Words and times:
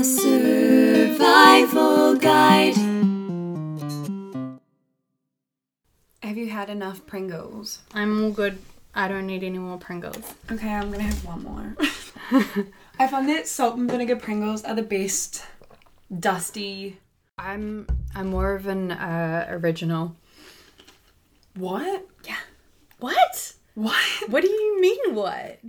A 0.00 0.02
survival 0.02 1.36
guide. 2.16 2.74
Have 6.22 6.38
you 6.38 6.48
had 6.48 6.70
enough 6.70 7.04
Pringles? 7.04 7.80
I'm 7.92 8.24
all 8.24 8.30
good. 8.30 8.60
I 8.94 9.08
don't 9.08 9.26
need 9.26 9.42
any 9.42 9.58
more 9.58 9.76
Pringles. 9.76 10.24
Okay, 10.50 10.70
I'm 10.70 10.90
gonna 10.90 11.02
have 11.02 11.22
one 11.22 11.42
more. 11.42 11.76
I 12.98 13.08
find 13.08 13.28
that 13.28 13.46
salt 13.46 13.76
and 13.76 13.90
vinegar 13.90 14.16
Pringles 14.16 14.64
are 14.64 14.74
the 14.74 14.80
best. 14.82 15.44
Dusty. 16.18 16.98
I'm 17.36 17.86
I'm 18.14 18.28
more 18.28 18.54
of 18.54 18.68
an 18.68 18.92
uh, 18.92 19.48
original. 19.50 20.16
What? 21.56 22.06
Yeah. 22.24 22.38
What? 23.00 23.52
What? 23.74 24.02
What 24.28 24.40
do 24.40 24.48
you 24.48 24.80
mean 24.80 25.14
what? 25.14 25.60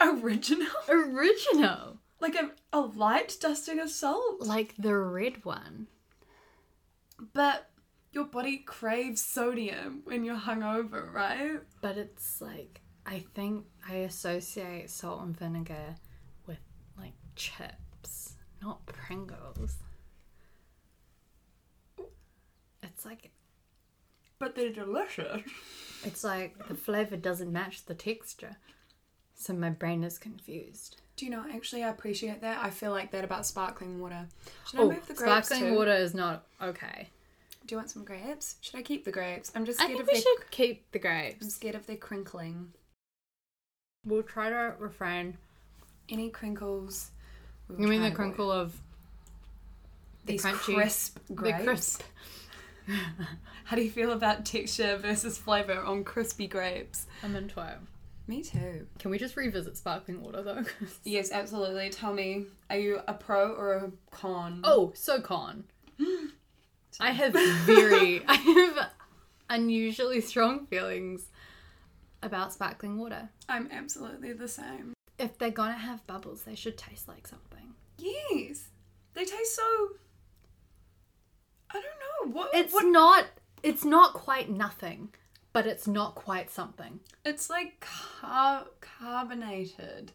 Original? 0.00 0.68
Original. 0.88 1.99
Like 2.20 2.34
a, 2.34 2.50
a 2.72 2.80
light 2.80 3.36
dusting 3.40 3.78
of 3.80 3.90
salt? 3.90 4.40
Like 4.40 4.74
the 4.78 4.94
red 4.96 5.44
one. 5.44 5.86
But 7.32 7.70
your 8.12 8.24
body 8.24 8.58
craves 8.58 9.22
sodium 9.22 10.02
when 10.04 10.24
you're 10.24 10.36
hungover, 10.36 11.12
right? 11.12 11.60
But 11.80 11.96
it's 11.96 12.40
like 12.40 12.80
I 13.06 13.24
think 13.34 13.64
I 13.88 13.96
associate 13.96 14.90
salt 14.90 15.22
and 15.22 15.36
vinegar 15.36 15.96
with 16.46 16.58
like 16.98 17.14
chips, 17.36 18.34
not 18.62 18.84
Pringles. 18.86 19.76
It's 22.82 23.04
like 23.04 23.30
But 24.38 24.54
they're 24.54 24.72
delicious. 24.72 25.42
it's 26.04 26.24
like 26.24 26.68
the 26.68 26.74
flavor 26.74 27.16
doesn't 27.16 27.52
match 27.52 27.84
the 27.86 27.94
texture. 27.94 28.56
So 29.34 29.54
my 29.54 29.70
brain 29.70 30.04
is 30.04 30.18
confused. 30.18 31.00
Do 31.20 31.26
you 31.26 31.32
know, 31.32 31.44
actually, 31.52 31.84
I 31.84 31.90
appreciate 31.90 32.40
that. 32.40 32.64
I 32.64 32.70
feel 32.70 32.92
like 32.92 33.10
that 33.10 33.24
about 33.24 33.44
sparkling 33.44 34.00
water. 34.00 34.26
Should 34.70 34.80
I 34.80 34.82
Oh, 34.84 34.88
move 34.90 35.06
the 35.06 35.12
grapes 35.12 35.48
sparkling 35.48 35.72
too? 35.72 35.76
water 35.78 35.92
is 35.92 36.14
not 36.14 36.46
okay. 36.62 37.10
Do 37.66 37.74
you 37.74 37.76
want 37.76 37.90
some 37.90 38.04
grapes? 38.04 38.56
Should 38.62 38.76
I 38.76 38.82
keep 38.82 39.04
the 39.04 39.10
grapes? 39.12 39.52
I'm 39.54 39.66
just 39.66 39.78
I 39.82 39.84
scared 39.84 39.98
think 39.98 40.00
of 40.00 40.06
we 40.06 40.14
their... 40.14 40.22
should 40.22 40.50
keep 40.50 40.90
the 40.92 40.98
grapes. 40.98 41.44
I'm 41.44 41.50
scared 41.50 41.74
of 41.74 41.86
their 41.86 41.98
crinkling. 41.98 42.72
We'll 44.06 44.22
try 44.22 44.48
to 44.48 44.72
refrain. 44.78 45.36
Any 46.08 46.30
crinkles? 46.30 47.10
we 47.68 47.74
will 47.76 47.82
You 47.82 47.88
mean 47.90 48.00
the 48.02 48.12
crinkle 48.12 48.50
of 48.50 48.80
the 50.24 50.32
These 50.32 50.42
crunchy- 50.46 50.74
crisp 50.74 51.18
grapes. 51.34 51.58
the 51.58 51.64
crisp? 51.64 52.02
How 53.64 53.76
do 53.76 53.82
you 53.82 53.90
feel 53.90 54.12
about 54.12 54.46
texture 54.46 54.96
versus 54.96 55.36
flavor 55.36 55.82
on 55.82 56.02
crispy 56.02 56.46
grapes? 56.46 57.06
I'm 57.22 57.36
into 57.36 57.60
it. 57.60 57.76
Me 58.30 58.44
too. 58.44 58.86
Can 59.00 59.10
we 59.10 59.18
just 59.18 59.36
revisit 59.36 59.76
sparkling 59.76 60.22
water 60.22 60.40
though? 60.40 60.62
Yes, 61.04 61.32
absolutely. 61.32 61.90
Tell 61.90 62.14
me, 62.14 62.44
are 62.70 62.78
you 62.78 63.00
a 63.08 63.12
pro 63.12 63.54
or 63.54 63.72
a 63.74 63.90
con? 64.12 64.60
oh, 64.62 64.92
so 64.94 65.20
con. 65.20 65.64
I 67.00 67.10
have 67.10 67.32
very, 67.66 68.22
I 68.28 68.34
have 68.34 68.90
unusually 69.48 70.20
strong 70.20 70.66
feelings 70.66 71.26
about 72.22 72.52
sparkling 72.52 72.98
water. 72.98 73.30
I'm 73.48 73.68
absolutely 73.72 74.32
the 74.32 74.46
same. 74.46 74.94
If 75.18 75.36
they're 75.36 75.50
gonna 75.50 75.72
have 75.72 76.06
bubbles, 76.06 76.44
they 76.44 76.54
should 76.54 76.78
taste 76.78 77.08
like 77.08 77.26
something. 77.26 77.74
Yes, 77.98 78.68
they 79.14 79.24
taste 79.24 79.56
so. 79.56 79.88
I 81.68 81.80
don't 81.82 82.32
know 82.32 82.38
what 82.38 82.50
It's 82.54 82.72
what 82.72 82.86
not. 82.86 83.26
It's 83.64 83.84
not 83.84 84.14
quite 84.14 84.48
nothing, 84.48 85.08
but 85.52 85.66
it's 85.66 85.86
not 85.86 86.14
quite 86.14 86.50
something. 86.50 87.00
It's 87.24 87.50
like 87.50 87.80
car- 87.80 88.66
carbonated. 88.80 90.12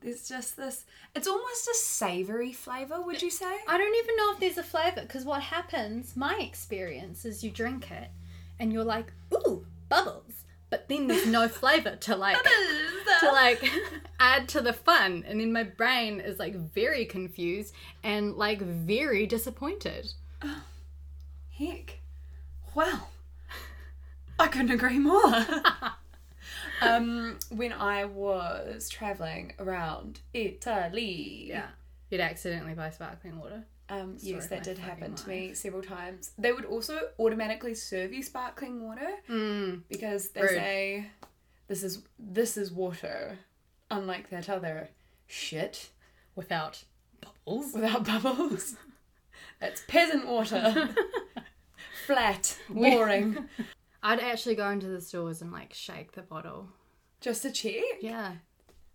There's 0.00 0.26
just 0.28 0.56
this. 0.56 0.86
It's 1.14 1.28
almost 1.28 1.68
a 1.68 1.74
savory 1.74 2.52
flavor. 2.52 3.00
Would 3.02 3.20
you 3.20 3.30
say? 3.30 3.54
I 3.68 3.76
don't 3.76 3.96
even 3.96 4.16
know 4.16 4.32
if 4.32 4.40
there's 4.40 4.58
a 4.58 4.62
flavor 4.62 5.02
because 5.02 5.24
what 5.24 5.42
happens, 5.42 6.16
my 6.16 6.38
experience 6.40 7.24
is 7.24 7.44
you 7.44 7.50
drink 7.50 7.90
it 7.90 8.08
and 8.58 8.72
you're 8.72 8.84
like, 8.84 9.12
ooh, 9.34 9.66
bubbles. 9.88 10.44
But 10.70 10.88
then 10.88 11.06
there's 11.08 11.26
no 11.26 11.48
flavor 11.62 11.96
to 11.96 12.16
like 12.16 12.38
to 13.20 13.26
like 13.26 13.62
add 14.20 14.48
to 14.50 14.60
the 14.62 14.72
fun. 14.72 15.24
And 15.26 15.40
then 15.40 15.52
my 15.52 15.64
brain 15.64 16.20
is 16.20 16.38
like 16.38 16.54
very 16.54 17.04
confused 17.04 17.74
and 18.02 18.36
like 18.36 18.62
very 18.62 19.26
disappointed. 19.26 20.12
Oh, 20.42 20.62
heck. 21.50 21.98
Well, 22.74 23.10
I 24.40 24.48
couldn't 24.48 24.70
agree 24.70 24.98
more. 24.98 25.22
um, 26.82 27.38
when 27.50 27.72
I 27.72 28.04
was 28.06 28.88
traveling 28.88 29.52
around 29.58 30.20
Italy, 30.32 31.46
Yeah. 31.48 31.66
You'd 32.10 32.20
accidentally 32.20 32.74
buy 32.74 32.90
sparkling 32.90 33.38
water. 33.38 33.62
Um, 33.88 34.16
yes, 34.20 34.48
that 34.48 34.64
did 34.64 34.78
happen 34.78 35.14
to 35.14 35.28
me 35.28 35.54
several 35.54 35.82
times. 35.82 36.32
They 36.38 36.52
would 36.52 36.64
also 36.64 37.10
automatically 37.20 37.74
serve 37.74 38.12
you 38.12 38.22
sparkling 38.22 38.82
water 38.84 39.08
Mm. 39.28 39.82
because 39.88 40.30
they 40.30 40.40
Rude. 40.42 40.50
say 40.50 41.06
this 41.68 41.82
is 41.84 42.02
this 42.18 42.56
is 42.56 42.72
water, 42.72 43.38
unlike 43.90 44.30
that 44.30 44.48
other 44.48 44.90
shit 45.28 45.90
Without 46.34 46.82
bubbles. 47.20 47.72
without 47.74 48.04
bubbles. 48.04 48.74
That's 49.60 49.82
peasant 49.86 50.26
water. 50.26 50.88
Flat, 52.06 52.58
boring. 52.68 53.48
I'd 54.02 54.20
actually 54.20 54.54
go 54.54 54.68
into 54.70 54.88
the 54.88 55.00
stores 55.00 55.42
and 55.42 55.52
like 55.52 55.74
shake 55.74 56.12
the 56.12 56.22
bottle. 56.22 56.68
Just 57.20 57.42
to 57.42 57.50
check. 57.50 57.74
Yeah. 58.00 58.32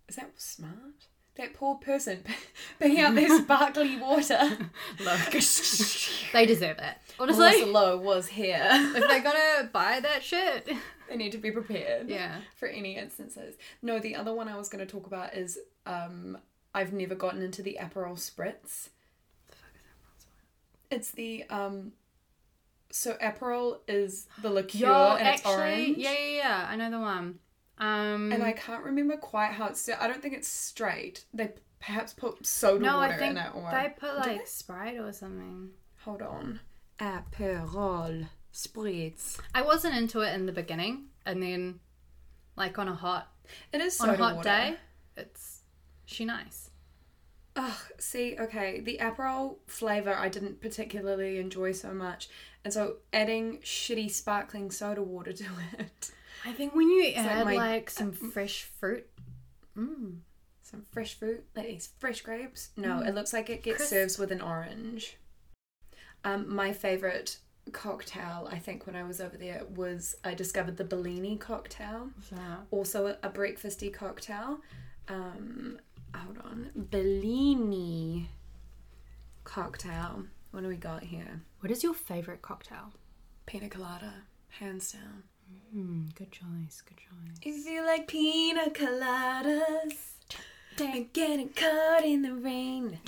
Is 0.08 0.16
that 0.16 0.32
smart? 0.36 1.06
That 1.36 1.54
poor 1.54 1.76
person 1.76 2.24
picking 2.80 3.00
out 3.00 3.14
their 3.14 3.38
sparkly 3.42 3.96
water. 3.98 4.38
Look. 5.00 5.30
they 6.32 6.46
deserve 6.46 6.78
it. 6.78 6.96
Honestly. 7.20 7.42
Melissa 7.42 7.66
Lowe 7.66 7.98
was 7.98 8.26
here. 8.28 8.66
if 8.70 9.06
they're 9.06 9.22
gonna 9.22 9.68
buy 9.72 10.00
that 10.00 10.22
shit. 10.22 10.68
they 11.08 11.16
need 11.16 11.32
to 11.32 11.38
be 11.38 11.50
prepared. 11.50 12.08
Yeah. 12.08 12.38
for 12.56 12.66
any 12.68 12.96
instances. 12.96 13.54
No, 13.82 13.98
the 13.98 14.16
other 14.16 14.34
one 14.34 14.48
I 14.48 14.56
was 14.56 14.68
going 14.68 14.84
to 14.84 14.90
talk 14.90 15.06
about 15.06 15.34
is 15.34 15.58
um, 15.84 16.38
I've 16.74 16.92
never 16.92 17.14
gotten 17.14 17.42
into 17.42 17.62
the 17.62 17.78
Aperol 17.80 18.16
Spritz. 18.16 18.88
The 19.48 19.56
fuck 19.56 19.72
is 19.76 19.84
Aperol 19.84 20.18
Sprint? 20.18 20.90
it's 20.90 21.10
the 21.12 21.44
um, 21.50 21.92
so 22.96 23.14
Aperol 23.14 23.78
is 23.88 24.26
the 24.42 24.50
liqueur 24.50 24.78
Yo, 24.86 25.16
and 25.16 25.28
it's 25.28 25.44
orange. 25.46 25.98
yeah, 25.98 26.12
yeah, 26.12 26.36
yeah. 26.36 26.66
I 26.68 26.76
know 26.76 26.90
the 26.90 27.00
one. 27.00 27.38
Um, 27.78 28.32
And 28.32 28.42
I 28.42 28.52
can't 28.52 28.84
remember 28.84 29.16
quite 29.16 29.52
how 29.52 29.66
it's. 29.66 29.88
I 29.88 30.06
don't 30.08 30.22
think 30.22 30.34
it's 30.34 30.48
straight. 30.48 31.24
They 31.34 31.50
perhaps 31.78 32.14
put 32.14 32.46
soda 32.46 32.84
no, 32.84 32.96
water 32.96 33.12
I 33.12 33.16
think 33.18 33.30
in 33.32 33.36
it, 33.36 33.50
or 33.54 33.70
they 33.70 33.94
put 33.98 34.22
Do 34.22 34.30
like 34.30 34.46
Sprite 34.46 34.98
or 34.98 35.12
something. 35.12 35.70
hold 36.04 36.22
on, 36.22 36.60
Aperol 36.98 38.28
Spritz. 38.52 39.38
I 39.54 39.62
wasn't 39.62 39.94
into 39.94 40.20
it 40.20 40.34
in 40.34 40.46
the 40.46 40.52
beginning, 40.52 41.06
and 41.26 41.42
then, 41.42 41.80
like 42.56 42.78
on 42.78 42.88
a 42.88 42.94
hot 42.94 43.28
It 43.72 43.80
is 43.80 44.00
on 44.00 44.10
a 44.10 44.16
hot 44.16 44.36
water. 44.36 44.48
day, 44.48 44.76
it's 45.16 45.60
she 46.06 46.24
nice. 46.24 46.65
Ugh, 47.56 47.78
see, 47.98 48.36
okay, 48.38 48.80
the 48.80 48.98
Aperol 49.00 49.56
flavour 49.66 50.14
I 50.14 50.28
didn't 50.28 50.60
particularly 50.60 51.38
enjoy 51.38 51.72
so 51.72 51.92
much, 51.94 52.28
and 52.64 52.72
so 52.72 52.96
adding 53.12 53.58
shitty 53.58 54.10
sparkling 54.10 54.70
soda 54.70 55.02
water 55.02 55.32
to 55.42 55.44
it, 55.78 56.10
I 56.44 56.52
think 56.52 56.74
when 56.74 56.88
you 56.90 57.04
like 57.04 57.16
add 57.16 57.44
my- 57.46 57.54
like 57.56 57.90
some 57.90 58.12
fresh 58.12 58.64
fruit, 58.64 59.06
mm, 59.76 60.18
some 60.62 60.84
fresh 60.92 61.14
fruit, 61.18 61.44
like 61.56 61.66
these 61.66 61.88
fresh 61.98 62.20
grapes. 62.20 62.70
No, 62.76 63.00
Mm. 63.00 63.08
it 63.08 63.14
looks 63.14 63.32
like 63.32 63.48
it 63.48 63.62
gets 63.62 63.78
Crisp. 63.78 63.90
served 63.90 64.18
with 64.18 64.32
an 64.32 64.42
orange. 64.42 65.16
Um, 66.24 66.54
my 66.54 66.72
favourite 66.72 67.38
cocktail, 67.72 68.48
I 68.50 68.58
think, 68.58 68.86
when 68.86 68.96
I 68.96 69.02
was 69.04 69.20
over 69.20 69.36
there 69.36 69.62
was 69.74 70.14
I 70.24 70.34
discovered 70.34 70.76
the 70.76 70.84
Bellini 70.84 71.36
cocktail, 71.38 72.10
also 72.70 73.06
a, 73.06 73.16
a 73.26 73.30
breakfasty 73.30 73.92
cocktail. 73.92 74.60
Um, 75.08 75.78
hold 76.14 76.38
on, 76.38 76.70
Bellini 76.74 78.28
cocktail. 79.44 80.24
What 80.50 80.62
do 80.62 80.68
we 80.68 80.76
got 80.76 81.02
here? 81.02 81.42
what 81.60 81.70
is 81.70 81.82
your 81.82 81.94
favorite 81.94 82.42
cocktail? 82.42 82.92
Pina 83.46 83.68
colada, 83.68 84.12
hands 84.48 84.92
down. 84.92 85.22
Mm, 85.74 86.14
good 86.14 86.32
choice. 86.32 86.82
Good 86.86 86.98
choice. 86.98 87.38
If 87.42 87.66
you 87.66 87.84
like 87.84 88.08
pina 88.08 88.70
coladas 88.70 89.94
and 90.78 91.12
getting 91.12 91.50
caught 91.50 92.04
in 92.04 92.22
the 92.22 92.34
rain. 92.34 93.00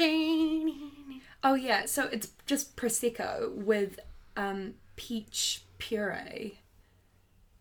Oh 1.45 1.55
yeah, 1.55 1.87
so 1.87 2.09
it's 2.11 2.33
just 2.47 2.77
prosecco 2.77 3.55
with 3.55 4.00
um, 4.37 4.75
peach 4.97 5.62
puree. 5.79 6.61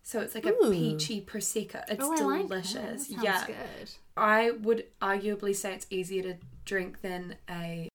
So 0.02 0.20
it's 0.20 0.34
like 0.34 0.46
a 0.46 0.52
peachy 0.52 1.20
prosecco. 1.20 1.84
It's 1.88 2.04
oh, 2.04 2.08
like 2.08 2.48
delicious. 2.48 3.08
Sounds 3.08 3.22
yeah, 3.22 3.46
good. 3.46 3.90
I 4.18 4.50
would 4.50 4.84
arguably 5.00 5.54
say 5.54 5.74
it's 5.74 5.86
easier 5.90 6.22
to 6.22 6.36
drink 6.64 7.00
than 7.02 7.36
a 7.48 7.88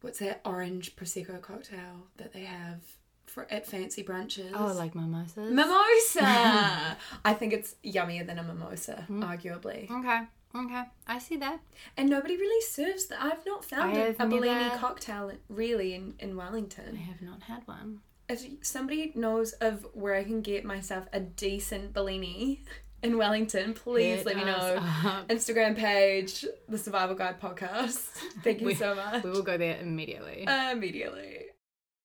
what's 0.00 0.18
that 0.18 0.40
orange 0.44 0.96
prosecco 0.96 1.40
cocktail 1.40 2.06
that 2.16 2.32
they 2.32 2.44
have 2.44 2.80
for 3.26 3.46
at 3.50 3.66
fancy 3.66 4.02
brunches. 4.02 4.50
Oh, 4.54 4.72
like 4.76 4.94
mimosas. 4.94 5.50
mimosa. 5.50 6.96
I 7.24 7.34
think 7.34 7.52
it's 7.52 7.76
yummier 7.84 8.26
than 8.26 8.38
a 8.38 8.42
mimosa, 8.42 9.06
Mm. 9.08 9.22
arguably. 9.24 9.90
okay. 9.90 10.22
Okay, 10.54 10.82
I 11.06 11.18
see 11.18 11.36
that. 11.38 11.60
And 11.96 12.10
nobody 12.10 12.36
really 12.36 12.60
serves 12.60 13.06
that. 13.06 13.22
I've 13.22 13.46
not 13.46 13.64
found 13.64 13.96
a, 13.96 14.10
a 14.22 14.26
Bellini 14.26 14.68
cocktail 14.76 15.32
really 15.48 15.94
in, 15.94 16.12
in 16.18 16.36
Wellington. 16.36 16.94
I 17.00 17.04
have 17.10 17.22
not 17.22 17.44
had 17.44 17.66
one. 17.66 18.00
If 18.28 18.44
somebody 18.60 19.12
knows 19.14 19.52
of 19.54 19.86
where 19.94 20.14
I 20.14 20.24
can 20.24 20.42
get 20.42 20.62
myself 20.66 21.06
a 21.10 21.20
decent 21.20 21.94
Bellini 21.94 22.60
in 23.02 23.18
Wellington, 23.18 23.74
please 23.74 24.24
let 24.24 24.36
me 24.36 24.44
know. 24.44 24.52
up. 25.04 25.28
Instagram 25.28 25.76
page, 25.76 26.44
the 26.68 26.78
Survival 26.78 27.14
Guide 27.16 27.40
podcast. 27.40 27.96
Thank 28.44 28.60
you 28.60 28.66
We- 28.68 28.74
so 28.74 28.94
much. 28.94 29.22
We 29.24 29.30
will 29.30 29.42
go 29.42 29.56
there 29.56 29.78
immediately. 29.80 30.46
Uh, 30.46 30.72
immediately. 30.72 31.46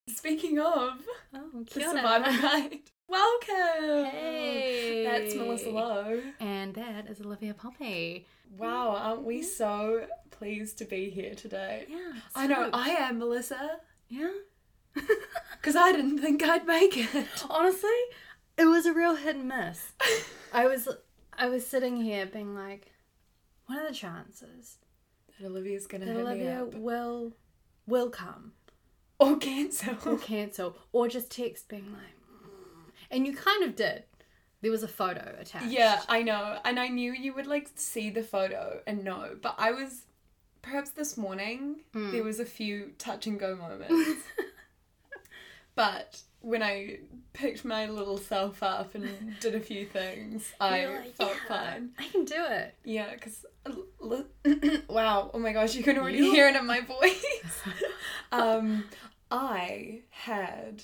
Speaking 0.10 0.58
of 0.60 1.00
oh, 1.34 1.66
the. 1.74 1.82
Survival 1.82 2.32
Guide, 2.42 2.80
welcome. 3.08 4.06
Hey. 4.12 5.04
That's 5.06 5.36
Melissa 5.36 5.70
Lowe. 5.70 6.22
And 6.40 6.74
that 6.76 7.08
is 7.08 7.22
Olivia 7.22 7.54
Poppy. 7.54 8.26
Wow, 8.58 8.96
aren't 8.96 9.24
we 9.24 9.44
so 9.44 10.06
pleased 10.32 10.78
to 10.78 10.86
be 10.86 11.10
here 11.10 11.36
today? 11.36 11.86
Yeah. 11.90 12.14
I 12.36 12.48
know, 12.48 12.70
I 12.74 12.90
am 12.92 13.20
Melissa, 13.20 13.78
Yeah. 14.08 14.30
because 15.60 15.76
I 15.76 15.92
didn't 15.92 16.20
think 16.20 16.42
I'd 16.42 16.66
make 16.66 16.98
it. 16.98 17.28
Honestly, 17.50 17.90
it 18.57 18.65
was 18.65 18.86
a 18.86 18.94
real 18.94 19.15
hit 19.15 19.36
and 19.36 19.48
miss. 19.48 19.92
I 20.54 20.65
was 20.68 20.88
I 21.38 21.48
was 21.50 21.65
sitting 21.65 21.98
here 21.98 22.25
being 22.25 22.56
like, 22.56 22.92
what 23.65 23.80
are 23.80 23.88
the 23.88 23.94
chances 23.94 24.77
That 25.39 25.48
Olivia's 25.48 25.88
gonna 25.88 26.06
that 26.06 26.15
Olivia 26.18 26.65
will 26.74 27.33
will 27.86 28.09
come 28.09 28.54
Or 29.19 29.38
cancel. 29.38 29.95
or 30.06 30.18
cancel 30.18 30.77
or 30.92 31.07
just 31.07 31.30
text 31.31 31.68
being 31.69 31.92
like, 31.92 32.15
"Mm." 32.44 32.92
and 33.12 33.25
you 33.27 33.33
kind 33.36 33.63
of 33.63 33.75
did. 33.75 34.04
There 34.62 34.71
was 34.71 34.81
a 34.81 34.88
photo 34.88 35.36
attached. 35.39 35.68
Yeah, 35.68 36.01
I 36.09 36.24
know. 36.24 36.57
And 36.65 36.80
I 36.80 36.88
knew 36.88 37.13
you 37.13 37.31
would 37.36 37.45
like 37.45 37.69
see 37.75 38.09
the 38.09 38.24
photo 38.24 38.81
and 38.88 39.04
know. 39.04 39.38
But 39.39 39.54
I 39.59 39.71
was 39.71 40.06
perhaps 40.63 40.89
this 40.89 41.15
morning 41.15 41.81
Mm. 41.94 42.12
there 42.12 42.24
was 42.24 42.39
a 42.39 42.45
few 42.45 42.94
touch 42.98 43.27
and 43.27 43.39
go 43.39 43.56
moments. 43.56 44.24
but 45.75 46.21
when 46.42 46.62
I 46.63 47.00
picked 47.34 47.66
my 47.66 47.88
little 47.88 48.18
self 48.18 48.63
up 48.63 48.95
and 48.95 49.36
did 49.39 49.56
a 49.56 49.60
few 49.60 49.86
things, 49.86 50.51
I 50.60 51.01
felt 51.16 51.31
"Yeah, 51.36 51.48
fine. 51.48 51.89
I 52.00 52.07
can 52.07 52.25
do 52.25 52.36
it. 52.38 52.74
Yeah, 52.84 53.13
because 53.13 53.45
wow, 54.89 55.31
oh 55.34 55.39
my 55.39 55.54
gosh, 55.54 55.75
you 55.75 55.84
can 55.84 55.98
already 55.98 56.18
You- 56.19 56.31
hear 56.31 56.48
it 56.48 56.56
in 56.56 56.66
my 56.66 56.81
voice. 56.95 57.62
um, 58.31 58.86
I 59.30 60.01
had 60.10 60.81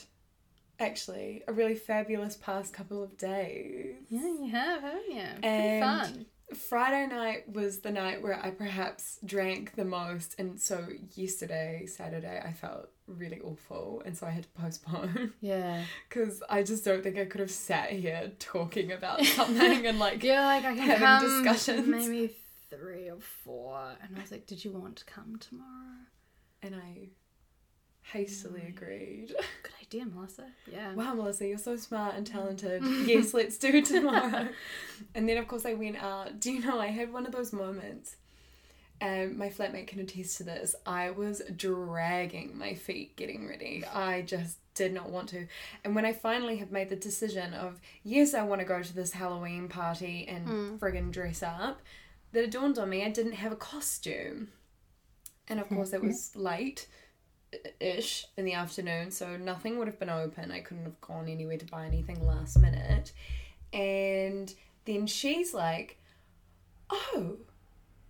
actually 0.79 1.43
a 1.47 1.53
really 1.53 1.75
fabulous 1.75 2.35
past 2.35 2.73
couple 2.73 3.01
of 3.03 3.17
days. 3.17 3.95
Yeah, 4.09 4.21
you 4.21 4.49
have, 4.51 4.81
haven't 4.81 5.11
you? 5.11 5.23
Pretty 5.41 5.79
fun. 5.79 6.25
Friday 6.69 7.07
night 7.07 7.49
was 7.51 7.79
the 7.79 7.91
night 7.91 8.21
where 8.21 8.39
I 8.43 8.51
perhaps 8.51 9.17
drank 9.25 9.75
the 9.75 9.85
most, 9.85 10.35
and 10.37 10.59
so 10.61 10.85
yesterday, 11.15 11.85
Saturday, 11.87 12.41
I 12.45 12.51
felt 12.51 12.89
really 13.07 13.39
awful, 13.41 14.01
and 14.05 14.17
so 14.17 14.25
I 14.27 14.29
had 14.31 14.43
to 14.43 14.49
postpone 14.49 15.33
Yeah. 15.41 15.83
because 16.09 16.41
I 16.49 16.63
just 16.63 16.85
don't 16.85 17.03
think 17.03 17.17
I 17.17 17.25
could 17.25 17.41
have 17.41 17.51
sat 17.51 17.91
here 17.91 18.31
talking 18.39 18.91
about 18.91 19.23
something 19.25 19.85
and 19.85 19.99
like 19.99 20.23
You're 20.23 20.35
like, 20.41 20.63
I 20.65 20.75
can 20.75 20.89
Having 20.89 21.43
discussions. 21.43 21.87
maybe 21.87 22.33
three 22.69 23.09
or 23.09 23.19
four. 23.43 23.91
And 24.01 24.17
I 24.17 24.21
was 24.21 24.31
like, 24.31 24.47
did 24.47 24.63
you 24.63 24.71
want 24.71 24.95
to 24.97 25.05
come 25.05 25.37
tomorrow? 25.39 25.69
and 26.61 26.75
I 26.75 27.09
hastily 28.03 28.61
Mm. 28.61 28.69
agreed. 28.69 29.27
Good 29.63 29.73
idea, 29.81 30.05
Melissa. 30.05 30.45
Yeah. 30.71 30.93
Wow, 30.93 31.13
Melissa, 31.13 31.45
you're 31.47 31.57
so 31.57 31.75
smart 31.75 32.15
and 32.15 32.25
talented. 32.25 32.81
yes, 33.05 33.33
let's 33.33 33.57
do 33.57 33.67
it 33.69 33.85
tomorrow. 33.85 34.47
and 35.13 35.27
then, 35.27 35.37
of 35.37 35.47
course, 35.47 35.65
I 35.65 35.73
went 35.73 35.97
out. 35.97 36.39
Do 36.39 36.51
you 36.51 36.61
know, 36.61 36.79
I 36.79 36.87
had 36.87 37.11
one 37.11 37.25
of 37.25 37.31
those 37.33 37.51
moments, 37.53 38.15
and 39.01 39.37
my 39.37 39.49
flatmate 39.49 39.87
can 39.87 39.99
attest 39.99 40.37
to 40.37 40.43
this. 40.43 40.75
I 40.85 41.11
was 41.11 41.41
dragging 41.55 42.57
my 42.57 42.73
feet 42.73 43.15
getting 43.15 43.47
ready. 43.47 43.83
I 43.93 44.21
just 44.21 44.57
did 44.73 44.93
not 44.93 45.09
want 45.09 45.29
to. 45.29 45.47
And 45.83 45.95
when 45.95 46.05
I 46.05 46.13
finally 46.13 46.57
have 46.57 46.71
made 46.71 46.89
the 46.89 46.95
decision 46.95 47.53
of, 47.53 47.79
yes, 48.03 48.33
I 48.33 48.43
want 48.43 48.61
to 48.61 48.65
go 48.65 48.81
to 48.81 48.95
this 48.95 49.11
Halloween 49.11 49.67
party 49.67 50.25
and 50.27 50.47
hmm. 50.47 50.75
friggin' 50.77 51.11
dress 51.11 51.43
up, 51.43 51.81
that 52.31 52.43
it 52.43 52.51
dawned 52.51 52.77
on 52.77 52.89
me 52.89 53.03
I 53.03 53.09
didn't 53.09 53.33
have 53.33 53.51
a 53.51 53.57
costume. 53.57 54.49
And 55.47 55.59
of 55.59 55.69
course, 55.69 55.93
it 55.93 56.01
was 56.03 56.35
late 56.35 56.87
ish 57.79 58.25
in 58.37 58.45
the 58.45 58.53
afternoon, 58.53 59.11
so 59.11 59.37
nothing 59.37 59.77
would 59.77 59.87
have 59.87 59.99
been 59.99 60.09
open. 60.09 60.51
I 60.51 60.61
couldn't 60.61 60.85
have 60.85 60.99
gone 61.01 61.27
anywhere 61.27 61.57
to 61.57 61.65
buy 61.65 61.85
anything 61.85 62.25
last 62.25 62.57
minute. 62.59 63.13
And 63.71 64.53
then 64.85 65.07
she's 65.07 65.53
like, 65.53 65.99
Oh, 66.89 67.37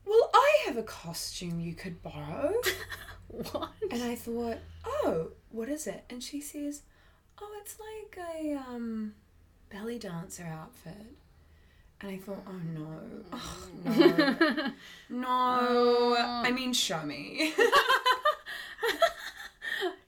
well, 0.05 0.29
I 0.33 0.63
have 0.65 0.77
a 0.77 0.83
costume 0.83 1.59
you 1.59 1.73
could 1.73 2.01
borrow. 2.01 2.53
What? 3.51 3.71
And 3.89 4.03
I 4.03 4.13
thought, 4.13 4.59
Oh, 4.85 5.29
what 5.49 5.67
is 5.67 5.87
it? 5.87 6.03
And 6.07 6.21
she 6.23 6.39
says, 6.39 6.83
Oh, 7.41 7.49
it's 7.61 7.77
like 7.79 8.19
a 8.31 8.55
um, 8.55 9.15
belly 9.71 9.97
dancer 9.97 10.43
outfit. 10.43 11.15
And 11.99 12.11
I 12.11 12.17
thought, 12.17 12.45
oh 12.45 12.59
no, 12.73 12.99
oh, 13.31 13.69
no, 15.09 15.17
no. 15.21 16.15
I 16.17 16.51
mean, 16.51 16.73
show 16.73 17.01
me. 17.03 17.53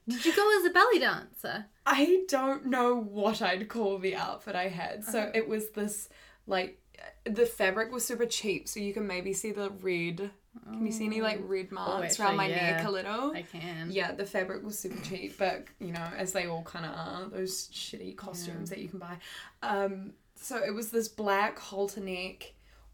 Did 0.08 0.26
you 0.26 0.36
go 0.36 0.60
as 0.60 0.66
a 0.66 0.70
belly 0.72 1.00
dancer? 1.00 1.66
I 1.86 2.26
don't 2.28 2.66
know 2.68 2.96
what 3.00 3.42
I'd 3.42 3.70
call 3.70 3.98
the 3.98 4.16
outfit 4.16 4.56
I 4.56 4.68
had. 4.68 5.04
So 5.06 5.32
it 5.34 5.48
was 5.48 5.70
this 5.70 6.10
like 6.48 6.80
the 7.26 7.46
fabric 7.46 7.92
was 7.92 8.06
super 8.06 8.26
cheap, 8.26 8.68
so 8.68 8.80
you 8.80 8.94
can 8.94 9.08
maybe 9.08 9.34
see 9.34 9.52
the 9.52 9.70
red. 9.70 10.32
Can 10.64 10.86
you 10.86 10.92
see 10.92 11.06
any 11.06 11.22
like 11.22 11.40
red 11.44 11.72
marks 11.72 12.20
around 12.20 12.38
my 12.38 12.48
yeah. 12.48 12.78
neck 12.78 12.86
a 12.86 12.92
little? 12.92 13.32
I 13.36 13.42
can. 13.42 13.92
Yeah, 13.92 14.14
the 14.14 14.26
fabric 14.26 14.64
was 14.64 14.80
super 14.80 15.02
cheap, 15.04 15.38
but 15.38 15.66
you 15.80 15.92
know, 15.92 16.08
as 16.18 16.32
they 16.32 16.48
all 16.48 16.64
kind 16.64 16.86
of 16.86 16.92
are, 16.92 17.30
those 17.30 17.68
shitty 17.74 18.16
costumes 18.16 18.70
that 18.70 18.80
you 18.80 18.88
can 18.88 19.00
buy. 19.00 19.18
Um, 19.62 20.14
so 20.36 20.58
it 20.64 20.74
was 20.74 20.92
this 20.92 21.08
black 21.08 21.60
halter 21.60 22.00
neck, 22.00 22.54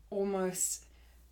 almost 0.10 0.86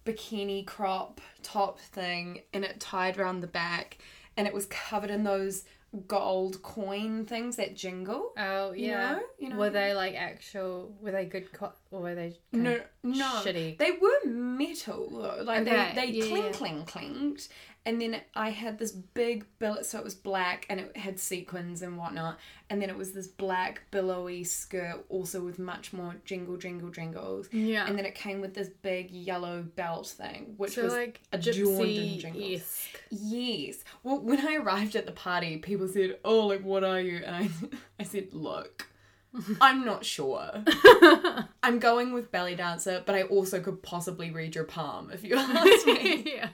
bikini 0.05 0.65
crop 0.65 1.19
top 1.41 1.79
thing, 1.79 2.41
and 2.53 2.63
it 2.63 2.79
tied 2.79 3.17
around 3.17 3.41
the 3.41 3.47
back, 3.47 3.97
and 4.37 4.47
it 4.47 4.53
was 4.53 4.65
covered 4.67 5.09
in 5.09 5.23
those 5.23 5.63
gold 6.07 6.61
coin 6.61 7.25
things 7.25 7.55
that 7.55 7.75
jingle. 7.75 8.33
Oh 8.37 8.71
You 8.73 8.87
yeah. 8.87 9.11
know? 9.13 9.21
You 9.39 9.49
know? 9.49 9.55
Were 9.57 9.69
they 9.69 9.93
like 9.93 10.15
actual? 10.15 10.93
Were 11.01 11.11
they 11.11 11.25
good? 11.25 11.51
Co- 11.51 11.73
or 11.91 12.01
were 12.01 12.15
they 12.15 12.37
No, 12.51 12.79
no, 13.03 13.25
shitty? 13.43 13.77
They 13.77 13.91
were 13.91 14.29
metal 14.29 15.09
though. 15.09 15.43
Like 15.43 15.61
Okay, 15.61 15.91
they, 15.95 16.05
they 16.05 16.11
yeah, 16.11 16.25
cling, 16.27 16.43
yeah. 16.43 16.51
cling, 16.51 16.85
clinked. 16.85 17.49
And 17.85 17.99
then 17.99 18.21
I 18.35 18.49
had 18.49 18.77
this 18.77 18.91
big 18.91 19.45
billet, 19.57 19.85
so 19.85 19.97
it 19.97 20.03
was 20.03 20.13
black 20.13 20.65
and 20.69 20.79
it 20.81 20.95
had 20.97 21.17
sequins 21.17 21.81
and 21.81 21.97
whatnot. 21.97 22.37
And 22.69 22.81
then 22.81 22.89
it 22.89 22.97
was 22.97 23.13
this 23.13 23.27
black 23.27 23.81
billowy 23.89 24.43
skirt, 24.43 25.05
also 25.09 25.41
with 25.41 25.57
much 25.57 25.93
more 25.93 26.15
jingle, 26.25 26.57
jingle, 26.57 26.89
jingles. 26.89 27.47
Yeah. 27.51 27.87
And 27.87 27.97
then 27.97 28.05
it 28.05 28.15
came 28.15 28.41
with 28.41 28.53
this 28.53 28.67
big 28.67 29.09
yellow 29.11 29.63
belt 29.63 30.07
thing, 30.07 30.53
which 30.57 30.73
so 30.73 30.83
was 30.83 30.93
like 30.93 31.21
adorned 31.31 31.57
in 31.57 31.65
gypsy 31.87 32.19
jingles. 32.19 32.87
Yes. 33.09 33.83
Well, 34.03 34.19
when 34.19 34.45
I 34.45 34.57
arrived 34.57 34.95
at 34.95 35.05
the 35.05 35.13
party, 35.13 35.57
people 35.57 35.87
said, 35.87 36.19
"Oh, 36.23 36.47
like 36.47 36.61
what 36.61 36.83
are 36.83 36.99
you?" 36.99 37.23
And 37.25 37.35
I, 37.35 37.49
I 37.99 38.03
said, 38.03 38.33
"Look, 38.33 38.87
I'm 39.61 39.85
not 39.85 40.05
sure. 40.05 40.51
I'm 41.63 41.79
going 41.79 42.13
with 42.13 42.31
belly 42.31 42.55
dancer, 42.55 43.03
but 43.05 43.15
I 43.15 43.23
also 43.23 43.59
could 43.59 43.83
possibly 43.83 44.31
read 44.31 44.55
your 44.55 44.63
palm 44.63 45.11
if 45.11 45.23
you 45.23 45.35
ask 45.37 45.85
me. 45.85 46.33
yeah. 46.35 46.49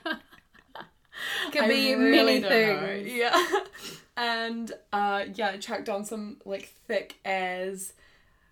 Could 1.52 1.62
I 1.62 1.68
be 1.68 1.94
really 1.94 2.40
many 2.40 2.40
don't 2.40 2.50
know. 2.82 2.86
things. 2.86 3.12
Yeah. 3.12 3.46
And 4.16 4.72
uh, 4.92 5.24
yeah, 5.34 5.50
I 5.50 5.56
tracked 5.56 5.88
on 5.88 6.04
some 6.04 6.38
like 6.44 6.72
thick 6.86 7.16
as 7.24 7.94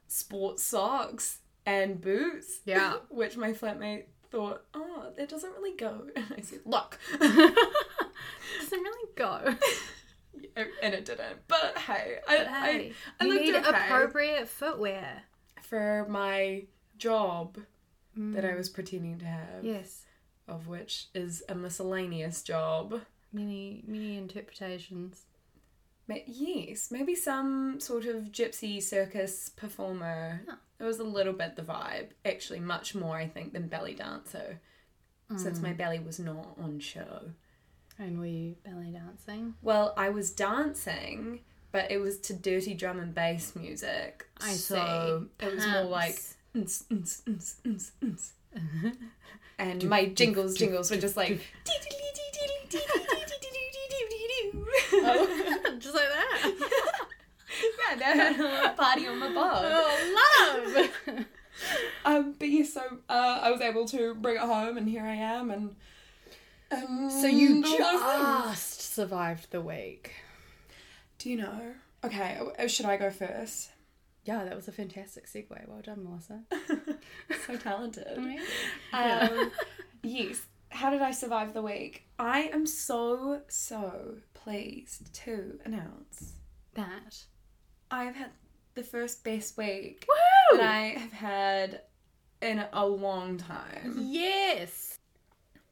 sports 0.09 0.63
socks 0.63 1.39
and 1.67 2.01
boots. 2.01 2.61
Yeah. 2.65 2.95
Which 3.11 3.37
my 3.37 3.53
flatmate 3.53 4.05
thought, 4.31 4.65
oh, 4.75 5.13
that 5.17 5.29
doesn't 5.29 5.55
really 5.57 5.77
go. 5.77 6.07
And 6.17 6.27
I 6.37 6.41
said, 6.41 6.61
look. 6.65 6.99
Doesn't 7.21 7.61
really 8.73 9.09
go. 9.17 9.55
And 10.83 10.95
it 10.95 11.05
didn't. 11.05 11.47
But 11.49 11.77
hey, 11.79 12.19
I, 12.29 12.37
But 12.39 12.47
hey, 12.49 12.93
I, 13.21 13.25
I 13.25 13.29
looked 13.29 13.43
need 13.43 13.55
okay 13.57 13.69
appropriate 13.69 14.49
footwear. 14.49 15.23
for 15.63 16.07
my 16.09 16.65
job 16.97 17.59
Mm. 18.17 18.35
that 18.37 18.45
I 18.45 18.55
was 18.55 18.69
pretending 18.69 19.19
to 19.19 19.25
have, 19.25 19.65
Yes. 19.65 20.05
of 20.47 20.69
which 20.69 21.09
is 21.17 21.43
a 21.49 21.55
miscellaneous 21.57 22.43
job. 22.45 23.01
Many 23.33 23.83
many 23.89 24.17
interpretations. 24.17 25.25
Yes, 26.07 26.91
maybe 26.93 27.15
some 27.17 27.81
sort 27.81 28.05
of 28.05 28.25
gypsy 28.31 28.81
circus 28.83 29.49
performer. 29.49 30.43
Huh. 30.49 30.57
It 30.79 30.85
was 30.85 30.99
a 31.01 31.05
little 31.05 31.33
bit 31.33 31.57
the 31.57 31.63
vibe, 31.63 32.11
actually, 32.25 32.61
much 32.61 32.95
more, 32.95 33.17
I 33.17 33.27
think, 33.27 33.53
than 33.53 33.69
belly 33.69 33.95
dancer, 33.95 34.61
since 35.37 35.59
Mm. 35.59 35.63
my 35.63 35.73
belly 35.73 35.99
was 35.99 36.21
not 36.21 36.57
on 36.59 36.79
show. 36.79 37.33
And 37.99 38.19
were 38.19 38.27
you 38.27 38.57
belly 38.65 38.91
dancing? 38.91 39.55
Well, 39.63 39.95
I 39.97 40.09
was 40.11 40.31
dancing, 40.31 41.41
but 41.73 41.91
it 41.91 41.99
was 41.99 42.19
to 42.23 42.35
dirty 42.35 42.75
drum 42.75 42.99
and 42.99 43.15
bass 43.15 43.55
music. 43.55 44.27
I 44.41 44.53
so 44.55 45.27
see. 45.41 45.47
it 45.47 45.55
was 45.55 45.67
more 45.67 45.83
like. 45.85 46.19
And 49.59 49.89
my 49.89 50.07
jingles 50.07 50.55
jingles 50.55 50.91
were 50.91 50.97
just 50.97 51.17
like 51.17 51.41
Oh, 54.97 55.77
just 55.79 55.95
like 55.95 56.09
that. 56.09 56.53
yeah, 57.91 57.97
they 57.97 58.05
had 58.05 58.41
a 58.41 58.75
party 58.77 59.07
on 59.07 59.19
my 59.19 59.33
bar. 59.33 59.61
Oh, 59.65 60.75
love. 60.77 61.25
Um, 62.05 62.35
but 62.39 62.49
yes, 62.49 62.73
so 62.73 62.81
uh, 63.09 63.41
I 63.43 63.51
was 63.51 63.61
able 63.61 63.87
to 63.89 64.15
bring 64.15 64.37
it 64.37 64.41
home, 64.43 64.77
and 64.77 64.89
here 64.89 65.05
I 65.05 65.15
am, 65.15 65.51
and 65.51 65.77
um, 66.71 67.11
so 67.11 67.27
you 67.27 67.63
things. 67.63 67.77
just 67.77 68.81
survived 68.95 69.51
the 69.51 69.61
week. 69.61 70.13
Do 71.19 71.31
you 71.31 71.37
know? 71.37 71.75
Okay, 72.05 72.39
uh, 72.59 72.67
should 72.67 72.87
I 72.87 72.97
go 72.97 73.11
first? 73.11 73.71
Yeah, 74.25 74.45
that 74.45 74.57
was 74.57 74.69
a 74.69 74.73
fantastic 74.73 75.27
segue. 75.27 75.69
Well 75.69 75.83
done, 75.83 76.03
Melissa. 76.05 76.41
so 77.47 77.57
talented. 77.57 78.19
Um, 78.93 79.51
yes. 80.03 80.43
How 80.71 80.91
did 80.91 81.03
I 81.03 81.13
survive 81.13 81.55
the 81.55 81.63
week? 81.63 82.05
I 82.19 82.43
am 82.53 82.67
so 82.67 83.43
so 83.49 84.17
pleased 84.33 85.13
to 85.15 85.59
announce 85.65 86.33
That. 86.75 87.25
I 87.91 88.05
have 88.05 88.17
had 88.17 88.31
the 88.75 88.83
first 88.83 89.23
best 89.25 89.57
week 89.57 90.05
Woo! 90.09 90.59
that 90.59 90.67
I 90.67 90.99
have 90.99 91.13
had 91.13 91.83
in 92.43 92.65
a 92.73 92.87
long 92.87 93.39
time. 93.39 93.95
Yes. 93.99 94.94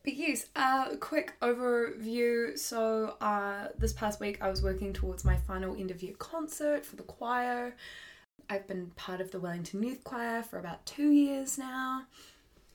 But 0.04 0.14
yes, 0.16 0.46
uh, 0.56 0.96
quick 0.98 1.34
overview. 1.40 2.58
So, 2.58 3.16
uh, 3.20 3.68
this 3.78 3.92
past 3.92 4.18
week 4.18 4.38
I 4.40 4.50
was 4.50 4.60
working 4.62 4.92
towards 4.92 5.24
my 5.24 5.36
final 5.36 5.76
end 5.76 5.90
of 5.92 6.02
year 6.02 6.14
concert 6.18 6.84
for 6.84 6.96
the 6.96 7.04
choir. 7.04 7.76
I've 8.50 8.66
been 8.66 8.90
part 8.96 9.20
of 9.20 9.30
the 9.30 9.38
Wellington 9.38 9.82
Youth 9.82 10.02
Choir 10.02 10.42
for 10.42 10.58
about 10.58 10.84
two 10.86 11.10
years 11.10 11.56
now, 11.56 12.02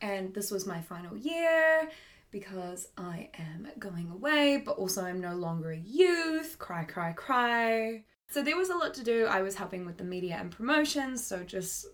and 0.02 0.34
this 0.34 0.52
was 0.52 0.66
my 0.66 0.80
final 0.82 1.18
year 1.18 1.90
because 2.32 2.88
I 2.98 3.30
am 3.38 3.68
going 3.78 4.10
away, 4.10 4.62
but 4.66 4.78
also 4.78 5.04
I'm 5.04 5.20
no 5.20 5.36
longer 5.36 5.72
a 5.72 5.78
youth. 5.78 6.58
Cry, 6.60 6.86
cry, 6.86 7.12
cry. 7.12 8.04
So, 8.30 8.42
there 8.42 8.56
was 8.58 8.70
a 8.70 8.76
lot 8.78 8.94
to 8.96 9.04
do. 9.04 9.26
I 9.26 9.42
was 9.42 9.56
helping 9.56 9.86
with 9.86 9.98
the 9.98 10.04
media 10.06 10.38
and 10.40 10.50
promotions, 10.50 11.26
so 11.26 11.44
just 11.44 11.88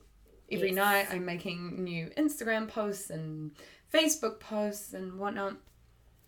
every 0.51 0.69
Yes. 0.69 0.75
night 0.75 1.07
I'm 1.09 1.25
making 1.25 1.83
new 1.83 2.11
Instagram 2.17 2.67
posts 2.67 3.09
and 3.09 3.51
Facebook 3.93 4.39
posts 4.39 4.93
and 4.93 5.19
whatnot. 5.19 5.55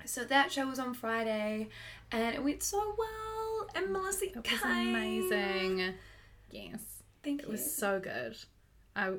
So 0.05 0.23
that 0.23 0.51
show 0.51 0.67
was 0.67 0.77
on 0.79 0.93
Friday 0.93 1.69
and 2.11 2.35
it 2.35 2.43
went 2.43 2.61
so 2.61 2.95
well. 2.97 3.67
And 3.75 3.91
Melissa 3.91 4.25
It 4.25 4.35
was 4.51 4.61
amazing. 4.63 5.93
Yes. 6.51 6.81
Thank 7.23 7.41
It 7.41 7.45
you. 7.47 7.51
was 7.53 7.75
so 7.75 7.99
good. 7.99 8.37
I, 8.95 9.13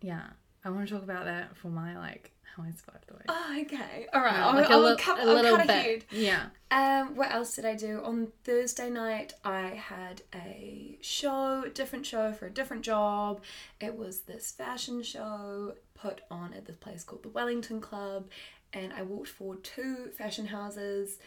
yeah, 0.00 0.30
I 0.66 0.70
want 0.70 0.88
to 0.88 0.94
talk 0.94 1.04
about 1.04 1.26
that 1.26 1.56
for 1.56 1.68
my 1.68 1.96
like 1.96 2.32
how 2.56 2.62
I 2.64 2.70
survived 2.70 3.04
the 3.06 3.14
week. 3.14 3.22
Oh, 3.28 3.58
okay. 3.62 4.06
All 4.12 4.20
right. 4.20 4.34
Yeah, 4.34 4.46
I'll, 4.46 4.54
like 4.54 4.68
a 4.68 4.72
I'll 4.72 4.86
a 4.86 5.20
I'll 5.20 5.34
little 5.34 5.56
cut 5.58 5.66
bit. 5.68 5.76
ahead. 5.76 6.04
Yeah. 6.10 6.46
Um, 6.72 7.14
what 7.14 7.30
else 7.30 7.54
did 7.54 7.64
I 7.64 7.76
do? 7.76 8.00
On 8.02 8.32
Thursday 8.42 8.90
night, 8.90 9.34
I 9.44 9.68
had 9.68 10.22
a 10.34 10.98
show, 11.00 11.64
different 11.72 12.04
show 12.04 12.32
for 12.32 12.46
a 12.46 12.50
different 12.50 12.82
job. 12.82 13.42
It 13.80 13.96
was 13.96 14.22
this 14.22 14.50
fashion 14.50 15.02
show 15.02 15.74
put 15.94 16.22
on 16.30 16.52
at 16.52 16.66
this 16.66 16.76
place 16.76 17.04
called 17.04 17.22
the 17.22 17.28
Wellington 17.28 17.80
Club, 17.80 18.28
and 18.72 18.92
I 18.92 19.02
walked 19.02 19.28
for 19.28 19.54
two 19.56 20.08
fashion 20.18 20.46
houses. 20.46 21.18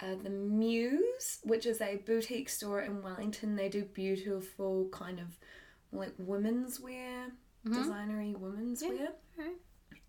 Uh, 0.00 0.14
the 0.22 0.30
Muse, 0.30 1.38
which 1.42 1.66
is 1.66 1.80
a 1.80 1.96
boutique 2.06 2.48
store 2.48 2.80
in 2.80 3.02
Wellington, 3.02 3.56
they 3.56 3.68
do 3.68 3.84
beautiful 3.84 4.88
kind 4.92 5.18
of 5.18 5.38
like 5.92 6.12
women's 6.18 6.78
wear, 6.80 7.32
Mm-hmm. 7.66 7.90
designery 7.90 8.36
women's 8.38 8.82
wear 8.82 9.08
Alright. 9.38 9.56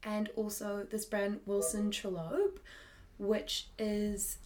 and 0.03 0.29
also 0.35 0.85
this 0.89 1.05
brand 1.05 1.39
Wilson 1.45 1.89
Trollope, 1.91 2.59
which 3.17 3.67
is, 3.79 4.37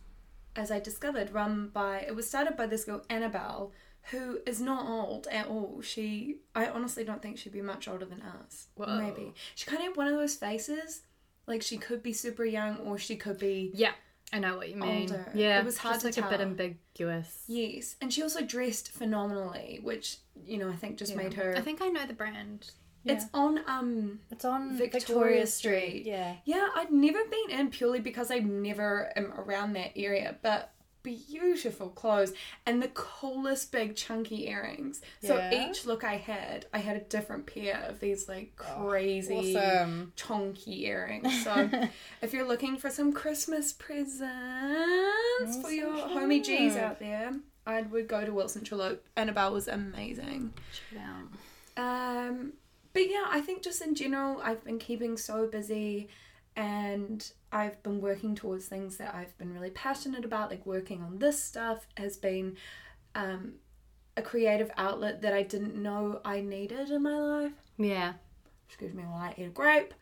as 0.55 0.71
I 0.71 0.79
discovered, 0.79 1.31
run 1.33 1.69
by 1.73 1.99
it 1.99 2.15
was 2.15 2.27
started 2.27 2.55
by 2.55 2.67
this 2.67 2.85
girl 2.85 3.03
Annabelle, 3.09 3.71
who 4.11 4.39
is 4.45 4.61
not 4.61 4.87
old 4.87 5.27
at 5.27 5.47
all. 5.47 5.81
She, 5.81 6.37
I 6.55 6.67
honestly 6.67 7.03
don't 7.03 7.21
think 7.21 7.37
she'd 7.37 7.53
be 7.53 7.61
much 7.61 7.87
older 7.87 8.05
than 8.05 8.21
us. 8.21 8.67
Whoa. 8.75 8.97
Maybe 8.99 9.33
she 9.55 9.65
kind 9.65 9.81
of 9.81 9.87
had 9.89 9.97
one 9.97 10.07
of 10.07 10.15
those 10.15 10.35
faces, 10.35 11.01
like 11.47 11.61
she 11.61 11.77
could 11.77 12.01
be 12.01 12.13
super 12.13 12.45
young 12.45 12.77
or 12.77 12.97
she 12.97 13.15
could 13.15 13.37
be 13.37 13.71
Yeah. 13.73 13.91
I 14.33 14.39
know 14.39 14.55
what 14.55 14.69
you 14.69 14.77
mean. 14.77 15.11
Older. 15.11 15.29
Yeah. 15.35 15.59
It 15.59 15.65
was 15.65 15.77
hard 15.77 15.99
just 15.99 16.13
to 16.13 16.21
like 16.21 16.31
a 16.31 16.37
bit 16.37 16.41
ambiguous. 16.41 17.43
yes, 17.47 17.97
and 17.99 18.13
she 18.13 18.21
also 18.23 18.39
dressed 18.41 18.89
phenomenally, 18.91 19.81
which 19.83 20.17
you 20.45 20.57
know 20.57 20.69
I 20.69 20.75
think 20.77 20.97
just 20.97 21.17
made 21.17 21.33
her. 21.33 21.53
I 21.57 21.59
think 21.59 21.81
I 21.81 21.87
know 21.89 22.05
the 22.05 22.13
brand. 22.13 22.71
It's 23.05 23.25
on 23.33 23.59
um 23.67 24.19
It's 24.29 24.45
on 24.45 24.77
Victoria 24.77 24.99
Victoria, 24.99 25.47
Street. 25.47 25.87
Street. 25.89 26.03
Yeah. 26.05 26.35
Yeah, 26.45 26.67
I'd 26.75 26.91
never 26.91 27.19
been 27.25 27.59
in 27.59 27.69
purely 27.69 27.99
because 27.99 28.29
I 28.31 28.39
never 28.39 29.11
am 29.17 29.33
around 29.33 29.73
that 29.73 29.91
area, 29.95 30.35
but 30.41 30.71
beautiful 31.03 31.89
clothes 31.89 32.31
and 32.67 32.79
the 32.79 32.87
coolest 32.89 33.71
big 33.71 33.95
chunky 33.95 34.47
earrings. 34.47 35.01
So 35.23 35.49
each 35.51 35.83
look 35.87 36.03
I 36.03 36.17
had, 36.17 36.67
I 36.75 36.77
had 36.77 36.95
a 36.95 36.99
different 36.99 37.47
pair 37.47 37.83
of 37.89 37.99
these 37.99 38.29
like 38.29 38.55
crazy 38.55 39.55
Awesome. 39.57 40.13
chunky 40.15 40.85
earrings. 40.85 41.27
So 41.43 41.69
if 42.21 42.33
you're 42.33 42.47
looking 42.47 42.77
for 42.77 42.91
some 42.91 43.13
Christmas 43.13 43.73
presents 43.73 45.57
for 45.61 45.71
your 45.71 45.91
homie 45.93 46.43
G's 46.43 46.75
out 46.75 46.99
there, 46.99 47.33
I 47.65 47.81
would 47.81 48.07
go 48.07 48.23
to 48.23 48.31
Wilson 48.31 48.63
Trollope. 48.63 49.03
Annabelle 49.15 49.53
was 49.53 49.67
amazing. 49.67 50.53
Check 50.71 50.99
it 50.99 51.03
out. 51.77 52.27
Um, 52.27 52.53
but 52.93 53.09
yeah, 53.09 53.25
I 53.27 53.41
think 53.41 53.63
just 53.63 53.81
in 53.81 53.95
general, 53.95 54.41
I've 54.41 54.63
been 54.63 54.79
keeping 54.79 55.17
so 55.17 55.47
busy 55.47 56.09
and 56.55 57.31
I've 57.51 57.81
been 57.83 58.01
working 58.01 58.35
towards 58.35 58.65
things 58.65 58.97
that 58.97 59.15
I've 59.15 59.37
been 59.37 59.53
really 59.53 59.69
passionate 59.69 60.25
about. 60.25 60.49
Like 60.49 60.65
working 60.65 61.01
on 61.01 61.19
this 61.19 61.41
stuff 61.41 61.87
has 61.97 62.17
been 62.17 62.57
um, 63.15 63.53
a 64.17 64.21
creative 64.21 64.71
outlet 64.77 65.21
that 65.21 65.33
I 65.33 65.43
didn't 65.43 65.75
know 65.75 66.19
I 66.25 66.41
needed 66.41 66.89
in 66.89 67.03
my 67.03 67.17
life. 67.17 67.53
Yeah. 67.77 68.13
Excuse 68.67 68.93
me 68.93 69.03
while 69.03 69.21
I 69.21 69.33
eat 69.37 69.45
a 69.45 69.49
grape. 69.49 69.93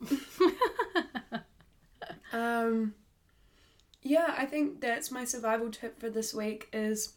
um, 2.32 2.94
yeah, 4.02 4.34
I 4.36 4.46
think 4.46 4.80
that's 4.80 5.10
my 5.10 5.24
survival 5.24 5.70
tip 5.70 6.00
for 6.00 6.10
this 6.10 6.34
week 6.34 6.68
is 6.72 7.14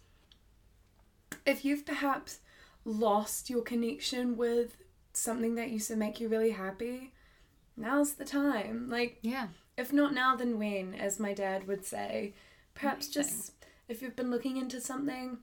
if 1.46 1.66
you've 1.66 1.86
perhaps 1.86 2.40
lost 2.86 3.50
your 3.50 3.62
connection 3.62 4.36
with 4.38 4.78
something 5.14 5.56
that 5.56 5.70
used 5.70 5.88
to 5.88 5.96
make 5.96 6.20
you 6.20 6.28
really 6.28 6.52
happy, 6.52 7.12
now's 7.78 8.14
the 8.14 8.26
time. 8.26 8.90
Like, 8.90 9.20
Yeah. 9.22 9.48
if 9.78 9.94
not 9.94 10.14
now, 10.14 10.36
then 10.36 10.58
when, 10.60 10.94
as 10.96 11.20
my 11.20 11.34
dad 11.34 11.68
would 11.68 11.86
say. 11.86 12.34
Perhaps 12.76 13.08
Amazing. 13.16 13.24
just 13.24 13.52
if 13.88 14.02
you've 14.02 14.16
been 14.16 14.32
looking 14.32 14.58
into 14.58 14.82
something, 14.82 15.38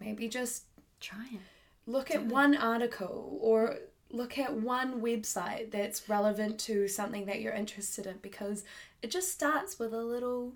maybe 0.00 0.28
just 0.28 0.64
Try 1.00 1.24
it. 1.32 1.40
look 1.86 2.10
at 2.10 2.16
it. 2.22 2.26
one 2.26 2.56
article 2.56 3.38
or 3.40 3.78
look 4.10 4.38
at 4.38 4.54
one 4.54 5.00
website 5.00 5.70
that's 5.70 6.08
relevant 6.08 6.60
to 6.60 6.86
something 6.88 7.26
that 7.26 7.40
you're 7.40 7.52
interested 7.52 8.06
in 8.06 8.18
because 8.18 8.62
it 9.02 9.10
just 9.10 9.32
starts 9.32 9.78
with 9.78 9.92
a 9.92 10.02
little 10.02 10.52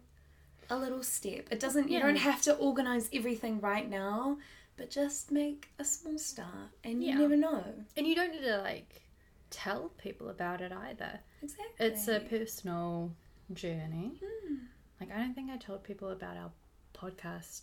a 0.68 0.78
little 0.78 1.02
step. 1.02 1.48
It 1.50 1.58
doesn't 1.58 1.88
you 1.90 1.98
don't 1.98 2.16
have 2.16 2.42
to 2.42 2.54
organize 2.54 3.08
everything 3.12 3.60
right 3.60 3.88
now, 3.90 4.38
but 4.80 4.88
just 4.88 5.30
make 5.30 5.68
a 5.78 5.84
small 5.84 6.16
start 6.18 6.70
and 6.84 7.02
you 7.04 7.10
Yeah. 7.10 7.18
never 7.18 7.36
know. 7.36 7.62
And 7.98 8.06
you 8.06 8.14
don't 8.14 8.32
need 8.32 8.40
to 8.44 8.56
like 8.62 9.02
tell 9.50 9.90
people 9.98 10.30
about 10.30 10.62
it 10.62 10.72
either. 10.72 11.20
Exactly. 11.42 11.86
It's 11.86 12.08
a 12.08 12.20
personal 12.20 13.12
journey. 13.52 14.18
Hmm. 14.24 14.54
Like 14.98 15.12
I 15.12 15.18
don't 15.18 15.34
think 15.34 15.50
I 15.50 15.58
told 15.58 15.84
people 15.84 16.08
about 16.10 16.36
our 16.38 16.50
podcast 16.94 17.60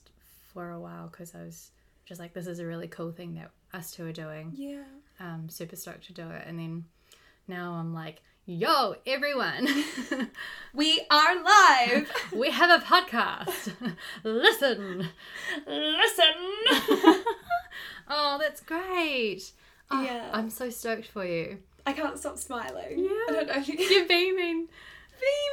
for 0.54 0.70
a 0.70 0.80
while 0.80 1.08
because 1.08 1.34
I 1.34 1.42
was 1.42 1.72
just 2.06 2.20
like, 2.20 2.34
this 2.34 2.46
is 2.46 2.60
a 2.60 2.66
really 2.68 2.88
cool 2.88 3.12
thing 3.12 3.34
that 3.36 3.50
us 3.74 3.92
two 3.92 4.06
are 4.06 4.14
doing. 4.14 4.54
yeah. 4.56 4.84
Um, 5.20 5.50
super 5.50 5.76
stoked 5.76 6.06
to 6.06 6.14
do 6.14 6.30
it. 6.30 6.44
And 6.46 6.60
then 6.60 6.86
now 7.48 7.74
I'm 7.74 7.94
like, 7.94 8.22
yo, 8.46 8.96
everyone, 9.06 9.68
We 10.74 11.02
are 11.10 11.44
live. 11.44 12.12
we 12.36 12.52
have 12.52 12.70
a 12.82 12.86
podcast. 12.86 13.74
Listen, 14.24 15.10
listen. 15.66 16.34
oh, 18.08 18.38
that's 18.40 18.62
great. 18.62 19.52
Oh, 19.90 20.04
Yeah. 20.04 20.30
I'm 20.34 20.52
so 20.52 20.70
stoked 20.70 21.08
for 21.08 21.26
you. 21.26 21.58
I 21.88 21.94
can't 21.94 22.20
stop 22.20 22.38
smiling. 22.38 23.00
Yeah. 23.00 23.10
I 23.10 23.32
don't 23.32 23.48
know 23.48 23.56
you 23.56 23.74
You're 23.76 24.08
beaming. 24.08 24.68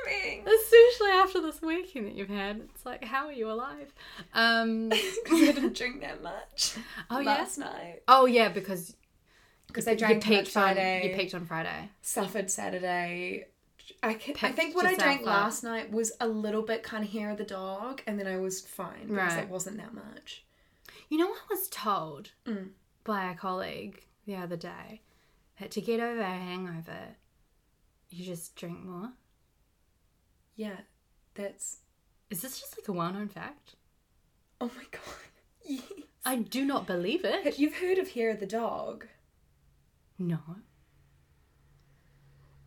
beaming. 0.04 0.44
Especially 0.46 1.10
after 1.12 1.40
this 1.40 1.62
weekend 1.62 2.06
that 2.08 2.14
you've 2.16 2.28
had. 2.28 2.60
It's 2.74 2.84
like, 2.84 3.04
how 3.04 3.26
are 3.26 3.32
you 3.32 3.50
alive? 3.50 3.94
Um, 4.34 4.90
Because 4.90 5.40
I 5.40 5.52
didn't 5.52 5.74
drink 5.74 6.02
that 6.02 6.22
much 6.22 6.74
oh, 7.08 7.20
yeah. 7.20 7.26
last 7.26 7.56
night. 7.56 8.02
Oh, 8.08 8.26
yeah, 8.26 8.50
because 8.50 8.94
Because 9.74 9.88
I 9.88 9.92
you 9.92 9.96
drank 9.98 10.16
much 10.18 10.24
peaked 10.28 10.48
Friday. 10.52 11.02
on 11.02 11.08
you 11.10 11.16
peaked 11.16 11.34
on 11.34 11.46
Friday. 11.46 11.88
suffered 12.00 12.48
Saturday. 12.48 13.46
I, 14.02 14.14
ca- 14.14 14.34
I 14.46 14.52
think 14.52 14.74
what 14.76 14.86
I 14.86 14.94
drank 14.94 15.20
up. 15.22 15.26
last 15.26 15.64
night 15.64 15.90
was 15.90 16.12
a 16.20 16.28
little 16.28 16.62
bit 16.62 16.82
kind 16.84 17.04
of 17.04 17.10
hair 17.10 17.30
of 17.30 17.38
the 17.38 17.44
dog, 17.44 18.00
and 18.06 18.18
then 18.18 18.26
I 18.28 18.38
was 18.38 18.60
fine 18.60 19.08
because 19.08 19.34
Right. 19.34 19.42
it 19.42 19.48
wasn't 19.50 19.76
that 19.78 19.92
much. 19.92 20.44
You 21.10 21.18
know, 21.18 21.26
what 21.26 21.38
I 21.50 21.54
was 21.54 21.68
told 21.68 22.30
Mm. 22.46 22.70
by 23.02 23.30
a 23.30 23.34
colleague 23.34 24.04
the 24.26 24.36
other 24.36 24.56
day 24.56 25.02
that 25.60 25.70
to 25.72 25.80
get 25.80 25.98
over 26.00 26.20
a 26.20 26.24
hangover, 26.24 27.16
You 28.10 28.24
just 28.24 28.54
drink 28.54 28.78
more. 28.84 29.12
Yeah, 30.54 30.76
that's. 31.34 31.78
Is 32.30 32.42
this 32.42 32.60
just 32.60 32.78
like 32.78 32.86
a 32.86 32.92
well-known 32.92 33.28
fact? 33.28 33.74
Oh 34.60 34.70
my 34.76 34.84
god. 34.92 35.02
Yes. 35.66 35.82
I 36.24 36.36
do 36.36 36.64
not 36.64 36.86
believe 36.86 37.24
it. 37.24 37.58
You've 37.58 37.76
heard 37.78 37.98
of 37.98 38.10
Hair 38.12 38.30
of 38.30 38.40
the 38.40 38.46
Dog? 38.46 39.06
No. 40.18 40.38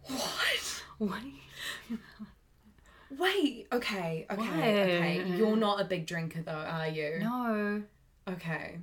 What? 0.07 0.83
What? 0.97 1.21
Wait. 3.17 3.67
Okay. 3.71 4.25
Okay. 4.29 4.37
What? 4.37 4.47
Okay. 4.49 5.23
You're 5.37 5.55
not 5.55 5.79
a 5.81 5.85
big 5.85 6.05
drinker 6.05 6.41
though, 6.41 6.51
are 6.51 6.87
you? 6.87 7.19
No. 7.19 7.83
Okay. 8.27 8.79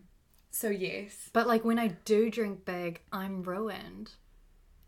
So 0.50 0.68
yes. 0.68 1.30
But 1.32 1.46
like 1.46 1.64
when 1.64 1.78
I 1.78 1.88
do 2.04 2.30
drink 2.30 2.64
big, 2.64 3.00
I'm 3.12 3.42
ruined. 3.42 4.12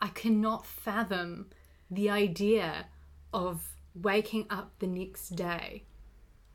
I 0.00 0.08
cannot 0.08 0.64
fathom 0.66 1.46
the 1.90 2.10
idea 2.10 2.86
of 3.32 3.72
waking 3.94 4.46
up 4.50 4.78
the 4.78 4.86
next 4.86 5.30
day 5.30 5.84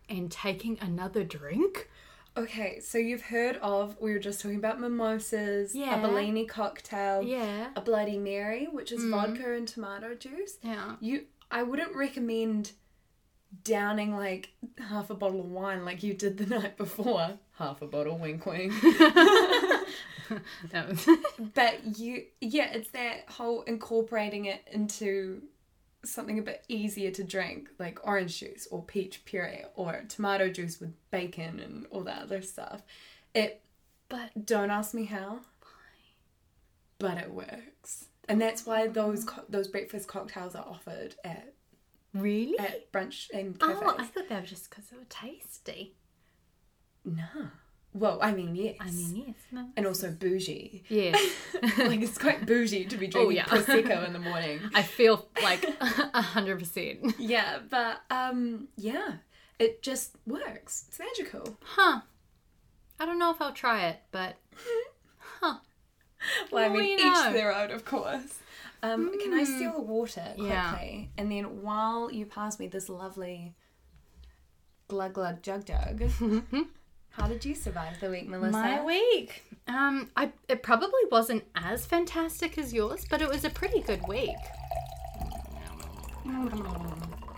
and 0.09 0.31
taking 0.31 0.77
another 0.79 1.23
drink. 1.23 1.89
Okay, 2.38 2.79
so 2.79 2.97
you've 2.97 3.23
heard 3.23 3.57
of 3.57 4.00
we 4.00 4.13
were 4.13 4.19
just 4.19 4.39
talking 4.41 4.57
about 4.57 4.79
mimosas, 4.79 5.75
Yeah. 5.75 6.00
a 6.00 6.01
Bellini 6.01 6.45
cocktail, 6.45 7.21
Yeah. 7.23 7.71
a 7.75 7.81
Bloody 7.81 8.17
Mary, 8.17 8.67
which 8.71 8.91
is 8.91 9.01
mm. 9.01 9.11
vodka 9.11 9.53
and 9.53 9.67
tomato 9.67 10.15
juice. 10.15 10.57
Yeah. 10.63 10.95
You, 11.01 11.25
I 11.50 11.63
wouldn't 11.63 11.93
recommend 11.93 12.71
downing 13.65 14.15
like 14.15 14.50
half 14.77 15.09
a 15.09 15.13
bottle 15.13 15.41
of 15.41 15.51
wine 15.51 15.83
like 15.83 16.03
you 16.03 16.13
did 16.13 16.38
the 16.38 16.45
night 16.59 16.77
before. 16.77 17.38
Half 17.57 17.81
a 17.81 17.88
bottle, 17.88 18.17
wink, 18.17 18.45
wink. 18.45 18.73
Was 20.73 21.09
but 21.53 21.97
you, 22.00 22.23
yeah, 22.39 22.71
it's 22.71 22.89
that 22.91 23.25
whole 23.27 23.63
incorporating 23.63 24.45
it 24.45 24.61
into 24.71 25.41
something 26.03 26.39
a 26.39 26.41
bit 26.41 26.63
easier 26.67 27.12
to 27.12 27.24
drink, 27.24 27.70
like 27.79 28.05
orange 28.05 28.39
juice 28.39 28.67
or 28.72 28.84
peach 28.84 29.24
puree 29.25 29.63
or 29.75 30.03
tomato 30.08 30.50
juice 30.50 30.79
with 30.79 30.93
bacon 31.12 31.60
and 31.60 31.86
all 31.91 32.01
that 32.03 32.24
other 32.24 32.41
stuff. 32.41 32.81
It 33.34 33.62
but 34.10 34.46
Don't 34.46 34.72
ask 34.72 34.93
me 34.93 35.05
how. 35.05 35.39
But 37.00 37.17
it 37.17 37.31
works, 37.31 38.05
and 38.29 38.39
that's 38.39 38.65
why 38.65 38.88
those 38.88 39.24
co- 39.24 39.46
those 39.50 39.67
breakfast 39.67 40.08
cocktails 40.08 40.53
are 40.53 40.65
offered 40.67 41.15
at 41.24 41.53
really? 42.13 42.60
at 42.60 42.91
brunch 42.91 43.29
and 43.34 43.60
cafes. 43.60 43.77
Oh, 43.81 43.96
I 43.98 44.03
thought 44.03 44.29
they 44.29 44.36
were 44.36 44.41
just 44.41 44.70
because 44.70 44.86
they 44.86 44.98
were 44.98 45.03
tasty. 45.10 45.96
Nah. 47.03 47.50
Well, 47.93 48.19
I 48.21 48.31
mean 48.31 48.55
yes. 48.55 48.77
I 48.79 48.89
mean, 48.91 49.24
yes. 49.27 49.36
No. 49.51 49.67
and 49.75 49.86
also 49.86 50.12
bougie. 50.12 50.83
Yeah. 50.88 51.12
like 51.77 52.01
it's 52.01 52.17
quite 52.17 52.45
bougie 52.45 52.86
to 52.86 52.98
be 52.98 53.07
drinking 53.07 53.36
yeah. 53.36 53.45
prosecco 53.45 54.05
in 54.07 54.13
the 54.13 54.19
morning. 54.29 54.60
I 54.74 54.81
feel 54.81 55.27
like 55.43 55.65
a 55.81 56.21
hundred 56.21 56.60
percent. 56.60 57.15
Yeah, 57.19 57.60
but 57.69 58.01
um, 58.10 58.69
yeah, 58.77 59.15
it 59.60 59.81
just 59.83 60.15
works. 60.25 60.86
It's 60.88 61.00
magical. 61.00 61.57
Huh. 61.63 62.01
I 63.00 63.05
don't 63.05 63.19
know 63.19 63.31
if 63.31 63.41
I'll 63.41 63.51
try 63.53 63.88
it, 63.88 64.00
but 64.12 64.36
huh. 65.41 65.55
Well, 66.51 66.63
I 66.63 66.67
Well, 66.69 66.77
mean, 66.81 67.00
each 67.00 67.03
know. 67.03 67.33
their 67.33 67.53
own, 67.53 67.71
of 67.71 67.83
course. 67.83 68.39
Um, 68.83 69.12
Can 69.19 69.33
I 69.33 69.43
steal 69.43 69.74
the 69.74 69.81
water 69.81 70.21
quickly? 70.36 70.48
Yeah. 70.48 70.77
And 71.17 71.31
then 71.31 71.62
while 71.62 72.12
you 72.12 72.25
pass 72.25 72.57
me 72.60 72.67
this 72.67 72.89
lovely 72.89 73.53
glug 74.88 75.13
glug 75.13 75.41
jug 75.43 75.65
jug, 75.65 76.03
how 77.12 77.27
did 77.27 77.44
you 77.44 77.53
survive 77.56 78.00
the 78.00 78.10
week, 78.10 78.27
Melissa? 78.27 78.51
My 78.51 78.84
week. 78.84 79.44
Um, 79.68 80.10
I 80.15 80.32
it 80.48 80.63
probably 80.63 81.01
wasn't 81.12 81.44
as 81.56 81.86
fantastic 81.86 82.58
as 82.58 82.74
yours, 82.74 83.06
but 83.10 83.22
it 83.22 83.30
was 83.30 83.44
a 83.44 83.50
pretty 83.50 83.82
good 83.82 84.01
week. 84.08 84.36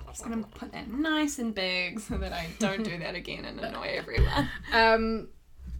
Just 0.07 0.23
gonna 0.23 0.43
put 0.55 0.71
that 0.73 0.91
nice 0.91 1.39
and 1.39 1.55
big 1.55 1.99
so 1.99 2.17
that 2.19 2.33
I 2.33 2.47
don't 2.59 2.83
do 2.83 2.97
that 2.99 3.15
again 3.15 3.45
and 3.45 3.59
annoy 3.59 3.95
everyone. 3.95 4.49
Um, 4.73 5.29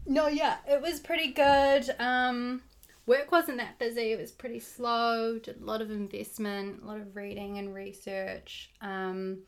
no, 0.05 0.27
yeah, 0.27 0.57
it 0.67 0.81
was 0.81 0.99
pretty 0.99 1.31
good. 1.31 1.89
Um, 1.99 2.61
work 3.05 3.31
wasn't 3.31 3.57
that 3.57 3.79
busy. 3.79 4.11
It 4.11 4.19
was 4.19 4.31
pretty 4.31 4.59
slow. 4.59 5.39
Did 5.39 5.61
a 5.61 5.63
lot 5.63 5.81
of 5.81 5.91
investment, 5.91 6.81
a 6.83 6.85
lot 6.85 6.97
of 6.97 7.15
reading 7.15 7.57
and 7.57 7.73
research. 7.73 8.71
Um, 8.81 9.43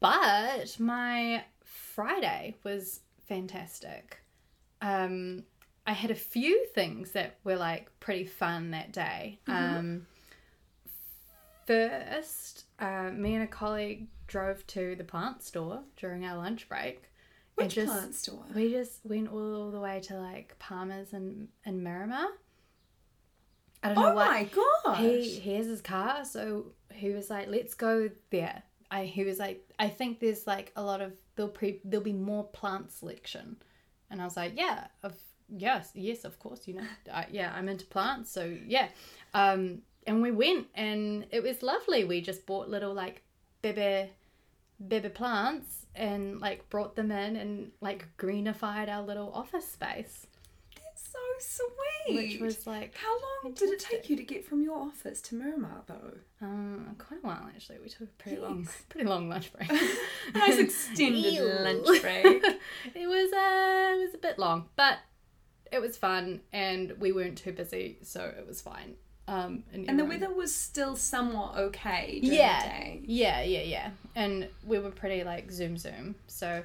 but 0.00 0.76
my 0.78 1.44
Friday 1.64 2.56
was 2.64 3.00
fantastic. 3.26 4.18
Um, 4.80 5.44
I 5.86 5.92
had 5.92 6.10
a 6.10 6.14
few 6.16 6.66
things 6.74 7.12
that 7.12 7.38
were 7.44 7.56
like 7.56 7.90
pretty 8.00 8.24
fun 8.24 8.70
that 8.72 8.92
day. 8.92 9.38
Um, 9.46 10.06
first, 11.66 12.64
uh, 12.78 13.10
me 13.12 13.34
and 13.34 13.44
a 13.44 13.46
colleague 13.46 14.06
drove 14.26 14.66
to 14.68 14.94
the 14.96 15.04
plant 15.04 15.42
store 15.42 15.80
during 15.96 16.24
our 16.24 16.36
lunch 16.36 16.68
break. 16.68 17.02
Which 17.54 17.74
just- 17.74 17.92
plant 17.92 18.14
store? 18.14 18.44
we 18.54 18.70
just 18.70 19.00
went 19.04 19.28
all 19.32 19.70
the 19.70 19.80
way 19.80 20.00
to 20.00 20.18
like 20.18 20.58
Palmer's 20.58 21.12
and, 21.12 21.48
and 21.64 21.82
Miramar. 21.82 22.28
I 23.82 23.88
don't 23.88 23.98
know 23.98 24.10
Oh 24.10 24.14
what. 24.14 24.26
my 24.26 24.44
gosh! 24.84 24.98
He 24.98 25.38
he 25.38 25.54
has 25.54 25.66
his 25.66 25.80
car, 25.80 26.24
so 26.24 26.72
he 26.92 27.10
was 27.10 27.30
like, 27.30 27.46
"Let's 27.48 27.74
go 27.74 28.10
there." 28.30 28.62
I 28.90 29.04
he 29.04 29.22
was 29.22 29.38
like, 29.38 29.62
"I 29.78 29.88
think 29.88 30.18
there's 30.18 30.46
like 30.46 30.72
a 30.76 30.82
lot 30.82 31.00
of 31.00 31.12
there'll 31.36 31.52
pre 31.52 31.80
there'll 31.84 32.04
be 32.04 32.12
more 32.12 32.44
plant 32.44 32.92
selection," 32.92 33.56
and 34.10 34.20
I 34.20 34.24
was 34.24 34.36
like, 34.36 34.52
"Yeah, 34.56 34.86
of 35.02 35.14
yes, 35.48 35.90
yes, 35.94 36.24
of 36.24 36.38
course, 36.38 36.66
you 36.66 36.74
know, 36.74 36.86
I, 37.12 37.26
yeah, 37.30 37.52
I'm 37.54 37.68
into 37.68 37.86
plants, 37.86 38.30
so 38.30 38.56
yeah." 38.66 38.88
Um, 39.34 39.82
and 40.06 40.22
we 40.22 40.30
went, 40.30 40.68
and 40.74 41.26
it 41.30 41.42
was 41.42 41.62
lovely. 41.62 42.04
We 42.04 42.20
just 42.20 42.46
bought 42.46 42.68
little 42.68 42.94
like 42.94 43.22
bebe 43.62 44.10
bebe 44.88 45.08
plants 45.08 45.86
and 45.94 46.40
like 46.40 46.68
brought 46.68 46.96
them 46.96 47.10
in 47.10 47.36
and 47.36 47.72
like 47.80 48.06
greenified 48.16 48.88
our 48.88 49.02
little 49.02 49.32
office 49.32 49.66
space, 49.66 50.26
sweet. 51.40 52.16
which 52.32 52.40
was 52.40 52.66
like 52.66 52.94
How 52.96 53.12
long 53.44 53.52
did 53.54 53.70
it 53.70 53.80
take 53.80 54.08
you 54.10 54.16
to 54.16 54.22
get 54.22 54.44
from 54.44 54.62
your 54.62 54.78
office 54.78 55.20
to 55.22 55.34
Miramar, 55.34 55.82
though? 55.86 56.12
um 56.42 56.94
quite 56.98 57.20
a 57.22 57.26
while 57.26 57.48
actually. 57.54 57.78
We 57.82 57.88
took 57.88 58.02
a 58.08 58.22
pretty 58.22 58.38
long, 58.38 58.68
pretty 58.88 59.06
long 59.06 59.28
lunch 59.28 59.52
break. 59.52 59.70
Nice 60.34 60.58
extended 60.58 61.34
Ew. 61.34 61.42
lunch 61.44 62.02
break. 62.02 62.26
it 62.94 63.06
was 63.08 63.32
uh, 63.32 63.94
it 63.96 64.00
was 64.06 64.14
a 64.14 64.18
bit 64.18 64.38
long, 64.38 64.68
but 64.76 64.98
it 65.72 65.80
was 65.80 65.96
fun, 65.96 66.40
and 66.52 66.92
we 67.00 67.10
weren't 67.12 67.38
too 67.38 67.52
busy, 67.52 67.98
so 68.02 68.20
it 68.38 68.46
was 68.46 68.60
fine. 68.60 68.94
Um, 69.28 69.64
and, 69.72 69.88
And 69.90 69.98
the 69.98 70.04
weather 70.04 70.32
was 70.32 70.54
still 70.54 70.94
somewhat 70.94 71.56
okay 71.56 72.20
during 72.22 72.38
yeah, 72.38 72.62
the 72.62 72.68
day. 72.68 73.00
yeah, 73.06 73.42
yeah, 73.42 73.62
yeah, 73.62 73.90
and 74.14 74.48
we 74.64 74.78
were 74.78 74.92
pretty 74.92 75.24
like 75.24 75.50
zoom 75.50 75.76
zoom, 75.76 76.14
so 76.28 76.62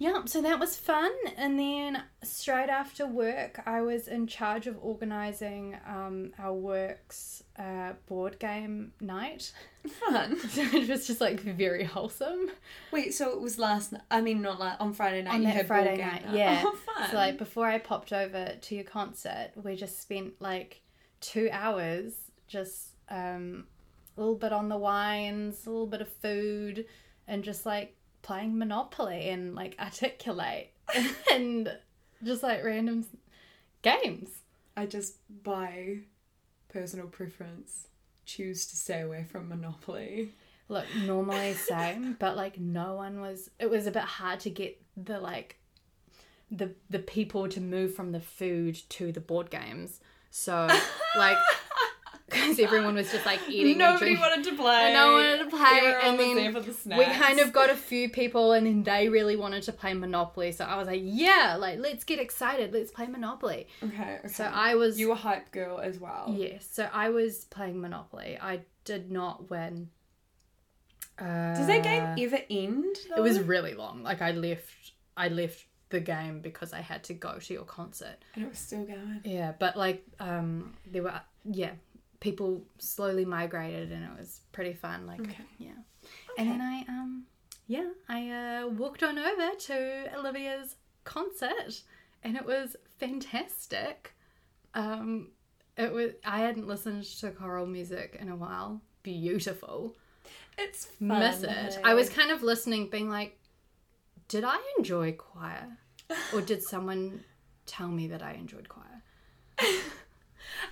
yeah, 0.00 0.24
so 0.24 0.40
that 0.40 0.58
was 0.58 0.76
fun. 0.76 1.12
And 1.36 1.58
then 1.58 2.02
straight 2.22 2.70
after 2.70 3.06
work, 3.06 3.60
I 3.66 3.82
was 3.82 4.08
in 4.08 4.26
charge 4.26 4.66
of 4.66 4.78
organizing 4.80 5.76
um, 5.86 6.32
our 6.38 6.54
works 6.54 7.44
uh, 7.58 7.92
board 8.06 8.38
game 8.38 8.92
night, 8.98 9.52
Fun. 9.88 10.38
so 10.48 10.62
it 10.62 10.88
was 10.88 11.06
just 11.06 11.20
like 11.20 11.40
very 11.40 11.84
wholesome. 11.84 12.50
Wait, 12.92 13.14
so 13.14 13.30
it 13.30 13.40
was 13.40 13.58
last? 13.58 13.94
I 14.10 14.20
mean, 14.20 14.42
not 14.42 14.58
like 14.58 14.80
on 14.80 14.92
Friday 14.92 15.22
night. 15.22 15.34
on 15.34 15.42
that 15.44 15.66
Friday 15.66 15.96
game 15.96 16.06
night, 16.06 16.24
yeah. 16.32 16.62
Oh, 16.66 16.76
fun. 16.76 17.10
So 17.10 17.16
like 17.16 17.38
before 17.38 17.66
I 17.66 17.78
popped 17.78 18.12
over 18.12 18.54
to 18.60 18.74
your 18.74 18.84
concert, 18.84 19.50
we 19.54 19.76
just 19.76 20.00
spent 20.00 20.34
like 20.40 20.80
two 21.20 21.48
hours 21.52 22.14
just 22.46 22.88
um, 23.10 23.64
a 24.16 24.20
little 24.20 24.36
bit 24.36 24.52
on 24.52 24.68
the 24.68 24.76
wines, 24.78 25.66
a 25.66 25.70
little 25.70 25.86
bit 25.86 26.00
of 26.02 26.08
food, 26.08 26.84
and 27.26 27.42
just 27.42 27.64
like 27.64 27.96
playing 28.22 28.58
Monopoly 28.58 29.28
and 29.28 29.54
like 29.54 29.76
articulate 29.78 30.72
and 31.32 31.76
just 32.22 32.42
like 32.42 32.64
random 32.64 33.06
games. 33.82 34.28
I 34.76 34.86
just 34.86 35.16
by 35.42 35.98
personal 36.68 37.06
preference 37.06 37.88
choose 38.24 38.66
to 38.66 38.76
stay 38.76 39.00
away 39.00 39.24
from 39.24 39.48
Monopoly. 39.48 40.30
Look, 40.68 40.86
normally 41.04 41.54
same, 41.68 42.16
but 42.18 42.36
like 42.36 42.58
no 42.58 42.94
one 42.94 43.20
was. 43.20 43.50
It 43.58 43.68
was 43.68 43.86
a 43.86 43.90
bit 43.90 44.02
hard 44.02 44.40
to 44.40 44.50
get 44.50 44.80
the 44.96 45.18
like 45.18 45.58
the 46.50 46.74
the 46.88 46.98
people 46.98 47.48
to 47.48 47.60
move 47.60 47.94
from 47.94 48.12
the 48.12 48.20
food 48.20 48.80
to 48.90 49.12
the 49.12 49.20
board 49.20 49.50
games. 49.50 50.00
So 50.30 50.68
like 51.16 51.36
because 52.30 52.58
everyone 52.58 52.94
was 52.94 53.10
just 53.10 53.26
like 53.26 53.40
eating. 53.48 53.72
and 53.72 53.78
Nobody 53.78 54.16
wanted 54.16 54.44
to 54.44 54.56
play. 54.56 54.92
no 54.92 55.12
one 55.12 55.24
wanted 55.24 55.44
to 55.44 55.50
play, 55.50 55.80
Everyone 55.82 56.04
and 56.04 56.18
then 56.54 56.54
the. 56.54 56.96
We 56.96 57.04
kind 57.04 57.40
of 57.40 57.52
got 57.52 57.70
a 57.70 57.74
few 57.76 58.08
people, 58.08 58.52
and 58.52 58.66
then 58.66 58.82
they 58.82 59.08
really 59.08 59.36
wanted 59.36 59.62
to 59.64 59.72
play 59.72 59.94
Monopoly. 59.94 60.52
So 60.52 60.64
I 60.64 60.76
was 60.76 60.86
like, 60.86 61.00
"Yeah, 61.02 61.56
like 61.58 61.78
let's 61.78 62.04
get 62.04 62.18
excited. 62.18 62.72
Let's 62.72 62.90
play 62.90 63.06
Monopoly." 63.06 63.66
okay. 63.82 64.18
okay. 64.18 64.28
So 64.28 64.44
I 64.44 64.74
was 64.74 64.98
you 64.98 65.08
were 65.08 65.14
hype 65.14 65.50
girl 65.50 65.78
as 65.78 65.98
well. 65.98 66.34
Yes, 66.36 66.68
so 66.70 66.88
I 66.92 67.10
was 67.10 67.44
playing 67.46 67.80
Monopoly. 67.80 68.38
I 68.40 68.60
did 68.84 69.10
not 69.10 69.50
win. 69.50 69.90
Uh, 71.18 71.54
Does 71.54 71.66
that 71.66 71.82
game 71.82 72.14
ever 72.18 72.40
end? 72.48 72.96
It 73.16 73.20
was 73.20 73.40
really 73.40 73.74
long. 73.74 74.02
Like 74.02 74.22
I 74.22 74.30
left, 74.30 74.92
I 75.16 75.28
left 75.28 75.66
the 75.90 76.00
game 76.00 76.40
because 76.40 76.72
I 76.72 76.80
had 76.80 77.04
to 77.04 77.14
go 77.14 77.38
to 77.38 77.52
your 77.52 77.64
concert. 77.64 78.16
and 78.34 78.44
it 78.44 78.48
was 78.48 78.58
still 78.58 78.84
going. 78.84 79.20
Yeah, 79.24 79.52
but 79.58 79.76
like, 79.76 80.02
um, 80.18 80.74
there 80.90 81.02
were 81.02 81.20
yeah, 81.44 81.72
people 82.20 82.62
slowly 82.78 83.24
migrated, 83.24 83.90
and 83.92 84.04
it 84.04 84.10
was 84.18 84.40
pretty 84.52 84.74
fun. 84.74 85.06
Like, 85.06 85.20
Okay. 85.20 85.44
yeah. 85.58 85.72
And 86.38 86.50
then 86.50 86.60
I 86.60 86.84
um 86.88 87.24
yeah 87.66 87.90
I 88.08 88.30
uh, 88.30 88.68
walked 88.68 89.02
on 89.02 89.18
over 89.18 89.50
to 89.58 90.08
Olivia's 90.16 90.76
concert, 91.04 91.82
and 92.22 92.36
it 92.36 92.44
was 92.44 92.76
fantastic. 92.98 94.14
Um, 94.74 95.30
it 95.76 95.92
was 95.92 96.12
I 96.24 96.40
hadn't 96.40 96.66
listened 96.66 97.04
to 97.04 97.30
choral 97.30 97.66
music 97.66 98.16
in 98.20 98.28
a 98.28 98.36
while. 98.36 98.80
Beautiful. 99.02 99.94
It's 100.58 100.84
fun. 100.86 101.20
Miss 101.20 101.42
it. 101.42 101.78
I 101.84 101.94
was 101.94 102.10
kind 102.10 102.30
of 102.30 102.42
listening, 102.42 102.88
being 102.90 103.08
like, 103.08 103.38
did 104.28 104.44
I 104.44 104.58
enjoy 104.78 105.12
choir, 105.12 105.78
or 106.34 106.42
did 106.42 106.62
someone 106.62 107.24
tell 107.66 107.88
me 107.88 108.08
that 108.08 108.22
I 108.22 108.32
enjoyed 108.32 108.68
choir? 108.68 109.02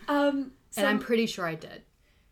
Um, 0.08 0.52
so, 0.78 0.86
And 0.86 0.88
I'm 0.88 0.98
pretty 0.98 1.26
sure 1.26 1.46
I 1.46 1.54
did. 1.54 1.82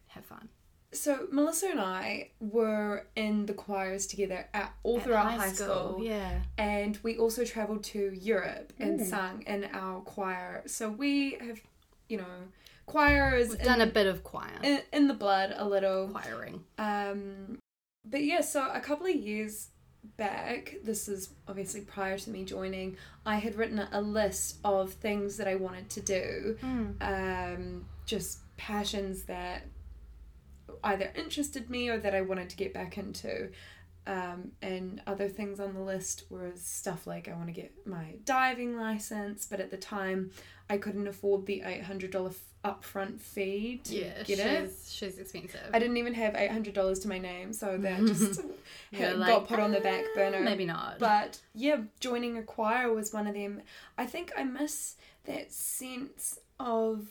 Have 0.08 0.24
fun. 0.24 0.48
so 0.92 1.26
Melissa 1.30 1.66
and 1.68 1.80
I 1.80 2.30
were 2.40 3.06
in 3.16 3.46
the 3.46 3.52
choirs 3.52 4.06
together 4.06 4.48
at 4.54 4.72
all 4.82 4.98
throughout 5.00 5.34
high, 5.34 5.52
school. 5.52 5.98
yeah. 6.02 6.40
and 6.56 6.98
we 7.02 7.18
also 7.18 7.44
traveled 7.44 7.84
to 7.84 8.12
Europe 8.18 8.72
and 8.78 9.04
sung 9.06 9.42
in 9.42 9.64
our 9.72 10.00
choir. 10.00 10.62
So 10.66 10.88
we 10.88 11.32
have, 11.40 11.60
you 12.08 12.16
know, 12.18 12.24
choirs 12.86 13.50
We've 13.50 13.60
in, 13.60 13.66
done 13.66 13.80
a 13.82 13.86
bit 13.86 14.06
of 14.06 14.24
choir. 14.24 14.58
in, 14.62 14.80
in 14.92 15.06
the 15.08 15.14
blood 15.14 15.52
a 15.56 15.68
little. 15.68 16.08
Choiring. 16.10 16.64
Um, 16.78 17.58
but 18.04 18.22
yeah, 18.22 18.40
so 18.40 18.70
a 18.72 18.80
couple 18.80 19.06
of 19.06 19.14
years 19.16 19.68
back, 20.16 20.76
this 20.84 21.08
is 21.08 21.30
obviously 21.48 21.80
prior 21.80 22.16
to 22.16 22.30
me 22.30 22.44
joining, 22.44 22.96
I 23.26 23.36
had 23.36 23.56
written 23.56 23.80
a 23.92 24.00
list 24.00 24.58
of 24.64 24.92
things 24.92 25.36
that 25.38 25.48
I 25.48 25.56
wanted 25.56 25.90
to 25.90 26.00
do, 26.00 26.56
um, 27.00 27.84
just 28.06 28.38
passions 28.56 29.24
that 29.24 29.62
either 30.84 31.12
interested 31.14 31.68
me 31.70 31.88
or 31.88 31.98
that 31.98 32.14
I 32.14 32.20
wanted 32.22 32.48
to 32.50 32.56
get 32.56 32.72
back 32.72 32.96
into. 32.98 33.50
Um, 34.08 34.52
and 34.62 35.02
other 35.08 35.28
things 35.28 35.58
on 35.58 35.74
the 35.74 35.80
list 35.80 36.24
was 36.30 36.62
stuff 36.62 37.08
like 37.08 37.26
I 37.28 37.32
want 37.32 37.46
to 37.48 37.52
get 37.52 37.72
my 37.86 38.14
diving 38.24 38.76
license, 38.76 39.46
but 39.46 39.58
at 39.58 39.72
the 39.72 39.76
time 39.76 40.30
I 40.70 40.76
couldn't 40.78 41.08
afford 41.08 41.44
the 41.46 41.62
$800 41.66 42.36
upfront 42.64 43.20
fee 43.20 43.80
to 43.84 43.96
Yeah, 43.96 44.22
get 44.22 44.38
she's, 44.38 44.38
it. 44.38 44.72
she's 44.88 45.18
expensive. 45.18 45.60
I 45.74 45.80
didn't 45.80 45.96
even 45.96 46.14
have 46.14 46.36
eight 46.36 46.52
hundred 46.52 46.74
dollars 46.74 47.00
to 47.00 47.08
my 47.08 47.18
name, 47.18 47.52
so 47.52 47.76
that 47.78 47.98
just 48.06 48.40
had- 48.92 49.18
like, 49.18 49.28
got 49.28 49.48
put 49.48 49.58
on 49.58 49.72
the 49.72 49.80
back 49.80 50.04
"Uh, 50.04 50.14
burner. 50.14 50.40
Maybe 50.40 50.66
not. 50.66 51.00
But 51.00 51.40
yeah, 51.54 51.78
joining 51.98 52.38
a 52.38 52.42
choir 52.44 52.92
was 52.92 53.12
one 53.12 53.26
of 53.26 53.34
them. 53.34 53.62
I 53.98 54.06
think 54.06 54.32
I 54.36 54.44
miss 54.44 54.94
that 55.24 55.50
sense 55.52 56.38
of. 56.60 57.08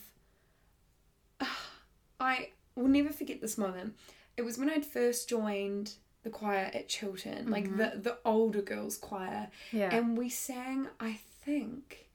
I 2.20 2.50
will 2.76 2.88
never 2.88 3.10
forget 3.10 3.42
this 3.42 3.58
moment. 3.58 3.96
It 4.38 4.42
was 4.44 4.58
when 4.58 4.70
I'd 4.70 4.86
first 4.86 5.30
joined 5.30 5.94
the 6.24 6.30
choir 6.30 6.70
at 6.74 6.90
Chilton, 6.90 7.50
like 7.52 7.76
the 7.78 7.94
the 8.02 8.18
older 8.26 8.62
girls' 8.62 8.98
choir, 8.98 9.48
Mm-hmm. 9.68 9.78
yeah. 9.78 9.96
and 9.96 10.18
we 10.18 10.30
sang. 10.30 10.88
I 11.00 11.20
think 11.46 12.08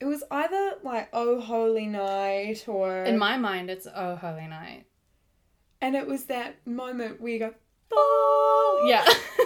it 0.00 0.04
was 0.04 0.22
either 0.30 0.74
like 0.84 1.08
"Oh 1.12 1.40
Holy 1.40 1.86
Night" 1.86 2.64
or 2.68 3.02
In 3.04 3.18
my 3.18 3.36
mind, 3.36 3.68
it's 3.70 3.86
Oh 3.92 4.14
Holy 4.16 4.46
Night. 4.46 4.84
and 5.80 5.96
it 5.96 6.06
was 6.06 6.24
that 6.26 6.64
moment 6.66 7.20
where 7.20 7.32
you 7.32 7.38
go, 7.40 7.54
"Oh 7.92 8.84
Yeah. 8.88 9.04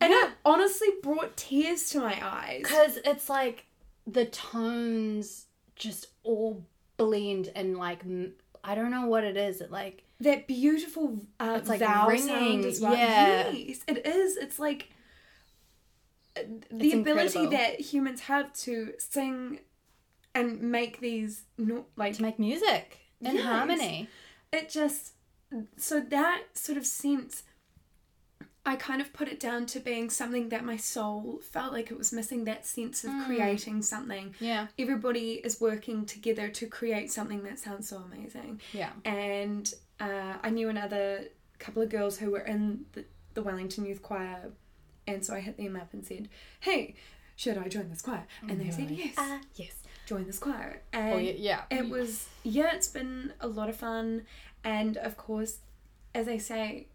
And 0.00 0.12
it 0.12 0.30
honestly 0.44 0.88
brought 1.02 1.36
tears 1.36 1.90
to 1.90 1.98
my 2.00 2.16
eyes. 2.24 2.60
Because 2.62 2.98
it's 3.04 3.28
like 3.28 3.66
the 4.06 4.26
tones 4.26 5.46
just 5.74 6.06
all 6.22 6.64
blend 6.98 7.50
and 7.56 7.78
like, 7.78 8.02
I 8.62 8.74
don't 8.74 8.90
know 8.90 9.06
what 9.06 9.24
it 9.24 9.36
is. 9.38 9.62
It 9.62 9.70
like, 9.70 10.04
That 10.20 10.46
beautiful 10.46 11.18
uh, 11.40 11.56
It's 11.58 11.68
like 11.70 11.80
vowel 11.80 12.10
ringing, 12.10 12.26
sound 12.28 12.64
as 12.66 12.80
well. 12.80 12.92
yeah. 12.94 13.48
Yes, 13.50 13.80
it 13.88 14.04
is. 14.06 14.36
It's 14.36 14.58
like 14.58 14.90
uh, 16.36 16.40
the 16.70 16.86
It's 16.88 16.94
ability 16.94 17.38
incredible. 17.40 17.50
that 17.50 17.80
humans 17.80 18.20
have 18.22 18.52
to 18.64 18.92
sing 18.98 19.60
and 20.34 20.60
make 20.60 21.00
these 21.00 21.42
no, 21.56 21.86
like 21.96 22.14
to 22.16 22.22
make 22.22 22.38
music 22.38 22.98
in 23.20 23.36
Yes. 23.36 23.44
harmony. 23.44 24.08
it 24.52 24.68
just 24.68 25.12
so 25.78 25.98
that 26.00 26.42
sort 26.52 26.76
of 26.78 26.84
sense 26.86 27.42
I 28.68 28.76
kind 28.76 29.00
of 29.00 29.12
put 29.12 29.28
it 29.28 29.40
down 29.40 29.66
to 29.66 29.80
being 29.80 30.10
something 30.10 30.50
that 30.50 30.64
my 30.64 30.76
soul 30.76 31.40
felt 31.42 31.72
like 31.72 31.90
it 31.90 31.96
was 31.98 32.12
missing 32.12 32.44
that 32.44 32.66
sense 32.66 33.02
of 33.04 33.10
creating 33.26 33.82
something. 33.82 34.34
Yeah. 34.40 34.66
Everybody 34.78 35.32
is 35.48 35.60
working 35.60 36.04
together 36.06 36.48
to 36.48 36.66
create 36.66 37.10
something 37.10 37.42
that 37.44 37.58
sounds 37.58 37.88
so 37.88 37.96
amazing. 38.12 38.60
Yeah. 38.72 38.90
And 39.04 39.72
uh, 40.00 40.34
I 40.42 40.50
knew 40.50 40.68
another 40.68 41.24
couple 41.58 41.82
of 41.82 41.88
girls 41.88 42.18
who 42.18 42.30
were 42.30 42.40
in 42.54 42.84
the, 42.92 43.04
the 43.34 43.42
Wellington 43.42 43.84
Youth 43.86 44.02
Choir, 44.02 44.50
and 45.06 45.24
so 45.24 45.34
I 45.34 45.40
hit 45.40 45.56
them 45.56 45.74
up 45.74 45.92
and 45.94 46.04
said, 46.06 46.28
"Hey, 46.60 46.94
should 47.36 47.56
I 47.58 47.68
join 47.68 47.88
this 47.88 48.02
choir?" 48.02 48.26
And 48.48 48.60
they 48.60 48.70
said, 48.70 48.90
"Yes, 48.90 49.14
Ah, 49.16 49.40
yes. 49.56 49.74
join 50.06 50.26
this 50.26 50.38
choir." 50.38 50.82
And 50.92 51.14
Oh, 51.14 51.16
yeah. 51.18 51.32
yeah. 51.36 51.62
it 51.78 51.88
was 51.88 52.28
yeah 52.44 52.74
it's 52.74 52.88
been 52.88 53.32
a 53.40 53.48
lot 53.48 53.68
of 53.68 53.76
fun 53.76 54.22
and 54.62 54.96
of 54.98 55.16
course 55.16 55.58
as 56.14 56.26
i 56.28 56.36
say 56.38 56.86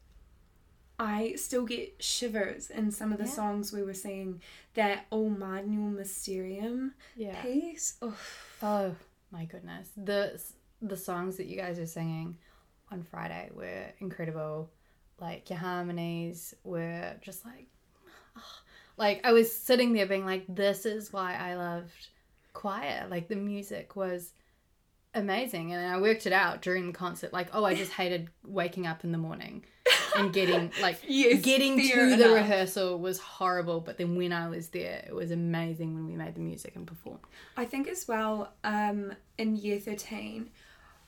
i 1.04 1.34
still 1.36 1.66
get 1.66 2.02
shivers 2.02 2.70
in 2.70 2.92
some 2.92 3.12
of 3.12 3.18
the 3.18 3.26
Yeah. 3.26 3.39
songs 3.39 3.74
we 3.74 3.84
were 3.84 3.94
singing 3.94 4.42
that 4.74 5.06
o 5.12 5.30
magnum 5.30 5.96
mysterium 5.96 6.94
Yeah. 7.16 7.42
piece 7.42 7.96
oh, 8.02 8.18
Oh 8.62 8.96
my 9.32 9.46
goodness. 9.46 9.89
The 9.98 10.42
the 10.82 10.96
songs 10.96 11.38
that 11.38 11.48
you 11.48 11.58
guys 11.58 11.80
are 11.80 11.86
singing 11.98 12.38
on 12.92 13.04
Friday 13.04 13.50
were 13.54 13.86
incredible. 14.00 14.70
Like 15.20 15.50
your 15.50 15.60
harmonies 15.60 16.54
were 16.63 17.13
just 17.22 17.44
like 17.44 17.68
ah. 18.38 18.60
like 18.98 19.20
I 19.26 19.32
was 19.34 19.50
sitting 19.52 19.94
there 19.94 20.06
being 20.06 20.26
like 20.26 20.46
this 20.48 20.86
is 20.86 21.12
why 21.12 21.36
I 21.36 21.56
loved 21.56 22.08
choir. 22.54 23.08
Like 23.10 23.28
the 23.28 23.36
music 23.36 23.96
was 23.96 24.32
amazing 25.16 25.74
and 25.74 25.86
I 25.94 26.00
worked 26.00 26.26
it 26.26 26.34
out 26.34 26.62
during 26.62 26.88
the 26.88 26.94
concert 27.06 27.34
like 27.34 27.50
oh 27.54 27.66
I 27.66 27.76
just 27.76 27.92
hated 28.02 28.30
waking 28.46 28.88
up 28.88 29.04
in 29.04 29.12
the 29.12 29.18
morning 29.18 29.63
and 30.15 30.32
getting 30.34 30.71
like 30.82 30.99
Yes, 31.08 31.41
getting 31.41 31.78
to 31.80 32.15
the 32.15 32.30
rehearsal 32.30 32.99
was 32.99 33.19
horrible 33.19 33.80
but 33.82 33.97
then 33.97 34.15
when 34.15 34.32
I 34.34 34.47
was 34.49 34.69
there 34.69 35.04
it 35.08 35.13
was 35.15 35.32
amazing 35.32 35.93
when 35.95 36.06
we 36.08 36.15
made 36.15 36.36
the 36.36 36.41
music 36.41 36.76
and 36.76 36.86
performed. 36.88 37.19
i 37.58 37.65
think 37.65 37.88
as 37.88 38.08
well 38.08 38.54
um 38.63 39.13
in 39.38 39.56
year 39.56 39.80
13 39.80 40.49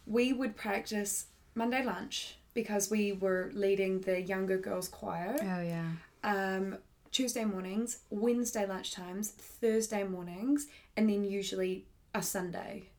we 0.06 0.34
would 0.34 0.56
practice 0.56 1.28
monday 1.56 1.84
lunch 1.84 2.38
because 2.54 2.90
we 2.90 3.12
were 3.14 3.50
leading 3.54 4.02
the 4.02 4.22
younger 4.22 4.58
girls 4.58 4.88
choir 4.88 5.36
Oh 5.42 5.62
yeah. 5.62 5.90
um, 6.24 6.78
Tuesday 7.12 7.46
mornings, 7.46 8.00
Wednesday 8.10 8.66
lunchtimes, 8.66 9.30
Thursday 9.30 10.04
mornings, 10.04 10.68
and 10.98 11.10
then 11.10 11.24
usually 11.24 11.86
a 12.14 12.22
Sunday 12.22 12.90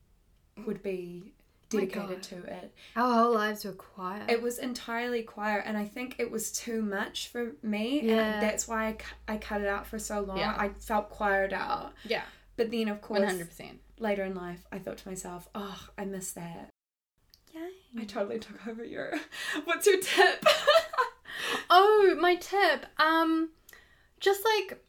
would 0.67 0.83
be 0.83 1.35
dedicated 1.69 2.23
to 2.25 2.37
it. 2.45 2.73
Our 2.95 3.13
whole 3.15 3.35
lives 3.35 3.65
were 3.65 3.73
quiet. 3.73 4.31
It 4.31 4.41
was 4.43 4.59
entirely 4.59 5.23
choir, 5.23 5.59
and 5.59 5.77
I 5.77 5.85
think 5.87 6.17
it 6.19 6.31
was 6.31 6.53
too 6.53 6.83
much 6.83 7.29
for 7.29 7.53
me. 7.63 8.01
Yeah. 8.03 8.13
And 8.35 8.43
that's 8.43 8.67
why 8.69 8.89
I, 8.89 8.93
cu- 8.93 9.15
I 9.29 9.37
cut 9.39 9.61
it 9.61 9.67
out 9.69 9.87
for 9.87 9.99
so 9.99 10.21
long. 10.21 10.39
Yeah. 10.39 10.55
I 10.57 10.69
felt 10.71 11.17
choired 11.17 11.53
out. 11.53 11.93
yeah, 12.05 12.23
But 12.57 12.71
then, 12.71 12.89
of 12.89 13.01
course, 13.01 13.21
one 13.21 13.29
hundred 13.29 13.49
percent. 13.49 13.81
later 13.99 14.25
in 14.25 14.35
life, 14.35 14.65
I 14.71 14.79
thought 14.79 14.99
to 14.99 15.09
myself, 15.09 15.49
oh, 15.55 15.89
I 15.99 16.05
miss 16.05 16.33
that. 16.33 16.71
Yay! 17.55 17.71
I 18.03 18.05
totally 18.05 18.39
took 18.39 18.67
over 18.67 18.85
your. 18.85 19.13
What's 19.65 19.87
your 19.87 20.01
tip? 20.01 20.45
Oh, 21.69 22.17
my 22.19 22.37
tip. 22.37 22.87
Um, 22.99 23.51
just 24.21 24.41
like 24.45 24.83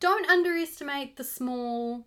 don't 0.00 0.28
underestimate 0.30 1.16
the 1.16 1.24
small 1.24 2.06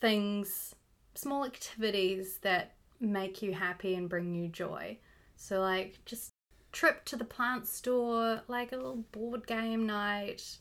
things, 0.00 0.74
small 1.14 1.44
activities 1.44 2.38
that 2.42 2.74
make 3.00 3.42
you 3.42 3.52
happy 3.54 3.94
and 3.94 4.08
bring 4.08 4.34
you 4.34 4.48
joy. 4.48 4.98
So 5.36 5.60
like 5.60 5.98
just 6.04 6.32
trip 6.72 7.04
to 7.06 7.16
the 7.16 7.24
plant 7.24 7.66
store, 7.66 8.42
like 8.48 8.72
a 8.72 8.76
little 8.76 9.04
board 9.12 9.46
game 9.46 9.86
night, 9.86 10.58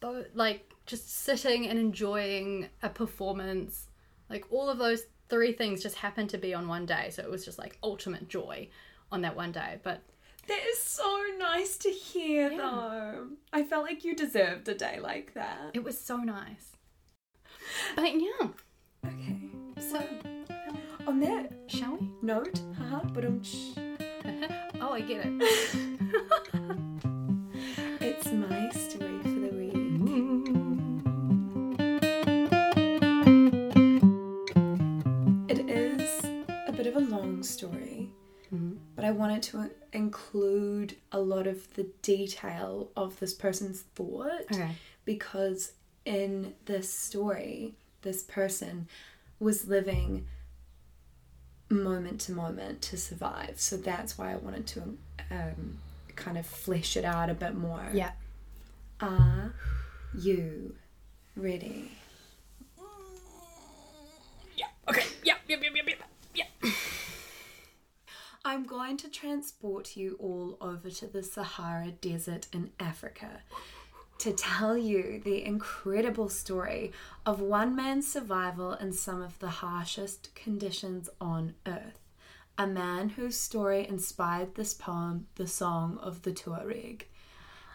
though 0.00 0.24
like 0.34 0.70
just 0.86 1.10
sitting 1.24 1.66
and 1.66 1.78
enjoying 1.78 2.68
a 2.82 2.88
performance. 2.88 3.88
Like 4.30 4.46
all 4.50 4.68
of 4.68 4.78
those 4.78 5.02
three 5.28 5.52
things 5.52 5.82
just 5.82 5.96
happened 5.96 6.30
to 6.30 6.38
be 6.38 6.54
on 6.54 6.68
one 6.68 6.86
day, 6.86 7.10
so 7.10 7.22
it 7.22 7.30
was 7.30 7.44
just 7.44 7.58
like 7.58 7.78
ultimate 7.82 8.28
joy 8.28 8.68
on 9.12 9.22
that 9.22 9.36
one 9.36 9.52
day. 9.52 9.78
But 9.82 10.02
That 10.48 10.60
is 10.70 10.78
so 10.78 11.22
nice 11.38 11.76
to 11.78 11.88
hear, 11.90 12.50
Yeah. 12.50 12.56
though. 12.58 13.28
I 13.52 13.62
felt 13.62 13.84
like 13.84 14.04
you 14.04 14.14
deserved 14.14 14.68
a 14.68 14.74
day 14.74 14.98
like 15.00 15.32
that. 15.34 15.70
It 15.72 15.84
was 15.84 15.98
so 15.98 16.18
nice. 16.18 16.72
But 17.96 18.20
yeah, 18.20 18.48
Okay. 19.06 19.38
so 19.78 20.06
On 21.06 21.20
that 21.20 21.52
shall 21.66 21.96
we? 21.96 22.08
note, 22.22 22.60
haha, 22.78 23.00
but 23.12 23.24
um, 23.24 23.42
oh, 24.80 24.92
I 24.92 25.00
get 25.00 25.26
it. 25.26 25.32
it's 28.00 28.26
my 28.32 28.70
story 28.70 29.18
for 29.22 29.40
the 29.40 29.50
week. 29.54 29.74
It 35.48 35.68
is 35.70 36.24
a 36.66 36.72
bit 36.72 36.86
of 36.86 36.96
a 36.96 37.00
long 37.00 37.42
story. 37.42 38.10
but 38.96 39.04
I 39.04 39.10
wanted 39.10 39.42
to 39.44 39.70
include 39.92 40.96
a 41.12 41.20
lot 41.20 41.46
of 41.46 41.72
the 41.74 41.86
detail 42.02 42.90
of 42.96 43.18
this 43.20 43.34
person's 43.34 43.82
thought 43.94 44.42
Okay. 44.52 44.70
because 45.04 45.72
in 46.04 46.54
this 46.66 46.92
story, 46.92 47.74
this 48.02 48.22
person 48.22 48.88
was 49.40 49.66
living 49.68 50.26
moment 51.74 52.20
to 52.22 52.32
moment 52.32 52.82
to 52.82 52.96
survive. 52.96 53.54
So 53.60 53.76
that's 53.76 54.16
why 54.18 54.32
I 54.32 54.36
wanted 54.36 54.66
to 54.68 54.82
um, 55.30 55.78
kind 56.16 56.38
of 56.38 56.46
flesh 56.46 56.96
it 56.96 57.04
out 57.04 57.30
a 57.30 57.34
bit 57.34 57.54
more. 57.54 57.86
Yeah. 57.92 58.12
Are 59.00 59.52
you 60.18 60.74
ready? 61.36 61.90
Yeah. 64.56 64.66
Okay. 64.88 65.04
Yep. 65.24 65.36
Yep. 65.48 65.62
Yep. 65.62 65.72
Yep. 65.74 65.86
Yep. 65.88 66.02
Yep. 66.62 66.72
I'm 68.46 68.66
going 68.66 68.98
to 68.98 69.08
transport 69.08 69.96
you 69.96 70.16
all 70.20 70.58
over 70.60 70.90
to 70.90 71.06
the 71.06 71.22
Sahara 71.22 71.90
Desert 71.90 72.46
in 72.52 72.70
Africa 72.78 73.40
to 74.24 74.32
tell 74.32 74.74
you 74.74 75.20
the 75.22 75.44
incredible 75.44 76.30
story 76.30 76.90
of 77.26 77.42
one 77.42 77.76
man's 77.76 78.10
survival 78.10 78.72
in 78.72 78.90
some 78.90 79.20
of 79.20 79.38
the 79.38 79.50
harshest 79.50 80.34
conditions 80.34 81.10
on 81.20 81.52
earth. 81.66 82.00
A 82.56 82.66
man 82.66 83.10
whose 83.10 83.38
story 83.38 83.86
inspired 83.86 84.54
this 84.54 84.72
poem, 84.72 85.26
The 85.34 85.46
Song 85.46 85.98
of 86.00 86.22
the 86.22 86.32
Tuareg. 86.32 87.02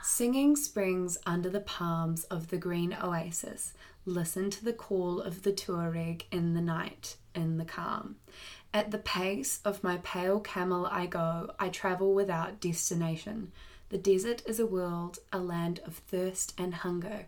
Singing 0.02 0.56
springs 0.56 1.20
under 1.24 1.52
the 1.52 1.60
palms 1.60 2.24
of 2.24 2.48
the 2.48 2.58
green 2.58 2.98
oasis, 3.00 3.74
listen 4.08 4.50
to 4.50 4.66
the 4.66 4.74
call 4.74 5.22
of 5.22 5.44
the 5.44 5.54
Tuareg 5.54 6.24
in 6.32 6.56
the 6.56 6.62
night, 6.62 7.18
in 7.36 7.60
the 7.60 7.66
calm. 7.66 8.16
At 8.74 8.90
the 8.90 8.98
pace 8.98 9.60
of 9.64 9.84
my 9.84 9.98
pale 9.98 10.40
camel 10.40 10.88
I 10.88 11.06
go, 11.06 11.52
I 11.60 11.70
travel 11.70 12.16
without 12.16 12.60
destination. 12.60 13.52
The 13.90 13.98
desert 13.98 14.44
is 14.46 14.60
a 14.60 14.68
world, 14.68 15.20
a 15.34 15.40
land 15.40 15.80
of 15.86 15.96
thirst 15.96 16.54
and 16.58 16.76
hunger. 16.76 17.26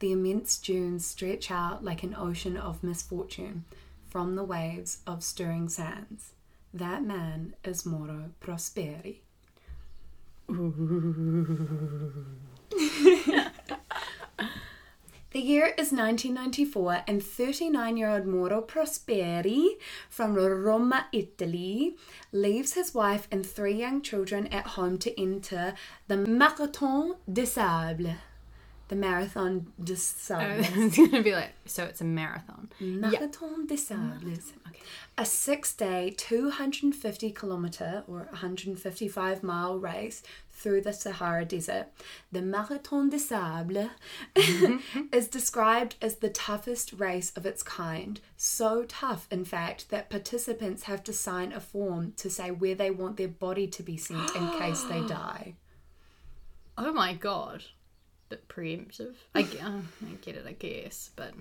The 0.00 0.12
immense 0.12 0.58
dunes 0.58 1.06
stretch 1.06 1.50
out 1.50 1.82
like 1.82 2.02
an 2.02 2.14
ocean 2.14 2.56
of 2.56 2.82
misfortune 2.82 3.64
from 4.10 4.36
the 4.36 4.44
waves 4.44 4.98
of 5.06 5.24
stirring 5.24 5.70
sands. 5.70 6.32
That 6.74 7.02
man 7.02 7.54
is 7.64 7.86
Mauro 7.86 8.30
Prosperi. 8.40 9.20
The 15.32 15.40
year 15.40 15.68
is 15.78 15.92
1994, 15.92 17.04
and 17.08 17.24
39 17.24 17.96
year 17.96 18.10
old 18.10 18.26
Mauro 18.26 18.60
Prosperi 18.60 19.78
from 20.10 20.34
Roma, 20.34 21.06
Italy, 21.10 21.96
leaves 22.32 22.74
his 22.74 22.92
wife 22.92 23.28
and 23.30 23.46
three 23.46 23.72
young 23.72 24.02
children 24.02 24.46
at 24.48 24.76
home 24.76 24.98
to 24.98 25.18
enter 25.18 25.72
the 26.06 26.18
Marathon 26.18 27.14
des 27.32 27.46
Sables. 27.46 28.16
The 28.88 28.96
Marathon 28.96 29.72
des 29.82 29.92
oh, 29.92 29.96
Sables. 29.96 30.66
it's 30.76 30.96
gonna 30.96 31.22
be 31.22 31.32
like 31.32 31.52
so. 31.64 31.84
It's 31.84 32.00
a 32.00 32.04
marathon. 32.04 32.68
Marathon 32.80 33.66
des 33.66 33.76
Sables. 33.76 34.52
A 35.16 35.24
six 35.24 35.74
day, 35.74 36.14
250 36.16 37.30
kilometre 37.32 38.04
or 38.06 38.28
155 38.30 39.42
mile 39.42 39.78
race 39.78 40.22
through 40.62 40.80
the 40.80 40.92
Sahara 40.92 41.44
Desert. 41.44 41.88
The 42.30 42.40
Marathon 42.40 43.10
des 43.10 43.18
Sables 43.18 43.90
mm-hmm. 44.34 45.00
is 45.12 45.28
described 45.28 45.96
as 46.00 46.16
the 46.16 46.30
toughest 46.30 46.92
race 46.94 47.32
of 47.36 47.44
its 47.44 47.62
kind. 47.62 48.20
So 48.36 48.84
tough, 48.84 49.26
in 49.30 49.44
fact, 49.44 49.90
that 49.90 50.08
participants 50.08 50.84
have 50.84 51.02
to 51.04 51.12
sign 51.12 51.52
a 51.52 51.60
form 51.60 52.12
to 52.18 52.30
say 52.30 52.50
where 52.50 52.74
they 52.74 52.90
want 52.90 53.16
their 53.16 53.28
body 53.28 53.66
to 53.66 53.82
be 53.82 53.96
sent 53.96 54.34
in 54.36 54.58
case 54.58 54.82
they 54.84 55.00
die. 55.06 55.54
Oh 56.78 56.92
my 56.92 57.12
god. 57.12 57.64
Bit 58.32 58.48
preemptive. 58.48 59.14
I, 59.34 59.40
uh, 59.42 59.80
I 60.06 60.14
get 60.22 60.36
it. 60.36 60.46
I 60.48 60.52
guess, 60.52 61.10
but 61.16 61.32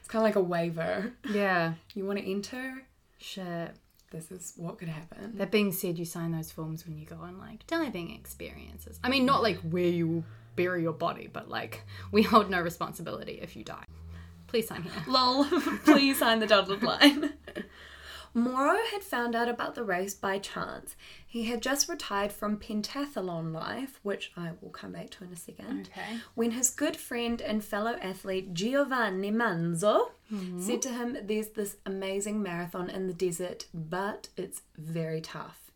It's 0.00 0.08
kind 0.08 0.20
of 0.22 0.24
like 0.28 0.36
a 0.36 0.42
waiver. 0.42 1.12
yeah. 1.30 1.72
You 1.94 2.04
want 2.04 2.18
to 2.18 2.30
enter? 2.30 2.82
Shit. 3.18 3.70
This 4.10 4.30
is 4.30 4.52
what 4.58 4.76
could 4.78 4.88
happen. 4.88 5.38
That 5.38 5.50
being 5.50 5.72
said, 5.72 5.98
you 5.98 6.04
sign 6.04 6.32
those 6.32 6.52
forms 6.52 6.86
when 6.86 6.98
you 6.98 7.06
go 7.06 7.16
on 7.16 7.38
like 7.38 7.66
diving 7.66 8.14
experiences. 8.14 9.00
I 9.02 9.08
mean, 9.08 9.24
not 9.24 9.42
like 9.42 9.56
where 9.60 9.88
you 9.88 10.06
will 10.06 10.24
bury 10.54 10.82
your 10.82 10.92
body, 10.92 11.30
but 11.32 11.48
like 11.48 11.82
we 12.12 12.22
hold 12.22 12.50
no 12.50 12.60
responsibility 12.60 13.38
if 13.40 13.56
you 13.56 13.64
die. 13.64 13.84
Please 14.46 14.68
sign 14.68 14.82
here. 14.82 14.92
Lol, 15.08 15.44
please 15.84 16.18
sign 16.18 16.40
the 16.40 16.46
dotted 16.46 16.82
line. 16.82 17.32
Mauro 18.34 18.76
had 18.92 19.02
found 19.02 19.34
out 19.34 19.48
about 19.48 19.74
the 19.76 19.82
race 19.84 20.12
by 20.14 20.38
chance. 20.38 20.94
He 21.34 21.46
had 21.46 21.62
just 21.62 21.88
retired 21.88 22.30
from 22.30 22.58
pentathlon 22.58 23.52
life, 23.52 23.98
which 24.04 24.30
I 24.36 24.52
will 24.60 24.70
come 24.70 24.92
back 24.92 25.10
to 25.10 25.24
in 25.24 25.32
a 25.32 25.36
second, 25.36 25.88
Okay. 25.90 26.20
when 26.36 26.52
his 26.52 26.70
good 26.70 26.96
friend 26.96 27.42
and 27.42 27.64
fellow 27.64 27.98
athlete 28.00 28.54
Giovanni 28.54 29.32
Manzo 29.32 30.12
mm-hmm. 30.32 30.60
said 30.60 30.80
to 30.82 30.90
him, 30.90 31.16
There's 31.24 31.48
this 31.48 31.74
amazing 31.84 32.40
marathon 32.40 32.88
in 32.88 33.08
the 33.08 33.12
desert, 33.12 33.66
but 33.74 34.28
it's 34.36 34.62
very 34.78 35.20
tough. 35.20 35.72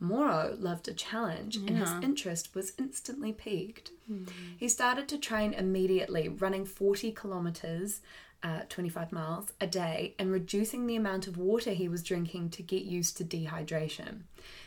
Mauro 0.00 0.56
loved 0.58 0.88
a 0.88 0.92
challenge 0.92 1.56
and 1.56 1.78
his 1.78 1.90
interest 2.02 2.56
was 2.56 2.72
instantly 2.76 3.32
piqued. 3.32 3.92
Hmm. 4.08 4.24
He 4.56 4.68
started 4.68 5.06
to 5.08 5.18
train 5.18 5.54
immediately, 5.54 6.28
running 6.28 6.64
40 6.64 7.12
kilometres, 7.12 8.02
uh, 8.42 8.60
25 8.68 9.12
miles 9.12 9.52
a 9.60 9.66
day, 9.66 10.14
and 10.18 10.30
reducing 10.30 10.86
the 10.86 10.96
amount 10.96 11.26
of 11.26 11.36
water 11.36 11.70
he 11.70 11.88
was 11.88 12.02
drinking 12.02 12.50
to 12.50 12.62
get 12.62 12.82
used 12.84 13.16
to 13.16 13.24
dehydration. 13.24 14.20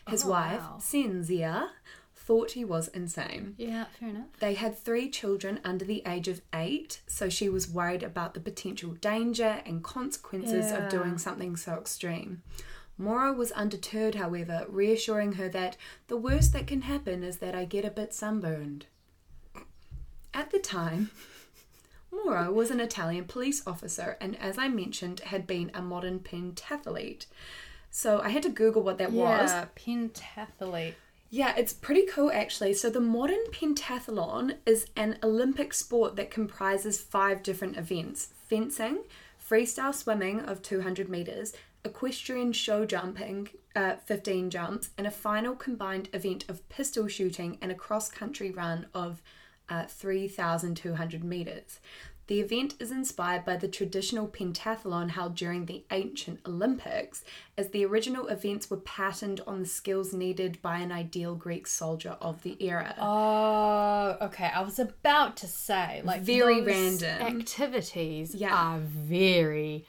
His 0.07 0.25
Oh, 0.25 0.29
wife, 0.29 0.59
wow. 0.61 0.77
Cynthia, 0.79 1.71
thought 2.15 2.51
he 2.51 2.63
was 2.65 2.89
insane. 2.89 3.55
Yeah, 3.57 3.85
fair 3.99 4.09
enough. 4.09 4.27
They 4.39 4.53
had 4.53 4.77
three 4.77 5.09
children 5.09 5.59
under 5.63 5.83
the 5.85 6.03
age 6.05 6.27
of 6.27 6.41
eight, 6.53 7.01
so 7.07 7.27
she 7.29 7.49
was 7.49 7.69
worried 7.69 8.03
about 8.03 8.33
the 8.35 8.39
potential 8.39 8.91
danger 9.01 9.61
and 9.65 9.83
consequences 9.83 10.71
Yeah. 10.71 10.85
of 10.85 10.91
doing 10.91 11.17
something 11.17 11.55
so 11.55 11.73
extreme. 11.75 12.43
Mauro 12.97 13.31
was 13.33 13.51
undeterred, 13.53 14.15
however, 14.15 14.65
reassuring 14.67 15.33
her 15.33 15.47
that 15.49 15.77
the 16.07 16.17
worst 16.17 16.51
that 16.53 16.67
can 16.67 16.81
happen 16.81 17.23
is 17.23 17.37
that 17.37 17.55
I 17.55 17.63
get 17.65 17.85
a 17.85 17.89
bit 17.89 18.13
sunburned. 18.13 18.85
At 20.33 20.51
the 20.51 20.59
time, 20.59 21.09
Mauro 22.11 22.51
was 22.51 22.71
an 22.71 22.79
Italian 22.79 23.25
police 23.25 23.65
officer 23.67 24.17
and, 24.19 24.35
as 24.37 24.57
I 24.57 24.67
mentioned, 24.67 25.21
had 25.21 25.45
been 25.45 25.71
a 25.73 25.81
modern 25.81 26.19
pentathlete. 26.19 27.25
So 27.91 28.19
I 28.21 28.29
had 28.29 28.43
to 28.43 28.49
Google 28.49 28.83
what 28.83 28.97
that 28.97 29.11
was. 29.11 29.51
Yeah, 29.51 29.65
pentathlete. 29.75 30.93
Yeah, 31.31 31.53
it's 31.55 31.73
pretty 31.73 32.05
cool 32.07 32.31
actually. 32.31 32.73
So, 32.73 32.89
the 32.89 32.99
modern 32.99 33.45
pentathlon 33.51 34.55
is 34.65 34.87
an 34.95 35.17
Olympic 35.21 35.73
sport 35.73 36.15
that 36.15 36.31
comprises 36.31 36.99
five 36.99 37.43
different 37.43 37.77
events 37.77 38.29
fencing, 38.47 39.03
freestyle 39.39 39.93
swimming 39.93 40.39
of 40.39 40.63
200 40.63 41.07
metres, 41.07 41.53
equestrian 41.85 42.51
show 42.51 42.85
jumping, 42.85 43.49
uh, 43.75 43.95
15 44.05 44.49
jumps, 44.49 44.89
and 44.97 45.05
a 45.05 45.11
final 45.11 45.55
combined 45.55 46.09
event 46.13 46.45
of 46.49 46.67
pistol 46.67 47.07
shooting 47.07 47.57
and 47.61 47.71
a 47.71 47.75
cross 47.75 48.09
country 48.09 48.49
run 48.49 48.87
of 48.93 49.21
uh, 49.69 49.85
3,200 49.85 51.23
metres. 51.23 51.79
The 52.27 52.41
event 52.41 52.75
is 52.79 52.91
inspired 52.91 53.43
by 53.43 53.57
the 53.57 53.67
traditional 53.67 54.27
pentathlon 54.27 55.09
held 55.09 55.33
during 55.33 55.65
the 55.65 55.83
ancient 55.89 56.41
Olympics, 56.45 57.23
as 57.57 57.69
the 57.69 57.83
original 57.85 58.27
events 58.27 58.69
were 58.69 58.77
patterned 58.77 59.41
on 59.47 59.61
the 59.61 59.65
skills 59.67 60.13
needed 60.13 60.61
by 60.61 60.77
an 60.77 60.91
ideal 60.91 61.33
Greek 61.33 61.65
soldier 61.65 62.17
of 62.21 62.43
the 62.43 62.55
era. 62.63 62.93
Oh, 62.99 64.15
okay. 64.27 64.51
I 64.53 64.61
was 64.61 64.77
about 64.77 65.37
to 65.37 65.47
say, 65.47 66.01
like, 66.05 66.21
Very 66.21 66.61
random. 66.61 67.19
activities 67.39 68.35
Yeah. 68.35 68.53
are 68.53 68.79
very 68.79 69.87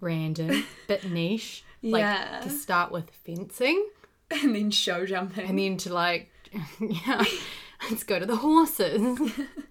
random, 0.00 0.64
bit 0.88 1.08
niche. 1.08 1.62
Like 1.80 2.00
Yeah. 2.00 2.40
to 2.42 2.50
start 2.50 2.90
with 2.90 3.08
fencing, 3.10 3.88
And 4.32 4.52
then 4.52 4.72
show 4.72 5.06
jumping. 5.06 5.48
and 5.48 5.56
then 5.56 5.76
to 5.78 5.94
like, 5.94 6.28
yeah, 6.80 7.22
let's 7.90 8.04
go 8.04 8.18
to 8.18 8.26
the 8.26 8.36
horses, 8.36 9.18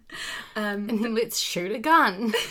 Um, 0.56 0.90
and 0.90 1.04
then 1.04 1.16
let's 1.16 1.40
shoot 1.40 1.72
a 1.72 1.80
gun. 1.80 2.34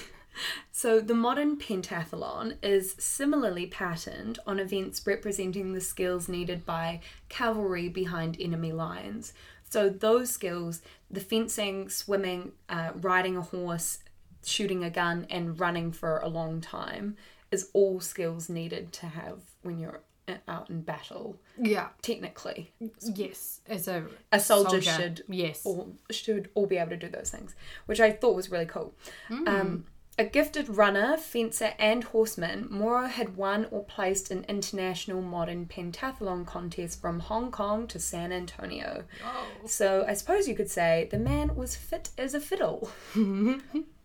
So, 0.70 1.00
the 1.00 1.14
modern 1.14 1.56
pentathlon 1.56 2.58
is 2.62 2.94
similarly 2.98 3.64
patterned 3.64 4.38
on 4.46 4.58
events 4.58 5.00
representing 5.06 5.72
the 5.72 5.80
skills 5.80 6.28
needed 6.28 6.66
by 6.66 7.00
cavalry 7.30 7.88
behind 7.88 8.36
enemy 8.38 8.72
lines. 8.72 9.32
So, 9.70 9.88
those 9.88 10.28
skills 10.28 10.82
the 11.10 11.20
fencing, 11.20 11.88
swimming, 11.88 12.52
uh, 12.68 12.90
riding 12.96 13.38
a 13.38 13.40
horse, 13.40 14.00
shooting 14.44 14.84
a 14.84 14.90
gun, 14.90 15.26
and 15.30 15.58
running 15.58 15.90
for 15.90 16.18
a 16.18 16.28
long 16.28 16.60
time 16.60 17.16
is 17.50 17.70
all 17.72 17.98
skills 18.00 18.50
needed 18.50 18.92
to 18.92 19.06
have 19.06 19.40
when 19.62 19.78
you're 19.78 20.02
out 20.48 20.70
in 20.70 20.82
battle, 20.82 21.36
Yeah. 21.60 21.88
technically. 22.02 22.72
Yes, 23.02 23.60
as 23.66 23.88
a 23.88 24.06
A 24.32 24.40
soldier, 24.40 24.80
should 24.80 25.22
yes. 25.28 25.64
all 25.64 25.92
should 26.10 26.50
all 26.54 26.66
be 26.66 26.76
able 26.78 26.90
to 26.90 26.96
do 26.96 27.08
those 27.08 27.30
things, 27.30 27.54
which 27.86 28.00
I 28.00 28.10
thought 28.12 28.34
was 28.36 28.50
really 28.50 28.66
cool. 28.66 28.94
Um, 29.30 29.86
A 30.18 30.24
gifted 30.24 30.68
runner, 30.70 31.18
fencer, 31.18 31.74
and 31.78 32.02
horseman, 32.04 32.68
Mauro 32.70 33.06
had 33.06 33.36
won 33.36 33.66
or 33.70 33.84
placed 33.84 34.30
in 34.30 34.44
international 34.44 35.20
modern 35.20 35.66
pentathlon 35.66 36.46
contests 36.46 36.96
from 36.96 37.20
Hong 37.20 37.50
Kong 37.50 37.86
to 37.88 37.98
San 37.98 38.32
Antonio. 38.32 39.04
Oh. 39.22 39.46
So 39.66 40.06
I 40.08 40.14
suppose 40.14 40.48
you 40.48 40.54
could 40.54 40.70
say 40.70 41.06
the 41.10 41.18
man 41.18 41.54
was 41.54 41.76
fit 41.76 42.10
as 42.16 42.32
a 42.32 42.40
fiddle. 42.40 42.90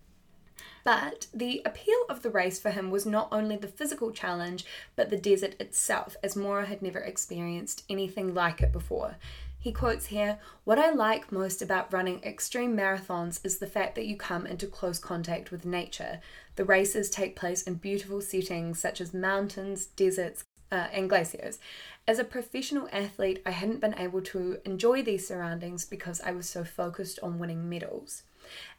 but 0.84 1.28
the 1.34 1.62
appeal 1.65 2.06
of 2.10 2.22
the 2.22 2.30
race 2.30 2.60
for 2.60 2.72
him 2.72 2.89
was 2.89 3.06
not 3.06 3.28
only 3.32 3.58
the 3.58 3.67
physical 3.67 4.12
challenge, 4.12 4.65
but 4.96 5.10
the 5.10 5.17
desert 5.17 5.56
itself, 5.60 6.15
as 6.24 6.36
Mauro 6.36 6.65
had 6.65 6.82
never 6.82 7.00
experienced 7.00 7.84
anything 7.89 8.34
like 8.34 8.62
it 8.62 8.72
before. 8.72 9.17
He 9.62 9.72
quotes 9.72 10.08
here 10.08 10.39
What 10.63 10.80
I 10.80 10.89
like 10.91 11.32
most 11.32 11.62
about 11.62 11.94
running 11.94 12.24
extreme 12.24 12.76
marathons 12.76 13.39
is 13.46 13.60
the 13.60 13.67
fact 13.67 13.94
that 13.96 14.08
you 14.08 14.17
come 14.17 14.48
into 14.48 14.65
close 14.65 14.98
contact 14.98 15.52
with 15.52 15.65
nature. 15.65 16.20
The 16.56 16.65
races 16.65 17.12
take 17.12 17.36
place 17.36 17.62
in 17.62 17.76
beautiful 17.76 18.22
settings 18.22 18.80
such 18.80 19.00
as 19.00 19.13
mountains, 19.13 19.86
deserts, 19.86 20.46
uh, 20.72 20.88
and 20.91 21.08
glaciers. 21.08 21.60
As 22.08 22.17
a 22.17 22.24
professional 22.24 22.89
athlete, 22.91 23.44
I 23.46 23.52
hadn't 23.52 23.82
been 23.82 23.98
able 24.00 24.22
to 24.22 24.58
enjoy 24.65 25.04
these 25.04 25.28
surroundings 25.28 25.86
because 25.86 26.22
I 26.22 26.32
was 26.32 26.50
so 26.50 26.63
focused 26.63 27.20
on 27.22 27.38
winning 27.38 27.70
medals. 27.70 28.24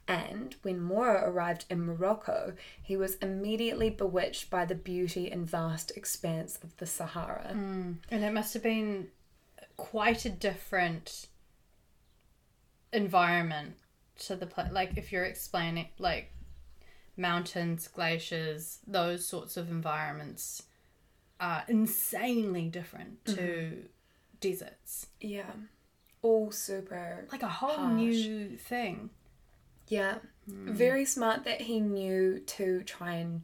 And 0.08 0.56
when 0.62 0.80
Mauro 0.80 1.22
arrived 1.30 1.64
in 1.70 1.86
Morocco, 1.86 2.54
he 2.82 2.96
was 2.96 3.14
immediately 3.16 3.88
bewitched 3.88 4.50
by 4.50 4.64
the 4.64 4.74
beauty 4.74 5.30
and 5.30 5.48
vast 5.48 5.92
expanse 5.96 6.58
of 6.62 6.76
the 6.78 6.86
Sahara. 6.86 7.52
Mm. 7.54 7.96
And 8.10 8.24
it 8.24 8.32
must 8.32 8.52
have 8.54 8.62
been 8.62 9.08
quite 9.76 10.24
a 10.24 10.30
different 10.30 11.28
environment 12.92 13.76
to 14.18 14.36
the 14.36 14.46
place. 14.46 14.72
Like 14.72 14.96
if 14.96 15.12
you're 15.12 15.24
explaining 15.24 15.88
like 15.98 16.32
mountains, 17.16 17.88
glaciers, 17.88 18.78
those 18.86 19.24
sorts 19.26 19.56
of 19.56 19.70
environments 19.70 20.64
are 21.40 21.64
insanely 21.68 22.68
different 22.68 23.24
to 23.26 23.34
mm-hmm. 23.34 23.80
deserts. 24.40 25.06
Yeah. 25.20 25.50
All 26.22 26.50
super. 26.50 27.26
Like 27.32 27.42
a 27.42 27.48
whole 27.48 27.70
Harsh. 27.70 27.92
new 27.92 28.56
thing. 28.56 29.10
Yeah. 29.92 30.18
Very 30.46 31.04
smart 31.04 31.44
that 31.44 31.60
he 31.62 31.80
knew 31.80 32.40
to 32.56 32.82
try 32.82 33.12
and 33.14 33.42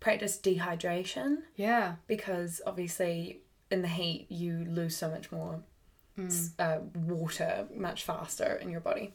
practice 0.00 0.38
dehydration 0.38 1.38
Yeah. 1.56 1.96
because 2.06 2.60
obviously 2.66 3.40
in 3.70 3.80
the 3.82 3.88
heat 3.88 4.26
you 4.28 4.64
lose 4.68 4.94
so 4.96 5.08
much 5.08 5.30
more 5.32 5.62
s- 6.18 6.50
uh, 6.58 6.78
water 6.94 7.66
much 7.74 8.04
faster 8.04 8.50
in 8.62 8.68
your 8.70 8.80
body. 8.80 9.14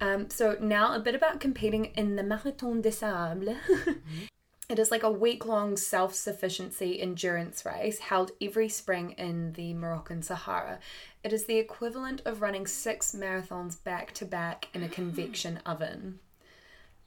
Um, 0.00 0.30
so 0.30 0.56
now 0.60 0.94
a 0.94 1.00
bit 1.00 1.14
about 1.14 1.40
competing 1.40 1.86
in 1.96 2.16
the 2.16 2.22
Marathon 2.22 2.80
des 2.80 2.92
Sables. 2.92 3.56
It 4.72 4.78
is 4.78 4.90
like 4.90 5.02
a 5.02 5.10
week 5.10 5.44
long 5.44 5.76
self 5.76 6.14
sufficiency 6.14 6.98
endurance 6.98 7.66
race 7.66 7.98
held 7.98 8.30
every 8.40 8.70
spring 8.70 9.10
in 9.18 9.52
the 9.52 9.74
Moroccan 9.74 10.22
Sahara. 10.22 10.78
It 11.22 11.30
is 11.30 11.44
the 11.44 11.58
equivalent 11.58 12.22
of 12.24 12.40
running 12.40 12.66
six 12.66 13.14
marathons 13.14 13.76
back 13.84 14.14
to 14.14 14.24
back 14.24 14.68
in 14.72 14.82
a 14.82 14.88
convection 14.98 15.58
oven. 15.66 16.20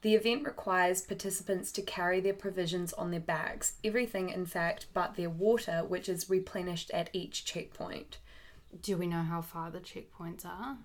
The 0.02 0.14
event 0.14 0.44
requires 0.44 1.02
participants 1.02 1.72
to 1.72 1.82
carry 1.82 2.20
their 2.20 2.34
provisions 2.34 2.92
on 2.92 3.10
their 3.10 3.18
backs, 3.18 3.72
everything 3.82 4.28
in 4.28 4.46
fact 4.46 4.86
but 4.94 5.16
their 5.16 5.28
water, 5.28 5.82
which 5.84 6.08
is 6.08 6.30
replenished 6.30 6.92
at 6.92 7.10
each 7.12 7.44
checkpoint. 7.44 8.18
Do 8.80 8.96
we 8.96 9.08
know 9.08 9.22
how 9.22 9.42
far 9.42 9.72
the 9.72 9.80
checkpoints 9.80 10.46
are? 10.46 10.76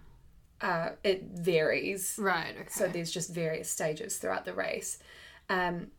Uh, 0.60 0.96
it 1.04 1.26
varies. 1.26 2.16
Right, 2.18 2.56
okay. 2.60 2.70
So 2.72 2.88
there's 2.88 3.12
just 3.12 3.32
various 3.32 3.70
stages 3.70 4.18
throughout 4.18 4.46
the 4.46 4.54
race. 4.56 4.98
Um, 5.48 5.92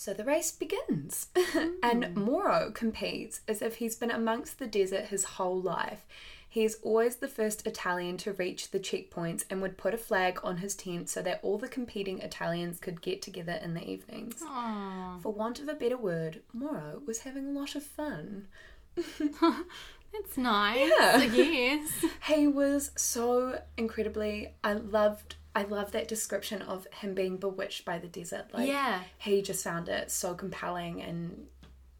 so 0.00 0.14
the 0.14 0.24
race 0.24 0.50
begins, 0.50 1.26
and 1.82 2.06
hmm. 2.06 2.24
Mauro 2.24 2.70
competes 2.70 3.42
as 3.46 3.60
if 3.60 3.76
he's 3.76 3.96
been 3.96 4.10
amongst 4.10 4.58
the 4.58 4.66
desert 4.66 5.08
his 5.08 5.24
whole 5.24 5.60
life. 5.60 6.06
He 6.48 6.64
is 6.64 6.78
always 6.82 7.16
the 7.16 7.28
first 7.28 7.66
Italian 7.66 8.16
to 8.16 8.32
reach 8.32 8.70
the 8.70 8.80
checkpoints 8.80 9.44
and 9.50 9.60
would 9.60 9.76
put 9.76 9.92
a 9.92 9.98
flag 9.98 10.40
on 10.42 10.56
his 10.56 10.74
tent 10.74 11.10
so 11.10 11.20
that 11.20 11.40
all 11.42 11.58
the 11.58 11.68
competing 11.68 12.20
Italians 12.20 12.80
could 12.80 13.02
get 13.02 13.20
together 13.20 13.60
in 13.62 13.74
the 13.74 13.86
evenings. 13.86 14.42
Aw, 14.42 15.18
For 15.20 15.34
want 15.34 15.60
of 15.60 15.68
a 15.68 15.74
better 15.74 15.98
word, 15.98 16.40
Mauro 16.54 17.02
was 17.06 17.18
having 17.18 17.48
a 17.48 17.60
lot 17.60 17.74
of 17.74 17.82
fun. 17.82 18.46
that's 18.96 20.38
nice. 20.38 20.90
Yeah. 20.98 21.16
I 21.16 21.28
guess. 21.28 22.06
He 22.34 22.46
was 22.46 22.92
so 22.96 23.60
incredibly. 23.76 24.54
I 24.64 24.72
loved. 24.72 25.36
I 25.54 25.62
love 25.64 25.92
that 25.92 26.06
description 26.08 26.62
of 26.62 26.86
him 27.00 27.14
being 27.14 27.36
bewitched 27.36 27.84
by 27.84 27.98
the 27.98 28.06
desert. 28.06 28.46
Like, 28.52 28.68
yeah. 28.68 29.02
he 29.18 29.42
just 29.42 29.64
found 29.64 29.88
it 29.88 30.10
so 30.10 30.34
compelling 30.34 31.02
and 31.02 31.46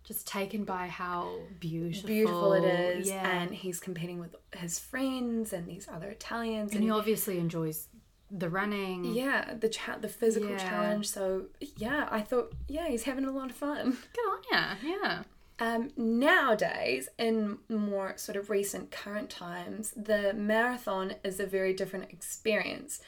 Just 0.04 0.26
taken 0.26 0.64
by 0.64 0.86
how 0.88 1.36
beautiful, 1.58 2.06
beautiful 2.08 2.52
it 2.52 2.64
is. 2.64 3.08
Yeah. 3.08 3.28
And 3.28 3.52
he's 3.54 3.80
competing 3.80 4.18
with 4.20 4.34
his 4.56 4.78
friends 4.78 5.52
and 5.52 5.66
these 5.68 5.88
other 5.92 6.08
Italians. 6.10 6.70
And 6.72 6.80
And, 6.80 6.84
he 6.84 6.90
obviously 6.90 7.38
enjoys 7.38 7.88
the 8.30 8.48
running. 8.48 9.04
yeah, 9.06 9.54
the 9.58 9.68
cha- 9.68 9.98
the 9.98 10.08
physical 10.08 10.50
Yeah. 10.50 10.58
challenge. 10.58 11.08
So 11.08 11.46
yeah, 11.76 12.08
I 12.10 12.20
thought 12.22 12.52
yeah, 12.68 12.88
he's 12.88 13.02
having 13.04 13.24
a 13.24 13.32
lot 13.32 13.50
of 13.50 13.56
fun. 13.56 13.98
Good 14.14 14.26
on 14.32 14.40
ya. 14.52 14.74
Yeah. 14.82 15.22
Um, 15.58 15.90
nowadays, 15.96 17.08
in 17.18 17.58
more 17.68 18.14
sort 18.16 18.36
of 18.36 18.48
recent 18.48 18.90
current 18.90 19.28
times, 19.30 19.92
the 19.96 20.32
marathon 20.32 21.14
is 21.22 21.38
a 21.38 21.46
very 21.46 21.74
different 21.74 22.10
experience, 22.10 23.00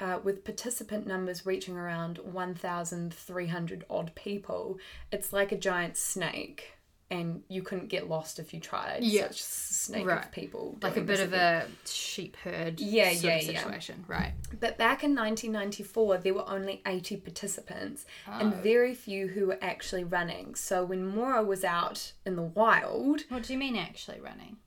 uh, 0.00 0.18
with 0.24 0.44
participant 0.44 1.06
numbers 1.06 1.44
reaching 1.46 1.76
around 1.76 2.18
1,300 2.18 3.84
odd 3.90 4.14
people. 4.14 4.78
It's 5.12 5.32
like 5.32 5.52
a 5.52 5.56
giant 5.58 5.96
snake, 5.96 6.72
and 7.10 7.42
you 7.48 7.62
couldn't 7.62 7.88
get 7.88 8.08
lost 8.08 8.38
if 8.38 8.54
you 8.54 8.60
tried. 8.60 9.02
Yeah. 9.02 9.26
Such 9.28 9.40
a 9.40 9.42
snake 9.42 10.06
Right. 10.06 10.24
of 10.24 10.32
people. 10.32 10.78
Like 10.80 10.96
a 10.96 11.00
bit 11.00 11.20
of 11.20 11.32
a 11.32 11.66
sheep 11.84 12.36
herd 12.36 12.80
Yeah, 12.80 13.12
sort 13.12 13.24
yeah, 13.24 13.30
of 13.36 13.42
yeah. 13.44 13.58
situation. 13.60 14.04
Right. 14.06 14.32
But 14.58 14.78
back 14.78 15.02
in 15.04 15.14
1994, 15.14 16.18
there 16.18 16.34
were 16.34 16.48
only 16.48 16.82
80 16.86 17.16
participants 17.18 18.06
and 18.26 18.54
Oh. 18.54 18.56
very 18.56 18.94
few 18.94 19.26
who 19.28 19.46
were 19.48 19.58
actually 19.60 20.04
running. 20.04 20.54
So 20.54 20.84
when 20.84 21.04
Mauro 21.06 21.42
was 21.44 21.64
out 21.64 22.12
in 22.24 22.36
the 22.36 22.42
wild, 22.42 23.22
What 23.28 23.42
do 23.42 23.52
you 23.52 23.58
mean 23.58 23.76
actually 23.76 24.20
running? 24.20 24.58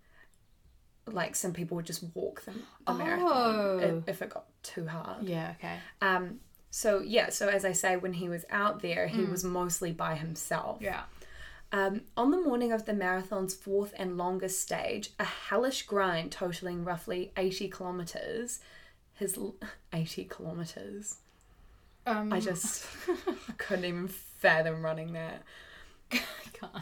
like 1.06 1.36
some 1.36 1.52
people 1.54 1.76
would 1.76 1.86
just 1.86 2.04
walk 2.16 2.44
them 2.46 2.64
the 2.88 2.94
Oh. 2.94 2.98
marathon 2.98 3.80
if, 3.82 4.08
if 4.08 4.22
it 4.22 4.30
got 4.30 4.46
too 4.64 4.88
hard. 4.88 5.24
Yeah, 5.28 5.54
okay. 5.60 5.78
Um, 6.02 6.40
so 6.72 7.00
yeah, 7.02 7.30
so 7.30 7.48
as 7.50 7.64
I 7.66 7.72
say, 7.74 7.98
when 7.98 8.14
he 8.14 8.30
was 8.30 8.46
out 8.50 8.82
there, 8.82 9.08
Mm. 9.08 9.12
he 9.12 9.24
was 9.26 9.44
mostly 9.44 9.92
by 9.92 10.16
himself. 10.16 10.80
Yeah. 10.82 11.04
Um, 11.72 12.02
on 12.16 12.30
the 12.32 12.38
morning 12.40 12.72
of 12.72 12.86
the 12.86 12.94
marathon's 12.94 13.56
fourth 13.56 13.94
and 13.98 14.16
longest 14.18 14.62
stage, 14.62 15.12
a 15.20 15.24
hellish 15.26 15.84
grind 15.88 16.32
totaling 16.32 16.84
roughly 16.84 17.32
80 17.36 17.68
kilometers, 17.70 18.60
his 19.16 19.38
l- 19.38 19.56
80 19.94 20.26
kilometers. 20.26 21.18
Um, 22.06 22.32
I 22.34 22.40
just 22.40 22.86
couldn't 23.58 23.86
even 23.86 24.08
fathom 24.08 24.84
running 24.84 25.14
that. 25.14 25.42
I 26.12 26.20
can't. 26.54 26.74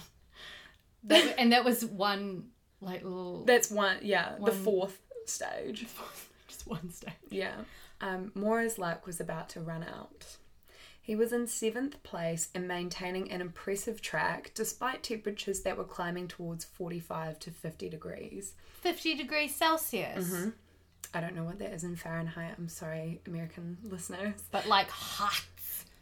That, 1.06 1.36
and 1.40 1.52
that 1.54 1.64
was 1.64 1.86
one 1.86 2.50
like 2.82 3.04
little 3.04 3.46
That's 3.46 3.70
one, 3.72 3.98
yeah, 4.02 4.36
the 4.44 4.52
fourth 4.52 5.00
stage. 5.26 5.86
Just 6.62 6.68
one 6.84 6.92
stage. 6.92 7.14
Yeah. 7.30 7.56
Um, 8.00 8.32
Mauro's 8.36 8.78
luck 8.78 9.06
was 9.06 9.20
about 9.20 9.50
to 9.50 9.60
run 9.60 9.84
out. 9.84 10.38
He 11.04 11.16
was 11.16 11.34
in 11.34 11.48
seventh 11.48 12.02
place 12.04 12.50
and 12.54 12.68
maintaining 12.68 13.32
an 13.32 13.42
impressive 13.42 14.02
track 14.02 14.52
despite 14.54 15.02
temperatures 15.02 15.62
that 15.62 15.76
were 15.78 15.84
climbing 15.84 16.28
towards 16.28 16.64
45 16.64 17.40
to 17.40 17.52
50 17.52 17.90
degrees. 17.90 18.54
Fifty 18.82 19.16
degrees 19.16 19.56
Celsius. 19.56 20.48
I 21.14 21.20
don't 21.20 21.36
know 21.36 21.44
what 21.44 21.60
that 21.60 21.74
is 21.74 21.84
in 21.84 21.96
Fahrenheit. 21.96 22.54
I'm 22.58 22.70
sorry, 22.70 23.20
American 23.26 23.78
listeners. 23.84 24.44
But 24.52 24.68
like 24.68 24.90
hot. 24.90 25.44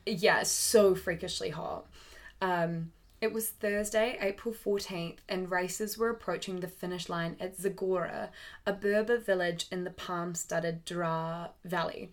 Yeah, 0.05 0.43
so 0.43 0.95
freakishly 0.95 1.49
hot. 1.49 1.87
Um, 2.41 2.91
it 3.21 3.33
was 3.33 3.49
Thursday, 3.49 4.17
April 4.21 4.53
14th, 4.53 5.17
and 5.27 5.51
races 5.51 5.97
were 5.97 6.09
approaching 6.09 6.59
the 6.59 6.67
finish 6.67 7.09
line 7.09 7.35
at 7.39 7.57
Zagora, 7.57 8.29
a 8.65 8.73
Berber 8.73 9.17
village 9.17 9.67
in 9.71 9.83
the 9.83 9.91
palm 9.91 10.35
studded 10.35 10.85
Dra 10.85 11.51
Valley. 11.65 12.11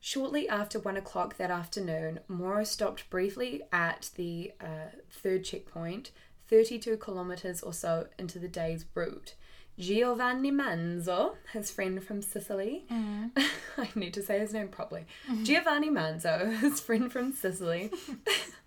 Shortly 0.00 0.48
after 0.48 0.80
one 0.80 0.96
o'clock 0.96 1.36
that 1.36 1.52
afternoon, 1.52 2.20
Mauro 2.26 2.64
stopped 2.64 3.08
briefly 3.08 3.62
at 3.72 4.10
the 4.16 4.52
uh, 4.60 4.96
third 5.10 5.44
checkpoint, 5.44 6.10
32 6.48 6.96
kilometres 6.96 7.62
or 7.62 7.72
so 7.72 8.08
into 8.18 8.40
the 8.40 8.48
day's 8.48 8.84
route. 8.94 9.34
Giovanni 9.78 10.50
Manzo, 10.50 11.36
his 11.52 11.70
friend 11.70 12.02
from 12.04 12.20
Sicily, 12.20 12.84
I 12.90 13.88
need 13.94 14.12
to 14.14 14.22
say 14.22 14.38
his 14.38 14.52
name 14.52 14.68
properly. 14.68 15.06
Giovanni 15.44 15.88
Manzo, 15.88 16.56
his 16.60 16.80
friend 16.80 17.10
from 17.10 17.32
Sicily, 17.32 17.90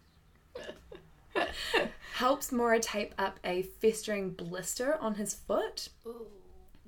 helps 2.16 2.50
Mauro 2.50 2.80
tape 2.80 3.14
up 3.18 3.42
a 3.44 3.62
festering 3.62 4.30
blister 4.30 4.98
on 5.02 5.16
his 5.16 5.34
foot. 5.34 5.90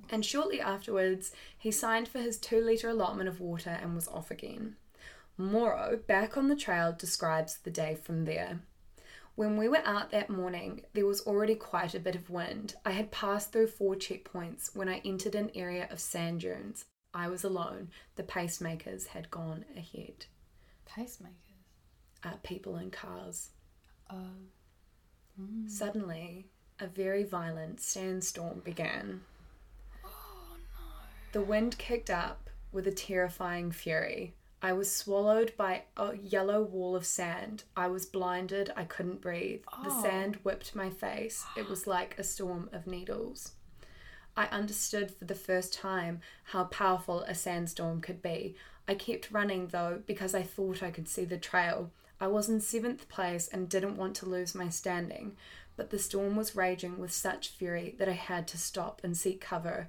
And 0.08 0.24
shortly 0.24 0.58
afterwards, 0.58 1.32
he 1.58 1.70
signed 1.70 2.08
for 2.08 2.18
his 2.18 2.38
two 2.38 2.62
litre 2.62 2.88
allotment 2.88 3.28
of 3.28 3.38
water 3.38 3.78
and 3.82 3.94
was 3.94 4.08
off 4.08 4.30
again. 4.30 4.76
Mauro, 5.36 5.98
back 6.06 6.38
on 6.38 6.48
the 6.48 6.56
trail, 6.56 6.94
describes 6.96 7.58
the 7.58 7.70
day 7.70 7.94
from 7.94 8.24
there. 8.24 8.60
When 9.34 9.58
we 9.58 9.68
were 9.68 9.82
out 9.84 10.10
that 10.12 10.30
morning, 10.30 10.86
there 10.94 11.04
was 11.04 11.20
already 11.20 11.56
quite 11.56 11.94
a 11.94 12.00
bit 12.00 12.16
of 12.16 12.30
wind. 12.30 12.76
I 12.86 12.92
had 12.92 13.10
passed 13.10 13.52
through 13.52 13.66
four 13.66 13.96
checkpoints 13.96 14.74
when 14.74 14.88
I 14.88 15.02
entered 15.04 15.34
an 15.34 15.50
area 15.54 15.88
of 15.90 16.00
sand 16.00 16.40
dunes. 16.40 16.86
I 17.12 17.28
was 17.28 17.44
alone. 17.44 17.90
The 18.16 18.22
pacemakers 18.22 19.08
had 19.08 19.30
gone 19.30 19.66
ahead. 19.76 20.24
Pacemakers? 20.88 21.66
Uh, 22.24 22.36
people 22.42 22.78
in 22.78 22.90
cars. 22.90 23.50
Oh. 24.10 24.48
Mm. 25.40 25.68
Suddenly, 25.68 26.46
a 26.80 26.86
very 26.86 27.24
violent 27.24 27.80
sandstorm 27.80 28.60
began. 28.60 29.22
Oh 30.04 30.56
no. 30.56 30.84
The 31.32 31.42
wind 31.42 31.78
kicked 31.78 32.10
up 32.10 32.50
with 32.72 32.86
a 32.86 32.92
terrifying 32.92 33.72
fury. 33.72 34.34
I 34.60 34.72
was 34.72 34.94
swallowed 34.94 35.56
by 35.56 35.84
a 35.96 36.16
yellow 36.16 36.62
wall 36.62 36.96
of 36.96 37.06
sand. 37.06 37.62
I 37.76 37.86
was 37.86 38.06
blinded. 38.06 38.72
I 38.76 38.84
couldn't 38.84 39.20
breathe. 39.20 39.62
Oh. 39.72 39.84
The 39.84 40.02
sand 40.02 40.36
whipped 40.42 40.74
my 40.74 40.90
face. 40.90 41.44
It 41.56 41.68
was 41.68 41.86
like 41.86 42.18
a 42.18 42.24
storm 42.24 42.68
of 42.72 42.86
needles. 42.86 43.52
I 44.36 44.46
understood 44.46 45.10
for 45.12 45.24
the 45.24 45.34
first 45.34 45.72
time 45.72 46.20
how 46.44 46.64
powerful 46.64 47.22
a 47.22 47.34
sandstorm 47.34 48.00
could 48.00 48.22
be. 48.22 48.56
I 48.86 48.94
kept 48.94 49.30
running 49.30 49.68
though 49.68 50.02
because 50.06 50.34
I 50.34 50.42
thought 50.42 50.82
I 50.82 50.90
could 50.90 51.08
see 51.08 51.24
the 51.24 51.38
trail. 51.38 51.90
I 52.20 52.26
was 52.26 52.48
in 52.48 52.60
seventh 52.60 53.08
place 53.08 53.48
and 53.48 53.68
didn't 53.68 53.96
want 53.96 54.16
to 54.16 54.26
lose 54.26 54.54
my 54.54 54.68
standing, 54.68 55.36
but 55.76 55.90
the 55.90 55.98
storm 55.98 56.36
was 56.36 56.56
raging 56.56 56.98
with 56.98 57.12
such 57.12 57.50
fury 57.50 57.94
that 57.98 58.08
I 58.08 58.12
had 58.12 58.48
to 58.48 58.58
stop 58.58 59.00
and 59.04 59.16
seek 59.16 59.40
cover. 59.40 59.88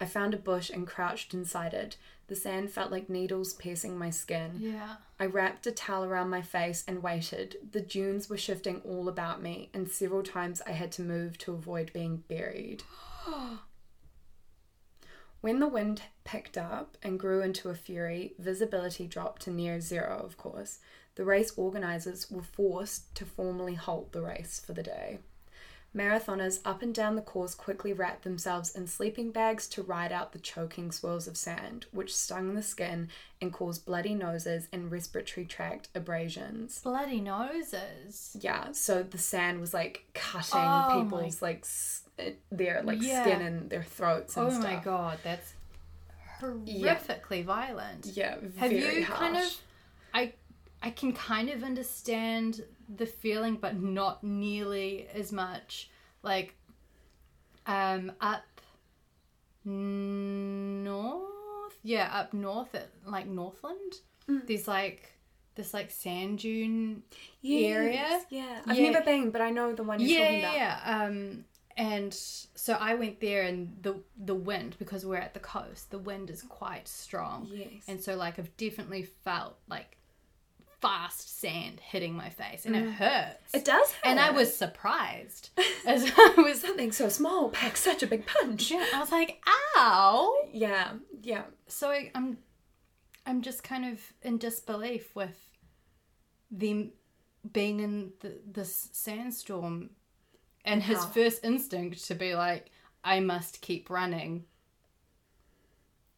I 0.00 0.06
found 0.06 0.34
a 0.34 0.38
bush 0.38 0.70
and 0.70 0.86
crouched 0.86 1.34
inside 1.34 1.74
it. 1.74 1.96
The 2.28 2.36
sand 2.36 2.70
felt 2.70 2.90
like 2.90 3.08
needles 3.08 3.54
piercing 3.54 3.98
my 3.98 4.10
skin. 4.10 4.52
Yeah. 4.58 4.96
I 5.18 5.26
wrapped 5.26 5.66
a 5.66 5.72
towel 5.72 6.04
around 6.04 6.30
my 6.30 6.42
face 6.42 6.84
and 6.86 7.02
waited. 7.02 7.56
The 7.72 7.80
dunes 7.80 8.28
were 8.28 8.36
shifting 8.36 8.80
all 8.84 9.08
about 9.08 9.42
me, 9.42 9.70
and 9.72 9.88
several 9.88 10.22
times 10.22 10.62
I 10.66 10.72
had 10.72 10.92
to 10.92 11.02
move 11.02 11.38
to 11.38 11.52
avoid 11.52 11.92
being 11.92 12.22
buried. 12.28 12.82
when 15.40 15.58
the 15.58 15.68
wind 15.68 16.02
picked 16.24 16.58
up 16.58 16.98
and 17.02 17.18
grew 17.18 17.40
into 17.40 17.70
a 17.70 17.74
fury, 17.74 18.34
visibility 18.38 19.06
dropped 19.06 19.42
to 19.42 19.50
near 19.50 19.80
zero, 19.80 20.20
of 20.24 20.36
course. 20.36 20.78
The 21.18 21.24
race 21.24 21.52
organisers 21.56 22.30
were 22.30 22.44
forced 22.44 23.12
to 23.16 23.24
formally 23.24 23.74
halt 23.74 24.12
the 24.12 24.22
race 24.22 24.62
for 24.64 24.72
the 24.72 24.84
day. 24.84 25.18
Marathoners 25.92 26.60
up 26.64 26.80
and 26.80 26.94
down 26.94 27.16
the 27.16 27.22
course 27.22 27.56
quickly 27.56 27.92
wrapped 27.92 28.22
themselves 28.22 28.72
in 28.76 28.86
sleeping 28.86 29.32
bags 29.32 29.66
to 29.70 29.82
ride 29.82 30.12
out 30.12 30.30
the 30.30 30.38
choking 30.38 30.92
swirls 30.92 31.26
of 31.26 31.36
sand, 31.36 31.86
which 31.90 32.14
stung 32.14 32.54
the 32.54 32.62
skin 32.62 33.08
and 33.40 33.52
caused 33.52 33.84
bloody 33.84 34.14
noses 34.14 34.68
and 34.72 34.92
respiratory 34.92 35.44
tract 35.44 35.88
abrasions. 35.92 36.80
Bloody 36.82 37.20
noses? 37.20 38.36
Yeah, 38.40 38.70
so 38.70 39.02
the 39.02 39.18
sand 39.18 39.60
was 39.60 39.74
like 39.74 40.04
cutting 40.14 40.60
oh 40.60 41.02
people's 41.02 41.42
my... 41.42 41.48
like 41.48 41.60
s- 41.62 42.02
eh, 42.20 42.34
their 42.52 42.80
like 42.84 43.02
yeah. 43.02 43.24
skin 43.24 43.42
and 43.42 43.70
their 43.70 43.82
throats 43.82 44.36
and 44.36 44.46
oh 44.46 44.50
stuff. 44.50 44.62
my 44.62 44.76
god, 44.76 45.18
that's 45.24 45.54
horrifically 46.40 47.38
yeah. 47.38 47.42
violent. 47.42 48.06
Yeah, 48.06 48.36
Have 48.58 48.70
you 48.70 49.04
harsh. 49.04 49.18
kind 49.18 49.36
of 49.36 49.56
I 50.82 50.90
can 50.90 51.12
kind 51.12 51.48
of 51.48 51.62
understand 51.62 52.64
the 52.88 53.06
feeling, 53.06 53.56
but 53.56 53.80
not 53.80 54.22
nearly 54.22 55.08
as 55.12 55.32
much. 55.32 55.90
Like, 56.22 56.54
um, 57.66 58.12
up 58.20 58.44
north, 59.64 61.32
yeah, 61.82 62.10
up 62.12 62.32
north 62.32 62.74
at 62.74 62.90
like 63.04 63.26
Northland. 63.26 63.94
Mm. 64.28 64.46
There's 64.46 64.68
like 64.68 65.12
this 65.54 65.74
like 65.74 65.90
sand 65.90 66.38
dune 66.38 67.02
yes, 67.42 67.70
area. 67.70 68.20
Yeah, 68.30 68.60
I've 68.66 68.78
yeah. 68.78 68.90
never 68.90 69.04
been, 69.04 69.30
but 69.30 69.40
I 69.40 69.50
know 69.50 69.74
the 69.74 69.82
one 69.82 70.00
you're 70.00 70.08
yeah, 70.08 70.24
talking 70.24 70.38
about. 70.40 70.54
Yeah, 70.56 70.80
um, 70.84 71.44
and 71.76 72.14
so 72.14 72.72
I 72.80 72.94
went 72.94 73.20
there, 73.20 73.42
and 73.42 73.76
the 73.82 74.00
the 74.16 74.34
wind 74.34 74.76
because 74.78 75.04
we're 75.04 75.16
at 75.16 75.34
the 75.34 75.40
coast, 75.40 75.90
the 75.90 75.98
wind 75.98 76.30
is 76.30 76.42
quite 76.42 76.88
strong. 76.88 77.48
Yes, 77.52 77.84
and 77.86 78.02
so 78.02 78.16
like 78.16 78.38
I've 78.38 78.56
definitely 78.56 79.02
felt 79.02 79.58
like 79.68 79.97
fast 80.80 81.40
sand 81.40 81.80
hitting 81.80 82.14
my 82.14 82.30
face 82.30 82.64
and 82.64 82.74
mm. 82.74 82.86
it 82.86 82.92
hurts. 82.92 83.54
It 83.54 83.64
does 83.64 83.92
hurt. 83.92 84.10
And 84.10 84.20
I 84.20 84.30
was 84.30 84.54
surprised 84.54 85.50
as 85.86 86.10
I 86.16 86.34
was 86.36 86.60
something 86.60 86.92
so 86.92 87.08
small 87.08 87.48
packs 87.48 87.80
such 87.80 88.02
a 88.02 88.06
big 88.06 88.26
punch. 88.26 88.70
Yeah, 88.70 88.86
I 88.94 89.00
was 89.00 89.12
like, 89.12 89.42
ow. 89.76 90.34
Yeah, 90.52 90.92
yeah. 91.22 91.42
So 91.66 91.90
I, 91.90 92.10
I'm 92.14 92.38
I'm 93.26 93.42
just 93.42 93.62
kind 93.62 93.84
of 93.84 94.00
in 94.22 94.38
disbelief 94.38 95.14
with 95.14 95.36
them 96.50 96.92
being 97.52 97.80
in 97.80 98.12
the, 98.20 98.38
this 98.50 98.88
sandstorm 98.92 99.90
and 100.64 100.82
his 100.82 101.04
first 101.06 101.44
instinct 101.44 102.06
to 102.06 102.14
be 102.14 102.34
like, 102.34 102.70
I 103.04 103.20
must 103.20 103.60
keep 103.60 103.90
running. 103.90 104.44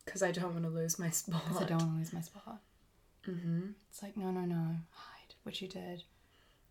Because 0.05 0.23
I 0.23 0.33
don't 0.33 0.53
want 0.53 0.65
to 0.65 0.71
lose 0.71 0.99
my 0.99 1.11
spot. 1.11 1.43
Because 1.45 1.63
I 1.63 1.67
don't 1.67 1.79
want 1.79 1.93
to 1.93 1.99
lose 1.99 2.13
my 2.13 2.21
spot. 2.21 2.61
Mm-hmm. 3.29 3.71
It's 3.89 4.03
like, 4.03 4.17
no, 4.17 4.31
no, 4.31 4.41
no, 4.41 4.77
hide, 4.91 5.35
which 5.45 5.63
you 5.63 5.69
did. 5.69 6.05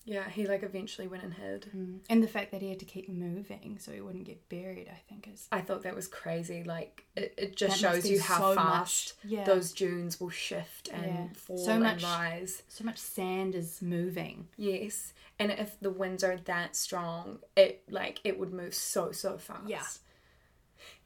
Yeah, 0.06 0.28
he 0.28 0.48
like 0.48 0.64
eventually 0.64 1.08
went 1.08 1.24
and 1.24 1.34
hid. 1.34 1.70
Mm. 1.76 2.00
And 2.10 2.24
the 2.24 2.28
fact 2.28 2.52
that 2.52 2.62
he 2.62 2.70
had 2.70 2.80
to 2.80 2.86
keep 2.86 3.10
moving 3.10 3.78
so 3.80 3.92
he 3.92 4.02
wouldn't 4.02 4.24
get 4.24 4.50
buried, 4.50 4.88
I 4.90 5.00
think 5.08 5.30
is. 5.32 5.48
I 5.52 5.62
thought 5.62 5.84
that 5.84 5.96
was 5.96 6.08
crazy. 6.08 6.64
Like 6.64 7.06
it, 7.16 7.34
it 7.38 7.56
just 7.56 7.80
shows 7.80 8.10
you 8.10 8.20
how 8.20 8.40
so 8.40 8.56
fast 8.56 9.14
yeah. 9.24 9.44
those 9.44 9.72
dunes 9.72 10.20
will 10.20 10.32
shift 10.32 10.90
and 10.92 11.06
yeah. 11.06 11.28
fall 11.36 11.58
so 11.58 11.74
and 11.74 11.84
much, 11.84 12.04
rise. 12.04 12.64
So 12.70 12.84
much 12.86 12.98
sand 12.98 13.54
is 13.54 13.82
moving. 13.82 14.48
Yes, 14.58 15.14
and 15.38 15.52
if 15.52 15.80
the 15.80 15.92
winds 15.92 16.24
are 16.24 16.38
that 16.46 16.76
strong, 16.76 17.40
it 17.56 17.84
like 17.90 18.20
it 18.24 18.40
would 18.40 18.54
move 18.54 18.74
so 18.74 19.12
so 19.12 19.38
fast. 19.38 19.68
Yeah. 19.68 19.84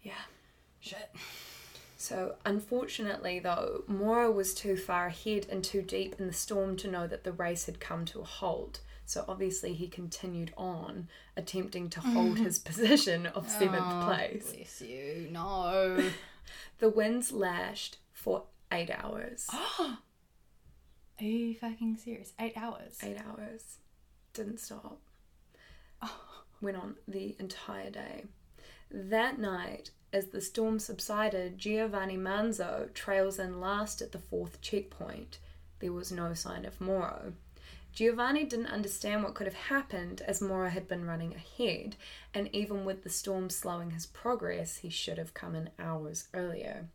Yeah. 0.04 0.14
Shit. 0.80 1.10
So, 2.04 2.36
unfortunately, 2.46 3.40
though, 3.40 3.86
Mauro 3.88 4.30
was 4.30 4.54
too 4.54 4.76
far 4.76 5.08
ahead 5.08 5.48
and 5.50 5.64
too 5.64 5.82
deep 5.82 6.16
in 6.20 6.28
the 6.28 6.34
storm 6.34 6.76
to 6.78 6.92
know 6.92 7.08
that 7.08 7.24
the 7.24 7.32
race 7.32 7.66
had 7.66 7.80
come 7.80 8.04
to 8.08 8.20
a 8.20 8.26
halt. 8.26 8.82
So, 9.06 9.24
obviously, 9.26 9.74
he 9.74 9.88
continued 9.88 10.52
on, 10.58 11.08
attempting 11.38 11.90
to 11.92 12.02
hold 12.02 12.36
mm-hmm. 12.36 12.44
his 12.44 12.60
position 12.60 13.26
of 13.28 13.50
seventh 13.50 13.86
oh, 13.86 14.04
place. 14.06 14.52
Bless 14.52 14.82
you, 14.82 15.30
no. 15.32 16.04
the 16.80 16.90
winds 16.90 17.32
lashed 17.32 18.00
for 18.12 18.48
eight 18.70 18.92
hours. 18.92 19.48
Are 19.80 19.96
you 21.22 21.56
fucking 21.56 21.96
serious? 22.04 22.34
Eight 22.38 22.58
hours? 22.58 22.98
Eight 23.02 23.18
hours. 23.18 23.78
Didn't 24.34 24.60
stop. 24.60 25.00
Oh. 26.02 26.20
Went 26.60 26.76
on 26.76 26.96
the 27.08 27.38
entire 27.40 27.92
day. 27.92 28.26
That 28.92 29.40
night, 29.40 29.92
as 30.14 30.28
the 30.28 30.42
storm 30.42 30.80
subsided, 30.80 31.58
Giovanni 31.58 32.18
Manzo 32.18 32.94
trails 32.94 33.40
in 33.40 33.60
last 33.60 34.02
at 34.02 34.12
the 34.12 34.20
fourth 34.20 34.62
checkpoint. 34.62 35.40
There 35.80 35.92
was 35.92 36.12
no 36.12 36.34
sign 36.34 36.66
of 36.66 36.80
Mauro. 36.80 37.34
Giovanni 37.92 38.44
didn't 38.44 38.68
understand 38.68 39.24
what 39.24 39.36
could 39.36 39.46
have 39.46 39.54
happened 39.54 40.22
as 40.28 40.42
Mauro 40.42 40.70
had 40.70 40.88
been 40.88 41.06
running 41.06 41.36
ahead, 41.36 41.96
and 42.34 42.50
even 42.54 42.86
with 42.86 43.04
the 43.04 43.10
storm 43.10 43.50
slowing 43.50 43.92
his 43.92 44.06
progress, 44.06 44.78
he 44.78 44.90
should 44.90 45.18
have 45.18 45.34
come 45.34 45.56
in 45.56 45.70
hours 45.78 46.28
earlier. 46.34 46.88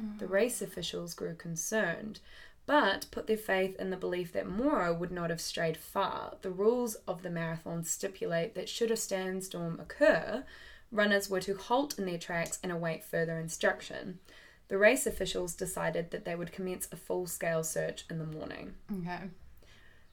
Mm-hmm. 0.00 0.18
The 0.18 0.26
race 0.26 0.60
officials 0.60 1.14
grew 1.14 1.34
concerned, 1.34 2.18
but 2.66 3.06
put 3.10 3.26
their 3.26 3.36
faith 3.36 3.76
in 3.78 3.90
the 3.90 3.96
belief 3.96 4.32
that 4.32 4.48
Mauro 4.48 4.92
would 4.94 5.12
not 5.12 5.30
have 5.30 5.40
strayed 5.40 5.76
far. 5.76 6.34
The 6.42 6.50
rules 6.50 6.96
of 7.06 7.22
the 7.22 7.30
marathon 7.30 7.84
stipulate 7.84 8.54
that 8.54 8.68
should 8.68 8.90
a 8.90 8.96
sandstorm 8.96 9.78
occur, 9.78 10.44
runners 10.92 11.28
were 11.28 11.40
to 11.40 11.56
halt 11.56 11.98
in 11.98 12.06
their 12.06 12.18
tracks 12.18 12.58
and 12.62 12.70
await 12.70 13.02
further 13.02 13.38
instruction. 13.38 14.20
The 14.68 14.78
race 14.78 15.06
officials 15.06 15.54
decided 15.54 16.10
that 16.10 16.24
they 16.24 16.34
would 16.34 16.52
commence 16.52 16.88
a 16.92 16.96
full 16.96 17.26
scale 17.26 17.64
search 17.64 18.04
in 18.08 18.18
the 18.18 18.26
morning. 18.26 18.74
Okay. 19.00 19.24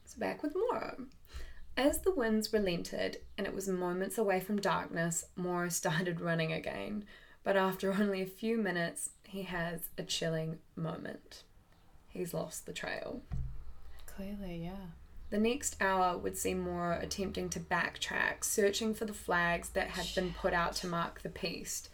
So 0.06 0.20
back 0.20 0.42
with 0.42 0.56
Mauro. 0.56 1.06
As 1.78 2.02
the 2.02 2.14
winds 2.14 2.52
relented 2.52 3.20
and 3.38 3.46
it 3.46 3.54
was 3.54 3.68
moments 3.68 4.18
away 4.18 4.40
from 4.40 4.60
darkness, 4.60 5.26
Mauro 5.36 5.70
started 5.70 6.20
running 6.20 6.52
again. 6.52 7.06
But 7.44 7.56
after 7.56 7.94
only 8.00 8.22
a 8.22 8.26
few 8.26 8.58
minutes, 8.58 9.12
he 9.24 9.44
has 9.44 9.90
a 9.98 10.04
chilling 10.04 10.58
moment. 10.76 11.44
He's 12.10 12.34
lost 12.34 12.66
the 12.66 12.74
trail. 12.74 13.22
Clearly, 14.08 14.64
yeah. 14.64 14.88
The 15.30 15.38
next 15.38 15.76
hour 15.80 16.18
would 16.18 16.38
see 16.38 16.54
Mauro 16.54 17.00
attempting 17.00 17.50
to 17.50 17.60
backtrack, 17.60 18.44
searching 18.44 18.94
for 18.94 19.06
the 19.06 19.14
flags 19.14 19.70
that 19.70 19.90
had 19.90 20.08
been 20.16 20.34
put 20.34 20.54
out 20.54 20.76
to 20.78 20.88
mark 20.88 21.22
the 21.22 21.30
piste. 21.30 21.90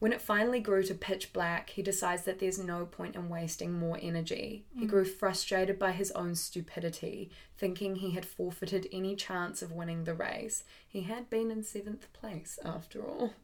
When 0.00 0.12
it 0.12 0.20
finally 0.20 0.60
grew 0.60 0.82
to 0.82 0.94
pitch 0.94 1.32
black, 1.32 1.70
he 1.70 1.82
decides 1.82 2.24
that 2.24 2.38
there's 2.38 2.58
no 2.58 2.84
point 2.84 3.14
in 3.14 3.28
wasting 3.28 3.72
more 3.72 3.98
energy. 4.02 4.64
Mm. 4.76 4.80
He 4.80 4.86
grew 4.86 5.04
frustrated 5.04 5.78
by 5.78 5.92
his 5.92 6.10
own 6.10 6.34
stupidity, 6.34 7.30
thinking 7.56 7.96
he 7.96 8.10
had 8.10 8.26
forfeited 8.26 8.88
any 8.92 9.14
chance 9.14 9.62
of 9.62 9.72
winning 9.72 10.04
the 10.04 10.14
race. 10.14 10.64
He 10.86 11.02
had 11.02 11.30
been 11.30 11.50
in 11.50 11.62
seventh 11.62 12.12
place, 12.12 12.58
after 12.64 13.02
all. 13.02 13.34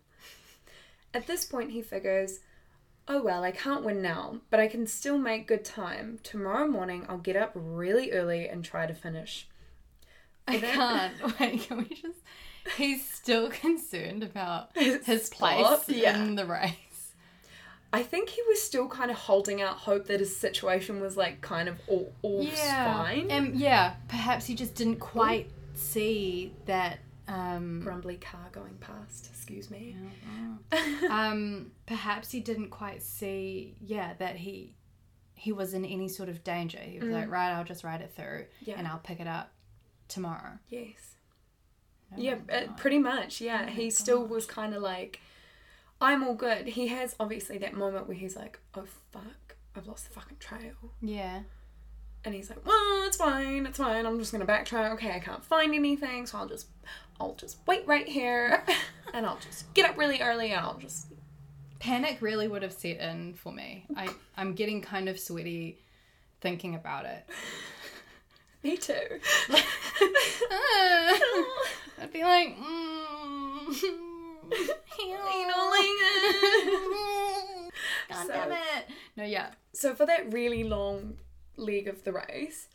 At 1.14 1.26
this 1.26 1.45
point, 1.45 1.70
he 1.70 1.83
figures, 1.83 2.41
Oh 3.12 3.20
well, 3.20 3.42
I 3.42 3.50
can't 3.50 3.82
win 3.82 4.00
now, 4.00 4.36
but 4.50 4.61
I 4.61 4.68
can 4.68 4.86
still 4.86 5.18
make 5.18 5.48
good 5.48 5.64
time. 5.64 6.20
Tomorrow 6.22 6.68
morning, 6.68 7.06
I'll 7.08 7.18
get 7.18 7.34
up 7.34 7.50
really 7.56 8.12
early 8.12 8.48
and 8.48 8.64
try 8.64 8.86
to 8.86 8.94
finish. 8.94 9.48
I 10.46 10.58
can't. 10.58 11.14
Wait, 11.40 11.62
can 11.62 11.78
we 11.78 11.86
just. 11.86 12.20
He's 12.76 13.04
still 13.04 13.50
concerned 13.50 14.22
about 14.22 14.70
His 14.76 15.04
his 15.06 15.28
place 15.28 15.88
yeah. 15.88 16.22
in 16.22 16.36
the 16.36 16.46
race. 16.46 17.14
I 17.92 18.04
think 18.04 18.28
he 18.28 18.42
was 18.46 18.62
still 18.62 18.86
kind 18.86 19.11
of 19.11 19.16
holding 19.16 19.61
out 19.61 19.78
hope 19.78 20.06
that 20.06 20.20
his 20.20 20.36
situation 20.36 21.00
was 21.00 21.16
like 21.16 21.40
kind 21.40 21.68
of 21.68 21.80
all, 21.88 22.12
all 22.22 22.46
fine. 22.46 23.32
Um, 23.32 23.54
yeah, 23.56 23.94
perhaps 24.06 24.46
he 24.46 24.54
just 24.54 24.76
didn't 24.76 25.00
quite 25.00 25.50
see 25.74 26.52
that. 26.66 27.00
Um, 27.33 27.81
Grumbly 27.83 28.16
car 28.16 28.49
going 28.53 28.76
past. 28.81 29.28
Excuse 29.33 29.70
me. 29.70 29.97
um, 31.09 31.70
perhaps 31.87 32.31
he 32.31 32.41
didn't 32.41 32.70
quite 32.70 33.03
see, 33.03 33.76
yeah, 33.81 34.14
that 34.18 34.37
he 34.37 34.74
he 35.35 35.53
was 35.53 35.72
in 35.72 35.85
any 35.87 36.09
sort 36.09 36.28
of 36.28 36.45
danger. 36.45 36.78
He 36.78 36.99
was 36.99 37.09
like, 37.09 37.31
right, 37.31 37.51
I'll 37.53 37.64
just 37.64 37.83
ride 37.83 38.03
it 38.03 38.12
through, 38.14 38.45
Yeah. 38.61 38.74
and 38.76 38.87
I'll 38.87 38.99
pick 38.99 39.20
it 39.20 39.26
up 39.26 39.51
tomorrow. 40.09 40.59
Yes. 40.68 41.14
Oh 42.12 42.16
Yeah, 42.20 42.35
uh, 42.53 42.72
pretty 42.76 42.99
much. 42.99 43.41
Yeah, 43.41 43.62
my 43.64 43.70
he 43.70 43.91
still 43.91 44.26
was 44.26 44.45
kind 44.45 44.74
of 44.74 44.83
like, 44.83 45.20
I'm 45.99 46.22
all 46.24 46.35
good. 46.35 46.66
He 46.66 46.89
has 46.89 47.14
obviously 47.18 47.57
that 47.59 47.72
moment 47.72 48.07
where 48.07 48.16
he's 48.16 48.37
like, 48.37 48.59
oh 48.74 48.85
fuck, 49.12 49.57
I've 49.74 49.87
lost 49.87 50.09
the 50.09 50.12
fucking 50.12 50.39
trail. 50.41 50.74
Yeah. 51.01 51.41
And 52.24 52.34
he's 52.34 52.50
like, 52.50 52.64
well, 52.66 53.04
it's 53.06 53.16
fine, 53.16 53.64
it's 53.66 53.78
fine. 53.78 54.04
I'm 54.06 54.18
just 54.18 54.30
gonna 54.32 54.44
backtrack. 54.46 54.92
Okay, 54.94 55.10
I 55.12 55.18
can't 55.20 55.44
find 55.44 55.74
anything, 55.74 56.26
so 56.26 56.38
I'll 56.38 56.46
just, 56.48 56.66
I'll 57.18 57.34
just 57.34 57.58
wait 57.66 57.86
right 57.86 58.06
here, 58.06 58.62
and 59.14 59.24
I'll 59.24 59.38
just 59.38 59.72
get 59.74 59.88
up 59.88 59.96
really 59.96 60.20
early, 60.20 60.52
and 60.52 60.60
I'll 60.60 60.78
just. 60.78 61.06
Panic 61.78 62.18
really 62.20 62.46
would 62.46 62.62
have 62.62 62.74
set 62.74 62.98
in 62.98 63.32
for 63.32 63.50
me. 63.50 63.86
I 63.96 64.10
I'm 64.36 64.52
getting 64.52 64.82
kind 64.82 65.08
of 65.08 65.18
sweaty 65.18 65.78
thinking 66.42 66.74
about 66.74 67.06
it. 67.06 67.26
Me 68.62 68.76
too. 68.76 68.92
I'd 72.02 72.12
be 72.12 72.22
like, 72.22 72.54
mm, 72.58 73.66
God 78.10 78.26
So- 78.26 78.28
damn 78.28 78.52
it. 78.52 78.84
No, 79.16 79.24
yeah. 79.24 79.50
So 79.72 79.94
for 79.94 80.04
that 80.06 80.32
really 80.32 80.64
long 80.64 81.16
leg 81.57 81.88
of 81.88 82.05
the 82.05 82.12
race, 82.12 82.68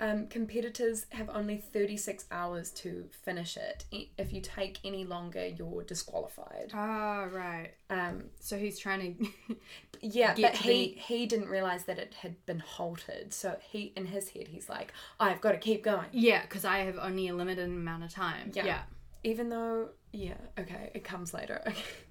um, 0.00 0.28
competitors 0.28 1.06
have 1.10 1.28
only 1.28 1.56
36 1.56 2.24
hours 2.30 2.70
to 2.70 3.06
finish 3.10 3.56
it. 3.56 3.84
If 4.16 4.32
you 4.32 4.40
take 4.40 4.78
any 4.84 5.04
longer, 5.04 5.44
you're 5.46 5.82
disqualified. 5.82 6.70
Ah, 6.72 7.24
right. 7.32 7.70
Um, 7.90 8.24
So 8.38 8.56
he's 8.56 8.78
trying 8.78 9.16
to. 9.48 9.56
yeah, 10.00 10.34
but 10.40 10.54
to 10.54 10.62
he 10.62 10.88
he 11.04 11.26
didn't 11.26 11.48
realize 11.48 11.84
that 11.84 11.98
it 11.98 12.14
had 12.14 12.36
been 12.46 12.60
halted. 12.60 13.34
So 13.34 13.56
he 13.60 13.92
in 13.96 14.06
his 14.06 14.28
head 14.28 14.46
he's 14.48 14.68
like, 14.68 14.92
I've 15.18 15.40
got 15.40 15.52
to 15.52 15.58
keep 15.58 15.82
going. 15.82 16.06
yeah, 16.12 16.42
because 16.42 16.64
I 16.64 16.78
have 16.80 16.96
only 16.98 17.26
a 17.28 17.34
limited 17.34 17.66
amount 17.66 18.04
of 18.04 18.12
time. 18.12 18.52
Yeah. 18.54 18.66
Yeah. 18.66 18.82
Even 19.24 19.48
though, 19.48 19.88
yeah, 20.12 20.34
okay, 20.56 20.92
it 20.94 21.02
comes 21.02 21.34
later. 21.34 21.60
Okay. 21.66 21.74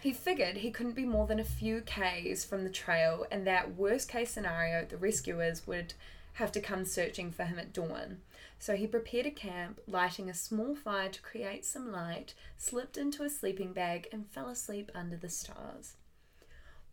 He 0.00 0.12
figured 0.12 0.58
he 0.58 0.70
couldn't 0.70 0.94
be 0.94 1.04
more 1.04 1.26
than 1.26 1.40
a 1.40 1.44
few 1.44 1.80
Ks 1.80 2.44
from 2.44 2.64
the 2.64 2.70
trail, 2.70 3.26
and 3.30 3.46
that 3.46 3.76
worst 3.76 4.08
case 4.08 4.30
scenario, 4.30 4.84
the 4.84 4.96
rescuers 4.96 5.66
would 5.66 5.94
have 6.34 6.52
to 6.52 6.60
come 6.60 6.84
searching 6.84 7.30
for 7.30 7.44
him 7.44 7.58
at 7.58 7.72
dawn. 7.72 8.18
So 8.58 8.76
he 8.76 8.86
prepared 8.86 9.26
a 9.26 9.30
camp, 9.30 9.80
lighting 9.86 10.28
a 10.28 10.34
small 10.34 10.74
fire 10.74 11.08
to 11.08 11.22
create 11.22 11.64
some 11.64 11.92
light, 11.92 12.34
slipped 12.56 12.96
into 12.96 13.22
a 13.22 13.30
sleeping 13.30 13.72
bag, 13.72 14.08
and 14.12 14.30
fell 14.30 14.48
asleep 14.48 14.90
under 14.94 15.16
the 15.16 15.28
stars. 15.28 15.94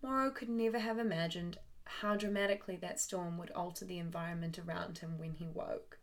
Mauro 0.01 0.31
could 0.31 0.49
never 0.49 0.79
have 0.79 0.97
imagined 0.97 1.57
how 1.85 2.15
dramatically 2.15 2.75
that 2.77 2.99
storm 2.99 3.37
would 3.37 3.51
alter 3.51 3.85
the 3.85 3.99
environment 3.99 4.57
around 4.59 4.99
him 4.99 5.17
when 5.17 5.33
he 5.33 5.47
woke. 5.47 5.99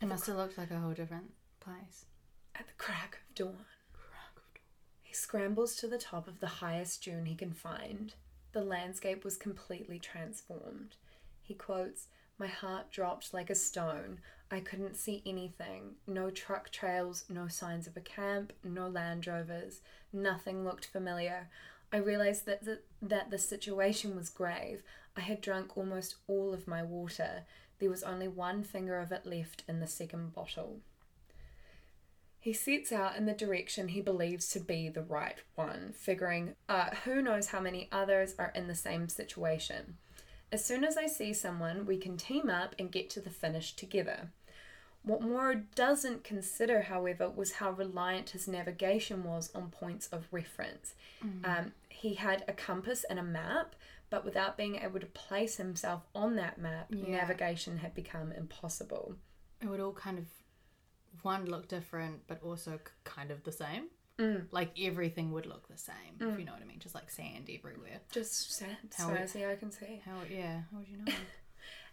It 0.00 0.06
must 0.06 0.26
have 0.26 0.36
looked 0.36 0.58
like 0.58 0.70
a 0.70 0.78
whole 0.78 0.92
different 0.92 1.32
place. 1.60 2.06
At 2.54 2.66
the 2.66 2.74
crack 2.78 3.18
of 3.28 3.34
dawn. 3.34 3.64
Scrambles 5.14 5.76
to 5.76 5.86
the 5.86 5.96
top 5.96 6.26
of 6.26 6.40
the 6.40 6.58
highest 6.58 7.04
dune 7.04 7.26
he 7.26 7.36
can 7.36 7.52
find. 7.52 8.14
The 8.52 8.64
landscape 8.64 9.24
was 9.24 9.36
completely 9.36 10.00
transformed. 10.00 10.96
He 11.40 11.54
quotes, 11.54 12.08
My 12.36 12.48
heart 12.48 12.90
dropped 12.90 13.32
like 13.32 13.48
a 13.48 13.54
stone. 13.54 14.18
I 14.50 14.58
couldn't 14.58 14.96
see 14.96 15.22
anything. 15.24 15.94
No 16.08 16.30
truck 16.30 16.70
trails, 16.70 17.24
no 17.28 17.46
signs 17.46 17.86
of 17.86 17.96
a 17.96 18.00
camp, 18.00 18.52
no 18.64 18.88
Land 18.88 19.28
Rovers. 19.28 19.82
Nothing 20.12 20.64
looked 20.64 20.86
familiar. 20.86 21.48
I 21.92 21.98
realized 21.98 22.44
that 22.46 22.64
the, 22.64 22.80
that 23.00 23.30
the 23.30 23.38
situation 23.38 24.16
was 24.16 24.28
grave. 24.28 24.82
I 25.16 25.20
had 25.20 25.40
drunk 25.40 25.76
almost 25.76 26.16
all 26.26 26.52
of 26.52 26.66
my 26.66 26.82
water. 26.82 27.44
There 27.78 27.90
was 27.90 28.02
only 28.02 28.26
one 28.26 28.64
finger 28.64 28.98
of 28.98 29.12
it 29.12 29.26
left 29.26 29.62
in 29.68 29.78
the 29.78 29.86
second 29.86 30.34
bottle. 30.34 30.80
He 32.44 32.52
sets 32.52 32.92
out 32.92 33.16
in 33.16 33.24
the 33.24 33.32
direction 33.32 33.88
he 33.88 34.02
believes 34.02 34.50
to 34.50 34.60
be 34.60 34.90
the 34.90 35.00
right 35.00 35.38
one, 35.54 35.94
figuring, 35.96 36.56
uh, 36.68 36.90
who 37.06 37.22
knows 37.22 37.46
how 37.46 37.60
many 37.60 37.88
others 37.90 38.34
are 38.38 38.52
in 38.54 38.68
the 38.68 38.74
same 38.74 39.08
situation. 39.08 39.96
As 40.52 40.62
soon 40.62 40.84
as 40.84 40.98
I 40.98 41.06
see 41.06 41.32
someone, 41.32 41.86
we 41.86 41.96
can 41.96 42.18
team 42.18 42.50
up 42.50 42.74
and 42.78 42.92
get 42.92 43.08
to 43.10 43.20
the 43.22 43.30
finish 43.30 43.74
together. 43.74 44.30
What 45.04 45.22
Mauro 45.22 45.62
doesn't 45.74 46.22
consider, 46.22 46.82
however, 46.82 47.30
was 47.30 47.52
how 47.52 47.70
reliant 47.70 48.28
his 48.30 48.46
navigation 48.46 49.24
was 49.24 49.50
on 49.54 49.70
points 49.70 50.08
of 50.08 50.28
reference. 50.30 50.92
Um, 51.44 51.72
he 51.88 52.12
had 52.12 52.44
a 52.46 52.52
compass 52.52 53.04
and 53.08 53.18
a 53.18 53.22
map, 53.22 53.74
but 54.10 54.22
without 54.22 54.58
being 54.58 54.76
able 54.76 55.00
to 55.00 55.06
place 55.06 55.56
himself 55.56 56.02
on 56.14 56.36
that 56.36 56.58
map, 56.58 56.88
Yeah. 56.90 57.16
navigation 57.22 57.78
had 57.78 57.94
become 57.94 58.32
impossible. 58.32 59.16
It 59.62 59.66
would 59.68 59.80
all 59.80 59.94
kind 59.94 60.18
of 60.18 60.26
one 61.24 61.46
look 61.46 61.68
different, 61.68 62.26
but 62.26 62.42
also 62.42 62.78
kind 63.04 63.30
of 63.30 63.42
the 63.44 63.52
same. 63.52 63.84
Mm. 64.18 64.46
Like 64.52 64.70
everything 64.80 65.32
would 65.32 65.46
look 65.46 65.66
the 65.68 65.76
same, 65.76 66.14
if 66.20 66.38
you 66.38 66.44
know 66.44 66.52
what 66.52 66.62
I 66.62 66.66
mean. 66.66 66.78
Just 66.78 66.94
like 66.94 67.10
sand 67.10 67.50
everywhere. 67.52 68.00
Just 68.12 68.52
sand. 68.52 68.76
How 68.96 69.08
so 69.08 69.14
as 69.14 69.32
the 69.32 69.50
eye 69.50 69.56
can 69.56 69.72
see. 69.72 70.00
How? 70.04 70.18
Yeah. 70.30 70.60
How 70.70 70.78
would 70.78 70.88
you 70.88 70.98
know? 70.98 71.12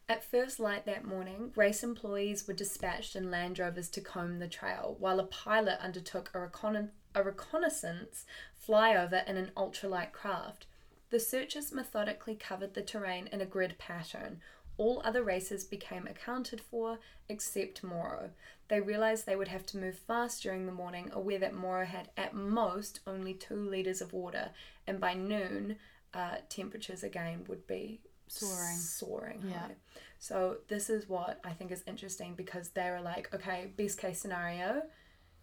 At 0.10 0.24
first 0.24 0.60
light 0.60 0.86
that 0.86 1.06
morning, 1.06 1.52
race 1.56 1.84
employees 1.84 2.48
were 2.48 2.54
dispatched 2.54 3.16
in 3.16 3.32
Land 3.32 3.60
Rovers 3.60 3.90
to 3.92 4.02
comb 4.02 4.40
the 4.40 4.48
trail, 4.48 4.98
while 5.00 5.20
a 5.20 5.24
pilot 5.24 5.80
undertook 5.80 6.30
a, 6.34 6.40
recon- 6.40 6.92
a 7.16 7.24
reconnaissance 7.24 8.26
flyover 8.68 9.28
in 9.28 9.38
an 9.38 9.52
ultralight 9.56 10.12
craft. 10.12 10.68
The 11.12 11.20
searchers 11.20 11.72
methodically 11.72 12.36
covered 12.36 12.74
the 12.74 12.82
terrain 12.82 13.28
in 13.28 13.42
a 13.42 13.46
grid 13.46 13.78
pattern. 13.78 14.42
All 14.78 15.02
other 15.06 15.24
races 15.24 15.64
became 15.64 16.08
accounted 16.08 16.62
for 16.62 17.00
except 17.30 17.84
Mauro. 17.84 18.32
They 18.68 18.80
realized 18.82 19.26
they 19.26 19.36
would 19.36 19.50
have 19.50 19.66
to 19.68 19.78
move 19.78 19.98
fast 19.98 20.42
during 20.44 20.66
the 20.66 20.72
morning, 20.72 21.10
aware 21.14 21.40
that 21.40 21.54
Mauro 21.54 21.86
had 21.86 22.10
at 22.18 22.34
most 22.34 23.02
only 23.06 23.34
two 23.34 23.56
litres 23.56 24.02
of 24.02 24.14
water, 24.14 24.52
and 24.88 25.00
by 25.00 25.14
noon, 25.14 25.78
uh, 26.14 26.38
temperatures 26.50 27.04
again 27.04 27.46
would 27.48 27.68
be 27.68 28.02
Soaring. 28.28 28.78
soaring 28.78 29.44
Yeah. 29.50 29.60
high. 29.60 29.76
So 30.20 30.58
this 30.68 30.90
is 30.90 31.08
what 31.10 31.40
I 31.44 31.52
think 31.54 31.72
is 31.72 31.84
interesting 31.86 32.34
because 32.36 32.70
they 32.70 32.90
were 32.90 33.02
like, 33.02 33.34
okay, 33.36 33.72
best 33.76 33.98
case 34.00 34.20
scenario, 34.20 34.84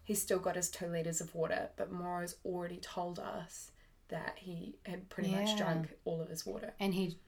he's 0.03 0.21
still 0.21 0.39
got 0.39 0.55
his 0.55 0.69
two 0.71 0.87
liters 0.87 1.21
of 1.21 1.35
water, 1.35 1.69
but 1.75 1.91
Mauro's 1.91 2.35
already 2.43 2.77
told 2.77 3.19
us 3.19 3.71
that 4.07 4.37
he 4.39 4.75
had 4.87 5.07
pretty 5.09 5.29
much 5.35 5.55
drunk 5.55 5.93
all 6.03 6.19
of 6.19 6.29
his 6.29 6.45
water. 6.47 6.73
and 6.79 6.95
he 6.95 7.19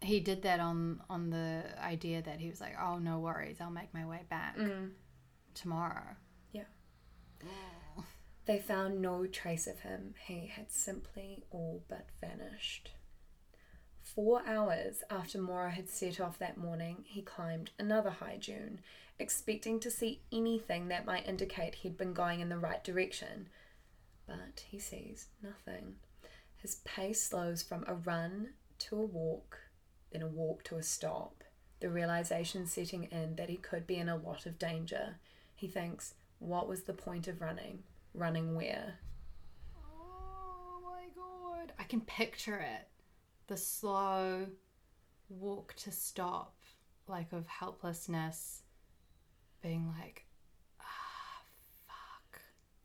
he 0.00 0.20
did 0.20 0.42
that 0.42 0.60
on 0.60 1.00
on 1.10 1.30
the 1.30 1.64
idea 1.82 2.22
that 2.22 2.40
he 2.40 2.48
was 2.48 2.60
like, 2.60 2.76
oh 2.80 2.98
no 2.98 3.18
worries, 3.20 3.56
I'll 3.60 3.70
make 3.70 3.92
my 3.92 4.06
way 4.06 4.22
back 4.28 4.56
Mm. 4.56 4.92
tomorrow. 5.54 6.16
They 8.46 8.58
found 8.58 9.02
no 9.02 9.26
trace 9.26 9.66
of 9.66 9.80
him. 9.80 10.14
He 10.26 10.46
had 10.46 10.72
simply 10.72 11.44
all 11.50 11.84
but 11.86 12.06
vanished. 12.18 12.92
Four 14.00 14.40
hours 14.46 15.02
after 15.10 15.38
Mauro 15.38 15.68
had 15.68 15.90
set 15.90 16.18
off 16.18 16.38
that 16.38 16.56
morning, 16.56 17.04
he 17.06 17.20
climbed 17.20 17.72
another 17.78 18.08
high 18.08 18.38
dune, 18.40 18.80
expecting 19.18 19.78
to 19.80 19.90
see 19.90 20.22
anything 20.32 20.88
that 20.88 21.04
might 21.04 21.28
indicate 21.28 21.74
he'd 21.74 21.98
been 21.98 22.14
going 22.14 22.40
in 22.40 22.48
the 22.48 22.56
right 22.58 22.82
direction. 22.82 23.50
But 24.26 24.64
he 24.70 24.78
sees 24.78 25.26
nothing. 25.42 25.96
His 26.56 26.76
pace 26.86 27.22
slows 27.22 27.62
from 27.62 27.84
a 27.86 27.94
run 27.94 28.54
to 28.78 28.96
a 28.96 29.04
walk, 29.04 29.58
then 30.10 30.22
a 30.22 30.26
walk 30.26 30.64
to 30.64 30.76
a 30.76 30.82
stop, 30.82 31.44
the 31.80 31.88
realization 31.90 32.66
setting 32.66 33.04
in 33.04 33.36
that 33.36 33.48
he 33.50 33.56
could 33.56 33.86
be 33.86 33.96
in 33.96 34.08
a 34.08 34.16
lot 34.16 34.46
of 34.46 34.58
danger. 34.58 35.16
He 35.54 35.68
thinks, 35.68 36.14
what 36.38 36.68
was 36.68 36.82
the 36.84 36.92
point 36.92 37.28
of 37.28 37.40
running? 37.40 37.82
Running 38.14 38.54
where? 38.54 38.98
Oh 39.76 40.80
my 40.82 41.04
god! 41.14 41.72
I 41.78 41.84
can 41.84 42.00
picture 42.00 42.56
it. 42.58 42.88
The 43.48 43.56
slow 43.56 44.46
walk 45.28 45.74
to 45.78 45.92
stop, 45.92 46.54
like 47.06 47.32
of 47.32 47.46
helplessness, 47.46 48.62
being 49.62 49.92
like, 49.98 50.26
ah, 50.80 51.42
fuck. 51.86 52.40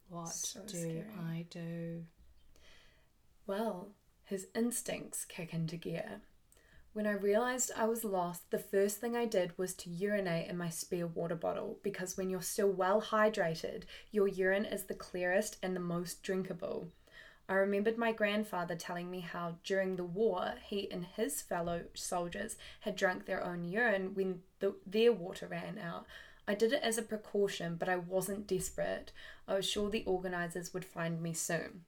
What 0.10 0.30
So 0.30 0.62
do 0.62 0.68
scary. 0.78 1.06
I 1.30 1.46
do? 1.50 2.04
Well, 3.46 3.90
His 4.26 4.48
instincts 4.56 5.26
kick 5.26 5.54
into 5.54 5.76
gear. 5.78 6.22
When 6.94 7.08
I 7.08 7.14
realized 7.14 7.72
I 7.76 7.86
was 7.86 8.04
lost, 8.04 8.52
the 8.52 8.60
first 8.60 9.02
thing 9.02 9.16
I 9.16 9.26
did 9.26 9.58
was 9.58 9.74
to 9.76 9.89
urinate 9.89 10.48
in 10.48 10.58
my 10.58 10.70
spare 10.70 11.08
water 11.08 11.34
bottle 11.36 11.80
because 11.82 12.16
when 12.16 12.30
you're 12.30 12.44
still 12.44 12.70
well 12.70 13.02
hydrated, 13.02 13.86
your 14.12 14.28
urine 14.28 14.66
is 14.66 14.84
the 14.84 14.94
clearest 14.94 15.58
and 15.64 15.76
the 15.76 15.80
most 15.80 16.22
drinkable. 16.22 16.91
I 17.50 17.56
remembered 17.56 17.98
my 17.98 18.12
grandfather 18.12 18.76
telling 18.76 19.10
me 19.10 19.22
how 19.22 19.56
during 19.64 19.96
the 19.96 20.04
war 20.04 20.54
he 20.64 20.89
and 20.91 21.04
his 21.04 21.41
fellow 21.41 21.86
soldiers 21.96 22.58
had 22.82 22.96
drunk 22.96 23.26
their 23.26 23.44
own 23.44 23.64
urine 23.64 24.14
when 24.14 24.44
the, 24.60 24.76
their 24.86 25.12
water 25.12 25.48
ran 25.48 25.80
out. 25.80 26.06
I 26.48 26.54
did 26.54 26.74
it 26.74 26.84
as 26.84 27.00
a 27.00 27.02
precaution, 27.02 27.76
but 27.76 27.89
I 27.89 27.96
wasn't 27.96 28.46
desperate. 28.46 29.12
I 29.48 29.56
was 29.56 29.68
sure 29.68 29.89
the 29.89 30.06
organisers 30.06 30.76
would 30.76 30.86
find 30.86 31.24
me 31.24 31.34
soon. 31.34 31.86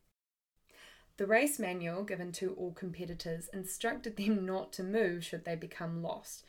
The 1.18 1.26
race 1.26 1.60
manual 1.60 2.04
given 2.04 2.32
to 2.34 2.54
all 2.56 2.74
competitors 2.74 3.50
instructed 3.54 4.18
them 4.18 4.46
not 4.46 4.74
to 4.74 4.84
move 4.84 5.24
should 5.24 5.46
they 5.46 5.56
become 5.56 6.02
lost. 6.04 6.44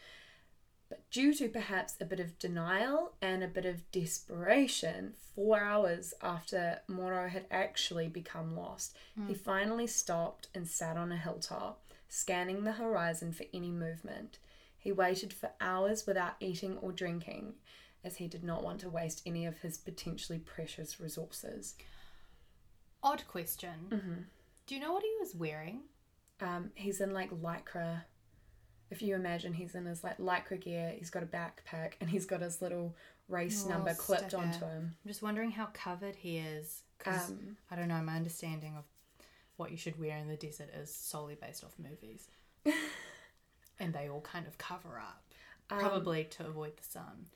But 0.88 1.08
due 1.10 1.34
to 1.34 1.48
perhaps 1.48 1.96
a 2.00 2.04
bit 2.04 2.20
of 2.20 2.38
denial 2.38 3.12
and 3.20 3.42
a 3.42 3.48
bit 3.48 3.64
of 3.64 3.90
desperation, 3.90 5.14
four 5.34 5.60
hours 5.60 6.14
after 6.22 6.80
Mauro 6.88 7.28
had 7.28 7.46
actually 7.50 8.08
become 8.08 8.56
lost, 8.56 8.96
mm. 9.18 9.28
he 9.28 9.34
finally 9.34 9.86
stopped 9.86 10.48
and 10.54 10.66
sat 10.66 10.96
on 10.96 11.10
a 11.10 11.16
hilltop, 11.16 11.82
scanning 12.08 12.64
the 12.64 12.72
horizon 12.72 13.32
for 13.32 13.44
any 13.52 13.70
movement. 13.70 14.38
He 14.78 14.92
waited 14.92 15.32
for 15.32 15.50
hours 15.60 16.06
without 16.06 16.36
eating 16.38 16.78
or 16.78 16.92
drinking, 16.92 17.54
as 18.04 18.16
he 18.16 18.28
did 18.28 18.44
not 18.44 18.62
want 18.62 18.80
to 18.80 18.90
waste 18.90 19.22
any 19.26 19.46
of 19.46 19.58
his 19.58 19.78
potentially 19.78 20.38
precious 20.38 21.00
resources. 21.00 21.74
Odd 23.02 23.26
question. 23.26 23.86
Mm-hmm. 23.90 24.22
Do 24.66 24.74
you 24.74 24.80
know 24.80 24.92
what 24.92 25.02
he 25.02 25.12
was 25.20 25.34
wearing? 25.34 25.82
Um, 26.40 26.70
he's 26.74 27.00
in 27.00 27.12
like 27.12 27.30
lycra 27.30 28.02
if 28.90 29.02
you 29.02 29.14
imagine 29.14 29.52
he's 29.52 29.74
in 29.74 29.84
his 29.86 30.04
like 30.04 30.18
lycra 30.18 30.60
gear, 30.60 30.94
he's 30.96 31.10
got 31.10 31.22
a 31.22 31.26
backpack, 31.26 31.94
and 32.00 32.08
he's 32.08 32.24
got 32.24 32.40
his 32.40 32.62
little 32.62 32.94
race 33.28 33.64
oh, 33.66 33.70
number 33.70 33.94
clipped 33.94 34.30
sticker. 34.30 34.42
onto 34.42 34.60
him. 34.60 34.94
I'm 35.04 35.08
just 35.08 35.22
wondering 35.22 35.50
how 35.50 35.66
covered 35.72 36.16
he 36.16 36.38
is. 36.38 36.82
Because 36.98 37.30
um, 37.30 37.56
I 37.70 37.76
don't 37.76 37.88
know, 37.88 38.00
my 38.00 38.16
understanding 38.16 38.74
of 38.76 38.84
what 39.56 39.70
you 39.70 39.76
should 39.76 39.98
wear 39.98 40.16
in 40.16 40.28
the 40.28 40.36
desert 40.36 40.70
is 40.74 40.94
solely 40.94 41.34
based 41.34 41.64
off 41.64 41.74
movies. 41.78 42.28
and 43.80 43.92
they 43.92 44.08
all 44.08 44.20
kind 44.20 44.46
of 44.46 44.56
cover 44.56 44.98
up, 44.98 45.22
um, 45.70 45.80
probably 45.80 46.24
to 46.24 46.46
avoid 46.46 46.76
the 46.76 46.84
sun. 46.84 47.26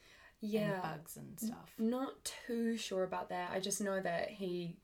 Yeah. 0.41 0.75
And 0.75 0.83
bugs 0.83 1.17
and 1.17 1.39
stuff. 1.39 1.75
Not 1.79 2.33
too 2.47 2.77
sure 2.77 3.03
about 3.03 3.29
that. 3.31 3.51
I 3.53 3.61
just 3.61 3.81
know 3.81 4.01
that 4.01 4.31
he, 4.31 4.77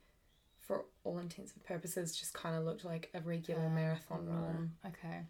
for 0.67 0.85
all 1.05 1.19
intents 1.19 1.53
and 1.53 1.62
purposes, 1.64 2.17
just 2.17 2.35
kind 2.35 2.57
of 2.57 2.64
looked 2.64 2.85
like 2.85 3.11
a 3.14 3.21
regular 3.21 3.67
uh, 3.67 3.71
marathon 3.71 4.27
runner. 4.27 4.69
Okay. 4.87 5.21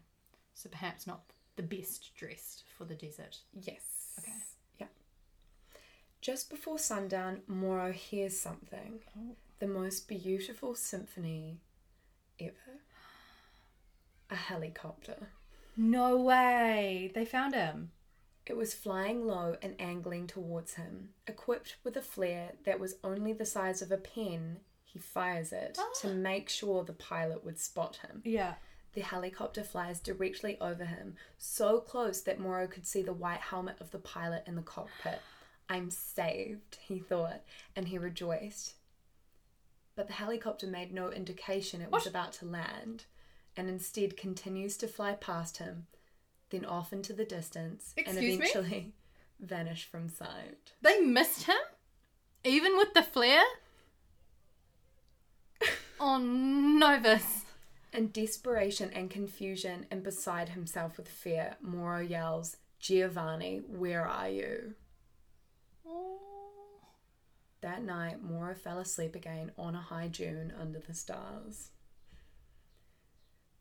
So 0.53 0.69
perhaps 0.69 1.05
not 1.05 1.21
the 1.55 1.63
best 1.63 2.15
dressed 2.15 2.63
for 2.77 2.85
the 2.85 2.95
desert. 2.95 3.37
Yes. 3.53 4.15
Okay. 4.19 4.31
Yeah. 4.79 4.87
Just 6.21 6.49
before 6.49 6.79
sundown, 6.79 7.41
Mauro 7.47 7.91
hears 7.91 8.37
something. 8.37 8.99
Oh. 9.17 9.35
The 9.59 9.67
most 9.67 10.07
beautiful 10.07 10.75
symphony 10.75 11.59
ever. 12.39 12.81
A 14.29 14.35
helicopter. 14.35 15.29
No 15.75 16.17
way. 16.17 17.11
They 17.13 17.25
found 17.25 17.53
him. 17.53 17.91
It 18.47 18.55
was 18.55 18.73
flying 18.73 19.27
low 19.27 19.57
and 19.61 19.75
angling 19.79 20.27
towards 20.27 20.75
him. 20.75 21.09
Equipped 21.27 21.75
with 21.83 21.97
a 21.97 22.01
flare 22.01 22.53
that 22.65 22.79
was 22.79 22.95
only 23.03 23.33
the 23.33 23.45
size 23.45 23.81
of 23.81 23.91
a 23.91 23.97
pen, 23.97 24.61
he 24.87 24.99
fires 24.99 25.51
it 25.51 25.77
to 26.01 26.09
ah. 26.09 26.13
make 26.13 26.49
sure 26.49 26.83
the 26.83 26.93
pilot 26.93 27.43
would 27.43 27.59
spot 27.59 27.97
him. 27.97 28.21
Yeah. 28.23 28.55
The 28.93 29.01
helicopter 29.01 29.63
flies 29.63 29.99
directly 29.99 30.57
over 30.59 30.85
him, 30.85 31.17
so 31.37 31.79
close 31.79 32.21
that 32.21 32.39
Mauro 32.39 32.67
could 32.67 32.87
see 32.87 33.03
the 33.03 33.13
white 33.13 33.41
helmet 33.41 33.75
of 33.79 33.91
the 33.91 33.99
pilot 33.99 34.43
in 34.47 34.55
the 34.55 34.61
cockpit. 34.63 35.21
I'm 35.69 35.91
saved, 35.91 36.79
he 36.81 36.97
thought, 36.97 37.43
and 37.75 37.89
he 37.89 37.97
rejoiced. 37.97 38.75
But 39.95 40.07
the 40.07 40.13
helicopter 40.13 40.65
made 40.65 40.93
no 40.93 41.11
indication 41.11 41.81
it 41.81 41.91
was 41.91 42.05
what? 42.05 42.09
about 42.09 42.33
to 42.33 42.45
land, 42.45 43.05
and 43.55 43.69
instead 43.69 44.17
continues 44.17 44.77
to 44.77 44.87
fly 44.87 45.13
past 45.13 45.57
him, 45.57 45.87
then 46.49 46.65
off 46.65 46.93
into 46.93 47.13
the 47.13 47.25
distance, 47.25 47.93
Excuse 47.97 48.17
and 48.17 48.25
eventually 48.25 48.69
me? 48.69 48.93
vanish 49.39 49.85
from 49.85 50.07
sight. 50.07 50.73
They 50.81 51.01
missed 51.01 51.43
him? 51.43 51.57
Even 52.43 52.77
with 52.77 52.93
the 52.93 53.03
flare? 53.03 53.43
Oh, 55.99 56.17
Novus. 56.17 57.43
In 57.93 58.09
desperation 58.09 58.91
and 58.93 59.09
confusion 59.09 59.85
and 59.89 60.03
beside 60.03 60.49
himself 60.49 60.97
with 60.97 61.07
fear, 61.07 61.55
Mauro 61.61 61.99
yells, 61.99 62.57
Giovanni, 62.79 63.61
where 63.67 64.05
are 64.05 64.29
you? 64.29 64.75
That 67.61 67.81
night, 67.83 68.21
Mauro 68.21 68.53
fell 68.53 68.79
asleep 68.79 69.15
again 69.15 69.51
on 69.57 69.73
a 69.73 69.81
high 69.81 70.07
dune 70.07 70.53
under 70.59 70.79
the 70.79 70.93
stars. 70.93 71.71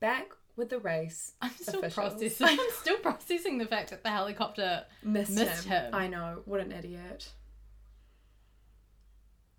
Back 0.01 0.28
with 0.55 0.68
the 0.68 0.78
race. 0.78 1.32
I'm 1.41 1.51
still 1.51 1.80
officials. 1.80 2.12
processing. 2.12 2.47
I'm 2.61 2.70
still 2.80 2.99
processing 2.99 3.59
the 3.59 3.64
fact 3.64 3.91
that 3.91 4.03
the 4.03 4.11
helicopter 4.11 4.84
missed, 5.03 5.32
missed 5.32 5.64
him. 5.64 5.84
him. 5.84 5.95
I 5.95 6.09
know. 6.09 6.43
What 6.45 6.61
an 6.61 6.72
idiot. 6.72 7.30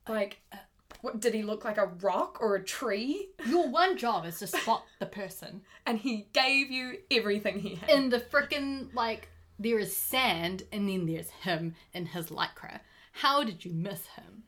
Like, 0.07 0.39
uh, 0.51 0.57
what 1.01 1.19
did 1.19 1.33
he 1.33 1.43
look 1.43 1.65
like 1.65 1.77
a 1.77 1.85
rock 2.01 2.37
or 2.41 2.55
a 2.55 2.63
tree? 2.63 3.29
Your 3.45 3.69
one 3.69 3.97
job 3.97 4.25
is 4.25 4.39
to 4.39 4.47
spot 4.47 4.85
the 4.99 5.05
person. 5.05 5.61
And 5.85 5.99
he 5.99 6.27
gave 6.33 6.69
you 6.71 6.97
everything 7.11 7.59
he 7.59 7.75
had. 7.75 7.89
In 7.89 8.09
the 8.09 8.19
freaking 8.19 8.93
like 8.93 9.29
there 9.59 9.79
is 9.79 9.95
sand 9.95 10.63
and 10.71 10.87
then 10.87 11.05
there's 11.05 11.29
him 11.29 11.75
in 11.93 12.07
his 12.07 12.27
lycra. 12.27 12.79
How 13.11 13.43
did 13.43 13.65
you 13.65 13.73
miss 13.73 14.05
him? 14.07 14.43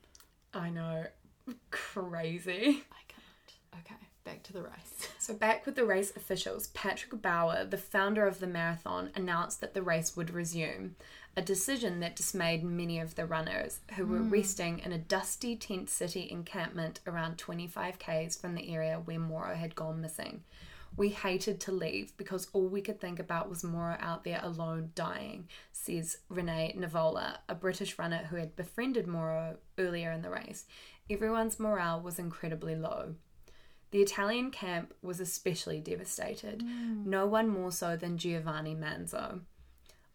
I 0.54 0.70
know. 0.70 1.06
Crazy. 1.70 2.84
I 2.92 3.02
can't. 3.08 3.84
Okay, 3.84 3.94
back 4.24 4.42
to 4.44 4.52
the 4.52 4.62
race. 4.62 5.08
So, 5.20 5.34
back 5.34 5.66
with 5.66 5.76
the 5.76 5.84
race 5.84 6.16
officials, 6.16 6.68
Patrick 6.68 7.20
Bauer, 7.20 7.64
the 7.64 7.76
founder 7.76 8.26
of 8.26 8.40
the 8.40 8.46
marathon, 8.46 9.10
announced 9.14 9.60
that 9.60 9.74
the 9.74 9.82
race 9.82 10.16
would 10.16 10.30
resume 10.30 10.96
a 11.36 11.42
decision 11.42 12.00
that 12.00 12.16
dismayed 12.16 12.64
many 12.64 12.98
of 12.98 13.14
the 13.14 13.24
runners 13.24 13.80
who 13.96 14.04
were 14.04 14.18
mm. 14.18 14.32
resting 14.32 14.80
in 14.80 14.92
a 14.92 14.98
dusty 14.98 15.54
tent 15.54 15.88
city 15.88 16.28
encampment 16.30 17.00
around 17.06 17.38
25 17.38 17.98
k's 17.98 18.36
from 18.36 18.54
the 18.54 18.74
area 18.74 19.00
where 19.04 19.18
Mauro 19.18 19.54
had 19.54 19.74
gone 19.74 20.00
missing. 20.00 20.42
We 20.96 21.10
hated 21.10 21.60
to 21.60 21.72
leave 21.72 22.16
because 22.16 22.48
all 22.52 22.66
we 22.66 22.80
could 22.80 23.00
think 23.00 23.20
about 23.20 23.48
was 23.48 23.62
Mauro 23.62 23.96
out 24.00 24.24
there 24.24 24.40
alone 24.42 24.90
dying, 24.96 25.48
says 25.72 26.18
Renee 26.28 26.74
Navola, 26.76 27.38
a 27.48 27.54
British 27.54 27.96
runner 27.96 28.26
who 28.28 28.36
had 28.36 28.56
befriended 28.56 29.06
Mauro 29.06 29.56
earlier 29.78 30.10
in 30.10 30.22
the 30.22 30.30
race. 30.30 30.66
Everyone's 31.08 31.60
morale 31.60 32.00
was 32.00 32.18
incredibly 32.18 32.74
low. 32.74 33.14
The 33.92 34.02
Italian 34.02 34.50
camp 34.50 34.94
was 35.02 35.20
especially 35.20 35.80
devastated, 35.80 36.60
mm. 36.60 37.06
no 37.06 37.26
one 37.26 37.48
more 37.48 37.72
so 37.72 37.96
than 37.96 38.18
Giovanni 38.18 38.74
Manzo. 38.74 39.40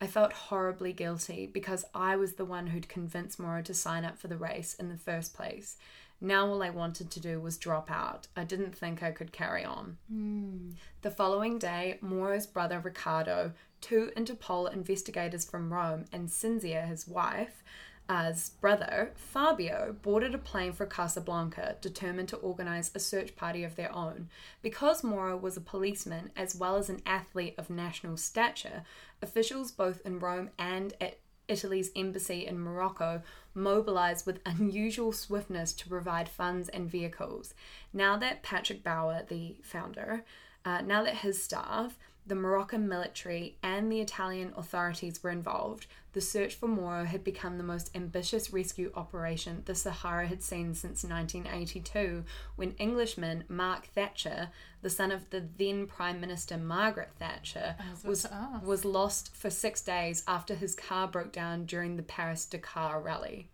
I 0.01 0.07
felt 0.07 0.33
horribly 0.33 0.93
guilty 0.93 1.47
because 1.51 1.85
I 1.93 2.15
was 2.15 2.33
the 2.33 2.45
one 2.45 2.67
who'd 2.67 2.89
convinced 2.89 3.39
Mauro 3.39 3.61
to 3.63 3.73
sign 3.73 4.03
up 4.03 4.17
for 4.17 4.27
the 4.27 4.37
race 4.37 4.73
in 4.73 4.89
the 4.89 4.97
first 4.97 5.33
place. 5.33 5.77
Now 6.21 6.47
all 6.47 6.63
I 6.63 6.69
wanted 6.69 7.11
to 7.11 7.19
do 7.19 7.39
was 7.39 7.57
drop 7.57 7.91
out. 7.91 8.27
I 8.35 8.43
didn't 8.43 8.75
think 8.75 9.03
I 9.03 9.11
could 9.11 9.31
carry 9.31 9.63
on. 9.63 9.97
Mm. 10.13 10.73
The 11.01 11.11
following 11.11 11.59
day, 11.59 11.97
Mauro's 12.01 12.47
brother 12.47 12.79
Ricardo, 12.79 13.53
two 13.81 14.11
Interpol 14.15 14.71
investigators 14.71 15.45
from 15.45 15.73
Rome, 15.73 16.05
and 16.11 16.29
Cinzia, 16.29 16.87
his 16.87 17.07
wife, 17.07 17.63
as 18.07 18.49
brother, 18.61 19.11
Fabio, 19.15 19.95
boarded 20.01 20.35
a 20.35 20.37
plane 20.37 20.73
for 20.73 20.85
Casablanca, 20.85 21.77
determined 21.81 22.29
to 22.29 22.37
organize 22.37 22.91
a 22.93 22.99
search 22.99 23.35
party 23.35 23.63
of 23.63 23.75
their 23.75 23.93
own. 23.93 24.29
Because 24.61 25.03
Mauro 25.03 25.35
was 25.35 25.57
a 25.57 25.61
policeman 25.61 26.31
as 26.35 26.55
well 26.55 26.75
as 26.75 26.89
an 26.89 27.01
athlete 27.05 27.55
of 27.57 27.69
national 27.69 28.17
stature, 28.17 28.83
officials 29.21 29.71
both 29.71 30.01
in 30.05 30.19
Rome 30.19 30.51
and 30.59 30.93
at 31.01 31.17
Italy's 31.47 31.91
embassy 31.95 32.45
in 32.45 32.59
Morocco 32.59 33.21
mobilized 33.53 34.25
with 34.25 34.41
unusual 34.45 35.11
swiftness 35.11 35.73
to 35.73 35.87
provide 35.87 36.27
funds 36.27 36.69
and 36.69 36.89
vehicles. 36.89 37.53
Now 37.93 38.17
that 38.17 38.43
Patrick 38.43 38.83
Bauer, 38.83 39.23
the 39.27 39.57
founder, 39.63 40.23
uh, 40.63 40.81
now 40.81 41.03
that 41.03 41.17
his 41.17 41.41
staff, 41.41 41.97
the 42.27 42.35
Moroccan 42.35 42.87
military, 42.87 43.57
and 43.61 43.91
the 43.91 44.01
Italian 44.01 44.53
authorities 44.57 45.21
were 45.21 45.29
involved, 45.29 45.85
the 46.13 46.21
search 46.21 46.55
for 46.55 46.67
Mauro 46.67 47.03
had 47.03 47.23
become 47.23 47.57
the 47.57 47.63
most 47.63 47.91
ambitious 47.93 48.51
rescue 48.51 48.91
operation 48.95 49.61
the 49.65 49.75
Sahara 49.75 50.27
had 50.27 50.41
seen 50.41 50.73
since 50.73 51.03
1982, 51.03 52.23
when 52.55 52.71
Englishman 52.73 53.43
Mark 53.47 53.87
Thatcher, 53.87 54.49
the 54.81 54.89
son 54.89 55.11
of 55.11 55.29
the 55.29 55.43
then 55.57 55.85
Prime 55.85 56.19
Minister 56.19 56.57
Margaret 56.57 57.11
Thatcher, 57.19 57.75
was, 58.03 58.25
was 58.63 58.85
lost 58.85 59.35
for 59.35 59.49
six 59.49 59.81
days 59.81 60.23
after 60.27 60.55
his 60.55 60.73
car 60.73 61.07
broke 61.07 61.31
down 61.31 61.65
during 61.65 61.97
the 61.97 62.03
Paris 62.03 62.45
Dakar 62.45 63.01
rally. 63.01 63.49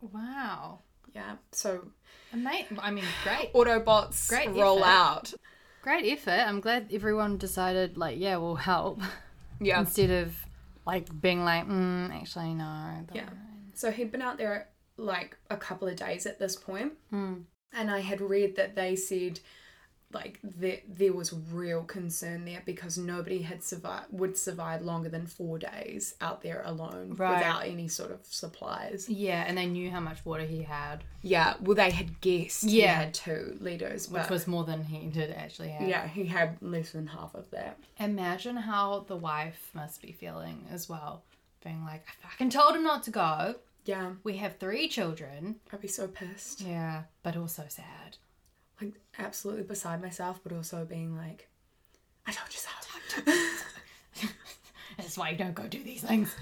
Wow. 0.00 0.80
Yeah, 1.14 1.36
so. 1.52 1.88
Amazing. 2.32 2.78
I 2.80 2.90
mean, 2.90 3.04
great. 3.24 3.52
Autobots 3.52 4.28
great 4.28 4.50
roll 4.50 4.78
effort. 4.78 4.88
out. 4.88 5.34
Great 5.82 6.10
effort. 6.12 6.30
I'm 6.46 6.60
glad 6.60 6.88
everyone 6.92 7.36
decided, 7.38 7.96
like, 7.96 8.18
yeah, 8.18 8.36
we'll 8.36 8.56
help. 8.56 9.00
Yeah. 9.60 9.80
Instead 9.84 10.10
of, 10.10 10.34
like, 10.86 11.20
being 11.20 11.44
like, 11.44 11.66
mm, 11.68 12.10
actually, 12.14 12.54
no. 12.54 13.06
Yeah. 13.14 13.28
So 13.74 13.90
he'd 13.90 14.10
been 14.10 14.22
out 14.22 14.38
there 14.38 14.68
like 14.96 15.36
a 15.50 15.56
couple 15.56 15.86
of 15.86 15.94
days 15.96 16.26
at 16.26 16.38
this 16.40 16.56
point, 16.56 16.94
Mm. 17.12 17.44
and 17.72 17.90
I 17.90 18.00
had 18.00 18.20
read 18.20 18.56
that 18.56 18.74
they 18.74 18.96
said 18.96 19.38
like 20.10 20.38
there 20.42 20.78
there 20.88 21.12
was 21.12 21.34
real 21.52 21.82
concern 21.82 22.46
there 22.46 22.62
because 22.64 22.96
nobody 22.96 23.42
had 23.42 23.62
survived 23.62 24.06
would 24.10 24.38
survive 24.38 24.80
longer 24.80 25.10
than 25.10 25.26
four 25.26 25.58
days 25.58 26.14
out 26.22 26.40
there 26.42 26.62
alone 26.64 27.14
Right. 27.14 27.34
without 27.36 27.66
any 27.66 27.88
sort 27.88 28.10
of 28.10 28.20
supplies. 28.24 29.06
Yeah, 29.08 29.44
and 29.46 29.58
they 29.58 29.66
knew 29.66 29.90
how 29.90 30.00
much 30.00 30.24
water 30.24 30.44
he 30.44 30.62
had, 30.62 31.04
Yeah, 31.20 31.54
well 31.60 31.74
they 31.74 31.90
had 31.90 32.20
guessed 32.22 32.64
he 32.64 32.80
Yeah. 32.82 32.94
had 32.94 33.12
two 33.14 33.58
liters, 33.60 34.08
which 34.08 34.30
was 34.30 34.46
more 34.46 34.64
than 34.64 34.84
he 34.84 35.06
did 35.08 35.30
actually 35.32 35.68
have. 35.70 35.86
yeah, 35.88 36.06
he 36.08 36.24
had 36.24 36.56
less 36.62 36.92
than 36.92 37.08
half 37.08 37.34
of 37.34 37.50
that. 37.50 37.78
Imagine 37.98 38.56
how 38.56 39.00
the 39.08 39.16
wife 39.16 39.70
must 39.74 40.00
be 40.00 40.12
feeling 40.12 40.66
as 40.70 40.88
well. 40.88 41.22
Being 41.62 41.84
like, 41.84 42.06
I 42.08 42.28
fucking 42.28 42.50
told 42.50 42.74
him 42.76 42.84
not 42.84 43.02
to 43.02 43.10
go. 43.10 43.56
Yeah, 43.84 44.12
We 44.22 44.36
have 44.38 44.56
three 44.58 44.86
children. 44.88 45.56
I'd 45.72 45.80
be 45.80 45.88
so 45.88 46.08
pissed. 46.08 46.60
Yeah, 46.60 47.04
but 47.22 47.36
also 47.36 47.64
sad. 47.68 48.16
Like 48.80 48.94
absolutely 49.18 49.64
beside 49.64 50.00
myself, 50.00 50.40
but 50.42 50.52
also 50.52 50.84
being 50.84 51.16
like, 51.16 51.48
I 52.26 52.32
told 52.32 52.50
you 52.52 52.58
so. 52.58 52.68
That's 54.96 55.16
why 55.16 55.30
you 55.30 55.36
don't 55.36 55.54
go 55.54 55.66
do 55.66 55.82
these 55.82 56.02
things. 56.02 56.34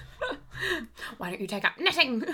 Why 1.18 1.30
don't 1.30 1.40
you 1.40 1.46
take 1.46 1.64
up 1.64 1.78
knitting? 1.78 2.24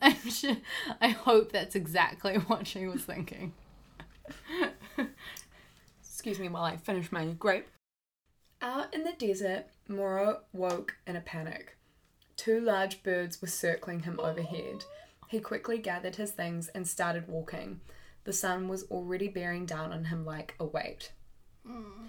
I'm 0.00 0.16
sure, 0.30 0.56
I 1.00 1.08
hope 1.08 1.52
that's 1.52 1.76
exactly 1.76 2.34
what 2.34 2.66
she 2.66 2.86
was 2.86 3.02
thinking. 3.02 3.52
Excuse 6.00 6.40
me 6.40 6.48
while 6.48 6.64
I 6.64 6.76
finish 6.76 7.12
my 7.12 7.26
grape. 7.26 7.68
Out 8.60 8.92
in 8.92 9.04
the 9.04 9.12
desert, 9.12 9.66
Mauro 9.88 10.40
woke 10.52 10.96
in 11.06 11.16
a 11.16 11.20
panic. 11.20 11.76
Two 12.36 12.60
large 12.60 13.02
birds 13.02 13.40
were 13.40 13.48
circling 13.48 14.00
him 14.00 14.18
overhead. 14.20 14.84
He 15.28 15.40
quickly 15.40 15.78
gathered 15.78 16.16
his 16.16 16.32
things 16.32 16.68
and 16.68 16.86
started 16.86 17.28
walking. 17.28 17.80
The 18.24 18.32
sun 18.32 18.68
was 18.68 18.84
already 18.84 19.28
bearing 19.28 19.66
down 19.66 19.92
on 19.92 20.04
him 20.04 20.24
like 20.24 20.54
a 20.60 20.64
weight. 20.64 21.12
Hmm. 21.66 22.06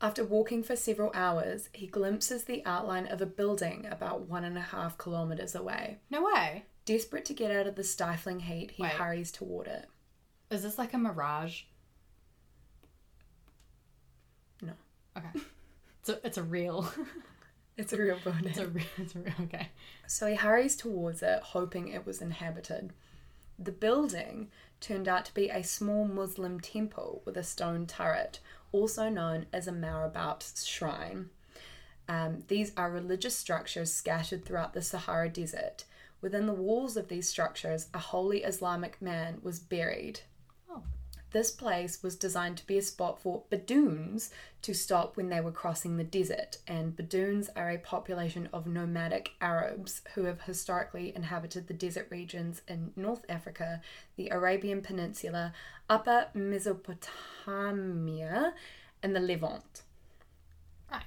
After 0.00 0.24
walking 0.24 0.62
for 0.62 0.76
several 0.76 1.10
hours, 1.14 1.68
he 1.72 1.86
glimpses 1.86 2.44
the 2.44 2.62
outline 2.66 3.06
of 3.06 3.20
a 3.22 3.26
building 3.26 3.86
about 3.90 4.28
one 4.28 4.44
and 4.44 4.58
a 4.58 4.62
half 4.62 4.98
kilometers 4.98 5.54
away. 5.54 5.98
No 6.10 6.24
way. 6.24 6.66
Desperate 6.84 7.24
to 7.26 7.34
get 7.34 7.50
out 7.50 7.66
of 7.66 7.76
the 7.76 7.82
stifling 7.82 8.40
heat, 8.40 8.72
he 8.72 8.82
Wait. 8.82 8.92
hurries 8.92 9.32
toward 9.32 9.68
it. 9.68 9.86
Is 10.50 10.62
this 10.62 10.78
like 10.78 10.92
a 10.92 10.98
mirage? 10.98 11.62
No. 14.62 14.72
Okay. 15.16 15.28
It's 16.08 16.20
it's 16.22 16.38
a 16.38 16.42
real. 16.44 16.88
It's 17.76 17.92
a 17.92 17.98
real 17.98 18.18
building. 18.24 18.46
It's 18.46 18.58
a 18.58 18.68
real. 18.68 18.84
It's 18.96 19.14
a 19.14 19.18
real. 19.18 19.34
Okay. 19.42 19.68
So 20.06 20.26
he 20.26 20.34
hurries 20.34 20.76
towards 20.76 21.22
it, 21.22 21.40
hoping 21.42 21.88
it 21.88 22.06
was 22.06 22.22
inhabited. 22.22 22.92
The 23.58 23.72
building 23.72 24.48
turned 24.80 25.08
out 25.08 25.24
to 25.26 25.34
be 25.34 25.48
a 25.48 25.62
small 25.62 26.06
Muslim 26.06 26.60
temple 26.60 27.22
with 27.24 27.36
a 27.36 27.42
stone 27.42 27.86
turret, 27.86 28.40
also 28.72 29.08
known 29.08 29.46
as 29.52 29.66
a 29.66 29.72
Marabout 29.72 30.50
shrine. 30.64 31.30
Um, 32.08 32.44
these 32.48 32.72
are 32.76 32.90
religious 32.90 33.36
structures 33.36 33.92
scattered 33.92 34.44
throughout 34.44 34.74
the 34.74 34.82
Sahara 34.82 35.28
Desert. 35.28 35.84
Within 36.20 36.46
the 36.46 36.52
walls 36.52 36.96
of 36.96 37.08
these 37.08 37.28
structures, 37.28 37.88
a 37.92 37.98
holy 37.98 38.42
Islamic 38.42 39.00
man 39.02 39.38
was 39.42 39.58
buried. 39.58 40.20
This 41.36 41.50
place 41.50 42.02
was 42.02 42.16
designed 42.16 42.56
to 42.56 42.66
be 42.66 42.78
a 42.78 42.82
spot 42.82 43.20
for 43.20 43.42
Badoons 43.50 44.30
to 44.62 44.72
stop 44.72 45.18
when 45.18 45.28
they 45.28 45.42
were 45.42 45.52
crossing 45.52 45.98
the 45.98 46.02
desert, 46.02 46.56
and 46.66 46.96
Badoons 46.96 47.50
are 47.54 47.68
a 47.68 47.76
population 47.76 48.48
of 48.54 48.66
nomadic 48.66 49.32
Arabs 49.38 50.00
who 50.14 50.24
have 50.24 50.40
historically 50.40 51.14
inhabited 51.14 51.66
the 51.66 51.74
desert 51.74 52.06
regions 52.08 52.62
in 52.66 52.94
North 52.96 53.26
Africa, 53.28 53.82
the 54.16 54.30
Arabian 54.30 54.80
Peninsula, 54.80 55.52
Upper 55.90 56.28
Mesopotamia, 56.32 58.54
and 59.02 59.14
the 59.14 59.20
Levant. 59.20 59.82
Right. 60.90 61.04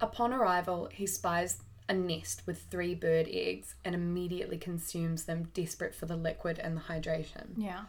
Upon 0.00 0.32
arrival, 0.32 0.88
he 0.92 1.06
spies 1.06 1.58
a 1.88 1.94
nest 1.94 2.42
with 2.46 2.62
three 2.62 2.96
bird 2.96 3.28
eggs 3.30 3.76
and 3.84 3.94
immediately 3.94 4.58
consumes 4.58 5.26
them, 5.26 5.52
desperate 5.54 5.94
for 5.94 6.06
the 6.06 6.16
liquid 6.16 6.58
and 6.58 6.76
the 6.76 6.80
hydration. 6.80 7.50
Yeah. 7.56 7.84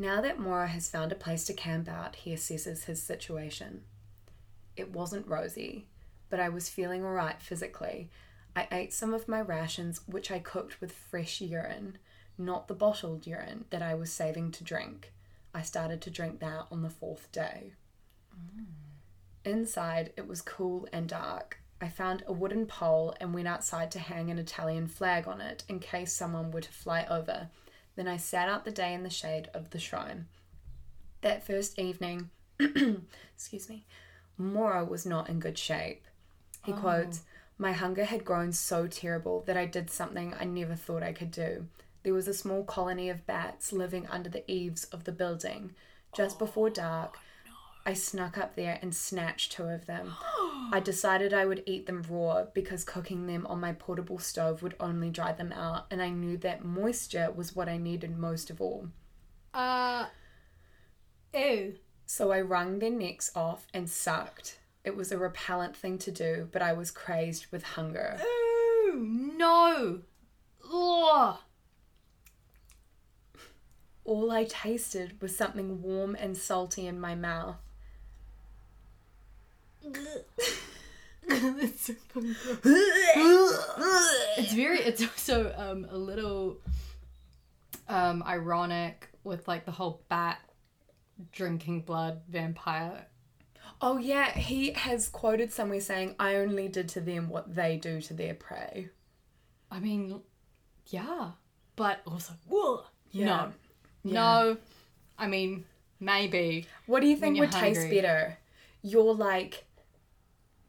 Now 0.00 0.20
that 0.20 0.38
Mauro 0.38 0.68
has 0.68 0.88
found 0.88 1.10
a 1.10 1.16
place 1.16 1.44
to 1.46 1.52
camp 1.52 1.88
out, 1.88 2.14
he 2.14 2.32
assesses 2.32 2.84
his 2.84 3.02
situation. 3.02 3.82
It 4.76 4.92
wasn't 4.92 5.26
rosy, 5.26 5.86
but 6.30 6.38
I 6.38 6.48
was 6.48 6.68
feeling 6.68 7.04
alright 7.04 7.42
physically. 7.42 8.08
I 8.54 8.68
ate 8.70 8.92
some 8.92 9.12
of 9.12 9.26
my 9.26 9.40
rations, 9.40 10.02
which 10.06 10.30
I 10.30 10.38
cooked 10.38 10.80
with 10.80 10.92
fresh 10.92 11.40
urine, 11.40 11.98
not 12.38 12.68
the 12.68 12.74
bottled 12.74 13.26
urine 13.26 13.64
that 13.70 13.82
I 13.82 13.94
was 13.94 14.12
saving 14.12 14.52
to 14.52 14.64
drink. 14.64 15.12
I 15.52 15.62
started 15.62 16.00
to 16.02 16.10
drink 16.10 16.38
that 16.38 16.66
on 16.70 16.82
the 16.82 16.90
fourth 16.90 17.32
day. 17.32 17.72
Mm. 18.32 18.66
Inside, 19.44 20.12
it 20.16 20.28
was 20.28 20.42
cool 20.42 20.86
and 20.92 21.08
dark. 21.08 21.58
I 21.80 21.88
found 21.88 22.22
a 22.26 22.32
wooden 22.32 22.66
pole 22.66 23.14
and 23.20 23.34
went 23.34 23.48
outside 23.48 23.90
to 23.92 23.98
hang 23.98 24.30
an 24.30 24.38
Italian 24.38 24.86
flag 24.86 25.26
on 25.26 25.40
it 25.40 25.64
in 25.68 25.80
case 25.80 26.12
someone 26.12 26.52
were 26.52 26.60
to 26.60 26.72
fly 26.72 27.04
over. 27.10 27.48
Then 27.98 28.06
I 28.06 28.16
sat 28.16 28.48
out 28.48 28.64
the 28.64 28.70
day 28.70 28.94
in 28.94 29.02
the 29.02 29.10
shade 29.10 29.50
of 29.52 29.70
the 29.70 29.80
shrine. 29.80 30.26
That 31.22 31.44
first 31.44 31.80
evening, 31.80 32.30
excuse 32.60 33.68
me, 33.68 33.86
Mauro 34.36 34.84
was 34.84 35.04
not 35.04 35.28
in 35.28 35.40
good 35.40 35.58
shape. 35.58 36.04
He 36.64 36.70
oh. 36.70 36.76
quotes, 36.76 37.22
My 37.58 37.72
hunger 37.72 38.04
had 38.04 38.24
grown 38.24 38.52
so 38.52 38.86
terrible 38.86 39.42
that 39.46 39.56
I 39.56 39.66
did 39.66 39.90
something 39.90 40.32
I 40.38 40.44
never 40.44 40.76
thought 40.76 41.02
I 41.02 41.12
could 41.12 41.32
do. 41.32 41.66
There 42.04 42.14
was 42.14 42.28
a 42.28 42.34
small 42.34 42.62
colony 42.62 43.10
of 43.10 43.26
bats 43.26 43.72
living 43.72 44.06
under 44.06 44.30
the 44.30 44.48
eaves 44.48 44.84
of 44.92 45.02
the 45.02 45.10
building. 45.10 45.72
Just 46.14 46.38
before 46.38 46.70
dark, 46.70 47.18
I 47.88 47.94
snuck 47.94 48.36
up 48.36 48.54
there 48.54 48.78
and 48.82 48.94
snatched 48.94 49.52
two 49.52 49.62
of 49.62 49.86
them. 49.86 50.12
I 50.74 50.78
decided 50.78 51.32
I 51.32 51.46
would 51.46 51.62
eat 51.64 51.86
them 51.86 52.04
raw 52.06 52.44
because 52.52 52.84
cooking 52.84 53.26
them 53.26 53.46
on 53.46 53.60
my 53.60 53.72
portable 53.72 54.18
stove 54.18 54.62
would 54.62 54.74
only 54.78 55.08
dry 55.08 55.32
them 55.32 55.52
out, 55.52 55.86
and 55.90 56.02
I 56.02 56.10
knew 56.10 56.36
that 56.36 56.62
moisture 56.62 57.32
was 57.34 57.56
what 57.56 57.66
I 57.66 57.78
needed 57.78 58.18
most 58.18 58.50
of 58.50 58.60
all. 58.60 58.88
Uh. 59.54 60.08
Ew. 61.32 61.76
So 62.04 62.30
I 62.30 62.42
wrung 62.42 62.78
their 62.78 62.90
necks 62.90 63.30
off 63.34 63.66
and 63.72 63.88
sucked. 63.88 64.58
It 64.84 64.94
was 64.94 65.10
a 65.10 65.16
repellent 65.16 65.74
thing 65.74 65.96
to 65.96 66.10
do, 66.10 66.46
but 66.52 66.60
I 66.60 66.74
was 66.74 66.90
crazed 66.90 67.46
with 67.50 67.62
hunger. 67.62 68.20
Ew. 68.20 69.32
No. 69.34 70.00
Ugh. 70.70 71.38
All 74.04 74.30
I 74.30 74.44
tasted 74.44 75.22
was 75.22 75.34
something 75.34 75.80
warm 75.80 76.14
and 76.14 76.36
salty 76.36 76.86
in 76.86 77.00
my 77.00 77.14
mouth. 77.14 77.56
It's. 81.28 81.90
It's 84.38 84.52
very. 84.54 84.78
It's 84.80 85.02
also 85.02 85.52
um 85.56 85.86
a 85.90 85.96
little 85.96 86.58
um 87.88 88.22
ironic 88.26 89.08
with 89.24 89.46
like 89.48 89.64
the 89.64 89.72
whole 89.72 90.02
bat 90.08 90.40
drinking 91.32 91.82
blood 91.82 92.22
vampire. 92.28 93.06
Oh, 93.80 93.96
yeah, 93.98 94.30
he 94.32 94.72
has 94.72 95.08
quoted 95.08 95.52
somewhere 95.52 95.80
saying, 95.80 96.16
I 96.18 96.34
only 96.36 96.66
did 96.66 96.88
to 96.90 97.00
them 97.00 97.28
what 97.28 97.54
they 97.54 97.76
do 97.76 98.00
to 98.00 98.14
their 98.14 98.34
prey. 98.34 98.88
I 99.70 99.78
mean, 99.78 100.20
yeah, 100.86 101.32
but 101.76 102.00
also 102.04 102.32
ugh. 102.52 102.84
Yeah. 103.12 103.26
no, 103.26 103.52
no. 104.04 104.56
I 105.16 105.28
mean, 105.28 105.64
maybe. 106.00 106.66
What 106.86 107.02
do 107.02 107.06
you 107.06 107.16
think 107.16 107.38
would 107.38 107.52
taste 107.52 107.88
better 107.88 108.38
you're 108.82 109.14
like 109.14 109.64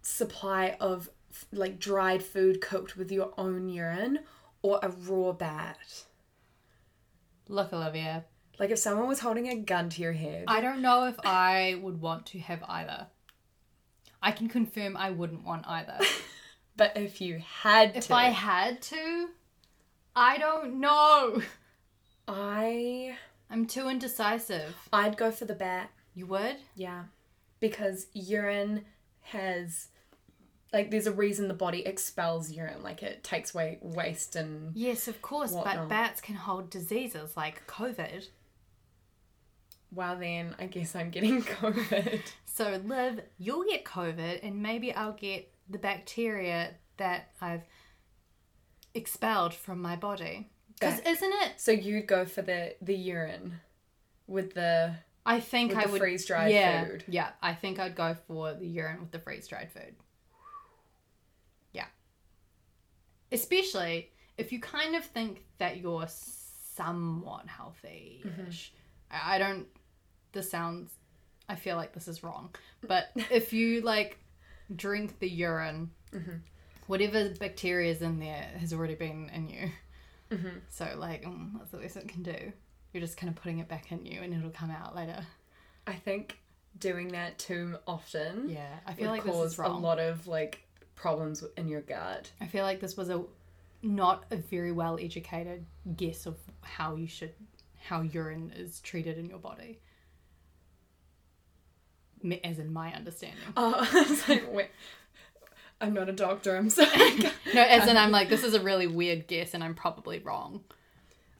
supply 0.02 0.78
of 0.80 1.10
like 1.52 1.80
dried 1.80 2.24
food 2.24 2.62
cooked 2.62 2.98
with 2.98 3.12
your 3.12 3.34
own 3.38 3.70
urine 3.70 4.20
or 4.62 4.80
a 4.82 4.90
raw 4.90 5.32
bat? 5.32 6.06
Look, 7.48 7.74
Olivia. 7.74 8.26
Like 8.60 8.72
if 8.72 8.80
someone 8.80 9.08
was 9.08 9.20
holding 9.20 9.48
a 9.48 9.56
gun 9.56 9.90
to 9.90 10.02
your 10.02 10.14
head. 10.14 10.46
I 10.48 10.62
don't 10.62 10.82
know 10.82 11.06
if 11.06 11.16
I 11.24 11.80
would 11.82 12.02
want 12.02 12.26
to 12.28 12.40
have 12.40 12.64
either. 12.68 13.08
I 14.22 14.32
can 14.32 14.50
confirm 14.50 14.98
I 14.98 15.12
wouldn't 15.12 15.46
want 15.46 15.66
either. 15.68 15.98
but 16.76 16.98
if 16.98 17.22
you 17.22 17.42
had 17.62 17.94
to 17.94 18.00
if 18.00 18.08
to, 18.08 18.14
I 18.14 18.26
had 18.26 18.82
to, 18.84 19.30
I 20.16 20.38
don't 20.38 20.80
know. 20.80 21.42
I 22.28 23.16
I'm 23.50 23.66
too 23.66 23.88
indecisive. 23.88 24.76
I'd 24.92 25.18
go 25.18 25.32
for 25.32 25.46
the 25.46 25.56
bat. 25.56 25.90
You 26.14 26.28
would? 26.28 26.58
Yeah. 26.76 27.06
Because 27.60 28.08
urine 28.14 28.86
has 29.32 29.88
like 30.72 30.92
there's 30.92 31.08
a 31.08 31.12
reason 31.12 31.48
the 31.48 31.54
body 31.56 31.86
expels 31.86 32.52
urine 32.52 32.84
like 32.84 33.02
it 33.02 33.24
takes 33.24 33.56
away 33.56 33.80
waste 33.82 34.36
and 34.36 34.76
Yes, 34.76 35.08
of 35.08 35.22
course, 35.22 35.52
Whatnot. 35.52 35.76
but 35.78 35.90
bats 35.90 36.22
can 36.22 36.36
hold 36.36 36.70
diseases 36.70 37.36
like 37.36 37.66
COVID. 37.68 38.28
well, 39.92 40.16
then 40.18 40.56
I 40.60 40.66
guess 40.68 40.96
I'm 40.96 41.10
getting 41.10 41.42
COVID. 41.62 42.22
So, 42.46 42.80
Liv, 42.86 43.22
you'll 43.38 43.64
get 43.66 43.84
COVID, 43.86 44.42
and 44.44 44.62
maybe 44.62 44.94
I'll 44.94 45.14
get 45.14 45.52
the 45.70 45.80
bacteria 45.80 46.76
that 46.98 47.30
I've 47.42 47.64
expelled 48.94 49.54
from 49.54 49.82
my 49.82 49.96
body. 49.96 50.50
Because 50.80 51.00
isn't 51.02 51.34
it? 51.44 51.54
So 51.58 51.72
you'd 51.72 52.08
go 52.08 52.26
for 52.26 52.42
the 52.42 52.76
the 52.82 52.96
urine 52.96 53.60
with 54.28 54.54
the 54.54 54.96
I 55.26 55.40
think 55.40 55.76
I 55.76 55.86
would 55.86 56.00
freeze-dried 56.00 56.52
yeah, 56.52 56.86
food. 56.86 57.04
Yeah, 57.08 57.30
I 57.42 57.54
think 57.54 57.80
I'd 57.80 57.96
go 57.96 58.16
for 58.28 58.54
the 58.54 58.68
urine 58.68 59.00
with 59.00 59.12
the 59.12 59.20
freeze 59.20 59.48
dried 59.48 59.72
food. 59.72 59.96
Yeah. 61.72 61.86
Especially 63.32 64.12
if 64.38 64.52
you 64.52 64.60
kind 64.60 64.96
of 64.96 65.04
think 65.04 65.44
that 65.58 65.78
you're 65.78 66.08
somewhat 66.08 67.48
healthy 67.48 68.24
ish. 68.48 68.72
Mm-hmm. 69.12 69.30
I 69.30 69.36
I 69.36 69.38
don't. 69.38 69.68
This 70.32 70.50
sounds. 70.50 70.92
I 71.48 71.56
feel 71.56 71.76
like 71.76 71.94
this 71.94 72.08
is 72.08 72.24
wrong. 72.24 72.56
But 72.88 73.12
if 73.30 73.54
you 73.54 73.82
like 73.82 74.18
drink 74.76 75.20
the 75.20 75.30
urine, 75.30 75.92
mm-hmm. 76.14 76.38
whatever 76.88 77.30
bacteria 77.40 77.92
is 77.92 78.02
in 78.02 78.20
there 78.20 78.50
has 78.60 78.74
already 78.74 78.96
been 78.96 79.30
in 79.34 79.50
you. 79.50 79.72
Mm-hmm. 80.32 80.60
So, 80.70 80.96
like, 80.98 81.24
mm, 81.24 81.58
that's 81.58 81.72
the 81.72 81.78
least 81.78 81.98
it 81.98 82.08
can 82.08 82.24
do. 82.24 82.54
You're 82.94 83.02
just 83.02 83.18
kind 83.18 83.30
of 83.30 83.36
putting 83.36 83.60
it 83.60 83.68
back 83.68 83.92
in 83.92 84.06
you 84.06 84.22
and 84.22 84.34
it'll 84.34 84.50
come 84.50 84.72
out 84.72 84.96
later. 84.96 85.26
I 85.86 85.94
think 85.94 86.40
doing 86.78 87.10
that 87.10 87.38
too 87.40 87.78
often 87.88 88.50
Yeah, 88.50 88.68
I 88.86 88.94
feel 88.94 89.10
like 89.10 89.24
this 89.24 89.34
cause 89.34 89.58
a 89.58 89.68
lot 89.68 90.00
of 90.00 90.28
like 90.28 90.62
problems 90.96 91.44
in 91.58 91.68
your 91.68 91.82
gut. 91.82 92.32
I 92.40 92.48
feel 92.48 92.64
like 92.64 92.80
this 92.80 92.96
was 92.96 93.10
a 93.10 93.24
not 93.82 94.26
a 94.32 94.36
very 94.36 94.72
well 94.72 94.98
educated 95.02 95.66
guess 95.96 96.26
of 96.26 96.38
how 96.62 96.96
you 96.96 97.08
should 97.08 97.34
how 97.78 98.02
urine 98.02 98.52
is 98.56 98.80
treated 98.82 99.18
in 99.18 99.30
your 99.30 99.40
body. 99.40 99.80
As 102.44 102.60
in 102.60 102.74
my 102.74 102.94
understanding. 102.94 103.40
Oh, 103.56 104.20
like 104.28 104.54
wait, 104.54 104.70
I'm 105.80 105.94
not 105.94 106.10
a 106.10 106.14
doctor. 106.14 106.56
I'm 106.56 106.70
sorry. 106.70 106.90
No, 107.52 107.64
as 107.64 107.88
in 107.88 107.98
I'm 107.98 108.12
like 108.12 108.30
this 108.30 108.44
is 108.44 108.54
a 108.54 108.60
really 108.60 108.86
weird 108.86 109.26
guess 109.28 109.54
and 109.56 109.64
I'm 109.64 109.74
probably 109.74 110.20
wrong. 110.20 110.64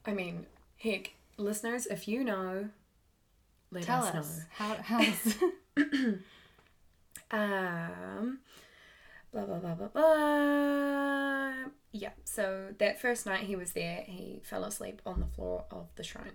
I 0.04 0.12
mean, 0.12 0.46
heck, 0.78 1.12
listeners, 1.40 1.86
if 1.86 2.06
you 2.06 2.24
know, 2.24 2.68
let 3.70 3.84
Tell 3.84 4.04
us, 4.04 4.14
us 4.14 4.40
how 4.50 4.76
how's 4.82 5.36
know. 5.76 6.18
Um, 7.32 8.40
blah 9.32 9.44
blah 9.44 9.58
blah 9.58 9.74
blah 9.74 9.88
blah. 9.88 11.52
Yeah. 11.92 12.10
So 12.24 12.74
that 12.78 13.00
first 13.00 13.24
night 13.24 13.44
he 13.44 13.54
was 13.54 13.72
there, 13.72 14.02
he 14.06 14.40
fell 14.42 14.64
asleep 14.64 15.00
on 15.06 15.20
the 15.20 15.26
floor 15.26 15.64
of 15.70 15.86
the 15.94 16.02
shrine. 16.02 16.32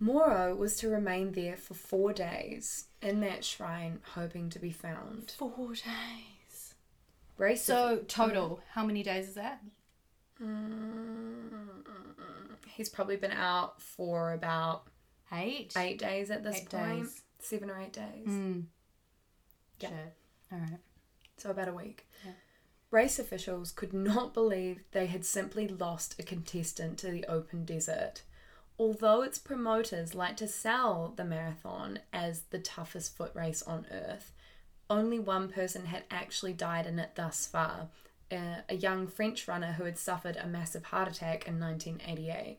Mauro 0.00 0.54
was 0.54 0.76
to 0.78 0.88
remain 0.88 1.32
there 1.32 1.56
for 1.56 1.74
four 1.74 2.12
days 2.12 2.86
in 3.02 3.20
that 3.20 3.44
shrine, 3.44 4.00
hoping 4.14 4.48
to 4.50 4.58
be 4.58 4.70
found. 4.70 5.34
four 5.38 5.72
days. 5.74 6.74
Race 7.36 7.62
So 7.62 8.04
total, 8.08 8.60
how 8.72 8.84
many 8.84 9.02
days 9.02 9.28
is 9.28 9.34
that? 9.34 9.60
Mm, 10.42 11.84
he's 12.78 12.88
probably 12.88 13.16
been 13.16 13.32
out 13.32 13.82
for 13.82 14.32
about 14.32 14.84
Eight. 15.32 15.74
eight 15.76 15.98
days 15.98 16.30
at 16.30 16.44
this 16.44 16.56
Eight 16.56 16.70
point. 16.70 17.02
days. 17.02 17.22
Seven 17.40 17.70
or 17.70 17.78
eight 17.80 17.92
days. 17.92 18.26
Mm. 18.28 18.64
Yeah. 19.80 19.88
Shit. 19.88 20.14
All 20.52 20.58
right. 20.60 20.78
So 21.36 21.50
about 21.50 21.68
a 21.68 21.72
week. 21.72 22.06
Yeah. 22.24 22.32
Race 22.92 23.18
officials 23.18 23.72
could 23.72 23.92
not 23.92 24.32
believe 24.32 24.84
they 24.92 25.06
had 25.06 25.24
simply 25.26 25.66
lost 25.68 26.14
a 26.18 26.22
contestant 26.22 26.98
to 26.98 27.10
the 27.10 27.26
open 27.26 27.64
desert. 27.64 28.22
Although 28.78 29.22
its 29.22 29.38
promoters 29.38 30.14
like 30.14 30.36
to 30.36 30.46
sell 30.48 31.12
the 31.16 31.24
marathon 31.24 31.98
as 32.12 32.42
the 32.50 32.60
toughest 32.60 33.16
foot 33.16 33.32
race 33.34 33.60
on 33.62 33.86
earth, 33.90 34.32
only 34.88 35.18
one 35.18 35.48
person 35.48 35.86
had 35.86 36.04
actually 36.10 36.52
died 36.52 36.86
in 36.86 36.98
it 37.00 37.10
thus 37.16 37.44
far 37.44 37.88
a 38.30 38.74
young 38.74 39.06
French 39.06 39.48
runner 39.48 39.72
who 39.72 39.84
had 39.84 39.96
suffered 39.96 40.36
a 40.36 40.46
massive 40.46 40.84
heart 40.84 41.08
attack 41.08 41.48
in 41.48 41.58
1988. 41.58 42.58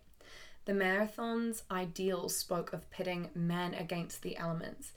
The 0.66 0.74
marathon's 0.74 1.64
ideals 1.72 2.36
spoke 2.36 2.74
of 2.74 2.90
pitting 2.92 3.30
man 3.34 3.74
against 3.74 4.22
the 4.22 4.38
elements, 4.38 4.94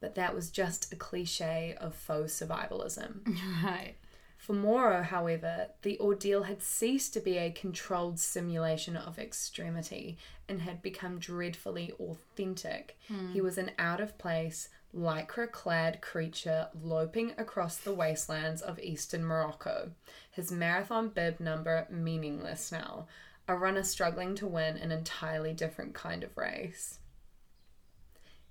but 0.00 0.14
that 0.14 0.34
was 0.34 0.50
just 0.50 0.92
a 0.92 0.96
cliche 0.96 1.76
of 1.80 1.94
faux 1.94 2.38
survivalism. 2.40 3.26
Right. 3.64 3.94
For 4.38 4.52
Mauro, 4.52 5.02
however, 5.02 5.68
the 5.82 5.98
ordeal 5.98 6.44
had 6.44 6.62
ceased 6.62 7.14
to 7.14 7.20
be 7.20 7.38
a 7.38 7.50
controlled 7.50 8.20
simulation 8.20 8.96
of 8.96 9.18
extremity 9.18 10.18
and 10.48 10.60
had 10.60 10.82
become 10.82 11.18
dreadfully 11.18 11.92
authentic. 11.98 12.96
Hmm. 13.08 13.32
He 13.32 13.40
was 13.40 13.58
an 13.58 13.72
out 13.78 14.00
of 14.00 14.18
place, 14.18 14.68
lycra 14.94 15.50
clad 15.50 16.00
creature 16.00 16.68
loping 16.80 17.32
across 17.36 17.76
the 17.76 17.94
wastelands 17.94 18.62
of 18.62 18.78
eastern 18.78 19.24
Morocco, 19.24 19.90
his 20.30 20.52
marathon 20.52 21.08
bib 21.08 21.40
number 21.40 21.86
meaningless 21.90 22.70
now, 22.70 23.06
a 23.48 23.56
runner 23.56 23.82
struggling 23.82 24.34
to 24.36 24.46
win 24.46 24.76
an 24.76 24.90
entirely 24.90 25.52
different 25.52 25.94
kind 25.94 26.24
of 26.24 26.36
race. 26.36 26.98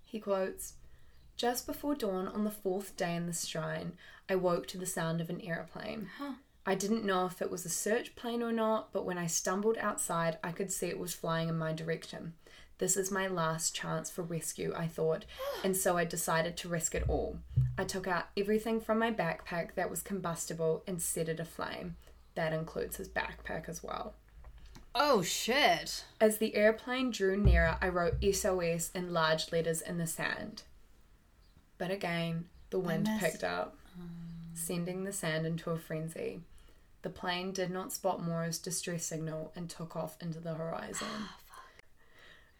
He 0.03 0.19
quotes, 0.19 0.73
just 1.35 1.67
before 1.67 1.95
dawn 1.95 2.27
on 2.27 2.45
the 2.45 2.51
fourth 2.51 2.95
day 2.95 3.13
in 3.15 3.25
the 3.25 3.33
shrine, 3.33 3.93
I 4.29 4.35
woke 4.35 4.67
to 4.67 4.77
the 4.77 4.85
sound 4.85 5.19
of 5.19 5.29
an 5.29 5.41
aeroplane. 5.41 6.09
I 6.65 6.75
didn't 6.75 7.05
know 7.05 7.25
if 7.25 7.41
it 7.41 7.51
was 7.51 7.65
a 7.65 7.69
search 7.69 8.15
plane 8.15 8.41
or 8.41 8.51
not, 8.51 8.93
but 8.93 9.05
when 9.05 9.17
I 9.17 9.27
stumbled 9.27 9.77
outside, 9.77 10.37
I 10.43 10.51
could 10.51 10.71
see 10.71 10.87
it 10.87 10.97
was 10.97 11.13
flying 11.13 11.49
in 11.49 11.57
my 11.57 11.73
direction. 11.73 12.33
This 12.77 12.97
is 12.97 13.11
my 13.11 13.27
last 13.27 13.75
chance 13.75 14.09
for 14.09 14.21
rescue, 14.23 14.73
I 14.75 14.87
thought, 14.87 15.25
and 15.63 15.75
so 15.75 15.97
I 15.97 16.05
decided 16.05 16.57
to 16.57 16.69
risk 16.69 16.95
it 16.95 17.03
all. 17.07 17.37
I 17.77 17.83
took 17.83 18.07
out 18.07 18.29
everything 18.35 18.79
from 18.79 18.99
my 18.99 19.11
backpack 19.11 19.75
that 19.75 19.89
was 19.89 20.01
combustible 20.01 20.83
and 20.87 21.01
set 21.01 21.29
it 21.29 21.39
aflame. 21.39 21.97
That 22.35 22.53
includes 22.53 22.97
his 22.97 23.09
backpack 23.09 23.69
as 23.69 23.83
well. 23.83 24.15
Oh 24.97 25.21
shit. 25.21 26.05
As 26.21 26.37
the 26.37 26.55
airplane 26.55 27.11
drew 27.11 27.35
nearer, 27.35 27.77
I 27.81 27.89
wrote 27.89 28.23
SOS 28.23 28.91
in 28.95 29.11
large 29.13 29.51
letters 29.51 29.81
in 29.81 29.97
the 29.97 30.07
sand. 30.07 30.63
But 31.77 31.91
again, 31.91 32.45
the 32.69 32.79
wind 32.79 33.03
missed- 33.03 33.19
picked 33.19 33.43
up, 33.43 33.77
sending 34.53 35.03
the 35.03 35.11
sand 35.11 35.45
into 35.45 35.69
a 35.71 35.77
frenzy. 35.77 36.39
The 37.01 37.09
plane 37.09 37.51
did 37.51 37.69
not 37.69 37.91
spot 37.91 38.23
Mauro's 38.23 38.57
distress 38.57 39.05
signal 39.05 39.51
and 39.55 39.69
took 39.69 39.95
off 39.97 40.15
into 40.21 40.39
the 40.39 40.53
horizon. 40.55 41.07
Ah, 41.11 41.37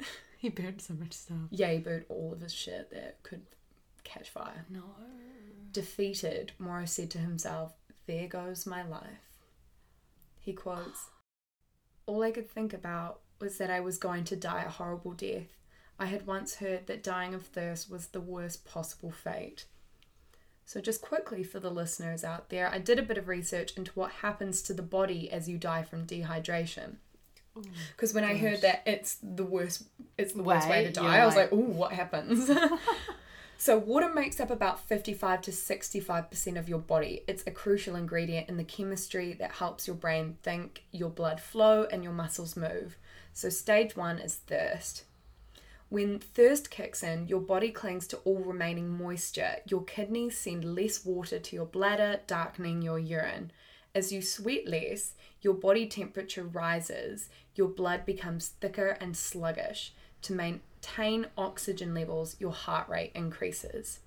he 0.38 0.50
burned 0.50 0.82
so 0.82 0.94
much 0.94 1.14
stuff. 1.14 1.38
yeah, 1.50 1.72
he 1.72 1.80
burned 1.80 2.06
all 2.10 2.34
of 2.34 2.42
his 2.42 2.54
shit 2.54 2.92
that 2.92 3.24
could 3.24 3.42
catch 4.04 4.30
fire. 4.30 4.66
No. 4.70 4.84
Defeated, 5.72 6.52
Mauro 6.60 6.86
said 6.86 7.10
to 7.12 7.18
himself, 7.18 7.74
There 8.06 8.28
goes 8.28 8.66
my 8.68 8.84
life. 8.84 9.32
He 10.42 10.54
quotes, 10.54 11.06
All 12.08 12.24
I 12.24 12.32
could 12.32 12.50
think 12.50 12.74
about 12.74 13.20
was 13.40 13.58
that 13.58 13.70
I 13.70 13.80
was 13.80 13.98
going 13.98 14.24
to 14.26 14.36
die 14.36 14.64
a 14.64 14.70
horrible 14.70 15.12
death. 15.14 15.58
I 15.98 16.06
had 16.08 16.28
once 16.28 16.56
heard 16.56 16.88
that 16.88 17.04
dying 17.04 17.34
of 17.34 17.46
thirst 17.46 17.90
was 17.90 18.08
the 18.08 18.22
worst 18.22 18.66
possible 18.66 19.12
fate. 19.12 19.66
So, 20.66 20.82
just 20.82 21.02
quickly 21.02 21.44
for 21.44 21.60
the 21.60 21.70
listeners 21.70 22.24
out 22.24 22.50
there, 22.50 22.68
I 22.70 22.80
did 22.80 22.98
a 22.98 23.04
bit 23.04 23.18
of 23.20 23.28
research 23.28 23.74
into 23.78 23.92
what 23.92 24.12
happens 24.12 24.62
to 24.64 24.74
the 24.74 24.82
body 24.82 25.32
as 25.32 25.48
you 25.48 25.58
die 25.58 25.84
from 25.84 26.08
dehydration. 26.08 26.96
Oh, 27.56 27.62
because 27.96 28.14
when 28.14 28.24
I 28.24 28.36
heard 28.36 28.62
that 28.62 28.82
it's 28.86 29.18
the 29.22 29.46
worst, 29.46 29.84
it's 30.18 30.34
the 30.34 30.44
worst 30.44 30.68
way 30.68 30.82
Way, 30.82 30.86
to 30.88 30.92
die, 30.92 31.20
I 31.20 31.26
was 31.26 31.36
like- 31.36 31.52
like, 31.52 31.54
"Ooh, 31.54 31.72
what 31.72 31.94
happens?" 31.94 32.50
So, 33.58 33.78
water 33.78 34.14
makes 34.14 34.40
up 34.40 34.52
about 34.52 34.82
55 34.82 35.42
to 35.44 35.52
65% 35.52 36.60
of 36.60 36.68
your 36.68 36.80
body. 36.80 37.24
It's 37.28 37.44
a 37.48 37.52
crucial 37.52 37.96
ingredient 37.96 38.50
in 38.50 38.58
the 38.58 38.66
chemistry 38.66 39.34
that 39.34 39.54
helps 39.54 39.88
your 39.88 39.96
brain 39.96 40.38
think, 40.44 40.84
your 40.92 41.10
blood 41.10 41.40
flow, 41.40 41.88
and 41.90 42.04
your 42.04 42.14
muscles 42.14 42.58
move. 42.58 42.98
So, 43.34 43.50
stage 43.50 43.96
one 43.96 44.20
is 44.20 44.36
thirst. 44.36 45.06
When 45.88 46.20
thirst 46.20 46.70
kicks 46.70 47.02
in, 47.02 47.28
your 47.28 47.40
body 47.40 47.72
clings 47.72 48.08
to 48.08 48.18
all 48.18 48.40
remaining 48.40 48.90
moisture. 48.90 49.58
Your 49.68 49.84
kidneys 49.84 50.38
send 50.38 50.76
less 50.76 51.06
water 51.06 51.40
to 51.40 51.56
your 51.56 51.66
bladder, 51.66 52.20
darkening 52.28 52.82
your 52.82 53.00
urine. 53.00 53.52
As 53.94 54.12
you 54.12 54.22
sweat 54.22 54.68
less, 54.68 55.14
your 55.42 55.54
body 55.54 55.88
temperature 55.88 56.44
rises, 56.44 57.30
your 57.56 57.70
blood 57.70 58.06
becomes 58.06 58.50
thicker 58.50 58.98
and 59.00 59.16
sluggish. 59.16 59.94
To 60.24 60.34
maintain 60.86 61.28
oxygen 61.38 61.94
levels, 61.94 62.36
your 62.40 62.52
heart 62.52 62.88
rate 62.90 63.12
increases. 63.16 64.00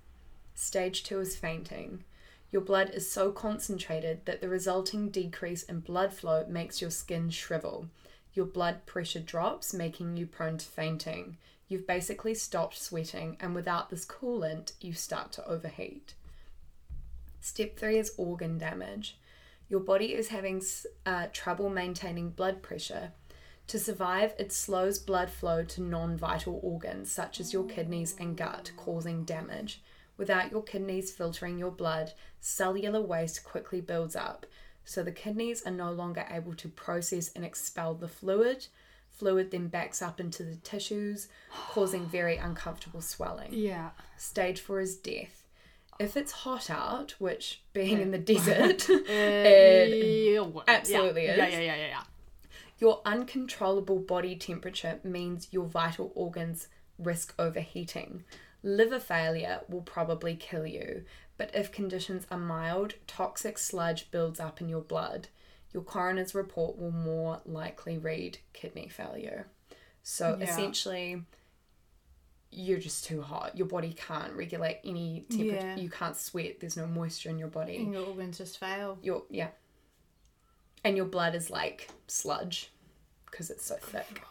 Stage 0.55 1.03
two 1.03 1.21
is 1.21 1.37
fainting. 1.37 2.05
Your 2.51 2.63
blood 2.63 2.91
is 2.91 3.11
so 3.11 3.31
concentrated 3.31 4.25
that 4.25 4.41
the 4.41 4.49
resulting 4.49 5.11
decrease 5.11 5.63
in 5.65 5.81
blood 5.81 6.13
flow 6.13 6.45
makes 6.49 6.81
your 6.81 6.91
skin 6.91 7.31
shrivel. 7.31 7.89
Your 8.33 8.47
blood 8.47 8.87
pressure 8.87 9.21
drops, 9.21 9.75
making 9.75 10.17
you 10.17 10.27
prone 10.27 10.59
to 10.59 10.67
fainting. 10.67 11.37
You've 11.69 11.87
basically 11.87 12.35
stopped 12.35 12.79
sweating, 12.79 13.37
and 13.41 13.55
without 13.55 13.91
this 13.91 14.07
coolant, 14.07 14.73
you 14.81 14.93
start 14.93 15.33
to 15.33 15.47
overheat. 15.47 16.15
Step 17.41 17.77
three 17.77 17.99
is 17.99 18.15
organ 18.17 18.57
damage. 18.57 19.19
Your 19.69 19.81
body 19.81 20.15
is 20.15 20.29
having 20.29 20.63
uh, 21.05 21.27
trouble 21.33 21.69
maintaining 21.69 22.31
blood 22.31 22.63
pressure. 22.63 23.13
To 23.69 23.79
survive, 23.79 24.33
it 24.39 24.51
slows 24.51 24.99
blood 24.99 25.29
flow 25.31 25.63
to 25.63 25.83
non 25.83 26.17
vital 26.17 26.59
organs 26.63 27.13
such 27.13 27.39
as 27.39 27.53
your 27.53 27.65
kidneys 27.65 28.17
and 28.19 28.35
gut, 28.35 28.73
causing 28.79 29.25
damage. 29.25 29.83
Without 30.17 30.51
your 30.51 30.63
kidneys 30.63 31.13
filtering 31.13 31.59
your 31.59 31.71
blood, 31.71 32.13
cellular 32.41 33.03
waste 33.03 33.45
quickly 33.45 33.83
builds 33.83 34.17
up, 34.17 34.47
so 34.87 35.03
the 35.03 35.13
kidneys 35.13 35.63
are 35.67 35.73
no 35.73 35.93
longer 35.93 36.27
able 36.31 36.55
to 36.55 36.69
process 36.69 37.31
and 37.37 37.45
expel 37.45 37.93
the 37.95 38.09
fluid. 38.09 38.67
Fluid 39.11 39.51
then 39.51 39.69
backs 39.69 40.01
up 40.01 40.19
into 40.19 40.45
the 40.45 40.57
tissues, 40.57 41.29
causing 41.53 42.07
very 42.07 42.39
uncomfortable 42.39 43.03
swelling. 43.03 43.53
Yeah. 43.53 43.91
Stage 44.17 44.61
four 44.61 44.81
is 44.81 44.97
death. 44.97 45.45
If 45.99 46.17
it's 46.17 46.33
hot 46.33 46.71
out, 46.71 47.17
which 47.19 47.61
being 47.75 47.99
eh. 47.99 48.03
in 48.03 48.13
the 48.13 48.19
desert, 48.19 48.89
eh, 49.09 49.85
It 49.91 50.65
absolutely 50.69 51.27
yeah. 51.27 51.33
is. 51.33 51.39
Yeah, 51.39 51.49
yeah, 51.49 51.61
yeah, 51.61 51.77
yeah, 51.77 51.87
yeah. 51.89 52.03
Your 52.79 53.01
uncontrollable 53.05 53.99
body 53.99 54.37
temperature 54.37 55.01
means 55.03 55.49
your 55.51 55.67
vital 55.67 56.13
organs 56.15 56.69
risk 56.99 57.35
overheating. 57.39 58.25
Liver 58.63 59.01
failure 59.01 59.61
will 59.69 59.83
probably 59.83 60.35
kill 60.35 60.67
you, 60.67 61.05
but 61.37 61.55
if 61.55 61.71
conditions 61.73 62.27
are 62.31 62.39
mild, 62.39 62.95
toxic 63.07 63.59
sludge 63.59 64.11
builds 64.11 64.41
up 64.41 64.61
in 64.61 64.69
your 64.69 64.81
blood. 64.81 65.29
Your 65.73 65.83
coroner's 65.83 66.35
report 66.35 66.79
will 66.79 66.91
more 66.91 67.41
likely 67.45 67.99
read 67.99 68.39
kidney 68.53 68.89
failure. 68.89 69.47
So 70.03 70.37
Yeah. 70.39 70.45
essentially, 70.47 71.25
you're 72.51 72.79
just 72.79 73.05
too 73.05 73.21
hot. 73.23 73.57
Your 73.57 73.67
body 73.67 73.93
can't 73.93 74.33
regulate 74.33 74.81
any 74.83 75.27
temperature. 75.31 75.55
Yeah. 75.67 75.77
You 75.77 75.91
can't 75.91 76.17
sweat. 76.17 76.61
There's 76.61 76.77
no 76.77 76.87
moisture 76.87 77.29
in 77.29 77.39
your 77.39 77.49
body. 77.49 77.77
And 77.77 77.93
your 77.93 78.07
organs 78.07 78.39
just 78.39 78.59
fail. 78.59 78.99
Your 79.03 79.25
yeah, 79.29 79.51
and 80.85 80.97
your 80.97 81.07
blood 81.07 81.35
is 81.35 81.51
like 81.51 81.89
sludge 82.07 82.71
because 83.27 83.51
it's 83.51 83.65
so 83.65 83.77
thick. 83.77 84.23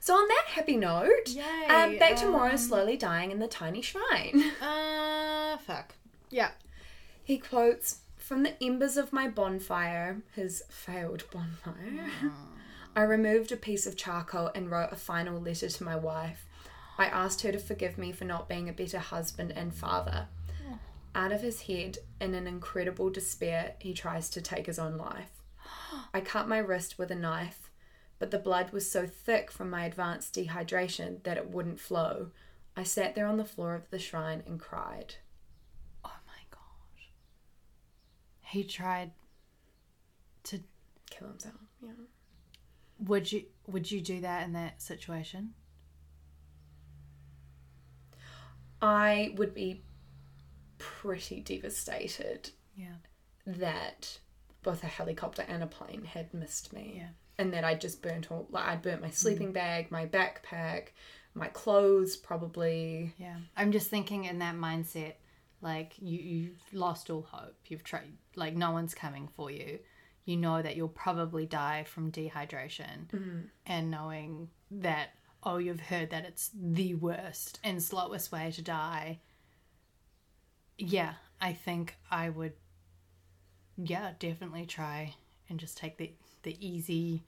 So 0.00 0.14
on 0.14 0.28
that 0.28 0.44
happy 0.48 0.76
note, 0.76 1.28
Yay, 1.28 1.66
um, 1.68 1.98
back 1.98 2.16
to 2.16 2.26
Mauro 2.26 2.50
um, 2.50 2.56
slowly 2.58 2.96
dying 2.96 3.30
in 3.30 3.38
the 3.38 3.48
tiny 3.48 3.80
shrine. 3.80 4.52
Uh, 4.60 5.56
fuck. 5.58 5.94
Yeah. 6.30 6.50
He 7.22 7.38
quotes 7.38 8.00
from 8.16 8.42
the 8.42 8.62
embers 8.62 8.96
of 8.96 9.12
my 9.12 9.28
bonfire, 9.28 10.22
his 10.34 10.62
failed 10.68 11.24
bonfire. 11.32 12.10
I 12.96 13.02
removed 13.02 13.52
a 13.52 13.56
piece 13.56 13.86
of 13.86 13.96
charcoal 13.96 14.50
and 14.54 14.70
wrote 14.70 14.92
a 14.92 14.96
final 14.96 15.40
letter 15.40 15.68
to 15.68 15.84
my 15.84 15.96
wife. 15.96 16.46
I 16.98 17.06
asked 17.06 17.42
her 17.42 17.52
to 17.52 17.58
forgive 17.58 17.98
me 17.98 18.12
for 18.12 18.24
not 18.24 18.48
being 18.48 18.68
a 18.68 18.72
better 18.72 18.98
husband 18.98 19.52
and 19.56 19.74
father. 19.74 20.26
Out 21.14 21.30
of 21.32 21.42
his 21.42 21.62
head, 21.62 21.98
in 22.20 22.34
an 22.34 22.46
incredible 22.46 23.08
despair, 23.08 23.74
he 23.78 23.94
tries 23.94 24.28
to 24.30 24.40
take 24.40 24.66
his 24.66 24.78
own 24.78 24.96
life. 24.96 25.42
I 26.12 26.20
cut 26.20 26.48
my 26.48 26.58
wrist 26.58 26.98
with 26.98 27.10
a 27.10 27.14
knife, 27.14 27.70
but 28.18 28.30
the 28.30 28.38
blood 28.38 28.72
was 28.72 28.90
so 28.90 29.06
thick 29.06 29.50
from 29.50 29.70
my 29.70 29.84
advanced 29.84 30.34
dehydration 30.34 31.22
that 31.22 31.36
it 31.36 31.50
wouldn't 31.50 31.78
flow. 31.78 32.30
I 32.76 32.82
sat 32.82 33.14
there 33.14 33.26
on 33.26 33.36
the 33.36 33.44
floor 33.44 33.74
of 33.74 33.90
the 33.90 33.98
shrine 33.98 34.42
and 34.46 34.58
cried. 34.58 35.16
Oh 36.04 36.16
my 36.26 36.42
god. 36.50 36.60
He 38.40 38.64
tried 38.64 39.12
to. 40.44 40.60
Kill 41.10 41.28
himself. 41.28 41.54
Yeah. 41.80 41.90
Would 42.98 43.30
you 43.30 43.44
Would 43.68 43.90
you 43.92 44.00
do 44.00 44.20
that 44.20 44.44
in 44.46 44.52
that 44.54 44.82
situation? 44.82 45.54
I 48.82 49.32
would 49.36 49.54
be 49.54 49.82
pretty 50.78 51.40
devastated 51.40 52.50
Yeah. 52.76 52.96
that 53.46 54.18
both 54.62 54.82
a 54.82 54.88
helicopter 54.88 55.44
and 55.46 55.62
a 55.62 55.66
plane 55.66 56.04
had 56.04 56.32
missed 56.34 56.72
me. 56.72 56.94
Yeah. 56.96 57.08
And 57.36 57.52
that 57.52 57.64
I 57.64 57.74
just 57.74 58.02
burnt 58.02 58.30
all 58.30 58.46
like 58.50 58.66
I 58.66 58.76
burnt 58.76 59.02
my 59.02 59.08
mm. 59.08 59.14
sleeping 59.14 59.52
bag, 59.52 59.90
my 59.90 60.06
backpack, 60.06 60.88
my 61.34 61.48
clothes 61.48 62.16
probably. 62.16 63.12
Yeah. 63.18 63.36
I'm 63.56 63.72
just 63.72 63.90
thinking 63.90 64.24
in 64.24 64.38
that 64.38 64.54
mindset, 64.54 65.14
like 65.60 65.94
you 65.98 66.18
you've 66.18 66.62
lost 66.72 67.10
all 67.10 67.22
hope. 67.22 67.56
You've 67.66 67.84
tried, 67.84 68.12
like 68.36 68.54
no 68.54 68.70
one's 68.70 68.94
coming 68.94 69.28
for 69.36 69.50
you. 69.50 69.80
You 70.24 70.36
know 70.36 70.62
that 70.62 70.76
you'll 70.76 70.88
probably 70.88 71.44
die 71.44 71.84
from 71.84 72.10
dehydration, 72.10 73.08
mm-hmm. 73.08 73.40
and 73.66 73.90
knowing 73.90 74.48
that 74.70 75.10
oh, 75.46 75.58
you've 75.58 75.80
heard 75.80 76.10
that 76.10 76.24
it's 76.24 76.50
the 76.54 76.94
worst 76.94 77.60
and 77.62 77.82
slowest 77.82 78.32
way 78.32 78.50
to 78.50 78.62
die. 78.62 79.20
Yeah, 80.78 81.14
I 81.40 81.52
think 81.52 81.96
I 82.10 82.28
would. 82.30 82.52
Yeah, 83.76 84.12
definitely 84.18 84.66
try 84.66 85.14
and 85.48 85.58
just 85.58 85.76
take 85.76 85.96
the 85.96 86.12
the 86.42 86.56
easy, 86.64 87.22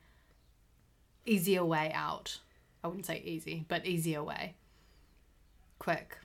easier 1.24 1.64
way 1.64 1.90
out. 1.92 2.38
I 2.84 2.88
wouldn't 2.88 3.06
say 3.06 3.20
easy, 3.24 3.64
but 3.68 3.86
easier 3.86 4.22
way. 4.22 4.54
Quick. 5.78 6.18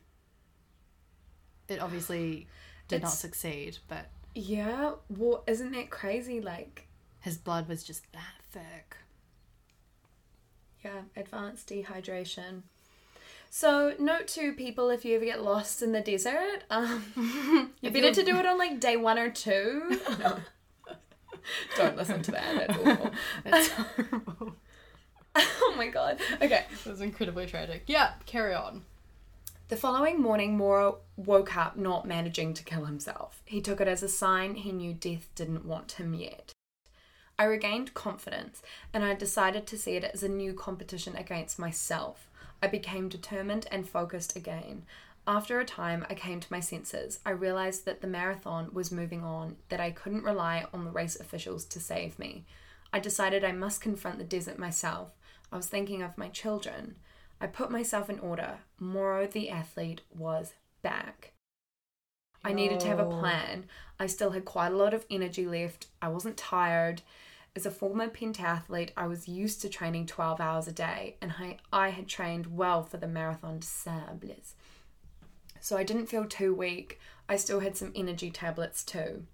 It 1.68 1.80
obviously 1.80 2.48
did 2.88 3.02
not 3.02 3.12
succeed, 3.12 3.78
but 3.88 4.08
Yeah, 4.36 4.94
well 5.10 5.44
isn't 5.48 5.72
that 5.72 5.90
crazy? 5.90 6.42
Like 6.42 6.88
his 7.22 7.38
blood 7.38 7.68
was 7.68 7.84
just 7.84 8.12
that 8.14 8.36
thick. 8.52 8.98
yeah, 10.84 11.02
advanced 11.16 11.70
dehydration. 11.70 12.64
So 13.54 13.94
note 14.00 14.30
to 14.30 14.54
people 14.54 14.90
if 14.90 15.04
you 15.04 15.18
ever 15.18 15.26
get 15.26 15.44
lost 15.44 15.82
in 15.82 15.92
the 15.92 16.00
desert, 16.00 16.64
um 16.70 17.74
you 17.82 17.92
better 17.92 18.14
to 18.14 18.24
do 18.24 18.38
it 18.38 18.46
on 18.46 18.58
like 18.58 18.80
day 18.80 18.96
one 18.96 19.20
or 19.20 19.30
two. 19.30 20.00
No. 20.20 20.38
Don't 21.76 21.98
listen 21.98 22.22
to 22.24 22.32
that, 22.32 22.56
that's 22.56 22.80
awful. 22.88 23.12
That's 23.44 23.68
horrible. 23.68 24.56
oh 25.36 25.74
my 25.76 25.90
god. 25.90 26.22
Okay. 26.42 26.64
It 26.86 26.90
was 26.90 27.02
incredibly 27.02 27.46
tragic. 27.46 27.84
Yeah, 27.88 28.14
carry 28.26 28.54
on. 28.54 28.84
The 29.68 29.76
following 29.76 30.22
morning, 30.22 30.56
Mauro 30.56 31.00
woke 31.18 31.58
up 31.58 31.76
not 31.76 32.08
managing 32.08 32.54
to 32.54 32.64
kill 32.64 32.86
himself. 32.86 33.42
He 33.44 33.60
took 33.60 33.82
it 33.82 33.88
as 33.90 34.02
a 34.02 34.08
sign 34.08 34.56
he 34.56 34.72
knew 34.72 34.94
death 34.94 35.28
didn't 35.36 35.66
want 35.66 35.94
him 35.94 36.14
yet. 36.14 36.54
I 37.38 37.44
regained 37.44 37.94
confidence 37.94 38.62
and 38.94 39.04
I 39.04 39.14
decided 39.14 39.68
to 39.68 39.78
see 39.78 39.98
it 39.98 40.06
as 40.06 40.24
a 40.24 40.30
new 40.30 40.54
competition 40.54 41.18
against 41.18 41.60
myself. 41.60 42.30
I 42.62 42.68
became 42.68 43.10
determined 43.10 43.68
and 43.72 43.88
focused 43.88 44.36
again. 44.36 44.84
After 45.28 45.60
a 45.60 45.66
time, 45.66 46.06
I 46.10 46.16
came 46.16 46.40
to 46.40 46.52
my 46.52 46.60
senses. 46.60 47.20
I 47.26 47.32
realized 47.32 47.86
that 47.86 48.02
the 48.02 48.08
marathon 48.08 48.70
was 48.74 48.92
moving 48.92 49.24
on, 49.24 49.58
that 49.70 49.80
I 49.80 49.92
couldn't 49.92 50.24
rely 50.24 50.66
on 50.74 50.84
the 50.84 50.92
race 50.92 51.20
officials 51.20 51.66
to 51.66 51.80
save 51.80 52.18
me. 52.18 52.46
I 52.92 53.00
decided 53.00 53.44
I 53.44 53.52
must 53.52 53.82
confront 53.82 54.18
the 54.18 54.24
desert 54.24 54.58
myself. 54.58 55.12
I 55.52 55.58
was 55.58 55.68
thinking 55.68 56.02
of 56.02 56.18
my 56.18 56.30
children. 56.30 56.96
I 57.40 57.48
put 57.48 57.72
myself 57.72 58.10
in 58.10 58.20
order. 58.20 58.60
Mauro 58.80 59.28
the 59.28 59.50
athlete 59.50 60.02
was 60.16 60.54
back. 60.82 61.34
I 62.44 62.54
needed 62.54 62.80
to 62.82 62.88
have 62.88 63.00
a 63.00 63.06
plan. 63.06 63.66
I 64.00 64.08
still 64.08 64.32
had 64.32 64.46
quite 64.46 64.72
a 64.72 64.76
lot 64.76 64.94
of 64.94 65.06
energy 65.10 65.46
left. 65.46 65.88
I 66.02 66.08
wasn't 66.08 66.38
tired. 66.38 67.04
As 67.54 67.66
a 67.66 67.72
former 67.72 68.08
pentathlete, 68.08 68.92
I 68.96 69.08
was 69.08 69.28
used 69.28 69.62
to 69.62 69.70
training 69.70 70.06
12 70.06 70.40
hours 70.40 70.68
a 70.68 70.72
day, 70.72 71.18
and 71.22 71.34
I, 71.38 71.58
I 71.74 71.90
had 71.90 72.08
trained 72.08 72.56
well 72.56 72.82
for 72.84 72.96
the 72.96 73.08
Marathon 73.08 73.60
des 73.60 73.66
Sables. 73.66 74.56
So 75.60 75.76
I 75.78 75.84
didn't 75.84 76.08
feel 76.08 76.26
too 76.26 76.56
weak. 76.56 77.00
I 77.28 77.36
still 77.36 77.60
had 77.60 77.76
some 77.76 77.92
energy 77.94 78.32
tablets 78.32 78.84
too. 78.84 79.26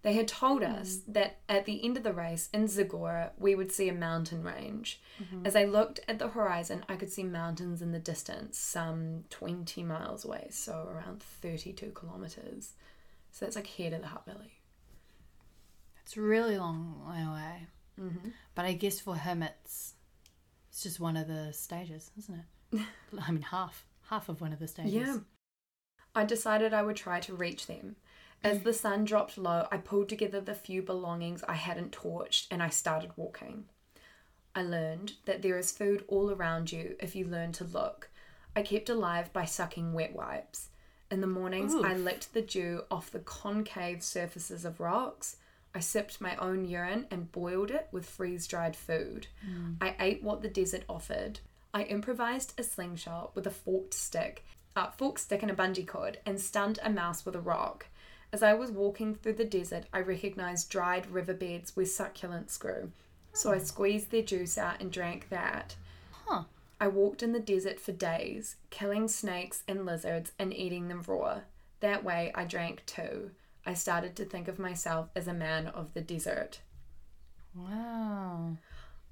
They 0.00 0.14
had 0.14 0.28
told 0.28 0.62
mm-hmm. 0.62 0.80
us 0.80 1.00
that 1.06 1.40
at 1.48 1.66
the 1.66 1.84
end 1.84 1.98
of 1.98 2.02
the 2.02 2.14
race 2.14 2.48
in 2.54 2.64
Zagora, 2.64 3.30
we 3.38 3.54
would 3.54 3.70
see 3.70 3.88
a 3.88 3.94
mountain 3.94 4.42
range. 4.42 5.00
Mm-hmm. 5.22 5.46
As 5.46 5.54
I 5.54 5.64
looked 5.64 6.00
at 6.08 6.18
the 6.18 6.28
horizon, 6.28 6.84
I 6.88 6.96
could 6.96 7.12
see 7.12 7.22
mountains 7.22 7.82
in 7.82 7.92
the 7.92 7.98
distance, 7.98 8.58
some 8.58 9.24
20 9.28 9.82
miles 9.84 10.24
away, 10.24 10.48
so 10.50 10.88
around 10.90 11.22
32 11.22 11.90
kilometers. 11.90 12.72
So 13.30 13.44
that's 13.44 13.56
like 13.56 13.66
head 13.66 13.92
of 13.92 14.00
the 14.00 14.08
Hutt 14.08 14.26
Valley. 14.26 14.61
It's 16.12 16.18
a 16.18 16.20
really 16.20 16.58
long 16.58 17.00
way 17.08 17.22
away. 17.22 17.66
Mm-hmm. 17.98 18.28
But 18.54 18.66
I 18.66 18.74
guess 18.74 19.00
for 19.00 19.16
him, 19.16 19.42
it's 19.42 19.94
it's 20.68 20.82
just 20.82 21.00
one 21.00 21.16
of 21.16 21.26
the 21.26 21.54
stages, 21.54 22.10
isn't 22.18 22.34
it? 22.34 22.80
I 23.18 23.30
mean, 23.30 23.40
half 23.40 23.86
half 24.10 24.28
of 24.28 24.42
one 24.42 24.52
of 24.52 24.58
the 24.58 24.68
stages. 24.68 24.92
Yeah. 24.92 25.16
I 26.14 26.26
decided 26.26 26.74
I 26.74 26.82
would 26.82 26.96
try 26.96 27.18
to 27.20 27.34
reach 27.34 27.66
them. 27.66 27.96
As 28.44 28.60
the 28.60 28.74
sun 28.74 29.06
dropped 29.06 29.38
low, 29.38 29.66
I 29.72 29.78
pulled 29.78 30.10
together 30.10 30.42
the 30.42 30.54
few 30.54 30.82
belongings 30.82 31.42
I 31.48 31.54
hadn't 31.54 31.96
torched 31.96 32.48
and 32.50 32.62
I 32.62 32.68
started 32.68 33.12
walking. 33.16 33.64
I 34.54 34.64
learned 34.64 35.14
that 35.24 35.40
there 35.40 35.56
is 35.56 35.72
food 35.72 36.04
all 36.08 36.30
around 36.30 36.72
you 36.72 36.94
if 37.00 37.16
you 37.16 37.24
learn 37.26 37.52
to 37.52 37.64
look. 37.64 38.10
I 38.54 38.60
kept 38.60 38.90
alive 38.90 39.32
by 39.32 39.46
sucking 39.46 39.94
wet 39.94 40.14
wipes. 40.14 40.68
In 41.10 41.22
the 41.22 41.26
mornings, 41.26 41.74
I 41.74 41.94
licked 41.94 42.34
the 42.34 42.42
dew 42.42 42.82
off 42.90 43.10
the 43.10 43.20
concave 43.20 44.02
surfaces 44.02 44.66
of 44.66 44.78
rocks. 44.78 45.36
I 45.74 45.80
sipped 45.80 46.20
my 46.20 46.36
own 46.36 46.66
urine 46.66 47.06
and 47.10 47.32
boiled 47.32 47.70
it 47.70 47.88
with 47.92 48.08
freeze 48.08 48.46
dried 48.46 48.76
food. 48.76 49.26
Mm. 49.48 49.76
I 49.80 49.94
ate 49.98 50.22
what 50.22 50.42
the 50.42 50.48
desert 50.48 50.84
offered. 50.88 51.40
I 51.72 51.84
improvised 51.84 52.52
a 52.58 52.62
slingshot 52.62 53.34
with 53.34 53.46
a 53.46 53.50
forked 53.50 53.94
stick, 53.94 54.44
a 54.76 54.92
forked 54.92 55.20
stick 55.20 55.42
and 55.42 55.50
a 55.50 55.54
bungee 55.54 55.86
cord, 55.86 56.18
and 56.26 56.40
stunned 56.40 56.78
a 56.82 56.90
mouse 56.90 57.24
with 57.24 57.34
a 57.34 57.40
rock. 57.40 57.86
As 58.32 58.42
I 58.42 58.54
was 58.54 58.70
walking 58.70 59.14
through 59.14 59.34
the 59.34 59.44
desert, 59.44 59.84
I 59.92 60.00
recognized 60.00 60.70
dried 60.70 61.06
riverbeds 61.10 61.74
where 61.76 61.86
succulents 61.86 62.58
grew. 62.58 62.92
So 63.32 63.52
I 63.52 63.58
hmm. 63.58 63.64
squeezed 63.64 64.10
their 64.10 64.22
juice 64.22 64.58
out 64.58 64.80
and 64.80 64.90
drank 64.90 65.28
that. 65.30 65.76
Huh. 66.26 66.44
I 66.80 66.88
walked 66.88 67.22
in 67.22 67.32
the 67.32 67.40
desert 67.40 67.78
for 67.78 67.92
days, 67.92 68.56
killing 68.70 69.08
snakes 69.08 69.62
and 69.68 69.86
lizards 69.86 70.32
and 70.38 70.52
eating 70.52 70.88
them 70.88 71.02
raw. 71.06 71.40
That 71.80 72.04
way, 72.04 72.32
I 72.34 72.44
drank 72.44 72.84
too. 72.86 73.30
I 73.64 73.74
started 73.74 74.16
to 74.16 74.24
think 74.24 74.48
of 74.48 74.58
myself 74.58 75.10
as 75.14 75.28
a 75.28 75.34
man 75.34 75.68
of 75.68 75.94
the 75.94 76.00
desert. 76.00 76.60
Wow. 77.54 78.56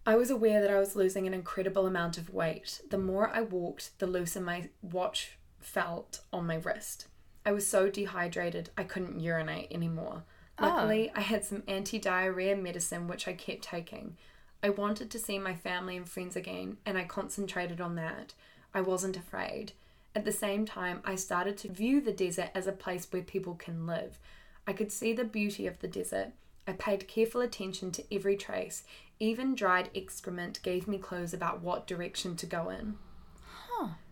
I 0.07 0.17
was 0.17 0.31
aware 0.31 0.61
that 0.61 0.71
I 0.71 0.79
was 0.79 0.97
losing 0.97 1.27
an 1.27 1.35
incredible 1.35 1.87
amount 1.87 2.19
of 2.19 2.33
weight. 2.33 2.81
The 2.91 2.99
more 2.99 3.31
I 3.31 3.43
walked, 3.43 3.99
the 3.99 4.07
looser 4.07 4.41
my 4.41 4.71
watch 4.83 5.39
felt 5.61 6.21
on 6.33 6.47
my 6.47 6.57
wrist. 6.57 7.07
I 7.45 7.53
was 7.53 7.67
so 7.67 7.89
dehydrated 7.89 8.71
I 8.77 8.85
couldn't 8.85 9.21
urinate 9.21 9.71
anymore. 9.71 10.25
Ah. 10.59 10.67
Luckily, 10.67 11.13
I 11.15 11.21
had 11.21 11.45
some 11.45 11.63
anti 11.69 11.99
diarrhea 11.99 12.57
medicine 12.57 13.09
which 13.09 13.29
I 13.29 13.35
kept 13.35 13.63
taking. 13.63 14.17
I 14.63 14.71
wanted 14.71 15.11
to 15.11 15.19
see 15.19 15.39
my 15.39 15.55
family 15.55 15.97
and 15.97 16.09
friends 16.09 16.37
again, 16.37 16.77
and 16.85 16.99
I 16.99 17.05
concentrated 17.05 17.81
on 17.81 17.95
that. 17.95 18.35
I 18.75 18.83
wasn't 18.83 19.17
afraid. 19.17 19.73
At 20.15 20.25
the 20.25 20.33
same 20.33 20.67
time, 20.67 21.01
I 21.05 21.15
started 21.15 21.57
to 21.59 21.69
view 21.69 22.01
the 22.01 22.13
desert 22.13 22.51
as 22.55 22.67
a 22.67 22.73
place 22.73 23.07
where 23.11 23.23
people 23.23 23.55
can 23.55 23.87
live. 23.87 24.19
I 24.67 24.73
could 24.73 24.93
see 24.93 25.13
the 25.13 25.25
beauty 25.25 25.67
of 25.67 25.81
the 25.81 25.89
desert. 25.89 26.33
I 26.67 26.73
paid 26.73 27.09
careful 27.09 27.41
attention 27.41 27.91
to 27.93 28.15
every 28.15 28.37
trace. 28.37 28.85
Even 29.19 29.55
dried 29.55 29.91
excrement 29.95 30.63
gave 30.63 30.87
me 30.87 30.99
clues 30.99 31.35
about 31.35 31.63
what 31.63 31.87
direction 31.87 32.37
to 32.37 32.47
go 32.47 32.71
in. 32.71 32.97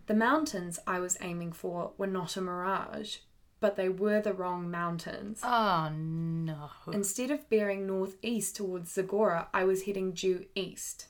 The 0.09 0.15
mountains 0.15 0.79
I 0.87 1.01
was 1.01 1.19
aiming 1.21 1.53
for 1.53 1.93
were 1.99 2.07
not 2.07 2.39
a 2.39 2.41
mirage, 2.41 3.19
but 3.61 3.77
they 3.77 3.91
were 3.91 4.23
the 4.23 4.33
wrong 4.33 4.71
mountains. 4.71 5.41
Oh 5.45 5.91
no. 5.95 6.71
Instead 6.91 7.31
of 7.31 7.51
bearing 7.51 7.87
northeast 7.87 8.57
towards 8.57 8.95
Zagora, 8.95 9.49
I 9.53 9.65
was 9.65 9.83
heading 9.83 10.13
due 10.13 10.47
east. 10.55 11.09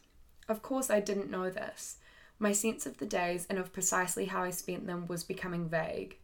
Of 0.48 0.62
course, 0.62 0.90
I 0.90 0.98
didn't 0.98 1.30
know 1.30 1.48
this. 1.48 1.98
My 2.40 2.50
sense 2.50 2.86
of 2.86 2.98
the 2.98 3.06
days 3.06 3.46
and 3.48 3.56
of 3.56 3.72
precisely 3.72 4.24
how 4.24 4.42
I 4.42 4.50
spent 4.50 4.88
them 4.88 5.06
was 5.06 5.22
becoming 5.22 5.68
vague. 5.68 6.18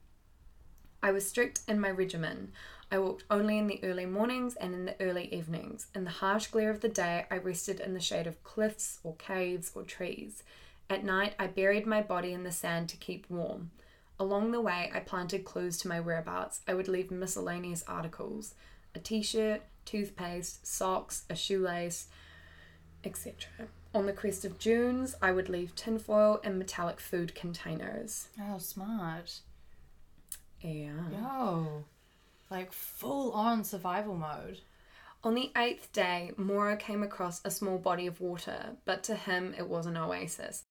I 1.05 1.13
was 1.13 1.29
strict 1.29 1.61
in 1.69 1.79
my 1.79 1.91
regimen. 1.91 2.53
I 2.91 2.99
walked 2.99 3.25
only 3.31 3.59
in 3.59 3.67
the 3.67 3.79
early 3.85 4.07
mornings 4.07 4.57
and 4.57 4.73
in 4.73 4.87
the 4.87 4.99
early 5.03 5.33
evenings. 5.35 5.89
In 5.95 6.05
the 6.05 6.11
harsh 6.11 6.47
glare 6.47 6.71
of 6.71 6.81
the 6.81 6.89
day, 6.89 7.27
I 7.31 7.37
rested 7.37 7.79
in 7.79 7.93
the 7.93 8.01
shade 8.01 8.27
of 8.27 8.43
cliffs 8.43 9.01
or 9.05 9.15
caves 9.17 9.71
or 9.75 9.83
trees. 9.83 10.45
At 10.89 11.05
night, 11.05 11.35
I 11.39 11.49
buried 11.49 11.87
my 11.87 12.01
body 12.01 12.33
in 12.33 12.43
the 12.43 12.51
sand 12.51 12.89
to 12.89 12.97
keep 12.97 13.29
warm. 13.29 13.71
Along 14.19 14.51
the 14.51 14.63
way, 14.63 14.91
I 14.95 15.01
planted 15.01 15.45
clues 15.45 15.77
to 15.79 15.89
my 15.89 16.01
whereabouts. 16.01 16.63
I 16.67 16.73
would 16.73 16.89
leave 16.89 17.11
miscellaneous 17.11 17.85
articles 17.87 18.55
a 18.95 18.99
t 18.99 19.21
shirt, 19.21 19.61
toothpaste, 19.85 20.67
socks, 20.67 21.25
a 21.29 21.37
shoelace, 21.37 22.07
etc. 23.05 23.51
On 23.93 24.07
the 24.07 24.13
crest 24.15 24.47
of 24.47 24.59
dunes, 24.59 25.17
I 25.21 25.33
would 25.33 25.51
leave 25.51 25.75
tinfoil 25.75 26.41
and 26.43 26.59
metallic 26.59 26.99
food 26.99 27.35
containers. 27.35 28.29
Oh, 28.41 28.57
smart. 28.57 29.41
Yeah. 30.65 31.09
Yo. 31.13 31.85
Like 32.51 32.73
full 32.73 33.33
on 33.33 33.65
survival 33.65 34.15
mode. 34.17 34.61
On 35.23 35.35
the 35.35 35.51
eighth 35.57 35.93
day, 35.93 36.33
Mauro 36.37 36.77
came 36.77 37.03
across 37.03 37.41
a 37.45 37.51
small 37.51 37.79
body 37.79 38.07
of 38.07 38.21
water, 38.21 38.77
but 38.85 39.03
to 39.05 39.15
him 39.15 39.55
it 39.57 39.69
was 39.69 39.87
an 39.87 39.97
oasis. 39.97 40.65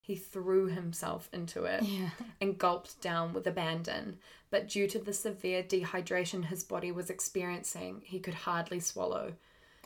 He 0.00 0.16
threw 0.16 0.66
himself 0.66 1.30
into 1.32 1.64
it 1.64 1.82
Yeah. 1.82 2.10
and 2.40 2.58
gulped 2.58 3.00
down 3.00 3.32
with 3.32 3.46
abandon, 3.46 4.18
but 4.50 4.68
due 4.68 4.86
to 4.88 4.98
the 4.98 5.14
severe 5.14 5.62
dehydration 5.62 6.44
his 6.44 6.62
body 6.62 6.92
was 6.92 7.08
experiencing, 7.08 8.02
he 8.04 8.20
could 8.20 8.34
hardly 8.34 8.80
swallow. 8.80 9.32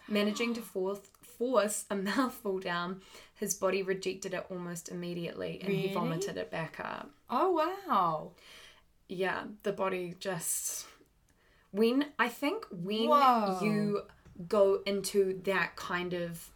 Managing 0.08 0.54
to 0.54 0.60
force, 0.62 1.00
force 1.22 1.84
a 1.88 1.94
mouthful 2.10 2.58
down, 2.58 3.02
his 3.34 3.54
body 3.54 3.82
rejected 3.84 4.34
it 4.34 4.46
almost 4.50 4.88
immediately 4.88 5.60
and 5.62 5.72
he 5.72 5.92
vomited 5.94 6.36
it 6.36 6.50
back 6.50 6.80
up. 6.80 7.10
Oh 7.30 7.52
wow. 7.86 8.32
Yeah, 9.08 9.44
the 9.62 9.72
body 9.72 10.14
just. 10.20 10.86
When 11.70 12.06
I 12.18 12.28
think 12.28 12.66
when 12.70 13.08
Whoa. 13.08 13.58
you 13.62 14.02
go 14.48 14.80
into 14.86 15.40
that 15.44 15.76
kind 15.76 16.14
of 16.14 16.50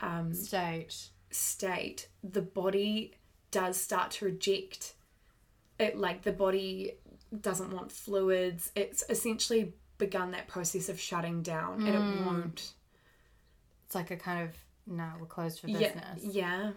um, 0.00 0.34
State. 0.34 1.08
state, 1.30 2.08
the 2.22 2.42
body 2.42 3.12
does 3.50 3.76
start 3.78 4.10
to 4.12 4.24
reject 4.26 4.94
it. 5.78 5.96
Like 5.96 6.22
the 6.22 6.32
body 6.32 6.94
doesn't 7.40 7.72
want 7.72 7.92
fluids. 7.92 8.70
It's 8.74 9.04
essentially 9.08 9.72
begun 9.98 10.32
that 10.32 10.48
process 10.48 10.88
of 10.88 10.98
shutting 11.00 11.42
down, 11.42 11.86
and 11.86 11.94
Mm. 11.96 12.20
it 12.20 12.26
won't. 12.26 12.72
It's 13.86 13.94
like 13.94 14.10
a 14.10 14.16
kind 14.16 14.42
of 14.48 14.56
no, 14.86 15.08
we're 15.20 15.26
closed 15.26 15.60
for 15.60 15.68
business. 15.68 16.24
yeah, 16.24 16.72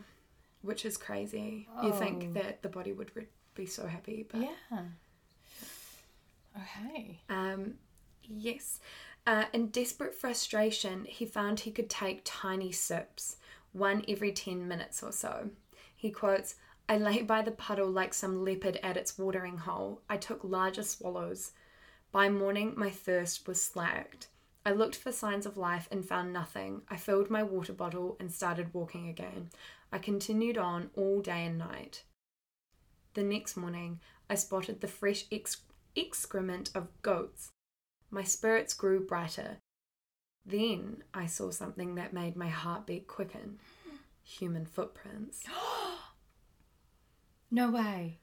which 0.62 0.86
is 0.86 0.96
crazy. 0.96 1.68
You 1.82 1.90
Oh. 1.90 2.00
think 2.00 2.34
that 2.36 2.62
the 2.62 2.70
body 2.70 2.92
would 2.94 3.12
re- 3.16 3.28
be 3.56 3.66
so 3.66 3.88
happy, 3.88 4.28
but 4.30 4.42
Yeah. 4.42 4.84
Okay. 6.58 7.22
Um, 7.30 7.76
yes. 8.24 8.80
Uh, 9.28 9.46
in 9.54 9.68
desperate 9.68 10.14
frustration, 10.14 11.06
he 11.06 11.26
found 11.26 11.60
he 11.60 11.72
could 11.72 11.90
take 11.90 12.22
tiny 12.24 12.72
sips, 12.72 13.38
one 13.74 14.04
every 14.08 14.32
10 14.32 14.68
minutes 14.68 15.02
or 15.02 15.12
so. 15.12 15.50
He 15.96 16.12
quotes, 16.12 16.56
I 16.88 16.98
lay 16.98 17.24
by 17.24 17.42
the 17.42 17.52
puddle 17.52 17.90
like 17.90 18.14
some 18.14 18.46
leopard 18.46 18.80
at 18.84 18.98
its 18.98 19.18
watering 19.18 19.58
hole. 19.58 20.02
I 20.08 20.18
took 20.18 20.44
larger 20.44 20.84
swallows. 20.84 21.52
By 22.12 22.30
morning, 22.30 22.74
my 22.78 22.92
thirst 22.92 23.48
was 23.48 23.62
slacked. 23.62 24.28
I 24.64 24.72
looked 24.72 24.96
for 24.96 25.12
signs 25.12 25.46
of 25.46 25.58
life 25.58 25.88
and 25.92 26.08
found 26.08 26.32
nothing. 26.32 26.82
I 26.90 26.98
filled 26.98 27.30
my 27.30 27.44
water 27.44 27.74
bottle 27.74 28.18
and 28.20 28.32
started 28.32 28.74
walking 28.74 29.10
again. 29.10 29.50
I 29.92 29.98
continued 29.98 30.58
on 30.58 30.92
all 30.96 31.22
day 31.22 31.46
and 31.46 31.58
night. 31.58 32.04
The 33.16 33.24
next 33.24 33.58
morning, 33.58 34.00
I 34.30 34.36
spotted 34.36 34.82
the 34.82 34.88
fresh 34.88 35.26
ex- 35.32 35.62
excrement 35.96 36.72
of 36.76 36.90
goats. 37.02 37.52
My 38.10 38.24
spirits 38.24 38.74
grew 38.74 39.06
brighter. 39.06 39.58
Then 40.46 41.04
I 41.14 41.26
saw 41.26 41.52
something 41.52 41.96
that 41.96 42.14
made 42.14 42.36
my 42.36 42.50
heartbeat 42.50 43.08
quicken 43.08 43.60
human 44.24 44.66
footprints. 44.66 45.44
No 47.52 47.70
way. 47.70 48.20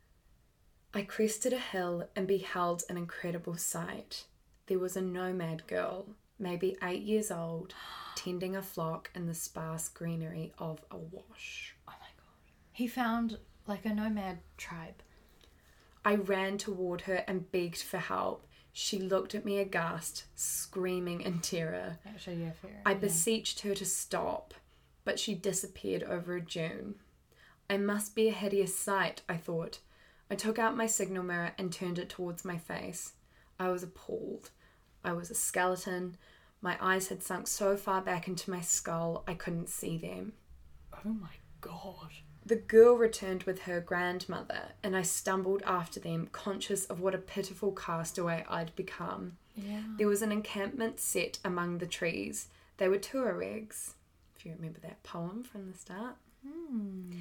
I 0.92 1.02
crested 1.02 1.54
a 1.54 1.58
hill 1.58 2.08
and 2.14 2.26
beheld 2.26 2.82
an 2.90 2.98
incredible 2.98 3.56
sight. 3.56 4.24
There 4.66 4.80
was 4.80 4.96
a 4.96 5.00
nomad 5.00 5.66
girl, 5.66 6.08
maybe 6.38 6.76
eight 6.82 7.02
years 7.02 7.30
old, 7.30 7.72
tending 8.16 8.56
a 8.56 8.62
flock 8.62 9.10
in 9.14 9.26
the 9.26 9.34
sparse 9.34 9.88
greenery 9.88 10.52
of 10.58 10.80
a 10.90 10.98
wash. 10.98 11.74
Oh 11.88 11.94
my 11.98 12.08
god. 12.16 12.52
He 12.72 12.86
found 12.86 13.38
like 13.66 13.86
a 13.86 13.94
nomad 13.94 14.40
tribe. 14.58 15.02
I 16.04 16.16
ran 16.16 16.58
toward 16.58 17.02
her 17.02 17.24
and 17.28 17.50
begged 17.50 17.82
for 17.82 17.98
help. 17.98 18.46
She 18.72 18.98
looked 18.98 19.34
at 19.34 19.44
me 19.44 19.58
aghast, 19.58 20.24
screaming 20.34 21.20
in 21.20 21.40
terror. 21.40 21.98
Actually, 22.06 22.42
yeah, 22.42 22.52
fair. 22.52 22.80
I 22.86 22.92
yeah. 22.92 22.98
beseeched 22.98 23.60
her 23.60 23.74
to 23.74 23.84
stop, 23.84 24.54
but 25.04 25.18
she 25.18 25.34
disappeared 25.34 26.02
over 26.02 26.36
a 26.36 26.40
dune. 26.40 26.96
I 27.68 27.76
must 27.76 28.14
be 28.14 28.28
a 28.28 28.32
hideous 28.32 28.76
sight, 28.76 29.22
I 29.28 29.36
thought. 29.36 29.78
I 30.30 30.34
took 30.34 30.58
out 30.58 30.76
my 30.76 30.86
signal 30.86 31.22
mirror 31.22 31.52
and 31.58 31.72
turned 31.72 31.98
it 31.98 32.08
towards 32.08 32.44
my 32.44 32.56
face. 32.56 33.12
I 33.58 33.68
was 33.68 33.82
appalled. 33.82 34.50
I 35.04 35.12
was 35.12 35.30
a 35.30 35.34
skeleton. 35.34 36.16
My 36.60 36.76
eyes 36.80 37.08
had 37.08 37.22
sunk 37.22 37.46
so 37.46 37.76
far 37.76 38.00
back 38.00 38.28
into 38.28 38.50
my 38.50 38.60
skull 38.60 39.24
I 39.26 39.34
couldn't 39.34 39.68
see 39.68 39.98
them. 39.98 40.32
Oh 41.04 41.10
my 41.10 41.28
god. 41.60 42.10
The 42.44 42.56
girl 42.56 42.96
returned 42.96 43.44
with 43.44 43.62
her 43.62 43.80
grandmother, 43.80 44.72
and 44.82 44.96
I 44.96 45.02
stumbled 45.02 45.62
after 45.64 46.00
them, 46.00 46.28
conscious 46.32 46.84
of 46.86 47.00
what 47.00 47.14
a 47.14 47.18
pitiful 47.18 47.72
castaway 47.72 48.44
I'd 48.48 48.74
become. 48.74 49.36
Yeah. 49.54 49.82
There 49.96 50.08
was 50.08 50.22
an 50.22 50.32
encampment 50.32 50.98
set 50.98 51.38
among 51.44 51.78
the 51.78 51.86
trees. 51.86 52.48
They 52.78 52.88
were 52.88 52.98
Tuaregs, 52.98 53.92
if 54.36 54.44
you 54.44 54.52
remember 54.52 54.80
that 54.80 55.02
poem 55.02 55.44
from 55.44 55.70
the 55.70 55.78
start. 55.78 56.16
Hmm. 56.44 57.12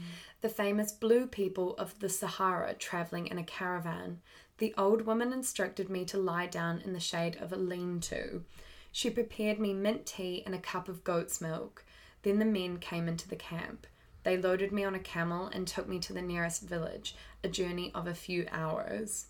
The 0.41 0.49
famous 0.49 0.91
blue 0.91 1.27
people 1.27 1.75
of 1.77 1.99
the 1.99 2.09
Sahara 2.09 2.73
travelling 2.73 3.27
in 3.27 3.37
a 3.37 3.43
caravan. 3.43 4.21
The 4.57 4.73
old 4.77 5.05
woman 5.05 5.31
instructed 5.31 5.89
me 5.89 6.05
to 6.05 6.17
lie 6.17 6.47
down 6.47 6.81
in 6.81 6.93
the 6.93 6.99
shade 6.99 7.37
of 7.39 7.53
a 7.53 7.57
lean 7.57 7.99
to. 8.01 8.43
She 8.91 9.09
prepared 9.09 9.59
me 9.59 9.73
mint 9.73 10.05
tea 10.07 10.41
and 10.45 10.55
a 10.55 10.59
cup 10.59 10.89
of 10.89 11.03
goat's 11.03 11.39
milk. 11.39 11.85
Then 12.23 12.39
the 12.39 12.45
men 12.45 12.77
came 12.77 13.07
into 13.07 13.27
the 13.27 13.35
camp. 13.35 13.85
They 14.23 14.37
loaded 14.37 14.71
me 14.71 14.83
on 14.83 14.95
a 14.95 14.99
camel 14.99 15.47
and 15.47 15.67
took 15.67 15.87
me 15.87 15.99
to 15.99 16.13
the 16.13 16.21
nearest 16.21 16.61
village, 16.63 17.15
a 17.43 17.47
journey 17.49 17.91
of 17.95 18.07
a 18.07 18.13
few 18.13 18.45
hours. 18.51 19.27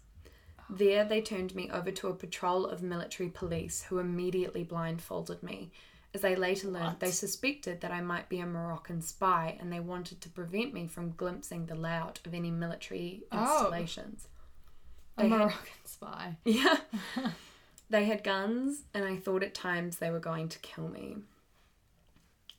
There, 0.69 1.03
they 1.03 1.21
turned 1.21 1.55
me 1.55 1.69
over 1.71 1.91
to 1.91 2.07
a 2.07 2.13
patrol 2.13 2.65
of 2.65 2.81
military 2.81 3.29
police 3.29 3.83
who 3.83 3.99
immediately 3.99 4.63
blindfolded 4.63 5.43
me. 5.43 5.71
As 6.13 6.25
I 6.25 6.33
later 6.33 6.67
learned, 6.67 6.97
they 6.99 7.11
suspected 7.11 7.79
that 7.81 7.91
I 7.91 8.01
might 8.01 8.27
be 8.27 8.39
a 8.41 8.45
Moroccan 8.45 9.01
spy 9.01 9.57
and 9.59 9.71
they 9.71 9.79
wanted 9.79 10.19
to 10.21 10.29
prevent 10.29 10.73
me 10.73 10.87
from 10.87 11.11
glimpsing 11.11 11.65
the 11.67 11.75
layout 11.75 12.19
of 12.25 12.33
any 12.33 12.51
military 12.51 13.23
Oh. 13.31 13.39
installations. 13.59 14.27
A 15.17 15.23
They 15.23 15.29
had- 15.29 15.37
Moroccan 15.39 15.85
spy. 15.85 16.37
Yeah. 16.43 16.77
they 17.89 18.05
had 18.05 18.23
guns, 18.23 18.83
and 18.93 19.05
I 19.05 19.15
thought 19.17 19.43
at 19.43 19.53
times 19.53 19.97
they 19.97 20.09
were 20.09 20.19
going 20.19 20.49
to 20.49 20.59
kill 20.59 20.87
me. 20.89 21.17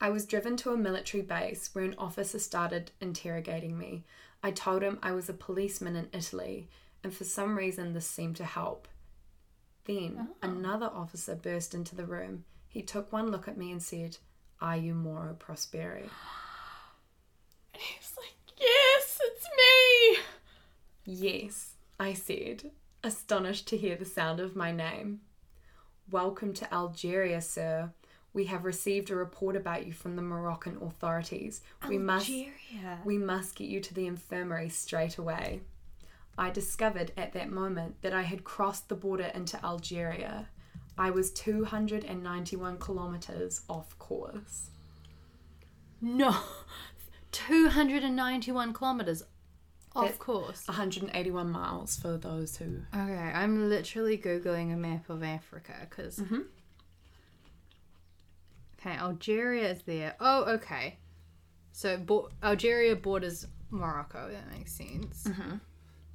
I 0.02 0.10
was 0.10 0.26
driven 0.26 0.56
to 0.56 0.72
a 0.72 0.76
military 0.76 1.22
base 1.22 1.70
where 1.72 1.84
an 1.84 1.94
officer 1.96 2.40
started 2.40 2.90
interrogating 3.00 3.78
me. 3.78 4.02
I 4.42 4.50
told 4.50 4.82
him 4.82 4.98
I 5.00 5.12
was 5.12 5.28
a 5.28 5.32
policeman 5.32 5.94
in 5.94 6.08
Italy, 6.12 6.68
and 7.04 7.14
for 7.14 7.22
some 7.22 7.56
reason 7.56 7.92
this 7.92 8.04
seemed 8.04 8.34
to 8.36 8.44
help. 8.44 8.88
Then 9.84 10.28
oh. 10.28 10.34
another 10.42 10.86
officer 10.86 11.36
burst 11.36 11.72
into 11.72 11.94
the 11.94 12.04
room. 12.04 12.42
He 12.68 12.82
took 12.82 13.12
one 13.12 13.30
look 13.30 13.46
at 13.46 13.56
me 13.56 13.70
and 13.70 13.80
said, 13.80 14.16
Are 14.60 14.76
you 14.76 14.92
Mauro 14.92 15.34
Prosperi? 15.34 16.10
And 17.72 17.80
he 17.80 17.96
was 18.00 18.16
like, 18.16 18.58
Yes, 18.58 19.20
it's 19.22 19.46
me. 19.56 20.22
Yes, 21.04 21.74
I 22.00 22.12
said, 22.14 22.72
astonished 23.04 23.68
to 23.68 23.76
hear 23.76 23.94
the 23.94 24.04
sound 24.04 24.40
of 24.40 24.56
my 24.56 24.72
name. 24.72 25.20
Welcome 26.10 26.54
to 26.54 26.74
Algeria, 26.74 27.40
sir. 27.40 27.92
We 28.34 28.46
have 28.46 28.64
received 28.64 29.10
a 29.10 29.16
report 29.16 29.56
about 29.56 29.86
you 29.86 29.92
from 29.92 30.16
the 30.16 30.22
Moroccan 30.22 30.78
authorities. 30.82 31.60
We 31.88 31.98
must 31.98 32.30
we 33.04 33.18
must 33.18 33.56
get 33.56 33.68
you 33.68 33.80
to 33.80 33.94
the 33.94 34.06
infirmary 34.06 34.68
straight 34.70 35.18
away. 35.18 35.60
I 36.38 36.48
discovered 36.50 37.12
at 37.16 37.34
that 37.34 37.50
moment 37.50 38.00
that 38.00 38.14
I 38.14 38.22
had 38.22 38.42
crossed 38.42 38.88
the 38.88 38.94
border 38.94 39.30
into 39.34 39.62
Algeria. 39.62 40.48
I 40.96 41.10
was 41.10 41.30
291 41.30 42.78
kilometers 42.78 43.62
off 43.68 43.98
course. 43.98 44.70
No. 46.00 46.34
291 47.32 48.72
kilometers. 48.72 49.22
Of 49.94 50.09
That- 50.09 50.18
course. 50.18 50.66
181 50.68 51.50
miles 51.50 51.96
for 51.98 52.16
those 52.16 52.56
who. 52.56 52.78
Okay, 52.94 53.32
I'm 53.34 53.68
literally 53.68 54.16
Googling 54.16 54.72
a 54.72 54.76
map 54.76 55.10
of 55.10 55.22
Africa 55.22 55.86
because. 55.88 56.16
Mhm. 56.18 56.46
Okay, 58.84 58.96
Algeria 58.96 59.70
is 59.70 59.82
there. 59.82 60.16
Oh, 60.18 60.44
okay. 60.54 60.96
So 61.72 61.96
bo- 61.96 62.30
Algeria 62.42 62.96
borders 62.96 63.46
Morocco. 63.70 64.28
That 64.30 64.50
makes 64.56 64.72
sense. 64.72 65.24
Mm-hmm. 65.24 65.56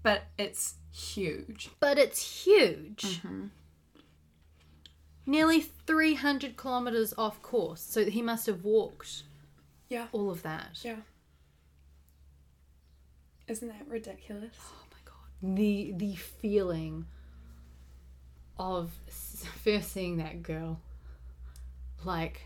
But 0.04 0.24
it's 0.38 0.76
huge. 0.92 1.70
But 1.80 1.98
it's 1.98 2.44
huge. 2.46 3.02
Mm-hmm. 3.22 3.46
Nearly 5.26 5.62
300 5.62 6.56
kilometers 6.58 7.14
off 7.18 7.42
course. 7.42 7.82
So 7.82 8.06
he 8.06 8.22
must 8.22 8.46
have 8.48 8.64
walked 8.64 9.24
Yeah. 9.90 10.08
all 10.12 10.30
of 10.30 10.42
that. 10.44 10.80
Yeah. 10.84 10.98
Isn't 13.48 13.68
that 13.70 13.88
ridiculous? 13.88 14.56
Oh 14.60 14.84
my 14.92 14.98
god. 15.06 15.56
The 15.56 15.94
the 15.96 16.16
feeling 16.16 17.06
of 18.60 18.92
first 19.64 19.92
seeing 19.94 20.18
that 20.18 20.44
girl, 20.44 20.80
like, 22.04 22.42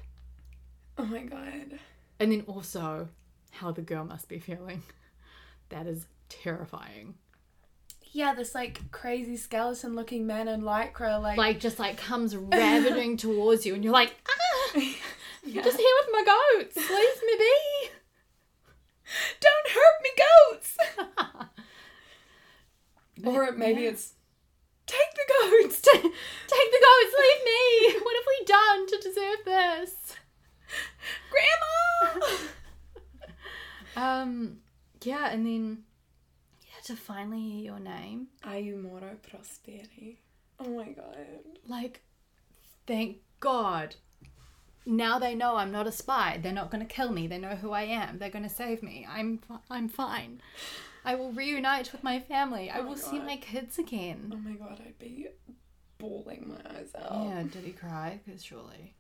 Oh 0.98 1.06
my 1.06 1.24
god. 1.24 1.80
and 2.20 2.32
then 2.32 2.44
also 2.48 3.08
how 3.52 3.72
the 3.72 3.82
girl 3.82 4.04
must 4.06 4.28
be 4.28 4.40
feeling. 4.40 4.84
That 5.70 5.88
is 5.88 6.06
terrifying. 6.28 7.16
Yeah, 8.12 8.34
this 8.34 8.54
like 8.54 8.92
crazy 8.92 9.38
skeleton 9.38 9.96
looking 9.96 10.28
man 10.28 10.50
in 10.50 10.64
lycra, 10.64 11.22
like, 11.22 11.38
Like, 11.38 11.60
just 11.62 11.80
like 11.80 11.96
comes 11.98 12.36
ravaging 12.36 13.16
towards 13.16 13.66
you, 13.66 13.74
and 13.74 13.82
you're 13.84 13.94
like, 13.94 14.14
ah, 14.28 14.72
Yeah. 15.46 15.62
just 15.64 15.78
here 15.78 15.96
with 16.02 16.10
my 16.12 16.24
goats. 16.26 16.76
Leave 16.76 17.22
me 17.26 17.36
be. 17.40 17.90
don't 19.40 19.68
hurt 19.74 19.98
me 20.04 20.10
goats. 20.52 20.78
or 23.26 23.52
maybe 23.54 23.84
yeah. 23.84 23.90
it's 23.92 24.14
take 24.88 25.14
the 25.16 25.34
goats. 25.52 25.80
Take 25.82 26.02
the 26.02 26.84
goats, 26.84 27.16
leave 27.18 27.44
me. 27.46 28.00
What 28.04 28.16
have 28.16 28.28
we 28.28 28.46
done 28.46 28.88
to 28.88 28.98
deserve 29.02 29.46
this? 29.46 29.92
Grandma. 31.32 32.38
Um, 33.96 34.60
yeah, 35.04 35.30
and 35.32 35.46
then 35.46 35.84
yeah, 36.62 36.82
to 36.86 36.96
finally 36.96 37.42
hear 37.42 37.64
your 37.74 37.80
name, 37.80 38.28
Are 38.44 38.58
you 38.58 38.78
Mauro 38.78 39.18
Prosperi? 39.22 40.18
Oh 40.60 40.70
my 40.78 40.90
god. 40.94 41.18
like, 41.68 42.02
thank 42.88 43.18
God. 43.42 43.96
Now 44.86 45.20
they 45.20 45.36
know 45.36 45.58
I'm 45.58 45.72
not 45.72 45.88
a 45.88 45.92
spy. 45.92 46.40
They're 46.42 46.54
not 46.54 46.72
going 46.72 46.86
to 46.88 46.92
kill 46.92 47.12
me. 47.12 47.28
They 47.28 47.38
know 47.38 47.56
who 47.56 47.72
I 47.72 47.84
am. 47.84 48.18
They're 48.18 48.30
going 48.32 48.48
to 48.48 48.50
save 48.50 48.82
me. 48.82 49.06
I'm 49.10 49.42
I'm 49.70 49.90
fine. 49.90 50.42
I 51.04 51.16
will 51.16 51.32
reunite 51.34 51.92
with 51.92 52.04
my 52.04 52.20
family. 52.20 52.70
I 52.70 52.80
Oh 52.80 52.84
my 52.84 52.90
will 52.90 52.96
see 52.98 53.20
my 53.20 53.38
kids 53.38 53.78
again. 53.78 54.32
Oh 54.34 54.38
my 54.38 54.54
god, 54.56 54.82
I'd 54.86 54.98
be 55.00 55.28
bawling 55.98 56.48
my 56.48 56.78
eyes 56.78 56.92
out. 56.98 57.26
Yeah, 57.28 57.44
did 57.44 57.64
he 57.64 57.72
cry? 57.74 58.22
Because 58.26 58.44
surely. 58.44 58.96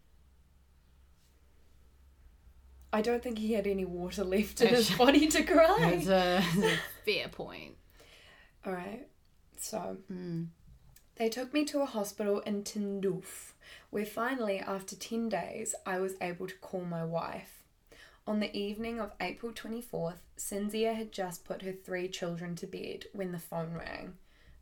I 2.94 3.02
don't 3.02 3.24
think 3.24 3.38
he 3.38 3.54
had 3.54 3.68
any 3.68 3.86
water 3.86 4.24
left 4.24 4.62
in 4.62 4.68
his 4.70 4.90
body 4.92 5.28
to 5.28 5.44
cry. 5.54 5.78
That's 5.80 6.08
a, 6.08 6.44
that's 6.60 6.74
a 6.74 6.78
fair 7.06 7.28
point. 7.30 7.76
Alright, 8.66 9.08
so 9.58 9.98
Mm. 10.12 10.48
They 11.16 11.30
took 11.30 11.54
me 11.54 11.66
to 11.66 11.82
a 11.82 11.86
hospital 11.86 12.40
in 12.40 12.64
Tindouf, 12.64 13.52
where 13.92 14.06
finally, 14.06 14.60
after 14.60 14.96
10 14.96 15.30
days, 15.30 15.76
I 15.86 16.00
was 16.00 16.14
able 16.20 16.48
to 16.48 16.56
call 16.56 16.82
my 16.82 17.04
wife. 17.04 17.64
On 18.26 18.40
the 18.40 18.56
evening 18.58 19.00
of 19.00 19.14
April 19.20 19.52
24th, 19.52 20.20
Cynthia 20.36 20.94
had 20.94 21.12
just 21.12 21.44
put 21.46 21.62
her 21.62 21.74
three 21.74 22.08
children 22.08 22.56
to 22.56 22.66
bed 22.68 23.06
when 23.14 23.32
the 23.32 23.40
phone 23.40 23.74
rang. 23.74 24.14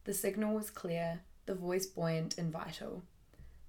The 0.05 0.13
signal 0.13 0.55
was 0.55 0.69
clear, 0.69 1.21
the 1.45 1.55
voice 1.55 1.85
buoyant 1.85 2.37
and 2.37 2.51
vital. 2.51 3.03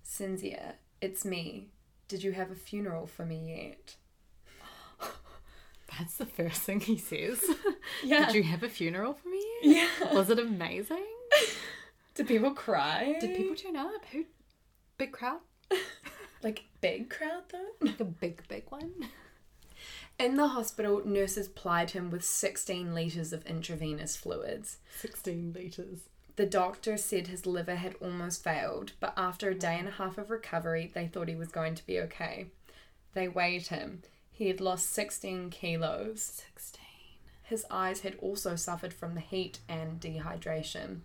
Cynthia, 0.03 0.75
it's 1.01 1.25
me. 1.25 1.69
Did 2.09 2.25
you 2.25 2.33
have 2.33 2.51
a 2.51 2.57
funeral 2.57 3.07
for 3.07 3.25
me 3.25 3.55
yet? 3.57 3.95
That's 5.99 6.17
the 6.17 6.27
first 6.27 6.63
thing 6.63 6.81
he 6.81 6.97
says. 6.97 7.43
Yeah. 8.05 8.27
Did 8.27 8.37
you 8.37 8.43
have 8.45 8.63
a 8.63 8.69
funeral 8.69 9.15
for 9.15 9.29
me? 9.29 9.45
Yeah. 9.63 10.15
Was 10.15 10.31
it 10.31 10.39
amazing? 10.39 11.05
Did 12.15 12.29
people 12.29 12.53
cry? 12.53 13.17
Did 13.21 13.37
people 13.37 13.57
turn 13.57 13.77
up? 13.77 14.05
Who? 14.13 14.25
Big 14.97 15.13
crowd? 15.13 15.41
Like, 16.43 16.65
big 16.81 17.11
crowd 17.11 17.43
though? 17.53 17.87
Like 17.87 18.01
a 18.01 18.05
big, 18.05 18.43
big 18.49 18.65
one? 18.71 18.93
In 20.19 20.37
the 20.37 20.49
hospital, 20.49 21.03
nurses 21.05 21.49
plied 21.49 21.91
him 21.91 22.11
with 22.11 22.25
16 22.25 22.95
litres 22.95 23.35
of 23.35 23.45
intravenous 23.45 24.17
fluids. 24.17 24.79
16 25.01 25.53
litres. 25.55 26.09
The 26.37 26.47
doctor 26.47 26.97
said 26.97 27.27
his 27.27 27.45
liver 27.45 27.75
had 27.75 27.97
almost 28.01 28.43
failed, 28.43 28.93
but 29.01 29.13
after 29.19 29.51
a 29.51 29.55
day 29.55 29.79
and 29.79 29.89
a 29.89 29.93
half 29.93 30.17
of 30.17 30.31
recovery, 30.31 30.91
they 30.95 31.07
thought 31.07 31.29
he 31.29 31.37
was 31.37 31.49
going 31.49 31.75
to 31.75 31.87
be 31.87 31.99
okay. 32.01 32.47
They 33.13 33.29
weighed 33.29 33.67
him. 33.67 34.03
He 34.41 34.49
had 34.49 34.63
lost 34.63 34.91
16 34.95 35.51
kilos. 35.51 36.43
16. 36.55 36.81
His 37.43 37.67
eyes 37.71 38.01
had 38.01 38.15
also 38.23 38.57
suffered 38.57 38.95
from 38.95 39.15
the 39.15 39.21
heat 39.21 39.59
and 39.69 40.01
dehydration. 40.01 41.01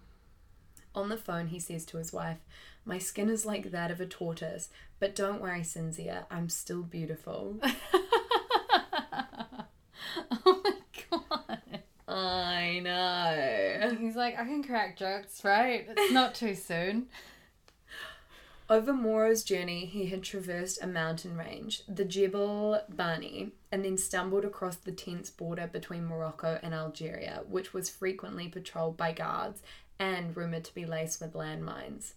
On 0.96 1.10
the 1.10 1.18
phone, 1.18 1.48
he 1.48 1.60
says 1.60 1.84
to 1.88 1.98
his 1.98 2.14
wife, 2.14 2.38
My 2.86 2.98
skin 2.98 3.28
is 3.28 3.46
like 3.46 3.72
that 3.72 3.92
of 3.92 4.00
a 4.00 4.06
tortoise, 4.06 4.70
but 5.02 5.18
don't 5.18 5.42
worry, 5.42 5.66
Cynthia, 5.66 6.28
I'm 6.32 6.48
still 6.48 6.82
beautiful. 6.82 7.60
oh 10.46 10.62
my 10.64 10.74
god. 11.12 11.82
I 12.08 12.80
know. 12.82 13.98
He's 14.00 14.16
like, 14.16 14.40
I 14.40 14.46
can 14.46 14.64
crack 14.64 14.96
jokes, 14.96 15.44
right? 15.44 15.86
It's 15.90 16.14
not 16.14 16.36
too 16.36 16.56
soon. 16.56 17.08
Over 18.68 18.94
Mauro's 18.94 19.44
journey, 19.44 19.86
he 19.86 20.08
had 20.08 20.24
traversed 20.24 20.82
a 20.82 20.88
mountain 20.88 21.38
range, 21.38 21.84
the 21.88 22.04
Jebel 22.04 22.82
Bani, 22.90 23.52
and 23.72 23.86
then 23.86 23.96
stumbled 23.96 24.44
across 24.44 24.78
the 24.78 24.92
tense 24.92 25.30
border 25.30 25.68
between 25.68 26.08
Morocco 26.08 26.60
and 26.64 26.74
Algeria, 26.74 27.44
which 27.48 27.74
was 27.74 27.92
frequently 27.92 28.48
patrolled 28.48 28.98
by 28.98 29.12
guards 29.12 29.62
and 30.00 30.36
rumoured 30.36 30.64
to 30.64 30.74
be 30.74 30.86
laced 30.86 31.22
with 31.22 31.34
landmines. 31.34 32.14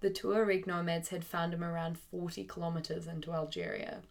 The 0.00 0.10
Tuareg 0.10 0.66
nomads 0.66 1.08
had 1.08 1.24
found 1.24 1.54
him 1.54 1.64
around 1.64 1.98
40 1.98 2.44
kilometres 2.44 3.06
into 3.06 3.32
Algeria. 3.32 4.02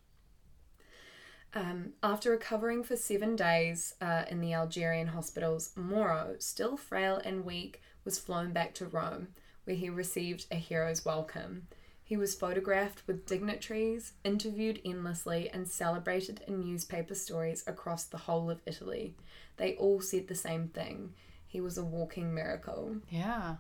Um, 1.54 1.94
after 2.02 2.32
recovering 2.32 2.84
for 2.84 2.96
seven 2.96 3.36
days 3.36 3.96
uh, 4.02 4.24
in 4.30 4.40
the 4.42 4.54
Algerian 4.54 5.08
hospitals, 5.08 5.72
Mauro, 5.76 6.36
still 6.40 6.78
frail 6.78 7.22
and 7.24 7.44
weak, 7.44 7.82
was 8.06 8.20
flown 8.20 8.54
back 8.54 8.76
to 8.76 8.86
Rome, 8.86 9.30
where 9.70 9.78
he 9.78 9.88
received 9.88 10.48
a 10.50 10.56
hero's 10.56 11.06
welcome. 11.06 11.68
He 12.04 12.18
was 12.18 12.34
photographed 12.34 13.04
with 13.06 13.28
dignitaries, 13.28 14.14
interviewed 14.24 14.82
endlessly, 14.84 15.48
and 15.48 15.68
celebrated 15.68 16.42
in 16.48 16.62
newspaper 16.62 17.14
stories 17.14 17.64
across 17.68 18.06
the 18.06 18.18
whole 18.18 18.50
of 18.50 18.62
Italy. 18.66 19.16
They 19.58 19.76
all 19.76 20.02
said 20.02 20.28
the 20.28 20.34
same 20.34 20.70
thing 20.70 21.14
he 21.46 21.62
was 21.62 21.78
a 21.78 21.86
walking 21.86 22.34
miracle. 22.34 22.96
Yeah. 23.12 23.58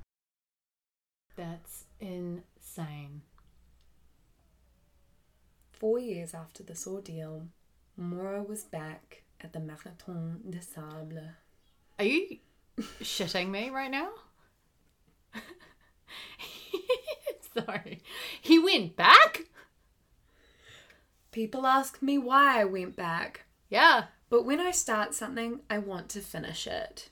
That's 1.37 1.83
insane. 1.99 3.21
Four 5.71 5.99
years 5.99 6.33
after 6.33 6.63
this 6.63 6.87
ordeal, 6.87 7.49
Mauro 7.95 8.41
was 8.41 8.63
back 8.63 9.21
at 9.41 9.53
the 9.53 9.59
Marathon 9.59 10.39
des 10.49 10.61
Sables. 10.61 11.35
Are 11.99 12.05
you 12.05 12.39
shitting 12.99 13.51
me 13.51 13.69
right 13.69 13.91
now? 13.91 14.09
Sorry. 17.53 18.01
He 18.41 18.59
went 18.59 18.95
back? 18.95 19.45
People 21.31 21.65
ask 21.67 22.01
me 22.01 22.17
why 22.17 22.59
I 22.59 22.65
went 22.65 22.95
back. 22.95 23.45
Yeah. 23.69 24.05
But 24.29 24.45
when 24.45 24.59
I 24.59 24.71
start 24.71 25.13
something, 25.13 25.61
I 25.69 25.77
want 25.77 26.09
to 26.09 26.21
finish 26.21 26.67
it. 26.67 27.09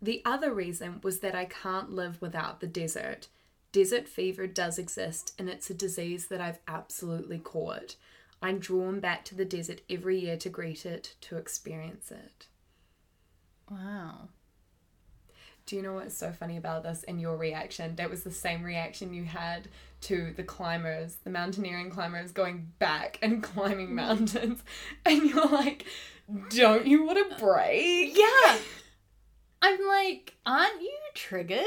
The 0.00 0.22
other 0.24 0.52
reason 0.52 1.00
was 1.02 1.20
that 1.20 1.34
I 1.34 1.44
can't 1.44 1.92
live 1.92 2.20
without 2.20 2.60
the 2.60 2.66
desert. 2.66 3.28
Desert 3.72 4.08
fever 4.08 4.46
does 4.46 4.78
exist, 4.78 5.34
and 5.38 5.48
it's 5.48 5.68
a 5.70 5.74
disease 5.74 6.26
that 6.28 6.40
I've 6.40 6.60
absolutely 6.66 7.38
caught. 7.38 7.96
I'm 8.40 8.58
drawn 8.58 9.00
back 9.00 9.24
to 9.26 9.34
the 9.34 9.44
desert 9.44 9.80
every 9.90 10.20
year 10.20 10.36
to 10.38 10.48
greet 10.48 10.86
it, 10.86 11.14
to 11.22 11.36
experience 11.36 12.10
it. 12.10 12.46
Wow. 13.70 14.28
Do 15.68 15.76
you 15.76 15.82
know 15.82 15.92
what's 15.92 16.16
so 16.16 16.32
funny 16.32 16.56
about 16.56 16.82
this 16.82 17.04
and 17.06 17.20
your 17.20 17.36
reaction? 17.36 17.94
That 17.96 18.08
was 18.08 18.22
the 18.22 18.30
same 18.30 18.62
reaction 18.62 19.12
you 19.12 19.24
had 19.24 19.68
to 20.00 20.32
the 20.34 20.42
climbers, 20.42 21.16
the 21.24 21.30
mountaineering 21.30 21.90
climbers 21.90 22.32
going 22.32 22.72
back 22.78 23.18
and 23.20 23.42
climbing 23.54 23.90
mm. 23.90 23.96
mountains. 23.96 24.62
And 25.04 25.24
you're 25.24 25.46
like, 25.46 25.84
don't 26.48 26.86
you 26.86 27.04
want 27.04 27.18
a 27.18 27.38
break? 27.38 28.16
Yeah. 28.16 28.56
I'm 29.60 29.86
like, 29.86 30.36
aren't 30.46 30.80
you 30.80 30.96
triggered? 31.12 31.66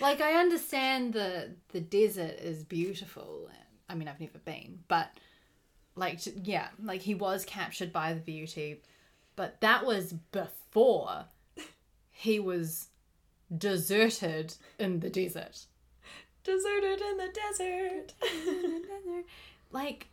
Like 0.00 0.22
I 0.22 0.40
understand 0.40 1.12
the 1.12 1.50
the 1.72 1.80
desert 1.82 2.38
is 2.40 2.64
beautiful. 2.64 3.50
I 3.86 3.96
mean, 3.96 4.08
I've 4.08 4.18
never 4.18 4.38
been, 4.38 4.78
but 4.88 5.10
like 5.94 6.20
yeah, 6.42 6.68
like 6.82 7.02
he 7.02 7.14
was 7.14 7.44
captured 7.44 7.92
by 7.92 8.14
the 8.14 8.20
beauty, 8.20 8.80
but 9.36 9.60
that 9.60 9.84
was 9.84 10.14
before 10.32 11.26
he 12.16 12.38
was 12.40 12.88
deserted 13.56 14.54
in 14.78 15.00
the 15.00 15.10
desert. 15.10 15.66
Deserted 16.44 17.00
in 17.00 17.16
the 17.18 17.32
desert. 17.34 18.12
like 19.70 20.06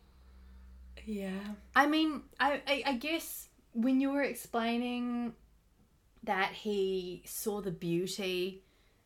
yeah. 1.05 1.39
I 1.75 1.87
mean, 1.87 2.21
I, 2.39 2.61
I 2.67 2.83
I 2.87 2.93
guess 2.93 3.47
when 3.73 4.01
you 4.01 4.11
were 4.11 4.21
explaining 4.23 5.33
that 6.23 6.51
he 6.53 7.23
saw 7.25 7.61
the 7.61 7.71
beauty 7.71 8.61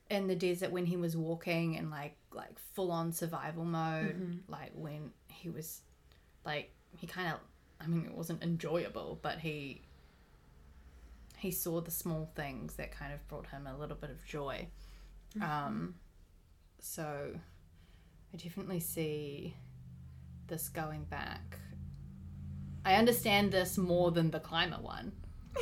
in 0.10 0.28
the 0.28 0.36
desert 0.36 0.72
when 0.72 0.86
he 0.86 0.98
was 0.98 1.16
walking 1.18 1.76
in 1.76 1.90
like 1.90 2.16
like 2.34 2.58
full 2.74 2.92
on 2.92 3.12
survival 3.12 3.64
mode 3.66 4.16
Mm-hmm. 4.22 4.52
like 4.52 4.72
when 4.76 5.12
he 5.30 5.50
was 5.50 5.82
like 6.46 6.70
he 6.98 7.08
kind 7.08 7.30
of 7.30 7.40
i 7.82 7.88
mean 7.88 8.06
it 8.06 8.14
wasn't 8.14 8.44
enjoyable 8.44 9.18
but 9.22 9.40
he 9.40 9.82
he 11.38 11.52
saw 11.52 11.82
the 11.82 11.92
small 11.92 12.30
things 12.36 12.76
that 12.76 12.92
kind 12.92 13.14
of 13.14 13.28
brought 13.28 13.48
him 13.48 13.68
a 13.68 13.78
little 13.78 13.98
bit 13.98 14.10
of 14.10 14.24
joy 14.26 14.68
Mm-hmm. 15.38 15.52
um 15.52 15.96
so 16.80 17.34
i 18.34 18.38
definitely 18.38 18.80
see 18.80 19.54
this 20.48 20.70
going 20.70 21.04
back 21.06 21.60
i 22.86 22.96
understand 22.96 23.52
this 23.52 23.78
more 23.78 24.12
than 24.12 24.32
the 24.32 24.40
climber 24.40 24.78
one 24.82 25.12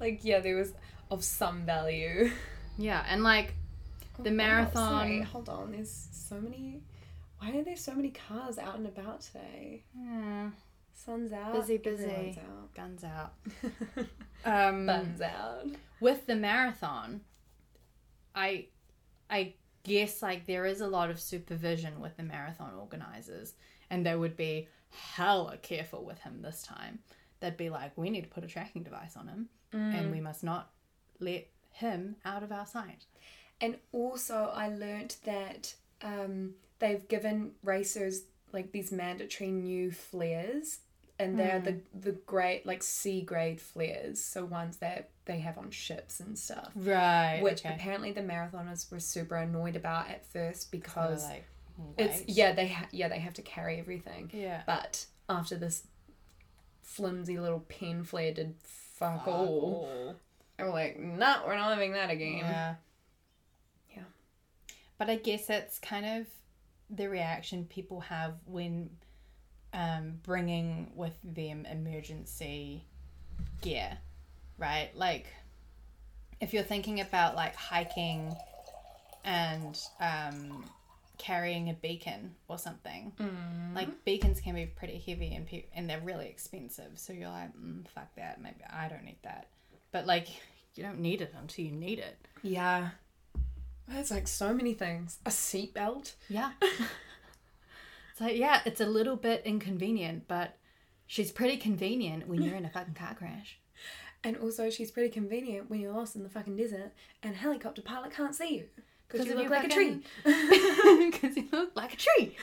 Like, 0.00 0.20
yeah, 0.24 0.40
there 0.40 0.56
was 0.56 0.72
of 1.10 1.22
some 1.22 1.64
value. 1.64 2.30
yeah 2.78 3.04
and 3.08 3.22
like 3.22 3.54
the 4.22 4.30
Oh, 4.30 4.32
marathon 4.32 4.88
sorry, 4.88 5.20
hold 5.22 5.48
on. 5.48 5.72
There's 5.72 6.08
so 6.12 6.36
many. 6.40 6.82
Why 7.38 7.56
are 7.56 7.62
there 7.64 7.76
so 7.76 7.94
many 7.94 8.10
cars 8.10 8.58
out 8.58 8.76
and 8.76 8.86
about 8.86 9.20
today? 9.20 9.84
Hmm, 9.96 10.48
Sun's 11.04 11.32
out. 11.32 11.52
Busy, 11.54 11.78
busy. 11.78 12.06
guns 12.06 12.38
out 12.38 12.74
Guns 12.74 13.04
out. 13.04 13.34
um 14.44 14.86
Buns 14.86 15.20
out. 15.20 15.66
with 16.00 16.26
the 16.26 16.34
marathon 16.36 17.20
i 18.34 18.66
i 19.30 19.52
guess 19.84 20.22
like 20.22 20.46
there 20.46 20.64
is 20.64 20.80
a 20.80 20.86
lot 20.86 21.10
of 21.10 21.20
supervision 21.20 22.00
with 22.00 22.16
the 22.16 22.22
marathon 22.22 22.72
organizers 22.78 23.54
and 23.90 24.06
they 24.06 24.14
would 24.16 24.36
be 24.36 24.68
hella 24.90 25.56
careful 25.58 26.04
with 26.04 26.18
him 26.20 26.40
this 26.42 26.62
time 26.62 26.98
they'd 27.40 27.56
be 27.56 27.68
like 27.70 27.92
we 27.96 28.08
need 28.10 28.22
to 28.22 28.28
put 28.28 28.44
a 28.44 28.46
tracking 28.46 28.82
device 28.82 29.16
on 29.16 29.26
him 29.28 29.48
and 29.72 30.10
we 30.12 30.20
must 30.20 30.44
not 30.44 30.70
let 31.18 31.46
him 31.70 32.16
out 32.26 32.42
of 32.42 32.52
our 32.52 32.66
sight 32.66 33.06
And 33.60 33.76
also, 33.92 34.50
I 34.54 34.68
learnt 34.68 35.16
that 35.24 35.74
um, 36.02 36.54
they've 36.78 37.06
given 37.08 37.52
racers 37.62 38.24
like 38.52 38.72
these 38.72 38.90
mandatory 38.92 39.50
new 39.50 39.90
flares, 39.92 40.80
and 41.18 41.38
they're 41.38 41.60
the 41.60 41.72
mm. 41.72 41.82
the 41.94 42.12
great 42.12 42.66
like 42.66 42.82
C 42.82 43.22
grade 43.22 43.60
flares, 43.60 44.22
so 44.22 44.44
ones 44.44 44.78
that 44.78 45.10
they 45.24 45.38
have 45.38 45.58
on 45.58 45.70
ships 45.70 46.20
and 46.20 46.38
stuff. 46.38 46.70
right 46.74 47.40
Which 47.42 47.64
apparently 47.64 48.12
the 48.12 48.22
marathoners 48.22 48.90
were 48.90 49.00
super 49.00 49.36
annoyed 49.36 49.76
about 49.76 50.08
at 50.10 50.24
first 50.26 50.72
because 50.72 51.24
like 51.24 51.44
it's 51.98 52.22
yeah 52.26 52.52
they 52.52 52.68
ha- 52.68 52.88
yeah 52.90 53.08
they 53.08 53.18
have 53.18 53.34
to 53.34 53.42
carry 53.42 53.78
everything. 53.78 54.30
yeah 54.32 54.62
But 54.66 55.06
after 55.28 55.56
this 55.56 55.84
flimsy 56.82 57.38
little 57.38 57.60
pen 57.60 58.04
flare 58.04 58.34
did 58.34 58.54
fuck, 58.62 59.24
Fuck 59.24 59.28
all, 59.28 59.46
all. 59.46 60.16
I'm 60.58 60.68
like, 60.70 60.98
no, 60.98 61.42
we're 61.46 61.56
not 61.56 61.72
having 61.72 61.92
that 61.92 62.10
again. 62.10 62.38
Yeah. 62.38 62.74
Yeah. 63.96 64.02
But 64.98 65.10
I 65.10 65.16
guess 65.16 65.46
that's 65.46 65.78
kind 65.78 66.04
of 66.20 66.26
the 66.90 67.08
reaction 67.08 67.64
people 67.64 68.00
have 68.00 68.34
when 68.44 68.90
um, 69.72 70.20
bringing 70.22 70.90
with 70.94 71.14
them 71.24 71.66
emergency 71.66 72.84
gear, 73.60 73.98
right? 74.58 74.90
Like, 74.94 75.26
if 76.40 76.52
you're 76.52 76.62
thinking 76.62 77.00
about 77.00 77.36
like 77.36 77.54
hiking 77.54 78.34
and 79.24 79.78
um, 80.00 80.64
carrying 81.18 81.70
a 81.70 81.74
beacon 81.74 82.34
or 82.48 82.58
something, 82.58 83.12
like 83.74 84.04
beacons 84.04 84.40
can 84.40 84.54
be 84.54 84.66
pretty 84.66 84.98
heavy 84.98 85.34
and 85.34 85.46
pe- 85.46 85.66
and 85.74 85.88
they're 85.88 86.00
really 86.00 86.26
expensive. 86.26 86.90
So 86.96 87.12
you're 87.12 87.28
like, 87.28 87.56
mm, 87.56 87.86
fuck 87.88 88.14
that. 88.16 88.42
Maybe 88.42 88.62
I 88.68 88.88
don't 88.88 89.04
need 89.04 89.18
that. 89.22 89.46
But 89.92 90.06
like, 90.06 90.26
you 90.74 90.82
don't 90.82 90.98
need 91.00 91.20
it 91.22 91.32
until 91.38 91.64
you 91.64 91.72
need 91.72 91.98
it. 91.98 92.16
Yeah. 92.42 92.90
There's 93.88 94.10
like 94.10 94.26
so 94.28 94.52
many 94.52 94.74
things. 94.74 95.18
A 95.26 95.30
seatbelt. 95.30 96.14
Yeah. 96.28 96.52
so 98.18 98.26
yeah, 98.26 98.60
it's 98.64 98.80
a 98.80 98.86
little 98.86 99.16
bit 99.16 99.42
inconvenient, 99.44 100.28
but 100.28 100.56
she's 101.06 101.32
pretty 101.32 101.56
convenient 101.56 102.28
when 102.28 102.42
you're 102.42 102.56
in 102.56 102.64
a 102.64 102.70
fucking 102.70 102.94
car 102.94 103.14
crash. 103.14 103.58
And 104.24 104.36
also, 104.36 104.70
she's 104.70 104.92
pretty 104.92 105.08
convenient 105.08 105.68
when 105.68 105.80
you're 105.80 105.92
lost 105.92 106.14
in 106.14 106.22
the 106.22 106.28
fucking 106.28 106.54
desert 106.54 106.92
and 107.24 107.34
a 107.34 107.36
helicopter 107.36 107.82
pilot 107.82 108.12
can't 108.12 108.36
see 108.36 108.54
you 108.54 108.64
because 109.08 109.26
you 109.26 109.34
look 109.34 109.50
like 109.50 109.64
a 109.64 109.68
tree. 109.68 110.00
Because 110.22 111.36
you 111.36 111.48
look 111.50 111.72
like 111.74 111.94
a 111.94 111.96
tree. 111.96 112.36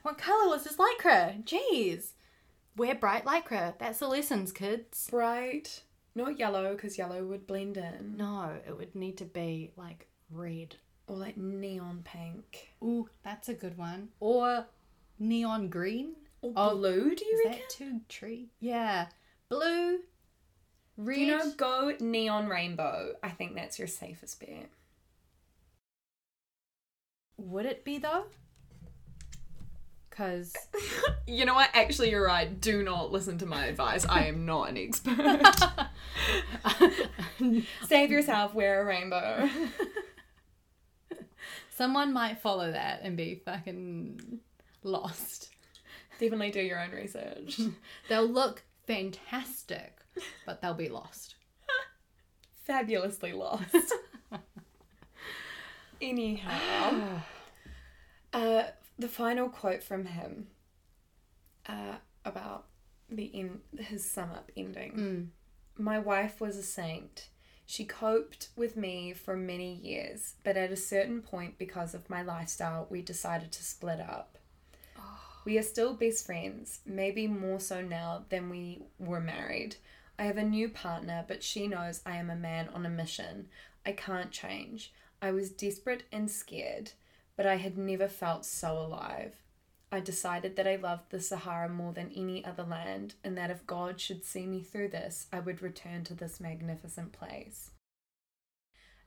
What 0.00 0.16
color 0.16 0.48
was 0.48 0.64
this 0.64 0.76
lycra? 0.76 1.44
Jeez. 1.44 2.12
Wear 2.78 2.94
bright 2.94 3.26
lycra. 3.26 3.78
That's 3.78 3.98
the 3.98 4.08
lessons, 4.08 4.52
kids. 4.52 5.06
Bright, 5.10 5.82
not 6.14 6.38
yellow 6.38 6.72
because 6.74 6.96
yellow 6.96 7.24
would 7.24 7.46
blend 7.46 7.76
in, 7.76 8.16
No, 8.16 8.56
it 8.66 8.76
would 8.76 8.94
need 8.94 9.18
to 9.18 9.26
be 9.26 9.72
like 9.76 10.08
red. 10.30 10.76
or 11.06 11.16
like 11.16 11.36
neon 11.36 12.00
pink 12.04 12.70
Ooh, 12.82 13.08
that's 13.22 13.50
a 13.50 13.54
good 13.54 13.76
one. 13.76 14.08
Or 14.18 14.66
neon 15.18 15.68
green. 15.68 16.14
or 16.40 16.52
Oh, 16.56 16.76
blue. 16.76 17.14
Do 17.14 17.24
you 17.24 17.32
Is 17.32 17.44
reckon? 17.46 17.60
that 17.60 17.70
too 17.70 18.00
tree? 18.08 18.48
Yeah. 18.60 19.06
Blue. 19.48 19.98
Red. 20.96 21.18
You 21.18 21.26
know, 21.38 21.50
go 21.56 21.94
neon 22.00 22.48
rainbow. 22.48 23.14
I 23.22 23.30
think 23.30 23.54
that's 23.54 23.78
your 23.78 23.88
safest 23.88 24.40
bet. 24.40 24.68
Would 27.38 27.66
it 27.66 27.84
be 27.84 27.98
though? 27.98 28.24
Because 30.10 30.54
You 31.26 31.46
know 31.46 31.54
what? 31.54 31.70
Actually, 31.72 32.10
you're 32.10 32.26
right. 32.26 32.60
Do 32.60 32.82
not 32.82 33.10
listen 33.10 33.38
to 33.38 33.46
my 33.46 33.66
advice. 33.66 34.04
I 34.06 34.24
am 34.26 34.44
not 34.44 34.68
an 34.68 34.76
expert. 34.76 35.46
Save 37.88 38.10
yourself. 38.10 38.54
Wear 38.54 38.82
a 38.82 38.84
rainbow. 38.84 39.48
someone 41.70 42.12
might 42.12 42.38
follow 42.40 42.70
that 42.70 43.00
and 43.02 43.16
be 43.16 43.40
fucking 43.44 44.40
lost. 44.82 45.50
Definitely 46.18 46.50
do 46.50 46.60
your 46.60 46.80
own 46.80 46.90
research. 46.90 47.60
They'll 48.08 48.28
look 48.28 48.62
fantastic, 48.86 49.98
but 50.46 50.60
they'll 50.60 50.74
be 50.74 50.88
lost. 50.88 51.36
Fabulously 52.64 53.32
lost. 53.32 53.94
Anyhow, 56.00 57.20
uh, 58.32 58.64
the 58.98 59.08
final 59.08 59.48
quote 59.48 59.82
from 59.82 60.06
him 60.06 60.48
uh, 61.66 61.96
about 62.24 62.66
the 63.08 63.30
end, 63.34 63.60
his 63.78 64.08
sum 64.08 64.30
up 64.32 64.50
ending. 64.56 65.30
My 65.78 65.98
wife 65.98 66.40
was 66.40 66.56
a 66.56 66.62
saint. 66.62 67.28
She 67.66 67.84
coped 67.84 68.48
with 68.56 68.76
me 68.76 69.12
for 69.14 69.36
many 69.36 69.72
years, 69.74 70.34
but 70.44 70.56
at 70.56 70.72
a 70.72 70.76
certain 70.76 71.22
point, 71.22 71.56
because 71.56 71.94
of 71.94 72.10
my 72.10 72.22
lifestyle, 72.22 72.86
we 72.90 73.00
decided 73.00 73.52
to 73.52 73.64
split 73.64 74.00
up. 74.00 74.38
We 75.44 75.58
are 75.58 75.62
still 75.62 75.94
best 75.94 76.24
friends, 76.24 76.80
maybe 76.86 77.26
more 77.26 77.58
so 77.58 77.82
now 77.82 78.24
than 78.28 78.48
we 78.48 78.82
were 78.98 79.20
married. 79.20 79.76
I 80.18 80.24
have 80.24 80.36
a 80.36 80.44
new 80.44 80.68
partner, 80.68 81.24
but 81.26 81.42
she 81.42 81.66
knows 81.66 82.00
I 82.06 82.16
am 82.16 82.30
a 82.30 82.36
man 82.36 82.68
on 82.68 82.86
a 82.86 82.90
mission. 82.90 83.48
I 83.84 83.92
can't 83.92 84.30
change. 84.30 84.92
I 85.20 85.32
was 85.32 85.50
desperate 85.50 86.04
and 86.12 86.30
scared, 86.30 86.92
but 87.36 87.46
I 87.46 87.56
had 87.56 87.76
never 87.76 88.08
felt 88.08 88.44
so 88.44 88.78
alive. 88.78 89.34
I 89.90 90.00
decided 90.00 90.56
that 90.56 90.66
I 90.66 90.76
loved 90.76 91.10
the 91.10 91.20
Sahara 91.20 91.68
more 91.68 91.92
than 91.92 92.12
any 92.14 92.44
other 92.44 92.62
land, 92.62 93.14
and 93.24 93.36
that 93.36 93.50
if 93.50 93.66
God 93.66 94.00
should 94.00 94.24
see 94.24 94.46
me 94.46 94.62
through 94.62 94.88
this, 94.88 95.26
I 95.32 95.40
would 95.40 95.60
return 95.60 96.04
to 96.04 96.14
this 96.14 96.40
magnificent 96.40 97.12
place. 97.12 97.70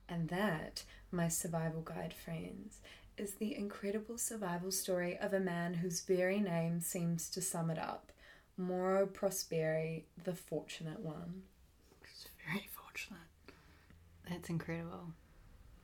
And 0.08 0.28
that, 0.28 0.84
my 1.10 1.28
survival 1.28 1.80
guide 1.80 2.14
friends, 2.14 2.80
is 3.18 3.34
the 3.34 3.56
incredible 3.56 4.18
survival 4.18 4.70
story 4.70 5.16
of 5.18 5.32
a 5.32 5.40
man 5.40 5.74
whose 5.74 6.00
very 6.00 6.40
name 6.40 6.80
seems 6.80 7.28
to 7.30 7.40
sum 7.40 7.70
it 7.70 7.78
up 7.78 8.12
Mauro 8.56 9.06
Prosperi, 9.06 10.04
the 10.24 10.32
fortunate 10.32 11.00
one. 11.00 11.42
It's 12.02 12.26
very 12.46 12.68
fortunate. 12.72 13.20
That's 14.28 14.48
incredible. 14.48 15.12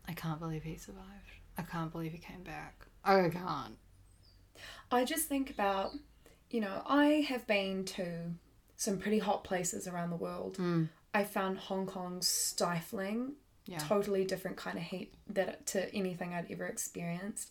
I 0.08 0.14
can't 0.14 0.40
believe 0.40 0.62
he 0.62 0.76
survived. 0.76 1.06
I 1.58 1.62
can't 1.62 1.92
believe 1.92 2.12
he 2.12 2.18
came 2.18 2.42
back. 2.42 2.86
I 3.04 3.28
can't. 3.28 3.76
I 4.90 5.04
just 5.04 5.28
think 5.28 5.50
about, 5.50 5.92
you 6.50 6.60
know, 6.60 6.82
I 6.86 7.26
have 7.28 7.46
been 7.46 7.84
to 7.86 8.32
some 8.76 8.98
pretty 8.98 9.18
hot 9.18 9.44
places 9.44 9.86
around 9.86 10.10
the 10.10 10.16
world. 10.16 10.56
Mm. 10.56 10.88
I 11.14 11.24
found 11.24 11.58
Hong 11.58 11.86
Kong 11.86 12.22
stifling, 12.22 13.34
Yeah. 13.66 13.78
totally 13.78 14.24
different 14.24 14.56
kind 14.56 14.76
of 14.76 14.84
heat 14.84 15.14
that 15.28 15.66
to 15.66 15.94
anything 15.94 16.34
I'd 16.34 16.50
ever 16.50 16.66
experienced. 16.66 17.50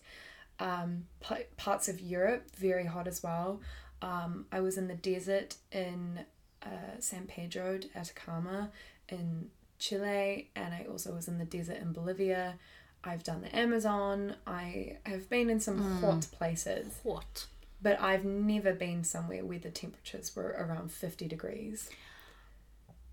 Um, 0.60 1.06
p- 1.22 1.46
parts 1.58 1.88
of 1.88 2.00
Europe 2.02 2.48
very 2.56 2.86
hot 2.86 3.08
as 3.08 3.24
well. 3.24 3.62
Um, 4.02 4.46
I 4.52 4.60
was 4.60 4.78
in 4.78 4.88
the 4.88 4.96
desert 4.96 5.56
in 5.72 6.20
uh, 6.64 7.00
San 7.00 7.26
Pedro 7.28 7.78
de 7.80 7.88
Atacama 7.98 8.70
in 9.10 9.50
Chile, 9.80 10.50
and 10.56 10.74
I 10.74 10.86
also 10.90 11.14
was 11.14 11.28
in 11.28 11.38
the 11.40 11.46
desert 11.46 11.78
in 11.78 11.94
Bolivia. 11.94 12.56
I've 13.04 13.24
done 13.24 13.42
the 13.42 13.56
Amazon. 13.56 14.36
I 14.46 14.98
have 15.06 15.28
been 15.30 15.50
in 15.50 15.60
some 15.60 16.02
hot 16.02 16.28
places, 16.32 17.00
What? 17.02 17.48
but 17.82 18.00
I've 18.00 18.26
never 18.26 18.74
been 18.74 19.04
somewhere 19.04 19.44
where 19.44 19.58
the 19.60 19.72
temperatures 19.72 20.36
were 20.36 20.50
around 20.60 20.92
50 20.92 21.28
degrees. 21.28 21.90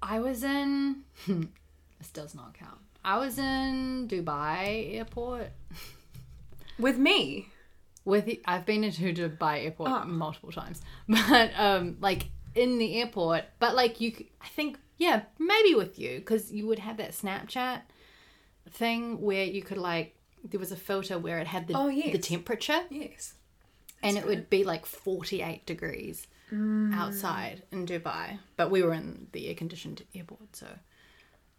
I 0.03 0.21
was 0.21 0.43
in. 0.45 1.05
this 1.27 2.11
does 2.13 2.35
not 2.35 2.53
count. 2.55 2.79
I 3.05 3.19
was 3.19 3.39
in 3.39 4.09
Dubai 4.09 4.95
airport 4.97 5.51
With 6.79 6.99
me? 6.99 7.49
with. 8.05 8.29
I've 8.47 8.65
been 8.65 8.85
into 8.85 9.13
Dubai 9.13 9.65
airport 9.65 9.91
Oh. 9.91 10.05
multiple 10.07 10.51
times, 10.53 10.81
but 11.09 11.51
um, 11.59 11.97
like 12.01 12.27
in 12.55 12.79
the 12.79 13.01
airport. 13.01 13.45
But 13.59 13.75
like 13.75 14.01
you, 14.01 14.13
I 14.41 14.49
think 14.49 14.79
yeah, 14.97 15.23
maybe 15.39 15.75
with 15.75 15.99
you 15.99 16.19
because 16.19 16.51
you 16.53 16.67
would 16.67 16.79
have 16.81 16.97
that 16.99 17.13
Snapchat 17.13 17.83
thing 18.71 19.21
where 19.21 19.45
you 19.45 19.63
could 19.63 19.79
like 19.79 20.15
there 20.45 20.61
was 20.61 20.73
a 20.73 20.77
filter 20.77 21.19
where 21.19 21.39
it 21.39 21.47
had 21.47 21.67
the 21.67 21.75
Oh, 21.77 21.89
yes. 21.89 22.13
the 22.13 22.19
temperature 22.19 22.83
Yes. 22.91 23.35
and 24.03 24.17
it 24.17 24.25
would 24.27 24.49
be 24.49 24.63
like 24.65 24.87
48 24.87 25.67
degrees 25.67 26.27
outside 26.93 27.63
in 27.73 27.85
Dubai. 27.87 28.39
But 28.57 28.71
we 28.71 28.83
were 28.83 28.95
in 28.95 29.27
the 29.33 29.49
air 29.49 29.55
conditioned 29.55 30.03
airport, 30.15 30.57
so 30.57 30.67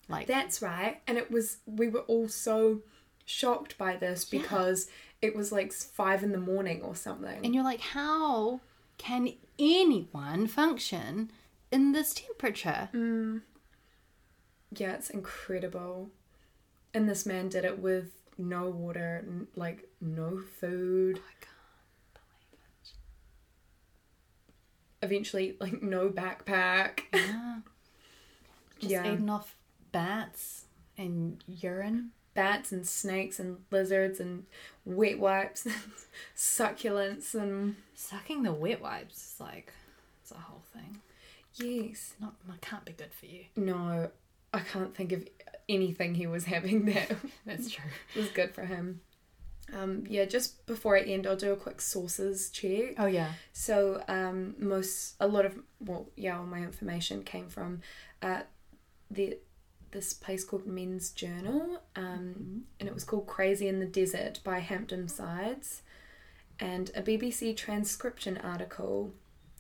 like 0.10 0.28
That's 0.28 0.62
right. 0.62 1.00
And 1.08 1.18
it 1.18 1.32
was, 1.32 1.58
we 1.66 1.88
were 1.88 2.02
all 2.02 2.28
so 2.28 2.82
shocked 3.26 3.78
by 3.78 3.96
this 3.96 4.26
because 4.26 4.88
it 5.22 5.36
was 5.36 5.52
like 5.52 5.72
five 5.72 6.24
in 6.24 6.32
the 6.32 6.40
morning 6.40 6.82
or 6.82 6.96
something. 6.96 7.40
and 7.46 7.54
you're 7.54 7.64
like, 7.64 7.82
how 7.82 8.60
can 8.98 9.30
anyone 9.60 10.48
function 10.48 11.32
in 11.72 11.92
this 11.92 12.14
temperature? 12.14 12.90
Mm. 12.94 13.42
yeah, 14.76 14.94
it's 14.94 15.10
incredible. 15.10 16.10
And 16.94 17.08
this 17.08 17.26
man 17.26 17.50
did 17.50 17.64
it 17.66 17.80
with 17.80 18.12
no 18.38 18.68
water, 18.70 19.24
n- 19.28 19.48
like 19.56 19.88
no 20.02 20.40
food. 20.60 21.18
I 21.20 21.34
can't 21.46 22.14
believe 22.14 22.62
it. 22.64 22.92
Eventually, 25.06 25.56
like 25.60 25.82
no 25.84 26.10
backpack. 26.10 27.02
Yeah. 27.14 27.60
Just 28.80 28.92
Yeah. 28.92 29.14
eating 29.14 29.30
off 29.30 29.56
bats 29.92 30.66
and 30.98 31.44
urine. 31.48 32.12
Bats 32.34 32.72
and 32.72 32.88
snakes 32.88 33.40
and 33.40 33.58
lizards 33.72 34.20
and 34.20 34.46
wet 34.86 35.20
wipes, 35.20 35.66
and 35.66 35.76
succulents 36.38 37.34
and 37.34 37.76
Sucking 37.96 38.44
the 38.44 38.54
wet 38.54 38.82
wipes 38.82 39.18
is 39.18 39.36
like 39.40 39.74
it's 40.22 40.32
a 40.32 40.36
whole 40.36 40.64
thing. 40.74 41.02
yes. 41.56 42.14
Not 42.22 42.34
can't 42.62 42.86
be 42.86 42.94
good 42.94 43.12
for 43.14 43.26
you. 43.26 43.46
No, 43.56 44.10
I 44.54 44.60
can't 44.60 44.96
think 44.96 45.12
of 45.12 45.28
anything 45.68 46.16
he 46.16 46.28
was 46.28 46.46
having 46.46 46.86
that 46.86 47.12
That's 47.46 47.70
true. 47.72 47.84
was 48.16 48.30
good 48.30 48.54
for 48.54 48.66
him. 48.66 49.02
Um, 49.74 50.06
yeah, 50.08 50.26
just 50.26 50.66
before 50.66 50.98
I 50.98 51.02
end, 51.02 51.28
I'll 51.28 51.36
do 51.36 51.52
a 51.52 51.56
quick 51.58 51.80
sources 51.82 52.50
check. 52.50 52.96
Oh 52.98 53.06
yeah. 53.06 53.34
So 53.54 54.04
um, 54.08 54.56
most, 54.58 55.16
a 55.20 55.28
lot 55.28 55.46
of, 55.46 55.60
well, 55.80 56.08
yeah, 56.16 56.38
all 56.40 56.46
my 56.46 56.60
information 56.60 57.24
came 57.24 57.50
from 57.50 57.82
uh, 58.22 58.42
the 59.12 59.38
this 59.92 60.14
place 60.14 60.44
called 60.44 60.66
Men's 60.68 61.12
Journal, 61.12 61.82
um, 61.96 62.64
and 62.80 62.88
it 62.88 62.94
was 62.94 63.04
called 63.04 63.28
Crazy 63.28 63.68
in 63.68 63.80
the 63.80 63.86
Desert 63.86 64.40
by 64.44 64.60
Hampton 64.60 65.08
Sides, 65.08 65.82
and 66.60 66.92
a 66.96 67.02
BBC 67.02 67.56
transcription 67.56 68.38
article, 68.38 69.14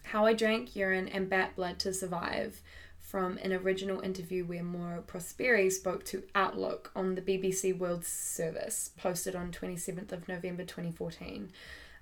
How 0.03 0.26
I 0.26 0.34
Drank 0.34 0.76
Urine 0.76 1.07
and 1.07 1.30
Bat 1.30 1.56
Blood 1.56 1.80
to 1.80 1.93
Survive, 1.93 2.61
from 2.99 3.39
an 3.39 3.51
original 3.51 4.01
interview 4.01 4.45
where 4.45 4.61
Mauro 4.61 5.01
Prosperi 5.01 5.72
spoke 5.72 6.06
to 6.06 6.23
Outlook 6.35 6.91
on 6.95 7.15
the 7.15 7.22
BBC 7.22 7.76
World 7.76 8.06
Service, 8.06 8.91
posted 8.97 9.35
on 9.35 9.51
27th 9.51 10.11
of 10.11 10.27
November 10.27 10.64
2014. 10.64 11.51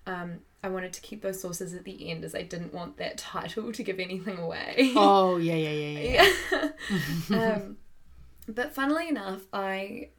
Um, 0.05 0.39
I 0.63 0.69
wanted 0.69 0.93
to 0.93 1.01
keep 1.01 1.21
those 1.21 1.39
sources 1.39 1.73
at 1.73 1.83
the 1.83 2.09
end 2.09 2.23
as 2.25 2.33
I 2.33 2.41
didn't 2.41 2.73
want 2.73 2.97
that 2.97 3.17
title 3.17 3.71
to 3.71 3.83
give 3.83 3.99
anything 3.99 4.37
away. 4.37 4.91
Oh 4.95 5.37
yeah 5.37 5.55
yeah 5.55 5.71
yeah 5.71 5.99
yeah. 5.99 6.71
Yeah. 7.29 7.53
um, 7.55 7.77
but 8.47 8.73
funnily 8.73 9.09
enough, 9.09 9.41
I 9.51 10.09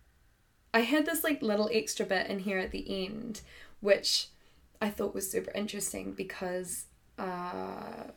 I 0.73 0.81
had 0.81 1.07
this 1.07 1.25
like 1.25 1.43
little 1.43 1.71
extra 1.73 2.05
bit 2.07 2.29
in 2.29 2.41
here 2.41 2.59
at 2.59 2.71
the 2.71 3.05
end, 3.07 3.41
which 3.81 4.29
I 4.81 4.91
thought 4.91 5.15
was 5.15 5.31
super 5.31 5.51
interesting 5.55 6.13
because 6.13 6.87
uh, 7.19 8.09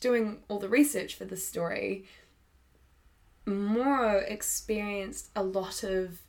doing 0.00 0.38
all 0.48 0.58
the 0.58 0.68
research 0.68 1.14
for 1.14 1.24
this 1.24 1.46
story, 1.46 2.04
Mauro 3.46 4.18
experienced 4.18 5.30
a 5.34 5.42
lot 5.42 5.82
of 5.82 6.20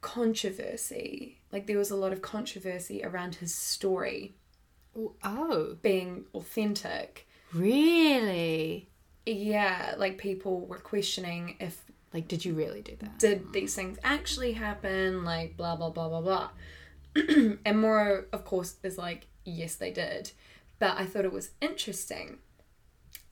controversy. 0.00 1.40
Like 1.50 1.66
there 1.66 1.78
was 1.78 1.90
a 1.90 1.96
lot 1.96 2.12
of 2.12 2.22
controversy 2.22 3.02
around 3.04 3.36
his 3.36 3.54
story 3.54 4.34
Oh 5.22 5.76
being 5.80 6.24
authentic. 6.34 7.26
really? 7.52 8.88
Yeah, 9.26 9.94
like 9.98 10.18
people 10.18 10.66
were 10.66 10.78
questioning 10.78 11.56
if 11.60 11.82
Like, 12.12 12.28
did 12.28 12.44
you 12.44 12.54
really 12.54 12.82
do 12.82 12.96
that? 13.00 13.18
did 13.18 13.52
these 13.52 13.74
things 13.74 13.98
actually 14.02 14.52
happen, 14.52 15.24
like 15.24 15.56
blah 15.56 15.76
blah 15.76 15.90
blah 15.90 16.08
blah 16.08 16.20
blah. 16.20 16.50
and 17.64 17.80
Mauro, 17.80 18.24
of 18.32 18.44
course, 18.44 18.76
is 18.82 18.98
like, 18.98 19.26
yes, 19.44 19.74
they 19.76 19.90
did. 19.90 20.32
But 20.78 20.98
I 20.98 21.06
thought 21.06 21.24
it 21.24 21.32
was 21.32 21.50
interesting. 21.60 22.38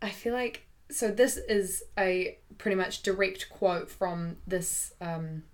I 0.03 0.11
feel 0.11 0.33
like 0.33 0.67
so 0.91 1.11
this 1.11 1.37
is 1.37 1.83
a 1.99 2.39
pretty 2.59 2.77
much 2.77 3.03
direct 3.03 3.49
quote 3.49 3.91
from 3.91 4.37
this 4.47 4.93
um 5.01 5.45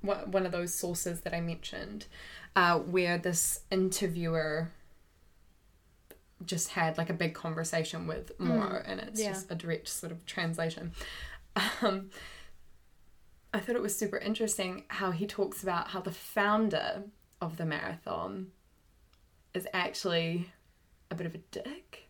one 0.00 0.30
one 0.30 0.46
of 0.46 0.52
those 0.52 0.74
sources 0.74 1.20
that 1.22 1.34
I 1.34 1.40
mentioned, 1.40 2.06
uh, 2.56 2.78
where 2.78 3.18
this 3.18 3.60
interviewer 3.70 4.70
just 6.46 6.70
had 6.70 6.98
like 6.98 7.10
a 7.10 7.14
big 7.14 7.34
conversation 7.34 8.06
with 8.06 8.32
Mauro, 8.38 8.82
and 8.84 9.00
it's 9.00 9.20
yeah. 9.20 9.32
just 9.32 9.50
a 9.50 9.54
direct 9.54 9.88
sort 9.88 10.12
of 10.12 10.24
translation. 10.26 10.92
Um, 11.82 12.10
I 13.54 13.60
thought 13.60 13.76
it 13.76 13.82
was 13.82 13.96
super 13.96 14.16
interesting 14.16 14.84
how 14.88 15.10
he 15.10 15.26
talks 15.26 15.62
about 15.62 15.88
how 15.88 16.00
the 16.00 16.10
founder 16.10 17.02
of 17.40 17.56
the 17.56 17.66
marathon 17.66 18.48
is 19.52 19.66
actually 19.74 20.50
a 21.10 21.14
bit 21.14 21.26
of 21.26 21.34
a 21.34 21.38
dick. 21.50 22.08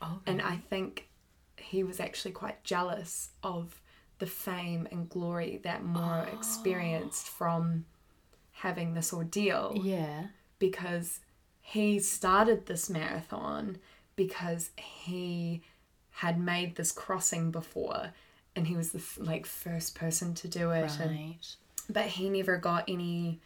Oh, 0.00 0.20
And 0.26 0.40
I 0.40 0.56
think 0.56 1.08
he 1.56 1.82
was 1.82 1.98
actually 1.98 2.32
quite 2.32 2.62
jealous 2.62 3.30
of 3.42 3.80
the 4.18 4.26
fame 4.26 4.86
and 4.92 5.08
glory 5.08 5.60
that 5.64 5.84
Mauro 5.84 6.28
experienced 6.32 7.28
from 7.28 7.86
having 8.52 8.94
this 8.94 9.12
ordeal 9.12 9.72
yeah. 9.82 10.26
because 10.58 11.20
he 11.68 11.98
started 11.98 12.66
this 12.66 12.88
marathon 12.88 13.76
because 14.14 14.70
he 14.76 15.62
had 16.10 16.38
made 16.38 16.76
this 16.76 16.92
crossing 16.92 17.50
before 17.50 18.12
and 18.54 18.68
he 18.68 18.76
was 18.76 18.92
the 18.92 18.98
f- 18.98 19.18
like 19.20 19.44
first 19.46 19.94
person 19.96 20.32
to 20.34 20.46
do 20.48 20.70
it 20.70 20.90
and, 21.00 21.10
Right. 21.10 21.56
but 21.90 22.06
he 22.06 22.30
never 22.30 22.56
got 22.56 22.84
any 22.88 23.40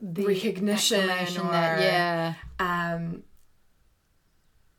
The 0.00 0.26
recognition 0.26 1.08
or 1.08 1.50
that- 1.52 1.80
yeah. 1.80 2.34
um 2.58 3.22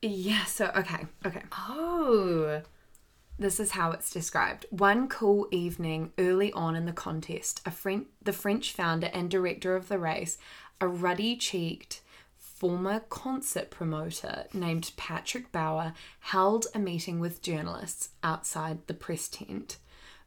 yeah 0.01 0.43
so 0.45 0.65
okay 0.75 1.05
okay 1.25 1.43
Oh. 1.69 2.61
This 3.39 3.59
is 3.59 3.71
how 3.71 3.89
it's 3.91 4.11
described. 4.11 4.67
One 4.69 5.07
cool 5.07 5.47
evening 5.49 6.11
early 6.19 6.53
on 6.53 6.75
in 6.75 6.85
the 6.85 6.91
contest, 6.93 7.59
a 7.65 7.71
French, 7.71 8.05
the 8.21 8.33
French 8.33 8.71
founder 8.71 9.09
and 9.13 9.31
director 9.31 9.75
of 9.75 9.88
the 9.88 9.97
race 9.97 10.38
a 10.82 10.88
ruddy 10.88 11.36
cheeked 11.36 12.02
former 12.36 12.99
concert 13.02 13.70
promoter 13.70 14.45
named 14.52 14.91
Patrick 14.98 15.52
Bauer 15.52 15.94
held 16.20 16.66
a 16.74 16.80
meeting 16.80 17.20
with 17.20 17.41
journalists 17.41 18.10
outside 18.24 18.80
the 18.88 18.94
press 18.94 19.28
tent. 19.28 19.78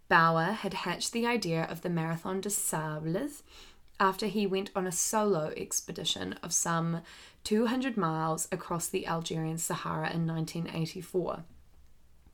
Bauer 0.09 0.53
had 0.53 0.75
hatched 0.75 1.13
the 1.13 1.27
idea 1.27 1.65
of 1.65 1.83
the 1.83 1.91
Marathon 1.91 2.41
des 2.41 2.51
Sables 2.51 3.43
after 3.99 4.27
he 4.27 4.47
went 4.47 4.71
on 4.77 4.87
a 4.87 4.93
solo 4.93 5.53
expedition 5.57 6.35
of 6.43 6.53
some 6.53 7.03
200 7.43 7.97
miles 7.97 8.49
across 8.53 8.87
the 8.87 9.07
Algerian 9.07 9.59
Sahara 9.59 10.13
in 10.13 10.27
1984. 10.27 11.45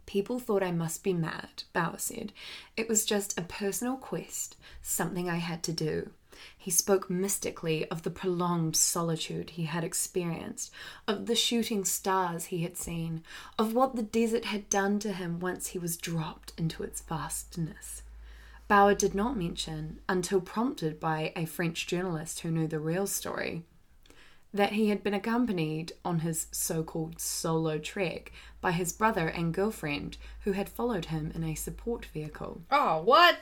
People 0.04 0.38
thought 0.38 0.62
I 0.62 0.72
must 0.72 1.02
be 1.02 1.12
mad, 1.12 1.64
Bauer 1.72 1.98
said. 1.98 2.32
It 2.76 2.88
was 2.88 3.04
just 3.04 3.38
a 3.38 3.42
personal 3.42 3.96
quest, 3.96 4.56
something 4.82 5.28
I 5.28 5.36
had 5.36 5.62
to 5.64 5.72
do. 5.72 6.10
He 6.56 6.70
spoke 6.70 7.08
mystically 7.10 7.86
of 7.88 8.02
the 8.02 8.10
prolonged 8.10 8.76
solitude 8.76 9.50
he 9.50 9.64
had 9.64 9.84
experienced, 9.84 10.72
of 11.06 11.26
the 11.26 11.34
shooting 11.34 11.84
stars 11.84 12.46
he 12.46 12.62
had 12.62 12.76
seen, 12.76 13.22
of 13.58 13.74
what 13.74 13.96
the 13.96 14.02
desert 14.02 14.46
had 14.46 14.68
done 14.68 14.98
to 15.00 15.12
him 15.12 15.40
once 15.40 15.68
he 15.68 15.78
was 15.78 15.96
dropped 15.96 16.52
into 16.56 16.82
its 16.82 17.00
vastness. 17.00 18.02
Bauer 18.68 18.94
did 18.94 19.14
not 19.14 19.36
mention, 19.36 20.00
until 20.08 20.40
prompted 20.40 21.00
by 21.00 21.32
a 21.34 21.44
French 21.44 21.86
journalist 21.86 22.40
who 22.40 22.50
knew 22.50 22.68
the 22.68 22.78
real 22.78 23.06
story, 23.06 23.64
that 24.52 24.72
he 24.72 24.88
had 24.88 25.02
been 25.02 25.14
accompanied 25.14 25.92
on 26.04 26.20
his 26.20 26.46
so 26.52 26.82
called 26.82 27.20
solo 27.20 27.78
trek 27.78 28.32
by 28.60 28.72
his 28.72 28.92
brother 28.92 29.28
and 29.28 29.54
girlfriend 29.54 30.16
who 30.40 30.52
had 30.52 30.68
followed 30.68 31.06
him 31.06 31.32
in 31.34 31.44
a 31.44 31.54
support 31.54 32.04
vehicle. 32.06 32.62
Oh, 32.70 33.02
what? 33.02 33.38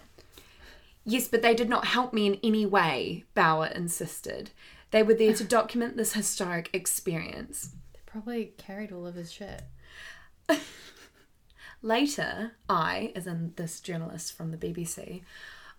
Yes, 1.09 1.27
but 1.27 1.41
they 1.41 1.55
did 1.55 1.71
not 1.71 1.87
help 1.87 2.13
me 2.13 2.27
in 2.27 2.39
any 2.43 2.67
way, 2.67 3.25
Bauer 3.35 3.69
insisted. 3.69 4.51
They 4.91 5.03
were 5.03 5.15
there 5.15 5.33
to 5.33 5.45
document 5.59 5.97
this 5.97 6.13
historic 6.13 6.69
experience. 6.75 7.71
They 7.95 8.01
probably 8.05 8.53
carried 8.59 8.93
all 8.93 9.07
of 9.07 9.15
his 9.15 9.33
shit. 9.33 9.63
Later, 11.83 12.53
I, 12.69 13.13
as 13.17 13.27
in 13.27 13.55
this 13.57 13.81
journalist 13.81 14.37
from 14.37 14.51
the 14.51 14.59
BBC, 14.59 15.23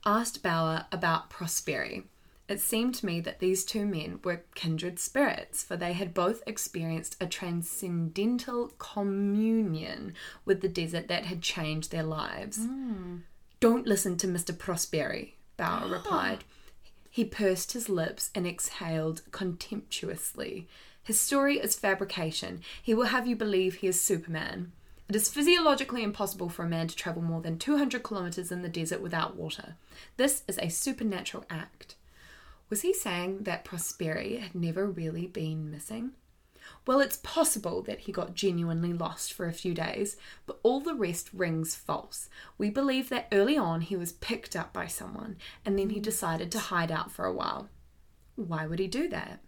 asked 0.03 0.41
Bauer 0.41 0.85
about 0.91 1.29
Prosperi. 1.29 2.05
It 2.47 2.59
seemed 2.59 2.95
to 2.95 3.05
me 3.05 3.21
that 3.21 3.37
these 3.37 3.63
two 3.63 3.85
men 3.85 4.21
were 4.23 4.45
kindred 4.55 4.97
spirits, 4.97 5.61
for 5.61 5.77
they 5.77 5.93
had 5.93 6.15
both 6.15 6.41
experienced 6.47 7.15
a 7.21 7.27
transcendental 7.27 8.71
communion 8.79 10.15
with 10.43 10.61
the 10.61 10.69
desert 10.69 11.07
that 11.09 11.25
had 11.25 11.43
changed 11.43 11.91
their 11.91 12.01
lives. 12.01 12.57
Hmm. 12.57 13.17
Don't 13.59 13.87
listen 13.87 14.17
to 14.17 14.27
Mr. 14.27 14.53
Prosperi, 14.55 15.33
Bauer 15.57 15.87
replied. 15.91 16.43
He 17.09 17.25
pursed 17.25 17.73
his 17.73 17.89
lips 17.89 18.29
and 18.33 18.47
exhaled 18.47 19.21
contemptuously. 19.31 20.67
His 21.03 21.19
story 21.19 21.57
is 21.57 21.75
fabrication. 21.75 22.61
He 22.81 22.93
will 22.93 23.07
have 23.07 23.27
you 23.27 23.35
believe 23.35 23.75
he 23.75 23.87
is 23.87 23.99
Superman. 23.99 24.71
It 25.09 25.15
is 25.15 25.27
physiologically 25.27 26.03
impossible 26.03 26.49
for 26.49 26.63
a 26.63 26.69
man 26.69 26.87
to 26.87 26.95
travel 26.95 27.23
more 27.23 27.41
than 27.41 27.57
200 27.57 28.03
kilometers 28.03 28.51
in 28.51 28.61
the 28.61 28.69
desert 28.69 29.01
without 29.01 29.35
water. 29.35 29.73
This 30.17 30.43
is 30.47 30.59
a 30.59 30.69
supernatural 30.69 31.45
act. 31.49 31.95
Was 32.69 32.83
he 32.83 32.93
saying 32.93 33.39
that 33.43 33.65
Prosperi 33.65 34.39
had 34.39 34.53
never 34.53 34.85
really 34.85 35.25
been 35.25 35.71
missing? 35.71 36.11
Well, 36.85 36.99
it's 36.99 37.17
possible 37.17 37.81
that 37.83 38.01
he 38.01 38.11
got 38.11 38.35
genuinely 38.35 38.93
lost 38.93 39.33
for 39.33 39.47
a 39.47 39.53
few 39.53 39.73
days, 39.73 40.17
but 40.45 40.59
all 40.63 40.79
the 40.79 40.95
rest 40.95 41.29
rings 41.33 41.75
false. 41.75 42.29
We 42.57 42.69
believe 42.69 43.09
that 43.09 43.27
early 43.31 43.57
on 43.57 43.81
he 43.81 43.95
was 43.95 44.11
picked 44.11 44.55
up 44.55 44.73
by 44.73 44.87
someone 44.87 45.37
and 45.65 45.77
then 45.77 45.89
he 45.89 45.99
mm. 45.99 46.03
decided 46.03 46.51
to 46.51 46.59
hide 46.59 46.91
out 46.91 47.11
for 47.11 47.25
a 47.25 47.33
while. 47.33 47.69
Why 48.35 48.65
would 48.65 48.79
he 48.79 48.87
do 48.87 49.07
that? 49.09 49.41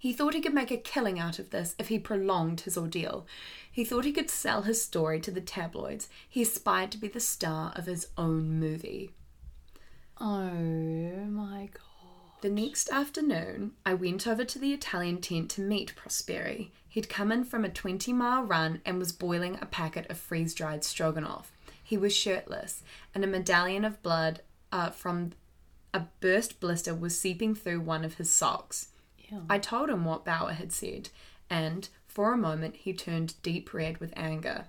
He 0.00 0.12
thought 0.12 0.34
he 0.34 0.40
could 0.40 0.54
make 0.54 0.70
a 0.70 0.76
killing 0.76 1.18
out 1.18 1.40
of 1.40 1.50
this 1.50 1.74
if 1.76 1.88
he 1.88 1.98
prolonged 1.98 2.60
his 2.60 2.78
ordeal. 2.78 3.26
He 3.70 3.84
thought 3.84 4.04
he 4.04 4.12
could 4.12 4.30
sell 4.30 4.62
his 4.62 4.82
story 4.82 5.18
to 5.20 5.32
the 5.32 5.40
tabloids. 5.40 6.08
He 6.28 6.42
aspired 6.42 6.92
to 6.92 6.98
be 6.98 7.08
the 7.08 7.18
star 7.18 7.72
of 7.74 7.86
his 7.86 8.06
own 8.16 8.60
movie. 8.60 9.10
Oh 10.20 10.50
my 10.50 11.68
god. 11.72 11.87
The 12.40 12.48
next 12.48 12.88
afternoon, 12.90 13.72
I 13.84 13.94
went 13.94 14.28
over 14.28 14.44
to 14.44 14.58
the 14.60 14.72
Italian 14.72 15.20
tent 15.20 15.50
to 15.52 15.60
meet 15.60 15.96
Prosperi. 15.96 16.70
He'd 16.88 17.08
come 17.08 17.32
in 17.32 17.42
from 17.42 17.64
a 17.64 17.68
20 17.68 18.12
mile 18.12 18.44
run 18.44 18.80
and 18.86 18.96
was 19.00 19.10
boiling 19.10 19.58
a 19.60 19.66
packet 19.66 20.08
of 20.08 20.18
freeze 20.18 20.54
dried 20.54 20.84
stroganoff. 20.84 21.50
He 21.82 21.96
was 21.96 22.14
shirtless, 22.14 22.84
and 23.12 23.24
a 23.24 23.26
medallion 23.26 23.84
of 23.84 24.00
blood 24.04 24.42
uh, 24.70 24.90
from 24.90 25.32
a 25.92 26.02
burst 26.20 26.60
blister 26.60 26.94
was 26.94 27.18
seeping 27.18 27.56
through 27.56 27.80
one 27.80 28.04
of 28.04 28.14
his 28.14 28.32
socks. 28.32 28.90
Ew. 29.28 29.42
I 29.50 29.58
told 29.58 29.90
him 29.90 30.04
what 30.04 30.24
Bauer 30.24 30.52
had 30.52 30.70
said, 30.70 31.08
and 31.50 31.88
for 32.06 32.32
a 32.32 32.38
moment 32.38 32.76
he 32.76 32.92
turned 32.92 33.42
deep 33.42 33.74
red 33.74 33.98
with 33.98 34.12
anger. 34.16 34.66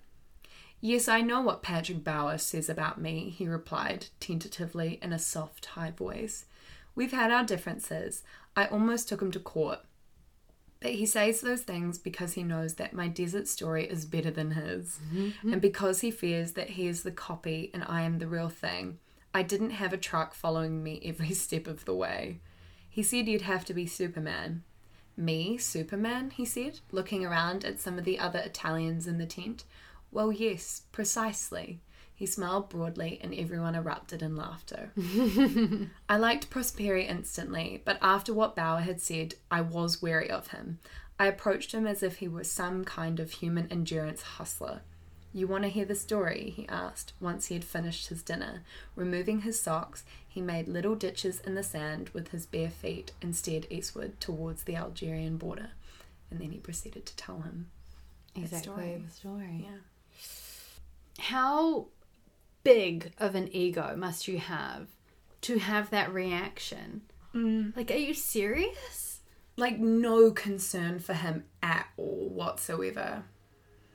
Yes, 0.81 1.07
I 1.07 1.21
know 1.21 1.41
what 1.41 1.61
Patrick 1.61 2.03
Bauer 2.03 2.39
says 2.39 2.67
about 2.67 2.99
me, 2.99 3.29
he 3.29 3.47
replied 3.47 4.07
tentatively 4.19 4.97
in 5.03 5.13
a 5.13 5.19
soft, 5.19 5.65
high 5.67 5.91
voice. 5.91 6.45
We've 6.99 7.13
had 7.13 7.31
our 7.31 7.45
differences. 7.45 8.23
I 8.57 8.65
almost 8.65 9.07
took 9.07 9.21
him 9.21 9.31
to 9.31 9.39
court. 9.39 9.80
But 10.81 10.95
he 10.95 11.05
says 11.05 11.39
those 11.39 11.61
things 11.61 11.97
because 11.97 12.34
he 12.34 12.43
knows 12.43 12.73
that 12.73 12.91
my 12.91 13.07
desert 13.07 13.47
story 13.47 13.85
is 13.85 14.05
better 14.05 14.30
than 14.30 14.51
his, 14.51 14.99
mm-hmm. 15.09 15.53
and 15.53 15.61
because 15.61 16.01
he 16.01 16.11
fears 16.11 16.51
that 16.53 16.71
he 16.71 16.88
is 16.88 17.03
the 17.03 17.11
copy 17.11 17.71
and 17.73 17.85
I 17.88 18.01
am 18.01 18.19
the 18.19 18.27
real 18.27 18.49
thing. 18.49 18.99
I 19.34 19.43
didn't 19.43 19.69
have 19.69 19.93
a 19.93 19.97
truck 19.97 20.34
following 20.34 20.84
me 20.84 21.01
every 21.05 21.31
step 21.45 21.67
of 21.67 21.85
the 21.85 21.95
way. 21.95 22.41
He 22.89 23.01
said 23.01 23.30
you'd 23.30 23.43
have 23.43 23.63
to 23.65 23.73
be 23.73 23.85
Superman. 23.85 24.65
Me, 25.15 25.57
Superman? 25.57 26.31
he 26.31 26.43
said, 26.43 26.81
looking 26.91 27.26
around 27.26 27.63
at 27.63 27.80
some 27.80 27.97
of 27.97 28.03
the 28.03 28.19
other 28.19 28.39
Italians 28.39 29.07
in 29.07 29.19
the 29.19 29.26
tent. 29.26 29.63
Well, 30.11 30.34
yes, 30.34 30.81
precisely. 30.91 31.80
He 32.19 32.25
smiled 32.25 32.67
broadly, 32.67 33.17
and 33.23 33.33
everyone 33.33 33.75
erupted 33.75 34.21
in 34.21 34.35
laughter. 34.35 34.91
I 36.09 36.17
liked 36.17 36.49
Prosperi 36.49 37.07
instantly, 37.07 37.81
but 37.85 37.97
after 38.01 38.33
what 38.33 38.57
Bauer 38.57 38.81
had 38.81 38.99
said, 38.99 39.35
I 39.49 39.61
was 39.61 40.01
wary 40.01 40.29
of 40.29 40.47
him. 40.49 40.79
I 41.17 41.27
approached 41.27 41.71
him 41.71 41.87
as 41.87 42.03
if 42.03 42.17
he 42.17 42.27
were 42.27 42.43
some 42.43 42.83
kind 42.83 43.21
of 43.21 43.31
human 43.31 43.69
endurance 43.71 44.21
hustler. 44.21 44.81
You 45.31 45.47
want 45.47 45.63
to 45.63 45.69
hear 45.69 45.85
the 45.85 45.95
story? 45.95 46.49
he 46.57 46.67
asked, 46.67 47.13
once 47.21 47.45
he 47.45 47.53
had 47.55 47.63
finished 47.63 48.09
his 48.09 48.21
dinner. 48.21 48.63
Removing 48.97 49.43
his 49.43 49.57
socks, 49.61 50.03
he 50.27 50.41
made 50.41 50.67
little 50.67 50.95
ditches 50.95 51.39
in 51.39 51.55
the 51.55 51.63
sand 51.63 52.09
with 52.09 52.31
his 52.31 52.45
bare 52.45 52.69
feet 52.69 53.13
and 53.21 53.33
stared 53.33 53.65
eastward 53.69 54.19
towards 54.19 54.63
the 54.63 54.75
Algerian 54.75 55.37
border. 55.37 55.69
And 56.29 56.41
then 56.41 56.51
he 56.51 56.57
proceeded 56.57 57.05
to 57.05 57.15
tell 57.15 57.43
him 57.43 57.67
his 58.33 58.51
Exactly 58.51 58.73
story. 58.73 59.03
the 59.05 59.13
story. 59.13 59.65
Yeah. 59.69 59.77
How 61.19 61.85
big 62.64 63.14
of 63.18 63.36
an 63.36 63.53
ego 63.53 63.95
must 63.95 64.27
you 64.27 64.38
have 64.38 64.88
to 65.41 65.60
have 65.60 65.90
that 65.90 66.14
reaction? 66.14 67.02
Mm. 67.34 67.76
Like, 67.76 67.91
are 67.91 67.95
you 67.95 68.14
serious? 68.14 69.22
Like, 69.56 69.80
no 69.80 70.31
concern 70.31 70.99
for 70.99 71.14
him 71.14 71.45
at 71.61 71.88
all 71.98 72.30
whatsoever. 72.30 73.23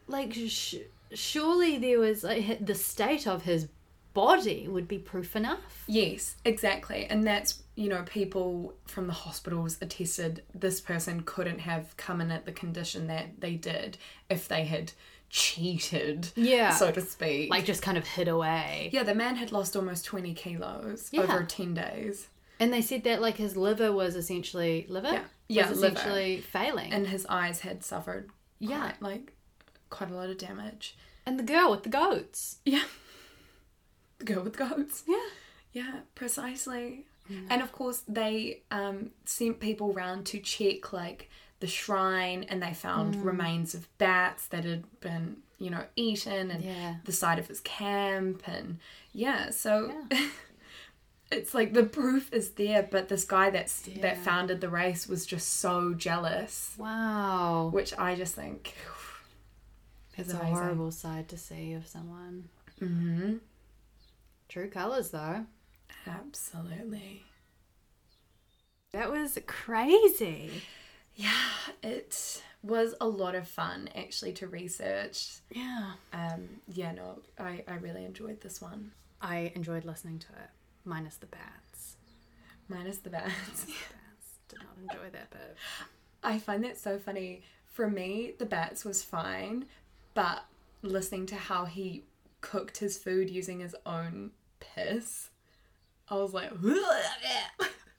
Like, 0.07 0.35
sh- 0.35 0.77
surely 1.13 1.79
there 1.79 1.99
was 1.99 2.25
like 2.25 2.65
the 2.65 2.75
state 2.75 3.27
of 3.27 3.43
his 3.43 3.69
body 4.15 4.69
would 4.69 4.87
be 4.87 4.99
proof 4.99 5.35
enough. 5.35 5.85
Yes, 5.87 6.37
exactly. 6.45 7.07
And 7.07 7.27
that's, 7.27 7.63
you 7.75 7.89
know, 7.89 8.03
people 8.05 8.75
from 8.87 9.09
the 9.09 9.13
hospitals 9.13 9.77
attested 9.83 10.43
this 10.55 10.81
person 10.81 11.23
couldn't 11.25 11.59
have 11.59 11.97
come 11.97 12.21
in 12.21 12.31
at 12.31 12.47
the 12.47 12.53
condition 12.53 13.09
that 13.09 13.41
they 13.41 13.57
did 13.57 13.99
if 14.31 14.47
they 14.47 14.65
had 14.65 14.93
cheated, 15.35 16.29
Yeah. 16.37 16.71
so 16.75 16.93
to 16.93 17.01
speak. 17.01 17.51
Like, 17.51 17.65
just 17.65 17.83
kind 17.83 17.99
of 17.99 18.07
hid 18.07 18.29
away. 18.29 18.89
yeah, 18.93 19.03
the 19.03 19.17
man 19.17 19.35
had 19.35 19.51
lost 19.51 19.75
almost 19.75 20.05
20 20.05 20.33
kilos 20.33 21.09
Yeah. 21.13 21.23
over 21.23 21.43
10 21.43 21.75
days. 21.75 22.29
And 22.61 22.73
they 22.73 22.81
said 22.81 23.03
that 23.03 23.21
like 23.21 23.37
his 23.37 23.57
liver 23.57 23.91
was 23.91 24.15
essentially 24.15 24.87
liver. 24.89 25.09
Yeah. 25.13 25.25
Yeah, 25.49 25.69
was 25.71 25.81
liver. 25.81 25.97
essentially 25.97 26.41
failing. 26.41 26.93
And 26.93 27.09
his 27.09 27.27
eyes 27.29 27.61
had 27.61 27.83
suffered 27.83 28.31
Yeah. 28.61 28.79
quite, 28.79 29.03
like, 29.03 29.33
quite 29.91 30.11
a 30.11 30.15
lot 30.15 30.31
of 30.31 30.39
damage. 30.39 30.97
and 31.27 31.39
the 31.39 31.43
girl 31.43 31.71
with 31.71 31.83
the 31.83 31.89
goats. 31.89 32.59
Yeah. 32.65 32.85
The 34.19 34.25
girl 34.27 34.43
with 34.45 34.53
the 34.57 34.69
goats. 34.69 35.03
Yeah. 35.09 35.29
Yeah, 35.73 36.01
precisely. 36.15 37.07
And 37.49 37.63
of 37.63 37.73
course, 37.73 38.03
they 38.07 38.61
um, 38.71 39.11
sent 39.25 39.59
people 39.59 39.93
round 39.95 40.27
to 40.27 40.39
check 40.39 40.93
like 40.93 41.31
the 41.61 41.67
shrine, 41.67 42.45
and 42.49 42.63
they 42.63 42.75
found 42.75 43.17
remains 43.25 43.75
of 43.75 43.87
bats 43.99 44.47
that 44.49 44.65
had 44.65 44.85
been, 45.01 45.39
you 45.59 45.71
know, 45.71 45.85
eaten, 45.97 46.51
and 46.51 46.63
Yeah. 46.65 46.97
the 47.05 47.13
site 47.13 47.39
of 47.39 47.47
his 47.49 47.61
camp, 47.61 48.43
and 48.47 48.79
yeah. 49.13 49.51
So 49.51 49.93
it's 51.33 51.55
like 51.55 51.73
the 51.73 51.85
proof 51.85 52.33
is 52.33 52.51
there, 52.53 52.83
but 52.91 53.09
this 53.09 53.25
guy 53.25 53.51
that's 53.51 53.87
Yeah. 53.89 54.03
that 54.03 54.19
founded 54.19 54.61
the 54.61 54.69
race 54.69 55.07
was 55.09 55.25
just 55.27 55.55
so 55.55 55.95
jealous, 55.95 56.75
Wow. 56.77 57.71
which 57.73 57.95
I 57.99 58.15
just 58.15 58.35
think 58.35 58.75
is 60.17 60.29
It's 60.29 60.35
a 60.35 60.45
horrible 60.45 60.91
side 60.93 61.29
to 61.31 61.39
see 61.39 61.73
of 61.73 61.87
someone. 61.87 62.49
Mm-hmm. 62.81 63.37
True 64.49 64.69
colours, 64.69 65.11
though. 65.11 65.47
Absolutely. 66.07 67.25
That 68.93 69.11
was 69.11 69.39
crazy. 69.47 70.63
Yeah, 71.17 71.31
it 71.83 72.43
was 72.63 72.95
a 73.01 73.07
lot 73.07 73.35
of 73.35 73.47
fun 73.47 73.89
actually 73.95 74.33
to 74.35 74.49
research. 74.49 75.35
Yeah. 75.51 75.93
Um, 76.13 76.49
yeah, 76.69 76.93
no, 76.93 77.21
I, 77.39 77.63
I 77.69 77.77
really 77.77 78.05
enjoyed 78.05 78.41
this 78.41 78.61
one. 78.61 78.93
I 79.21 79.53
enjoyed 79.55 79.85
listening 79.85 80.19
to 80.21 80.29
it, 80.29 80.51
minus 80.85 81.17
the 81.17 81.27
bats. 81.27 81.97
Minus 82.69 82.99
the 82.99 83.11
bats. 83.11 83.65
The 83.65 83.73
bats 83.73 84.39
did 84.49 84.59
not 84.61 84.77
enjoy 84.83 85.11
that 85.11 85.31
bit. 85.31 85.57
I 86.23 86.39
find 86.39 86.65
that 86.65 86.79
so 86.79 86.99
funny. 86.99 87.43
For 87.67 87.89
me, 87.89 88.33
the 88.39 88.47
bats 88.47 88.85
was 88.85 89.03
fine, 89.03 89.67
but 90.15 90.45
listening 90.83 91.27
to 91.27 91.37
how 91.37 91.65
he 91.65 92.05
cooked 92.41 92.79
his 92.79 92.99
food 92.99 93.31
using 93.31 93.61
his 93.61 93.75
own 93.85 94.31
piss, 94.61 95.31
I 96.09 96.17
was 96.17 96.33
like, 96.33 96.53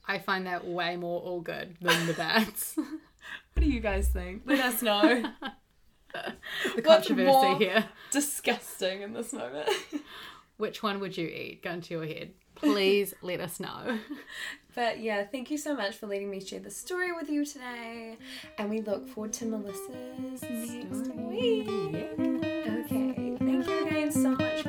I 0.07 0.19
find 0.19 0.45
that 0.47 0.65
way 0.65 0.97
more 0.97 1.21
all 1.21 1.41
good 1.41 1.75
than 1.81 2.07
the 2.07 2.13
bats. 2.13 2.75
what 2.75 3.63
do 3.63 3.65
you 3.65 3.79
guys 3.79 4.07
think? 4.09 4.43
Let 4.45 4.59
us 4.59 4.81
know. 4.81 5.23
the 6.75 6.81
controversy 6.81 7.25
more- 7.25 7.57
here. 7.57 7.85
Disgusting 8.11 9.01
in 9.01 9.13
this 9.13 9.33
moment. 9.33 9.69
Which 10.57 10.81
one 10.81 10.99
would 11.01 11.17
you 11.17 11.27
eat? 11.27 11.63
Go 11.63 11.71
into 11.71 11.95
your 11.95 12.05
head. 12.05 12.31
Please 12.55 13.13
let 13.21 13.41
us 13.41 13.59
know. 13.59 13.99
But 14.73 15.01
yeah, 15.01 15.25
thank 15.25 15.51
you 15.51 15.57
so 15.57 15.75
much 15.75 15.95
for 15.95 16.07
letting 16.07 16.29
me 16.29 16.39
share 16.39 16.61
the 16.61 16.71
story 16.71 17.11
with 17.11 17.29
you 17.29 17.45
today. 17.45 18.17
And 18.57 18.69
we 18.69 18.79
look 18.81 19.09
forward 19.09 19.33
to 19.33 19.45
Melissa's 19.45 20.41
next 20.41 21.13
week. 21.15 21.67
Okay, 21.67 23.35
thank 23.37 23.67
you 23.67 23.85
again 23.87 24.11
so 24.11 24.29
much 24.29 24.65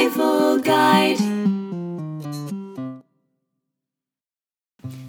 Survival 0.00 0.58
Guide. 0.60 1.18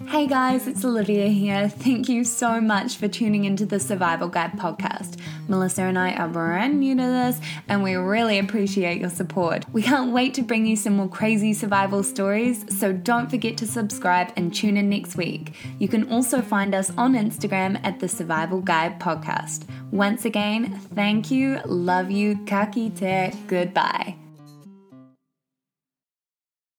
Hey 0.06 0.26
guys, 0.26 0.68
it's 0.68 0.84
Olivia 0.84 1.28
here. 1.28 1.70
Thank 1.70 2.10
you 2.10 2.24
so 2.24 2.60
much 2.60 2.98
for 2.98 3.08
tuning 3.08 3.46
into 3.46 3.64
the 3.64 3.80
Survival 3.80 4.28
Guide 4.28 4.52
podcast. 4.52 5.18
Melissa 5.48 5.84
and 5.84 5.98
I 5.98 6.12
are 6.12 6.28
brand 6.28 6.78
new 6.78 6.94
to 6.94 7.02
this 7.02 7.40
and 7.68 7.82
we 7.82 7.94
really 7.94 8.38
appreciate 8.38 9.00
your 9.00 9.08
support. 9.08 9.64
We 9.72 9.80
can't 9.80 10.12
wait 10.12 10.34
to 10.34 10.42
bring 10.42 10.66
you 10.66 10.76
some 10.76 10.96
more 10.96 11.08
crazy 11.08 11.54
survival 11.54 12.02
stories, 12.02 12.66
so 12.78 12.92
don't 12.92 13.30
forget 13.30 13.56
to 13.58 13.66
subscribe 13.66 14.30
and 14.36 14.54
tune 14.54 14.76
in 14.76 14.90
next 14.90 15.16
week. 15.16 15.54
You 15.78 15.88
can 15.88 16.12
also 16.12 16.42
find 16.42 16.74
us 16.74 16.92
on 16.98 17.14
Instagram 17.14 17.80
at 17.82 17.98
the 17.98 18.10
Survival 18.10 18.60
Guide 18.60 19.00
podcast. 19.00 19.64
Once 19.90 20.26
again, 20.26 20.78
thank 20.94 21.30
you, 21.30 21.60
love 21.64 22.10
you, 22.10 22.36
kakite, 22.44 23.34
goodbye. 23.46 24.16